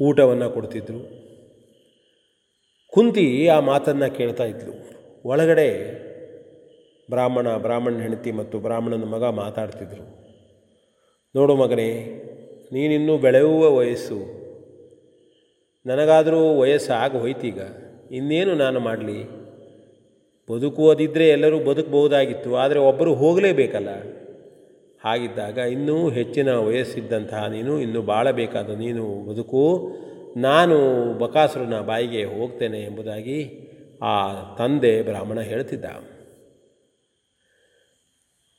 ಊಟವನ್ನು 0.00 0.50
ಕೊಡ್ತಿದ್ರು. 0.50 1.00
ಕುಂತಿ 2.92 3.48
ಆ 3.48 3.60
ಮಾತನ್ನು 3.60 4.16
ಕೇಳ್ತಾ 4.16 4.44
ಇದ್ಲು. 4.44 4.72
ಒಳಗಡೆ 5.24 5.68
ಬ್ರಾಹ್ಮಣ 7.10 7.56
ಬ್ರಾಹ್ಮಣ 7.56 7.98
ಹೆಂಡತಿ 7.98 8.32
ಮತ್ತು 8.32 8.58
ಬ್ರಾಹ್ಮಣನ 8.58 9.04
ಮಗ 9.04 9.24
ಮಾತಾಡ್ತಿದ್ರು. 9.24 10.04
ನೋಡು 11.36 11.56
ಮಗನೇ, 11.56 11.90
ನೀನಿನ್ನೂ 12.72 13.18
ಬೆಳೆಯುವ 13.18 13.76
ವಯಸ್ಸು. 13.76 14.18
ನನಗಾದರೂ 15.86 16.58
ವಯಸ್ಸು 16.58 16.92
ಆಗ 16.92 17.16
ಹೋಯ್ತೀಗ? 17.16 17.60
ಇನ್ನೇನು 18.10 18.54
ನಾನು 18.54 18.80
ಮಾಡಲಿ? 18.80 19.20
ಬದುಕುವುದಿದ್ದರೆ 20.52 21.28
ಎಲ್ಲರೂ 21.28 21.58
ಬದುಕಬಹುದಾಗಿತ್ತು, 21.58 22.56
ಆದರೆ 22.56 22.78
ಒಬ್ಬರು 22.78 23.14
ಹೋಗಲೇಬೇಕಲ್ಲ? 23.14 24.21
ಹಾಗಿದ್ದಾಗ 25.04 25.58
ಇನ್ನೂ 25.58 26.10
ಹೆಚ್ಚಿನ 26.10 26.54
ವಯಸ್ಸಿದ್ದಂತಹ 26.54 27.46
ನೀನು, 27.46 27.80
ಇನ್ನೂ 27.80 28.02
ಬಾಳಬೇಕಾದ 28.02 28.70
ನೀನು 28.70 29.32
ಬದುಕು, 29.32 29.90
ನಾನು 30.36 30.78
ಬಕಾಸುರನ 31.18 31.80
ಬಾಯಿಗೆ 31.80 32.24
ಹೋಗ್ತೇನೆ 32.24 32.80
ಎಂಬುದಾಗಿ 32.80 33.68
ಆ 34.02 34.32
ತಂದೆ 34.54 35.02
ಬ್ರಾಹ್ಮಣ 35.02 35.40
ಹೇಳ್ತಿದ್ದ. 35.40 35.84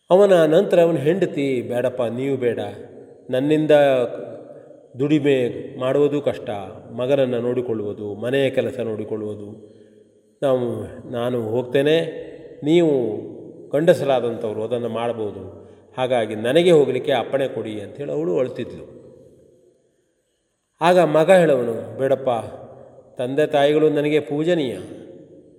ಅವನ 0.09 0.45
ನಂತರ 0.45 0.81
ಅವನ 0.81 0.95
ಹೆಂಡತಿ, 0.95 1.61
ಬೇಡಪ್ಪ, 1.61 2.03
ನೀವು 2.03 2.37
ಬೇಡ. 2.37 2.59
ನನ್ನಿಂದ 3.29 3.71
ದುಡಿಮೆ 4.99 5.77
ಮಾಡುವುದು 5.79 6.21
ಕಷ್ಟ. 6.21 6.49
ಮಗನನ್ನು 6.95 7.41
ನೋಡಿಕೊಳ್ಳುವುದು, 7.41 8.15
ಮನೆಯ 8.15 8.49
ಕೆಲಸ 8.49 8.79
ನೋಡಿಕೊಳ್ಳುವುದು. 8.79 9.73
ನಾವು, 10.43 10.83
ನಾನು 11.11 11.41
ಹೋಗ್ತೇನೆ. 11.41 12.23
ನೀವು 12.63 12.89
ಗಂಡಸರಾದಂಥವ್ರು 13.69 14.63
ಅದನ್ನು 14.63 14.89
ಮಾಡ್ಬೋದು 14.89 15.62
ಹಾಗಾಗಿ 15.97 16.35
ನನಗೆ 16.35 16.71
ಹೋಗಲಿಕ್ಕೆ 16.71 17.11
ಅಪ್ಪಣೆ 17.11 17.47
ಕೊಡಿ 17.47 17.81
ಅಂಥೇಳಿ 17.81 18.11
ಅವಳು 18.11 18.39
ಅಳ್ತಿದ್ಲು. 18.39 18.85
ಆಗ 20.81 20.99
ಮಗ 20.99 21.31
ಹೇಳವನು, 21.31 21.97
ಬೇಡಪ್ಪ, 21.97 22.29
ತಂದೆ 23.17 23.45
ತಾಯಿಗಳು 23.45 23.89
ನನಗೆ 23.89 24.19
ಪೂಜನೀಯ. 24.19 24.77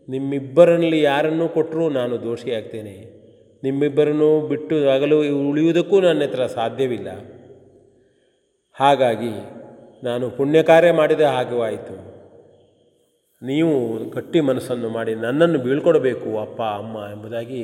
ನಿಮ್ಮಿಬ್ಬರಲ್ಲಿ 0.08 1.00
ಯಾರನ್ನೂ 1.00 1.48
ಕೊಟ್ಟರೂ 1.48 1.88
ನಾನು 1.88 2.22
ದೋಷಿಯಾಗ್ತೇನೆ 2.22 3.14
ನಿಮ್ಮಿಬ್ಬರನ್ನು 3.62 4.48
ಬಿಟ್ಟು 4.48 4.88
ಆಗಲು 4.88 5.48
ಉಳಿಯುವುದಕ್ಕೂ 5.48 6.00
ನನ್ನ 6.00 6.22
ಹತ್ರ 6.22 6.46
ಸಾಧ್ಯವಿಲ್ಲ. 6.46 7.08
ಹಾಗಾಗಿ 8.80 9.34
ನಾನು 10.02 10.30
ಪುಣ್ಯ 10.30 10.62
ಕಾರ್ಯ 10.62 10.92
ಮಾಡಿದ 10.92 11.20
ಹಾಗೂ 11.20 11.62
ಆಯಿತು. 11.62 12.14
ನೀವು 13.46 13.98
ಗಟ್ಟಿ 14.10 14.40
ಮನಸ್ಸನ್ನು 14.40 14.88
ಮಾಡಿ 14.88 15.14
ನನ್ನನ್ನು 15.14 15.58
ಬೀಳ್ಕೊಡಬೇಕು, 15.58 16.38
ಅಪ್ಪ, 16.38 16.62
ಅಮ್ಮ 16.62 16.96
ಎಂಬುದಾಗಿ 17.12 17.62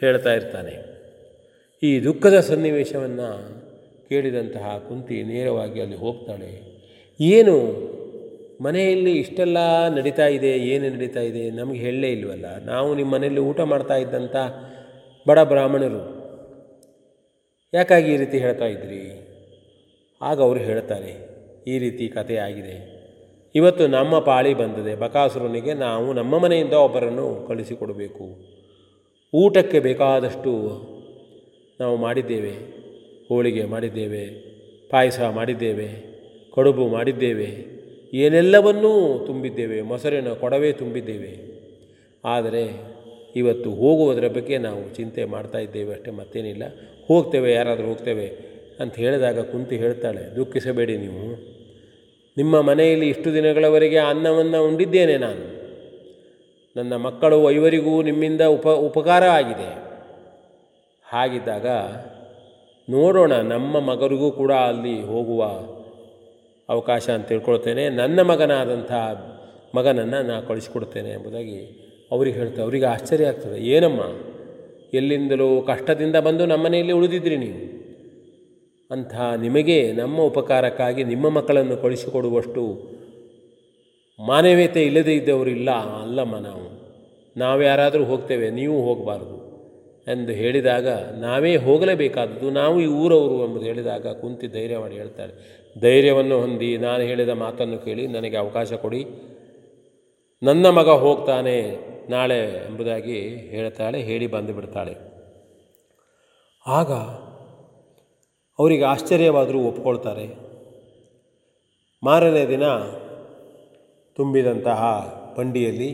ಹೇಳ್ತಾ 0.00 0.32
ಇರ್ತಾನೆ. 0.32 0.99
ಈ 1.82 1.90
ದುಃಖದ 2.06 2.36
ಸನ್ನಿವೇಶವನ್ನು 2.40 3.28
ಕೇಳಿದಂತಹ 4.08 4.66
ಕುಂತಿ 4.88 5.16
ನೇರವಾಗಿ 5.22 5.78
ಅಲ್ಲಿ 5.80 5.96
ಹೋಗ್ತಾಳೆ. 5.96 6.50
ಏನು, 7.20 7.54
ಮನೆಯಲ್ಲಿ 8.64 9.12
ಇಷ್ಟೆಲ್ಲ 9.12 9.58
ನಡೀತಾ 9.96 10.26
ಇದೆ, 10.36 10.50
ಏನು 10.72 10.84
ನಡೀತಾ 10.94 11.20
ಇದೆ 11.20 11.44
ನಮಗೆ 11.50 11.78
ಹೇಳಲೇ 11.78 12.10
ಇಲ್ವಲ್ಲ. 12.12 12.46
ನಾವು 12.64 12.88
ನಿಮ್ಮ 12.94 13.10
ಮನೆಯಲ್ಲಿ 13.14 13.40
ಊಟ 13.40 13.60
ಮಾಡ್ತಾ 13.72 13.96
ಇದ್ದಂಥ 13.96 14.36
ಬಡ 15.26 15.38
ಬ್ರಾಹ್ಮಣರು 15.52 16.02
ಯಾಕಾಗಿ 17.72 18.08
ಈ 18.14 18.16
ರೀತಿ 18.16 18.38
ಹೇಳ್ತಾ 18.38 18.66
ಇದ್ರಿ? 18.66 19.00
ಆಗ 20.20 20.38
ಅವರು 20.40 20.60
ಹೇಳ್ತಾರೆ, 20.60 21.12
ಈ 21.66 21.74
ರೀತಿ 21.78 22.04
ಕಥೆ 22.08 22.36
ಆಗಿದೆ. 22.46 22.76
ಇವತ್ತು 23.54 23.84
ನಮ್ಮ 23.96 24.14
ಪಾಳಿ 24.30 24.54
ಬಂದಿದೆ. 24.54 24.92
ಬಕಾಸುರನಿಗೆ 24.96 25.72
ನಾವು 25.86 26.08
ನಮ್ಮ 26.12 26.38
ಮನೆಯಿಂದ 26.38 26.76
ಒಬ್ಬರನ್ನು 26.86 27.26
ಕಳಿಸಿಕೊಡಬೇಕು. 27.48 28.26
ಊಟಕ್ಕೆ 29.32 29.78
ಬೇಕಾದಷ್ಟು 29.80 30.52
ನಾವು 31.80 31.96
ಮಾಡಿದ್ದೇವೆ, 31.96 32.54
ಹೋಳಿಗೆ 33.28 33.64
ಮಾಡಿದ್ದೇವೆ, 33.64 34.24
ಪಾಯಸ 34.90 35.20
ಮಾಡಿದ್ದೇವೆ, 35.20 35.88
ಕಡುಬು 36.56 36.88
ಮಾಡಿದ್ದೇವೆ, 36.88 37.80
ಏನೆಲ್ಲವನ್ನೂ 38.14 39.18
ತುಂಬಿದ್ದೇವೆ, 39.26 39.82
ಮೊಸರಿನ 39.82 40.28
ಕೊಡವೇ 40.28 40.72
ತುಂಬಿದ್ದೇವೆ. 40.72 41.60
ಆದರೆ 42.24 42.90
ಇವತ್ತು 43.36 43.70
ಹೋಗುವುದರ 43.70 44.28
ಬಗ್ಗೆ 44.28 44.58
ನಾವು 44.58 44.94
ಚಿಂತೆ 44.94 45.24
ಮಾಡ್ತಾ 45.24 45.58
ಇದ್ದೇವೆ 45.58 45.92
ಅಷ್ಟೇ, 45.92 46.10
ಮತ್ತೇನಿಲ್ಲ. 46.10 46.62
ಹೋಗ್ತೇವೆ, 47.08 47.52
ಯಾರಾದರೂ 47.52 47.86
ಹೋಗ್ತೇವೆ 47.86 48.26
ಅಂತ 48.80 48.94
ಹೇಳಿದಾಗ 48.94 49.40
ಕುಂತಿ 49.40 49.76
ಹೇಳ್ತಾಳೆ, 49.76 50.36
ದುಃಖಿಸಬೇಡಿ 50.36 50.96
ನೀವು. 50.96 51.24
ನಿಮ್ಮ 52.36 52.60
ಮನೆಯಲ್ಲಿ 52.60 53.08
ಇಷ್ಟು 53.08 53.34
ದಿನಗಳವರೆಗೆ 53.34 53.98
ಅನ್ನವನ್ನು 53.98 54.64
ಉಂಡಿದ್ದೇನೆ 54.64 55.16
ನಾನು. 55.16 55.44
ನನ್ನ 56.76 56.96
ಮಕ್ಕಳು 56.96 57.50
ಐವರಿಗೂ 57.50 58.02
ನಿಮ್ಮಿಂದ 58.02 58.40
ಉಪ, 58.40 58.66
ಉಪಕಾರ 58.66 59.22
ಆಗಿದೆ. 59.22 59.89
ಹಾಗಿದ್ದಾಗ 61.12 61.66
ನೋಡೋಣ 62.90 63.32
ನಮ್ಮ 63.32 63.80
ಮಗರಿಗೂ 63.80 64.30
ಕೂಡ 64.30 64.52
ಅಲ್ಲಿ 64.52 65.02
ಹೋಗುವ 65.02 65.44
ಅವಕಾಶ 66.68 67.10
ಅಂತ 67.10 67.26
ತಿಳ್ಕೊಳ್ತೇನೆ. 67.26 67.88
ನನ್ನ 67.88 68.22
ಮಗನಾದಂಥ 68.22 68.92
ಮಗನನ್ನು 69.76 70.26
ನಾನು 70.26 70.46
ಕಳಿಸ್ಕೊಡ್ತೇನೆ 70.46 71.10
ಎಂಬುದಾಗಿ 71.10 71.58
ಅವ್ರಿಗೆ 72.12 72.36
ಹೇಳ್ತಾರೆ 72.36 72.62
ಅವರಿಗೆ 72.62 72.86
ಆಶ್ಚರ್ಯ 72.86 73.26
ಆಗ್ತದೆ. 73.26 73.60
ಏನಮ್ಮ, 73.60 74.00
ಎಲ್ಲಿಂದಲೂ 74.94 75.62
ಕಷ್ಟದಿಂದ 75.62 76.16
ಬಂದು 76.16 76.46
ನಮ್ಮನೆಯಲ್ಲಿ 76.46 76.92
ಉಳಿದಿದ್ರಿ 76.92 77.36
ನೀವು? 77.36 77.80
ಅಂಥ 78.90 79.14
ನಿಮಗೆ 79.36 79.92
ನಮ್ಮ 79.92 80.20
ಉಪಕಾರಕ್ಕಾಗಿ 80.20 81.04
ನಿಮ್ಮ 81.04 81.28
ಮಕ್ಕಳನ್ನು 81.28 81.76
ಕಳಿಸಿಕೊಡುವಷ್ಟು 81.76 82.62
ಮಾನವೀಯತೆ 84.26 84.82
ಇಲ್ಲದೇ 84.82 85.14
ಇದ್ದವರು 85.14 85.50
ಇಲ್ಲ 85.50 85.70
ಅಲ್ಲಮ್ಮ 86.02 86.36
ನಾವು. 86.36 86.66
ನಾವು 87.36 87.62
ಯಾರಾದರೂ 87.62 88.04
ಹೋಗ್ತೇವೆ, 88.04 88.50
ನೀವು 88.50 88.82
ಹೋಗಬಾರ್ದು. 88.82 89.39
ಎಂದು 90.12 90.32
ಹೇಳಿದಾಗ 90.32 90.88
ನಾವೇ 91.24 91.52
ಹೋಗಲೇಬೇಕಾದದ್ದು, 91.66 92.46
ನಾವು 92.50 92.76
ಈ 92.80 92.86
ಊರವರು 93.02 93.36
ಎಂಬುದು 93.44 93.64
ಹೇಳಿದಾಗ 93.64 94.06
ಕುಂತಿ 94.20 94.48
ಧೈರ್ಯ 94.48 94.78
ಮಾಡಿ 94.78 94.94
ಹೇಳ್ತಾಳೆ 94.94 95.34
ಧೈರ್ಯವನ್ನು 95.80 96.36
ಹೊಂದಿ 96.40 96.70
ನಾನು 96.76 97.02
ಹೇಳಿದ 97.02 97.32
ಮಾತನ್ನು 97.44 97.78
ಕೇಳಿ 97.78 98.04
ನನಗೆ 98.06 98.36
ಅವಕಾಶ 98.36 98.72
ಕೊಡಿ. 98.84 99.02
ನನ್ನ 100.42 100.66
ಮಗ 100.70 100.90
ಹೋಗ್ತಾನೆ 101.04 101.56
ನಾಳೆ 102.10 102.38
ಎಂಬುದಾಗಿ 102.68 103.18
ಹೇಳ್ತಾಳೆ, 103.54 103.98
ಹೇಳಿ 104.02 104.26
ಬಂದು 104.26 104.52
ಬಿಡ್ತಾಳೆ. 104.54 104.94
ಆಗ 106.66 106.92
ಅವರಿಗೆ 108.58 108.84
ಆಶ್ಚರ್ಯವಾದರೂ 108.84 109.60
ಒಪ್ಕೊಳ್ತಾರೆ. 109.62 110.26
ಮಾರನೇ 112.02 112.42
ದಿನ 112.46 112.64
ತುಂಬಿದಂತಹ 114.18 114.80
ಬಂಡಿಯಲ್ಲಿ 115.38 115.90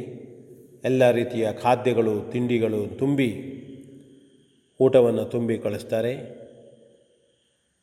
ಎಲ್ಲ 0.85 1.03
ರೀತಿಯ 1.11 1.47
ಖಾದ್ಯಗಳು, 1.63 2.15
ತಿಂಡಿಗಳು 2.33 2.81
ತುಂಬಿ 2.99 3.31
ಊಟವನ್ನು 4.81 5.25
ತುಂಬಿ 5.25 5.59
ಕಳಿಸ್ತಾರೆ. 5.59 6.15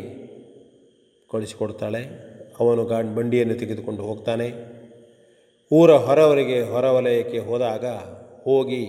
ಕಳಿಸಿಕೊಡ್ತಾಳೆ. 1.31 2.05
ಅವನು 2.59 2.85
ಗಾ 2.85 3.01
ಬಂಡಿಯನ್ನು 3.01 3.53
ತೆಗೆದುಕೊಂಡು 3.53 4.01
ಹೋಗ್ತಾನೆ. 4.03 4.81
ಊರ 5.71 5.91
ಹೊರವರಿಗೆ 5.91 6.61
ಹೊರವಲಯಕ್ಕೆ 6.61 7.37
ಹೋದಾಗ 7.37 7.85
ಹೋಗಿ 8.43 8.85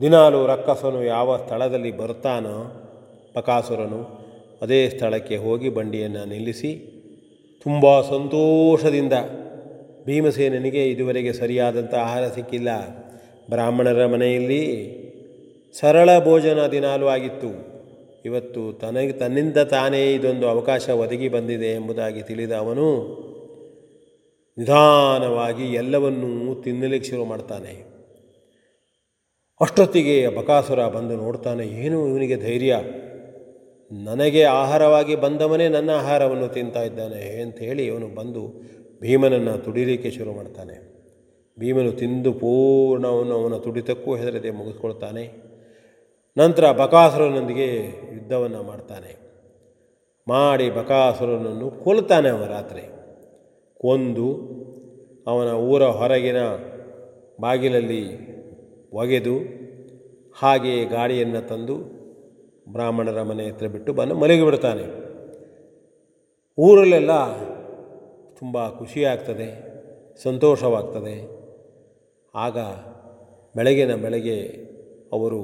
ದಿನಾಲು 0.00 0.46
ರಕ್ಕಸನು 0.46 1.04
ಯಾವ 1.04 1.36
ಸ್ಥಳದಲ್ಲಿ 1.36 1.96
ಬರ್ತಾನೋ 1.96 2.84
ಪಕಾಸುರನು 3.32 4.28
ಅದೇ 4.62 4.88
ಸ್ಥಳಕ್ಕೆ 4.88 5.36
ಹೋಗಿ 5.36 5.68
ಬಂಡಿಯನ್ನು 5.68 6.24
ನಿಲ್ಲಿಸಿ 6.24 6.97
ತುಂಬ 7.64 8.00
ಸಂತೋಷದಿಂದ 8.00 9.12
ಭೀಮಸೇನನಿಗೆ 10.04 10.82
ಇದುವರೆಗೆ 10.88 11.32
ಸರಿಯಾದಂಥ 11.32 11.94
ಆಹಾರ 11.94 12.24
ಸಿಕ್ಕಿಲ್ಲ. 12.28 12.70
ಬ್ರಾಹ್ಮಣರ 13.50 14.06
ಮನೆಯಲ್ಲಿ 14.06 14.62
ಸರಳ 15.80 16.10
ಭೋಜನ 16.24 16.60
ದಿನಾಲೂ 16.66 17.06
ಆಗಿತ್ತು. 17.06 17.50
ಇವತ್ತು 18.24 18.72
ತನಗೆ, 18.72 19.12
ತನ್ನಿಂದ 19.12 19.56
ತಾನೇ 19.56 20.14
ಇದೊಂದು 20.14 20.46
ಅವಕಾಶ 20.48 20.88
ಒದಗಿ 20.88 21.28
ಬಂದಿದೆ 21.28 21.70
ಎಂಬುದಾಗಿ 21.72 22.22
ತಿಳಿದ 22.22 22.52
ಅವನು 22.52 22.86
ನಿಧಾನವಾಗಿ 24.58 25.66
ಎಲ್ಲವನ್ನೂ 25.74 26.54
ತಿನ್ನಲಿಕ್ಕೆ 26.54 27.10
ಶುರು 27.10 27.24
ಮಾಡ್ತಾನೆ. 27.24 27.74
ಅಷ್ಟೊತ್ತಿಗೆ 29.60 30.16
ಬಕಾಸುರ 30.28 30.80
ಬಂದು 30.86 31.16
ನೋಡ್ತಾನೆ, 31.16 31.66
ಏನು 31.66 32.08
ಇವನಿಗೆ 32.08 32.36
ಧೈರ್ಯ? 32.36 32.74
ನನಗೆ 33.92 34.44
ಆಹಾರವಾಗಿ 34.44 35.16
ಬಂದವನೇ 35.16 35.68
ನನ್ನ 35.68 35.90
ಆಹಾರವನ್ನು 35.90 36.48
ತಿಂತಾ 36.48 36.82
ಇದ್ದಾನೆ 36.82 37.42
ಅಂತ 37.42 37.58
ಹೇಳಿ 37.58 37.86
ಇವನು 37.86 38.08
ಬಂದು 38.08 38.62
ಭೀಮನನ್ನು 39.00 39.58
ತುಡಿಲಿಕ್ಕೆ 39.58 40.10
ಶುರು 40.10 40.32
ಮಾಡ್ತಾನೆ. 40.32 40.98
ಭೀಮನು 41.58 41.92
ತಿಂದು 41.92 42.32
ಪೂರ್ಣವನ್ನು 42.32 43.34
ಅವನ 43.34 43.56
ತುಡಿತಕ್ಕೂ 43.56 44.16
ಹೆದರದೆ 44.16 44.50
ಮುಗಿಸ್ಕೊಳ್ತಾನೆ. 44.50 45.32
ನಂತರ 46.38 46.72
ಬಕಾಸುರನೊಂದಿಗೆ 46.72 47.74
ಯುದ್ಧವನ್ನು 48.14 48.62
ಮಾಡ್ತಾನೆ. 48.62 49.16
ಮಾಡಿ 50.28 50.70
ಬಕಾಸುರನನ್ನು 50.70 51.70
ಕೊಲ್ತಾನೆ 51.70 52.28
ಅವ 52.28 52.46
ರಾತ್ರಿ. 52.46 52.82
ಕೊಂದು 53.78 54.58
ಅವನ 55.26 55.48
ಊರ 55.48 55.82
ಹೊರಗಿನ 55.82 56.36
ಬಾಗಿಲಲ್ಲಿ 57.40 58.04
ಒಗೆದು 58.92 59.38
ಹಾಗೆಯೇ 60.38 60.84
ಗಾಡಿಯನ್ನು 60.84 61.48
ತಂದು 61.48 61.97
ಬ್ರಾಹ್ಮಣರ 62.72 63.20
ಮನೆ 63.22 63.44
ಹತ್ರ 63.48 63.66
ಬಿಟ್ಟು 63.66 63.92
ಬಂದು 63.92 64.14
ಮಲಗಿ 64.14 64.44
ಬಿಡ್ತಾನೆ 64.44 64.84
ಊರಲ್ಲೆಲ್ಲ 66.58 67.12
ತುಂಬ 68.38 68.56
ಖುಷಿಯಾಗ್ತದೆ, 68.78 69.48
ಸಂತೋಷವಾಗ್ತದೆ. 70.22 71.16
ಆಗ 72.34 72.58
ಬೆಳಗಿನ 73.56 73.94
ಬೆಳಗ್ಗೆ 74.04 74.38
ಅವರು 75.12 75.40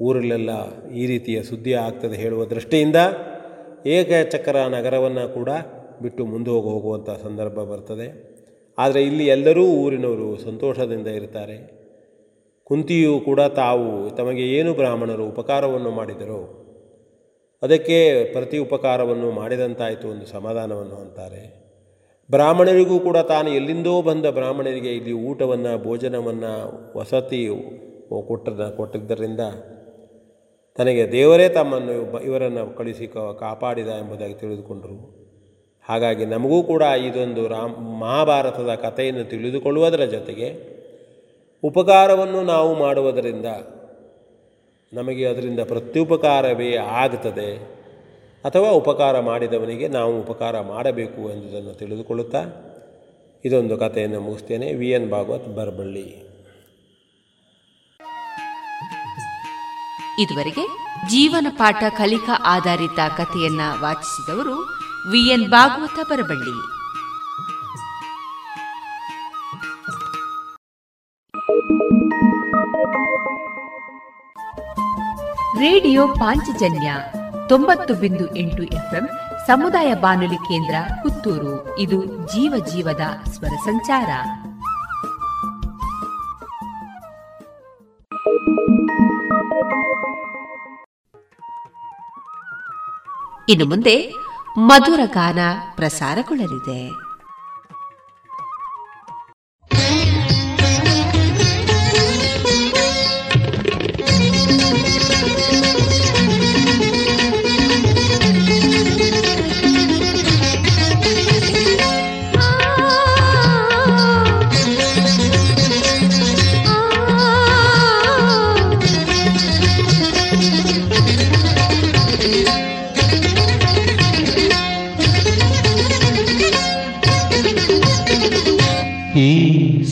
ಊರಲ್ಲೆಲ್ಲ 0.00 0.50
ಈ 0.90 1.02
ರೀತಿಯ 1.06 1.38
ಸುದ್ದಿ 1.42 1.72
ಆಗ್ತದೆ 1.86 2.16
ಹೇಳುವ 2.16 2.44
ದೃಷ್ಟಿಯಿಂದ 2.44 3.00
ಏಕಚಕ್ರ 3.96 4.56
ನಗರವನ್ನು 4.76 5.24
ಕೂಡ 5.34 5.50
ಬಿಟ್ಟು 6.02 6.22
ಮುಂದೆ 6.26 6.50
ಹೋಗಿ 6.50 6.68
ಹೋಗುವಂಥ 6.68 7.10
ಸಂದರ್ಭ 7.22 7.58
ಬರ್ತದೆ. 7.72 8.08
ಆದರೆ 8.78 9.00
ಇಲ್ಲಿ 9.02 9.26
ಎಲ್ಲರೂ 9.26 9.64
ಊರಿನವರು 9.84 10.28
ಸಂತೋಷದಿಂದ 10.44 11.08
ಇರ್ತಾರೆ. 11.20 11.79
ಕುಂತಿಯು 12.70 13.14
ಕೂಡ 13.20 13.40
ತಾವು 13.60 13.86
ತಮಗೆ 14.18 14.44
ಏನು 14.58 14.72
ಬ್ರಾಹ್ಮಣರು 14.74 15.24
ಉಪಕಾರವನ್ನು 15.28 15.90
ಮಾಡಿದರು, 15.90 16.40
ಅದಕ್ಕೆ 17.62 17.98
ಪ್ರತಿ 18.34 18.58
ಉಪಕಾರವನ್ನು 18.58 19.30
ಮಾಡಿದಂತಾಯಿತು 19.30 20.06
ಒಂದು 20.08 20.26
ಸಮಾಧಾನವನ್ನು 20.26 20.96
ಅಂತಾರೆ. 20.96 21.42
ಬ್ರಾಹ್ಮಣರಿಗೂ 22.30 22.96
ಕೂಡ 22.98 23.18
ತಾನು 23.32 23.48
ಎಲ್ಲಿಂದೋ 23.50 23.94
ಬಂದ 24.02 24.26
ಬ್ರಾಹ್ಮಣರಿಗೆ 24.26 24.90
ಇಲ್ಲಿ 24.98 25.14
ಊಟವನ್ನು, 25.30 25.72
ಭೋಜನವನ್ನು 25.84 26.52
ವಸತಿ 26.98 27.42
ಕೊಟ್ಟದ, 28.28 28.62
ಕೊಟ್ಟಿದ್ದರಿಂದ 28.76 29.42
ತನಗೆ 30.78 31.04
ದೇವರೇ 31.12 31.48
ತಮ್ಮನ್ನು 31.48 31.94
ಇವರನ್ನು 32.24 32.64
ಕಳಿಸಿ 32.78 33.06
ಕಾಪಾಡಿದ 33.40 33.90
ಎಂಬುದಾಗಿ 34.02 34.36
ತಿಳಿದುಕೊಂಡರು. 34.42 34.98
ಹಾಗಾಗಿ 35.88 36.24
ನಮಗೂ 36.26 36.58
ಕೂಡ 36.62 36.84
ಇದೊಂದು 37.08 37.42
ರಾಮ್, 37.48 37.74
ಮಹಾಭಾರತದ 38.00 38.74
ಕಥೆಯನ್ನು 38.84 39.24
ತಿಳಿದುಕೊಳ್ಳುವುದರ 39.24 40.04
ಜೊತೆಗೆ 40.16 40.48
ಉಪಕಾರವನ್ನು 41.64 42.42
ನಾವು 42.42 42.78
ಮಾಡುವುದರಿಂದ 42.78 43.46
ನಮಗೆ 44.92 45.26
ಅದರಿಂದ 45.26 45.60
ಪ್ರತ್ಯುಪಕಾರವೇ 45.60 46.76
ಆಗುತ್ತದೆ. 46.76 47.80
ಅಥವಾ 48.44 48.70
ಉಪಕಾರ 48.70 49.20
ಮಾಡಿದವನಿಗೆ 49.20 49.88
ನಾವು 49.88 50.20
ಉಪಕಾರ 50.20 50.60
ಮಾಡಬೇಕು 50.60 51.30
ಎಂಬುದನ್ನು 51.30 51.78
ತಿಳಿದುಕೊಳ್ಳುತ್ತಾ 51.78 52.44
ಇದೊಂದು 53.44 53.76
ಕಥೆಯನ್ನು 53.76 54.20
ಮುಗಿಸ್ತೇನೆ. 54.20 54.74
ವಿ. 54.74 54.90
ಎನ್. 54.90 55.10
ಭಾಗವತ್ 55.10 55.56
ಬರಬಳ್ಳಿ. 55.56 56.30
ಇದುವರೆಗೆ 60.20 60.66
ಜೀವನ 61.08 61.46
ಪಾಠ 61.50 61.84
ಕಲಿಕಾ 61.98 62.42
ಆಧಾರಿತ 62.46 62.98
ಕಥೆಯನ್ನ 63.16 63.60
ವಾಚಿಸಿದವರು 63.80 64.60
V N 65.10 65.50
Bhagavata 65.50 66.06
Barballi. 66.08 66.79
Radio 75.60 76.08
Panchajanya 76.08 76.94
ತೊಂಬತ್ತು 77.48 77.94
ಬಿಂದು 77.94 78.36
ಎಂಟು 78.36 78.62
ಎಫ್ಎಂ 78.62 79.08
ಸಮುದಾಯ 79.46 79.94
ಬಾನುಲಿ 79.94 80.36
ಕೇಂದ್ರ 80.36 80.74
ಪುತ್ತೂರು. 81.02 81.78
ಇದು 81.78 82.04
ಜೀವ 82.04 82.64
ಜೀವದ 82.66 83.00
ಸ್ವರ 83.28 83.48
ಸಂಚಾರ. 83.48 84.08
ಇನ್ನು 93.48 93.64
ಮುಂದೆ 93.64 94.14
ಮಧುರ 94.58 95.00
ಗಾನ 95.04 95.38
ಪ್ರಸಾರಗೊಳ್ಳಲಿದೆ. 95.76 97.09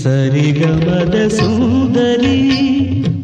సరిగమద 0.08 1.14
సుందరి 1.28 2.38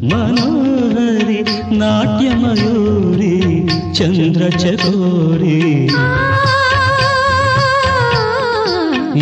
మనోహరి 0.09 1.39
నాట్యమయూరి 1.79 3.37
చంద్రచకోరి. 3.97 5.61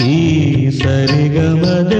ఈ 0.08 0.20
సరిగమద 0.80 1.93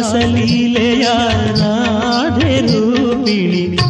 लीलया 0.00 1.14
राधे 1.60 2.60
रूपिणी। 2.60 3.81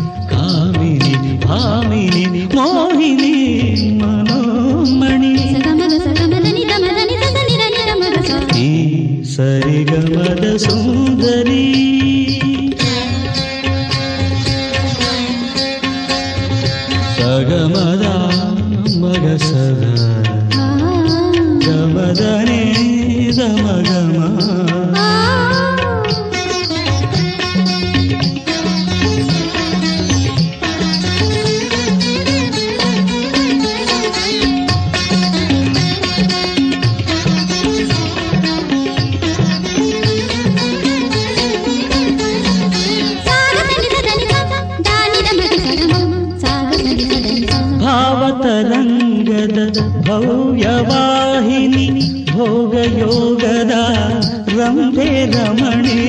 ರಮಣಿ 55.33 55.99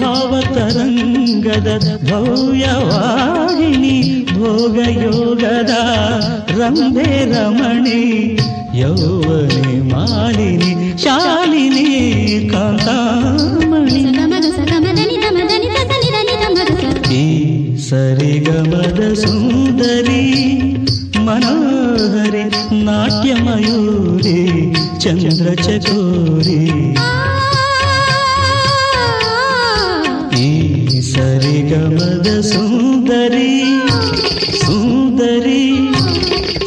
ಭಾವತರಂಗದ 0.00 1.68
ಭವ್ಯವಾಹಿನಿ 2.08 3.96
ಭೋಗಯೋಗದ 4.32 5.74
ರಂಭೆ 6.58 7.10
ರಮಣಿ 7.32 8.00
ಯೌವನೆ 8.80 9.74
ಮಾಲಿನಿ 9.90 10.72
ಶಾಲಿನಿ 11.04 11.86
ಕಾಂತಾಮಣಿ 12.52 14.02
ಈ 17.14 17.24
ಸರಿಗಮದ 17.80 19.00
ಸುಂದರಿ 19.14 20.22
ಮನೋಹರಿ 21.18 22.44
ನಾಟ್ಯ 22.84 23.32
ಮಯೂರಿ 23.42 24.38
ಚಂದ್ರ 25.00 25.48
ಚಕೋರಿ 25.62 26.60
సుందరి 32.41 33.49
సుందరి 34.61 35.61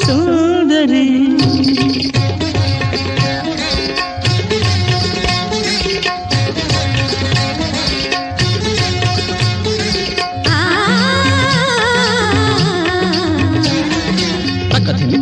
సుందరి. 0.06 1.06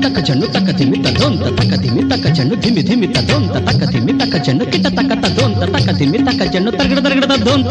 తక్క 0.04 0.18
చెన్ను 0.28 0.46
తక్క 0.46 0.70
తిమి 0.78 0.98
తొంత 1.18 1.44
తక్క 1.58 1.74
తిమి 1.82 2.02
తక్క 2.10 2.26
చెన్ను 2.38 2.54
ధిమి 2.56 2.82
ధిమి 2.82 3.06
తొంత 3.28 3.54
తక్క 3.68 3.82
తిమి 3.92 4.12
తక్క 4.20 4.34
చెన్ను 4.48 4.64
కిట 4.64 4.86
తక్క 4.98 5.12
తొంత 5.38 5.62
తక్క 5.74 5.90
తిమి 5.98 6.18
తక్క 6.18 6.42
చెన్ను 6.54 6.70
తరగడ 6.70 6.98
తరగడ 7.06 7.34
తొంత 7.46 7.70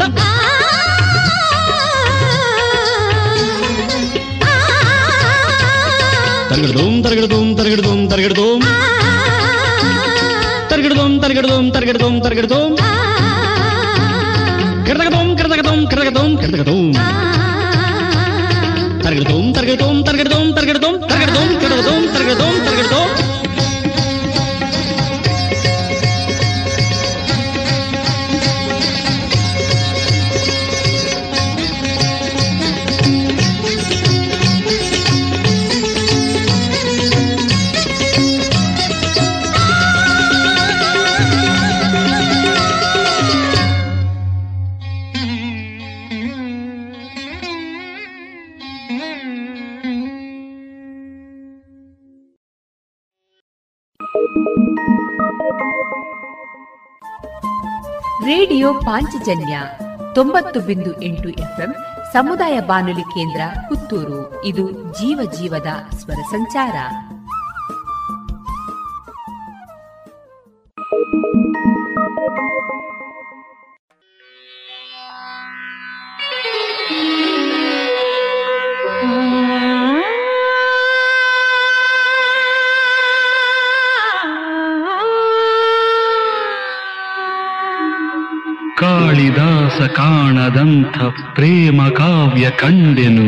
தருகிடுதோம். 8.24 8.62
தருகிடுதோம் 10.70 11.16
தருகிடுதோம் 11.22 11.68
தருகிடுதோம் 11.74 12.18
தருகிடுதோம். 12.24 12.63
ಪಾಂಚಜನ್ಯ 59.24 59.58
ತೊಂಬತ್ತು 60.14 60.60
ಬಿಂದು 60.60 61.02
ಎಂಟು 61.02 61.28
ಎಫ್ಎಂ 61.28 61.74
ಸಮುದಾಯ 62.12 62.60
ಬಾನುಲಿ 62.60 63.02
ಕೇಂದ್ರ 63.02 63.40
ಪುತ್ತೂರು. 63.68 64.44
ಇದು 64.44 64.70
ಜೀವ 64.70 65.30
ಜೀವದ 65.38 65.96
ಸ್ವರ 65.96 66.22
ಸಂಚಾರ. 66.30 66.74
ಕಾಳಿದಾಸ 89.13 89.77
ಕಾಣದಂಥ 89.89 90.97
ಪ್ರೇಮ 91.35 91.81
ಕಾವ್ಯ 91.89 92.45
ಕಂಡೆನು 92.49 93.27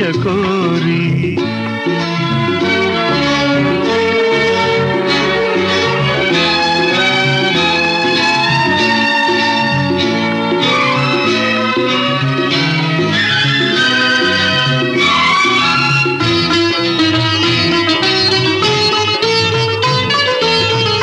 चकोरी। 0.00 1.36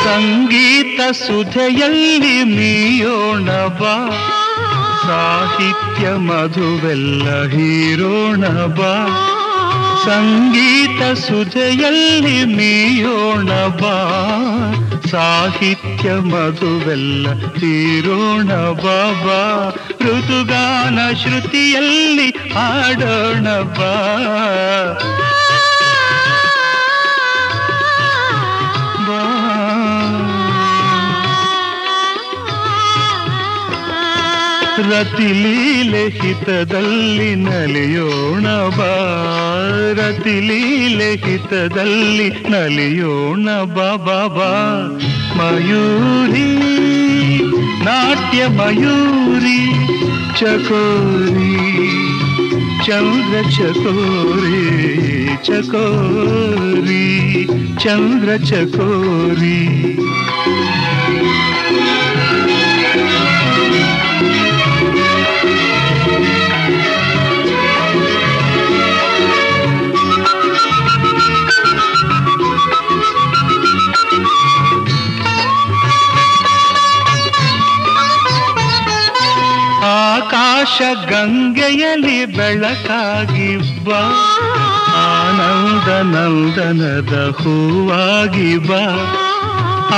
संगीत 0.02 1.00
सुधयल्ली 1.14 2.44
मीयो 2.44 3.16
नबा 3.46 3.94
ಸಾಹಿತ್ಯ 5.08 6.08
ಮಧುವೆಲ್ಲ 6.12 7.46
ಹೀರೋಣ 7.46 8.46
ಬಾ. 8.48 9.24
ಸಂಗೀತ 10.04 11.02
ಸುಜೆಯಲ್ಲಿ 11.02 12.44
ಮೀಯೋಣ 12.44 13.48
ಬಾ. 13.66 13.96
ಸಾಹಿತ್ಯ 15.10 16.14
ಮಧುವೆಲ್ಲ 16.14 17.28
ಹೀರೋಣ 17.32 18.48
ಬಾಬಾ 18.54 19.72
ಋತುಗಾನ 20.00 20.98
ಶ್ರುತಿಯಲ್ಲಿ 21.14 22.30
ಹಾಡೋಣ 22.30 23.48
ಬಾ. 23.60 23.94
ರತಿಲೀಲೆ 34.89 36.03
ಹಿತದಲ್ಲಿ 36.17 37.29
ನಲಿಯೋಣ 37.43 38.45
ಬಾ 38.77 38.91
ರತಿಲೀಲೆ 39.99 41.09
ಹಿತದಲ್ಲಿ 41.25 42.27
ನಲಿಯೋಣ 42.51 43.47
ಬಾ 43.75 43.89
ಬಾ 44.05 44.19
ಬಾ 44.35 44.49
ಮಯೂರಿ 45.37 46.47
ನಾಟ್ಯ 47.85 48.41
ಮಯೂರಿ 48.57 49.59
ಚಕೋರಿ 50.39 51.51
ಚಂದ್ರ 52.85 53.35
ಚಕೋರಿ 53.57 54.61
ಚಕೋರಿ 55.43 57.03
ಚಂದ್ರ 57.79 58.29
ಚಕೋರಿ 58.45 59.57
ಆಕಾಶ 80.60 80.84
ಗಂಗೆಯಲ್ಲಿ 81.10 82.16
ಬೆಳಕಾಗಿ 82.36 83.50
ಬಾ 83.84 83.98
ಆನಂದ 85.00 85.88
ನಂದನದ 86.04 87.14
ಹೂವಾಗಿ 87.38 88.50
ಬಾ 88.58 88.80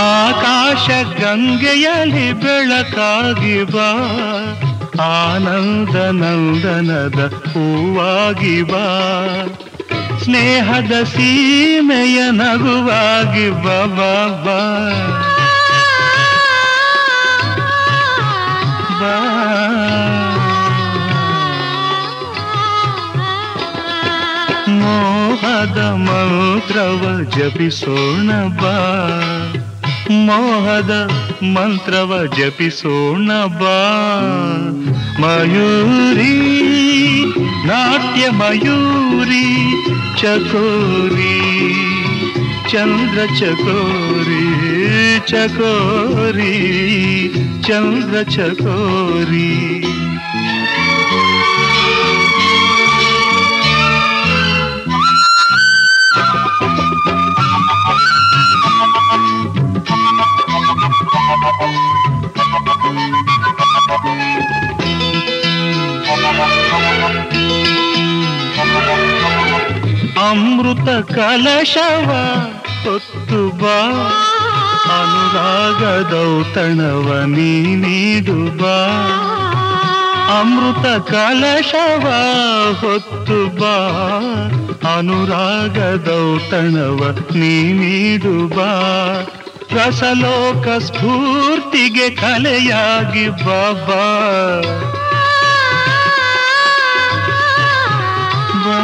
ಆಕಾಶ 0.01 0.89
ಗಂಗೆಯಲ್ಲಿ 1.21 2.27
ಬೆಳಕಾಗಿ 2.43 3.57
ಬಾ 3.73 3.89
ಆನಂದ 5.07 5.97
ನಂದನದ 6.21 7.21
ಹೂವಾಗಿ 7.47 8.59
ಬಾ 8.63 8.85
ಸ್ನೇಹದ 10.25 10.93
ಸೀಮೆಯ 11.15 12.19
ನಗುವಾಗಿ 12.33 13.49
ಬಾ 13.65 13.81
ಬಾ 14.45 14.61
ಮೋಹದ 24.82 25.80
ಮಂತ್ರವ 26.06 27.04
ಜಪಿಸೋಣ 27.36 28.30
ಬಾ 28.62 28.76
ಮೋಹದ 30.26 30.94
ಮಂತ್ರವ 31.56 32.12
ಜಪಿಸೋಣ 32.38 33.30
ಬಾ 33.60 33.78
ಮಯೂರಿ 35.22 36.34
ನಾಟ್ಯ 37.68 38.24
ಮಯೂರಿ 38.32 39.46
ಚಕೋರಿ 40.22 41.36
ಚಂದ್ರ 42.70 43.20
ಚಕೋರಿ 43.40 44.44
ಚಕೋರಿ 45.28 46.54
ಚಂದ್ರ 47.68 48.16
ಚಕೋರಿ 48.30 49.50
ಅಮೃತ 70.21 71.13
ಕಲಶವ 71.13 72.11
ಹೊತ್ತು 72.85 73.59
ಬಾ. 73.59 73.79
ಅನುರಾಗದೌತಣವ 74.85 77.27
ನೀಡು 77.27 78.59
ಬಾ. 78.59 78.79
ಅಮೃತ 80.41 81.09
ಕಲಶವ 81.09 82.13
ಹೊತ್ತು 82.81 83.61
ಬಾ. 83.61 83.77
ಅನುರಾಗದೌತಣವ 84.97 87.19
ನೀಡು 87.35 88.49
ಬಾ. 88.49 89.01
ರಸಲೋಕ 89.73 90.83
ಸ್ಫೂರ್ತಿಗೆ 90.83 92.11
ಕಲೆಯಾಗಿ 92.11 93.29
ಬಾಬಾ. 93.29 94.05
ಬಾ 98.65 98.81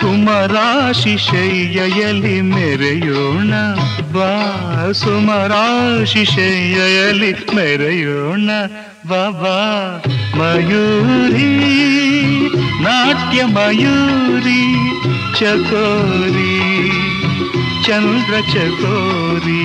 ಸುಮರಾಶಿ 0.00 1.16
ಶೈಯಲಿ 1.16 2.40
ಮೆರೆಯೋಣ 2.40 3.54
ಬಾ. 4.12 4.92
ಸುಮರಾಶಿ 4.92 6.24
ಶೈಯಲಿ 6.24 7.32
ಮೆರೆಯೋಣ 7.54 8.50
ಬಾಬಾ 9.08 9.56
ಮಯೂರಿ, 10.38 11.50
ನಾಟ್ಯ 12.82 13.44
ಮಯೂರಿ 13.44 14.62
ಚಕೋರಿ 15.36 16.54
ಚಂದ್ರ 17.84 18.34
ಚಕೋರಿ 18.52 19.64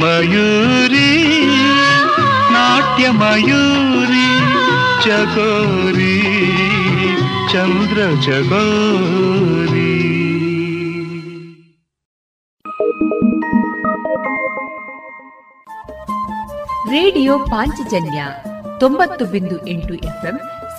ಮಯೂರಿ 0.00 1.08
ನಾಟ್ಯ 2.52 3.10
ಮಯೂರಿ 3.12 4.26
ಚಕೋರಿ 5.04 6.14
ಚಂದ್ರ 7.52 7.98
ಚಕೋರಿ 8.22 9.90
ರೇಡಿಯೋ 16.90 17.38
ಪಾಂಚಜನ್ಯ 17.38 18.20
ತೊಂಬತ್ತು 18.78 19.24
ಬಿಂದು 19.24 19.66
ಎಂಟು 19.66 19.94
ಎಫ್ಎಂ 19.94 20.36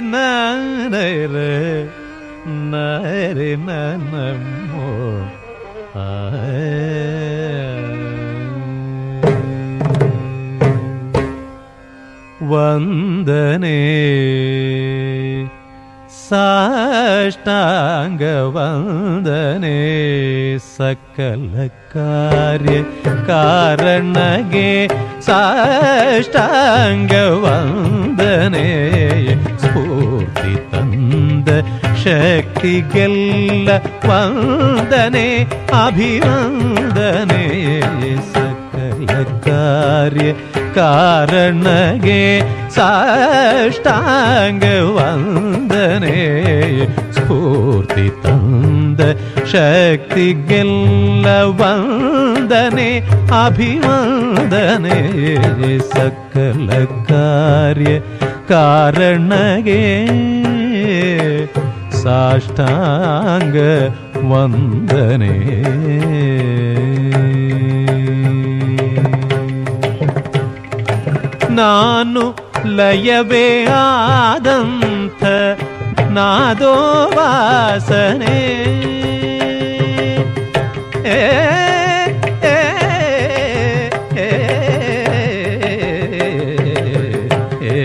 ನಾನರ 0.00 1.36
ನರೆ 2.70 3.50
ನನ್ನಮ್ಮೋ 3.56 4.88
ವಂದನೆ 12.42 13.78
ಸಾಷ್ಟಾಂಗ 16.30 18.22
ವಂದನೆ 18.54 19.78
ಸಕಲ 20.68 21.54
ಕಾರ್ಯ 21.92 22.76
ಕಾರಣಗೆ 23.28 24.70
ಸಾಷ್ಟಾಂಗ 25.28 27.12
ವಂದನೆ 27.44 28.66
ಸ್ಫೂರ್ತಿ 29.62 30.54
ತಂದ 30.72 31.48
ಶಕ್ತಿಗೆಲ್ಲ 32.04 33.68
ವಂದನೆ 34.08 35.26
ಅಭಿವಂದನೆ 35.84 37.44
ಸಕಲ 38.32 39.10
ಕಾರ್ಯ 39.46 40.28
ಕಾರಣಗೆ 40.78 42.22
ಸಾಷ್ಟಾಂಗ 42.76 44.64
ವಂದನೆ 44.96 46.18
ಸ್ಫೂರ್ತಿ 47.16 48.06
ತಂದ 48.24 49.00
ಶಕ್ತಿಗೆಲ್ಲ 49.52 51.26
ವಂದನೆ 51.60 52.90
ಅಭಿವಂದನೆ 53.40 54.98
ಸಕಲ 55.92 56.68
ಕಾರ್ಯ 57.10 57.92
ಕಾರಣಗೆ 58.50 59.82
ಸಾಷ್ಟಾಂಗ 62.02 63.56
ವಂದನೆ 64.30 65.34
ನಾನು 71.58 72.22
ಲಯವೇ 72.66 73.46
ಆದಂಥ 73.76 75.22
ನಾದೋ 76.10 76.74
ವಾಸನೆ 77.16 78.38
ಏ, 81.06 81.20
ಏ, 82.44 82.56
ಏ, 84.18 84.28
ಏ, 87.70 87.84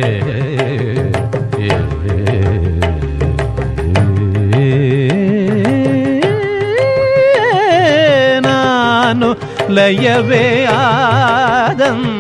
ನಾನು 8.42 9.30
ಲಯವೇ 9.70 10.46
ಆದಂಥ 10.78 12.13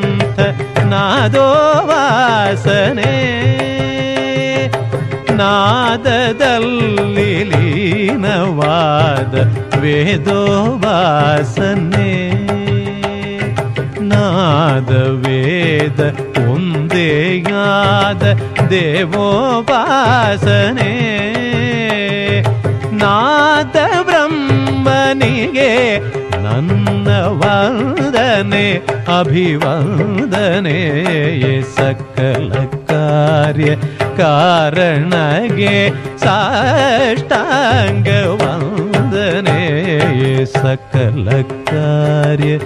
ನಾದೋ 0.92 1.48
ವಾಸನೆ 1.86 3.14
ನಾದದಲ್ಲಿ 5.36 7.32
ಲೀನವಾದ 7.44 9.34
ವೇದೋ 9.78 10.40
ವಾಸನೆ 10.84 12.12
ನಾದ 14.04 14.90
ವೇದ 15.24 16.00
ಒಂದೇಯಾದ 16.50 18.24
ದೇವೋಪಾಸನೆ 18.70 19.72
ನಾದ 22.92 23.76
ಬ್ರಹ್ಮನಿಗೆ 25.13 25.71
ನನ್ನ 26.43 27.07
ವಂದನೆ 27.41 28.67
ಅಭಿವಂದನೆ 29.17 30.79
ಸಕಲ 31.75 32.49
ಕಾರ್ಯ 32.89 33.69
ಕಾರಣಗೆ 34.17 35.75
ಸಾಷ್ಟಾಂಗ 36.23 38.09
ವಂದನೆ 38.41 39.61
ಸಕಲ 40.55 41.29
ಕಾರ್ಯ 41.71 42.57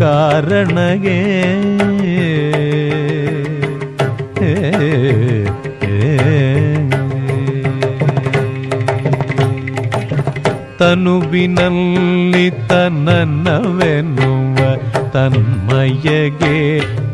ಕಾರಣಗೆ. 0.00 1.20
ತನುವಿನಲ್ಲಿ 10.82 12.46
ತನ್ನವೆನ್ನುವ 12.68 14.56
ತನ್ಮಯಗೆ 15.10 16.56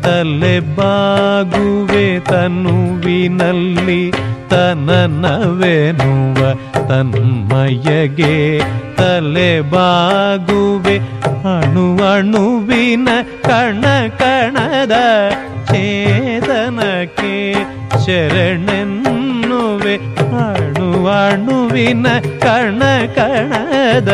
ತಲೆ 0.01 0.53
ಬಾಗುವೆ 0.77 2.05
ತನುವಿನಲ್ಲಿ 2.29 3.99
ತನನವೆನುವ 4.49 6.39
ತನ್ಮಯಗೆ 6.89 8.33
ತಲೆ 8.95 9.51
ಬಾಗುವೆ 9.69 10.95
ಅಣು 11.53 11.85
ಅಣುವಿನ 12.07 13.09
ಕಣ 13.43 13.83
ಕಣದ 14.17 14.95
ಚೇತನಕ್ಕೆ 15.69 17.35
ಶರಣೆನ್ನುವೆ 18.05 19.95
ಅಣು 20.41 20.87
ಅಣುವಿನ 21.17 22.07
ಕಣ 22.43 22.81
ಕಣದ 23.17 24.11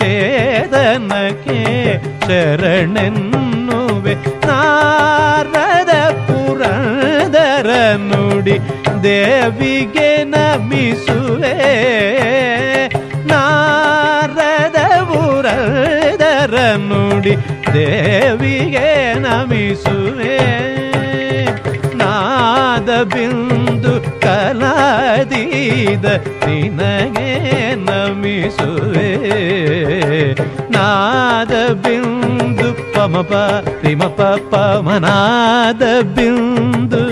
ಛೇದನಕ್ಕೆ 0.00 1.60
ಶರಣೆನ್ನುವೆ 2.26 4.14
ನಾರದ 4.48 5.92
ಪುರಂದರ 6.26 7.70
ನುಡಿ 8.02 8.56
ದೇವಿಗೆ 9.04 10.10
ನಮಿಸುವೆ 10.34 11.54
ನಾರದ 13.32 14.78
ಪುರಂದರ 15.10 16.54
ನುಡಿ 16.88 17.34
ದೇವಿಗೆ 17.74 18.88
ನಮಿಸುವೆ 19.26 20.38
ನಾದ 21.94 22.90
ಬಿಂದು 23.14 23.63
ಕಲಾದೀದ 25.24 26.06
ನಿನಗೆ 26.44 27.30
ನಮಿಸುವೆ 27.84 29.10
ನಾದ 30.74 31.52
ಬಿಂದು 31.82 32.68
ಪಮಪ 32.94 33.32
ರಿಮಪ 33.84 34.20
ಪಮನಾದ 34.52 35.82
ಬಿಂದು 36.16 37.02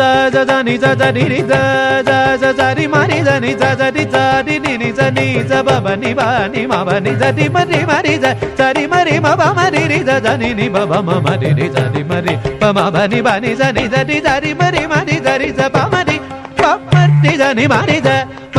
ಸಜನಿ 0.00 0.76
ತಿರಿ 0.76 0.96
ಜನಿ 0.96 0.98
ಬಮನಾದ 0.98 1.02
ಬಿಂದು 1.02 1.02
ಜನಿ 1.02 1.24
ಜನಿ 1.24 1.24
ರಿ 1.28 1.40
ಜರಿ 2.58 2.86
ಮರಿ 2.86 3.18
ಜನಿ 3.28 3.52
ಜರಿ 3.80 4.04
ಜರಿ 4.14 4.56
ನಿ 4.64 4.72
ನಿ 4.82 4.90
ಜನಿ 4.98 5.26
ಜ 5.50 5.62
ಬಬ 5.66 5.86
ನಿ 6.02 6.12
ಬ 6.14 6.22
ನಿ 6.54 6.62
ಮ 6.66 6.74
ಬ 6.88 6.98
ನಿ 7.04 7.12
ಜರಿ 7.22 7.46
ಮರಿ 7.48 7.80
ಮರಿ 7.90 8.14
ಜ 8.18 8.26
ಸರಿ 8.58 8.84
ಮರಿ 8.86 9.18
ಮ 9.18 9.28
ಬ 9.34 9.42
ಮರಿ 9.58 9.82
ರಿ 9.92 10.00
ಜ 10.08 10.18
ಜನಿ 10.26 10.50
ನಿ 10.54 10.68
ಬ 10.68 10.84
ಬ 10.84 11.00
ಮ 11.08 11.18
ಮರಿ 11.26 11.50
ರಿ 11.58 11.68
ಜರಿ 11.68 12.02
ಮರಿ 12.02 12.34
ಪ 12.60 12.64
ಮ 12.76 12.88
ಬ 12.90 13.06
ನಿ 13.12 13.20
ಬ 13.20 13.28
ನಿ 13.44 13.52
ಜನಿ 13.54 13.84
ಜರಿ 13.88 14.20
ಜರಿ 14.20 14.52
ಮರಿ 14.54 14.86
ಮರಿ 14.86 15.18
ಜರಿ 15.26 15.50
ಜ 15.50 15.68
ಪ 15.68 15.78
ಮರಿ 15.94 16.18
ಪ 16.58 16.62
ಮರಿ 16.94 17.34
ಜನಿ 17.36 17.66
ಮರಿ 17.66 17.98
ಜ 18.00 18.08
ಮರಿ 18.08 18.08
ಜನಿ 18.08 18.49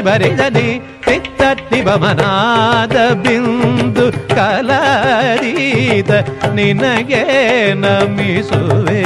ಬರಿ 0.00 0.30
ಜನಿ 0.30 0.82
ಪಿತ್ತಟ್ಟಿ 1.00 1.82
ಬಮನಾದ 1.82 3.12
ಬಿಂದು 3.14 4.12
ಕಲರೀತ 4.28 6.10
ನಿನಗೆ 6.54 7.24
ನಮಿಸುವೆ. 7.74 9.04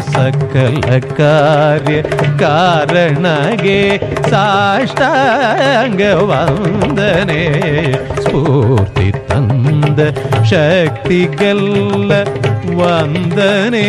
ಸಕಲ 0.00 0.98
ಕಾರ್ಯ 0.98 2.02
ಕಾರಣಗೆ 2.38 3.98
ಸಾಷ್ಟಾಂಗ 4.30 6.00
ವಂದನೆ. 6.00 7.42
ಸ್ಫೂರ್ತಿ 8.22 9.12
ತಂದ 9.28 10.00
ಶಕ್ತಿಗಲ್ಲ 10.44 12.12
ವಂದನೆ. 12.80 13.88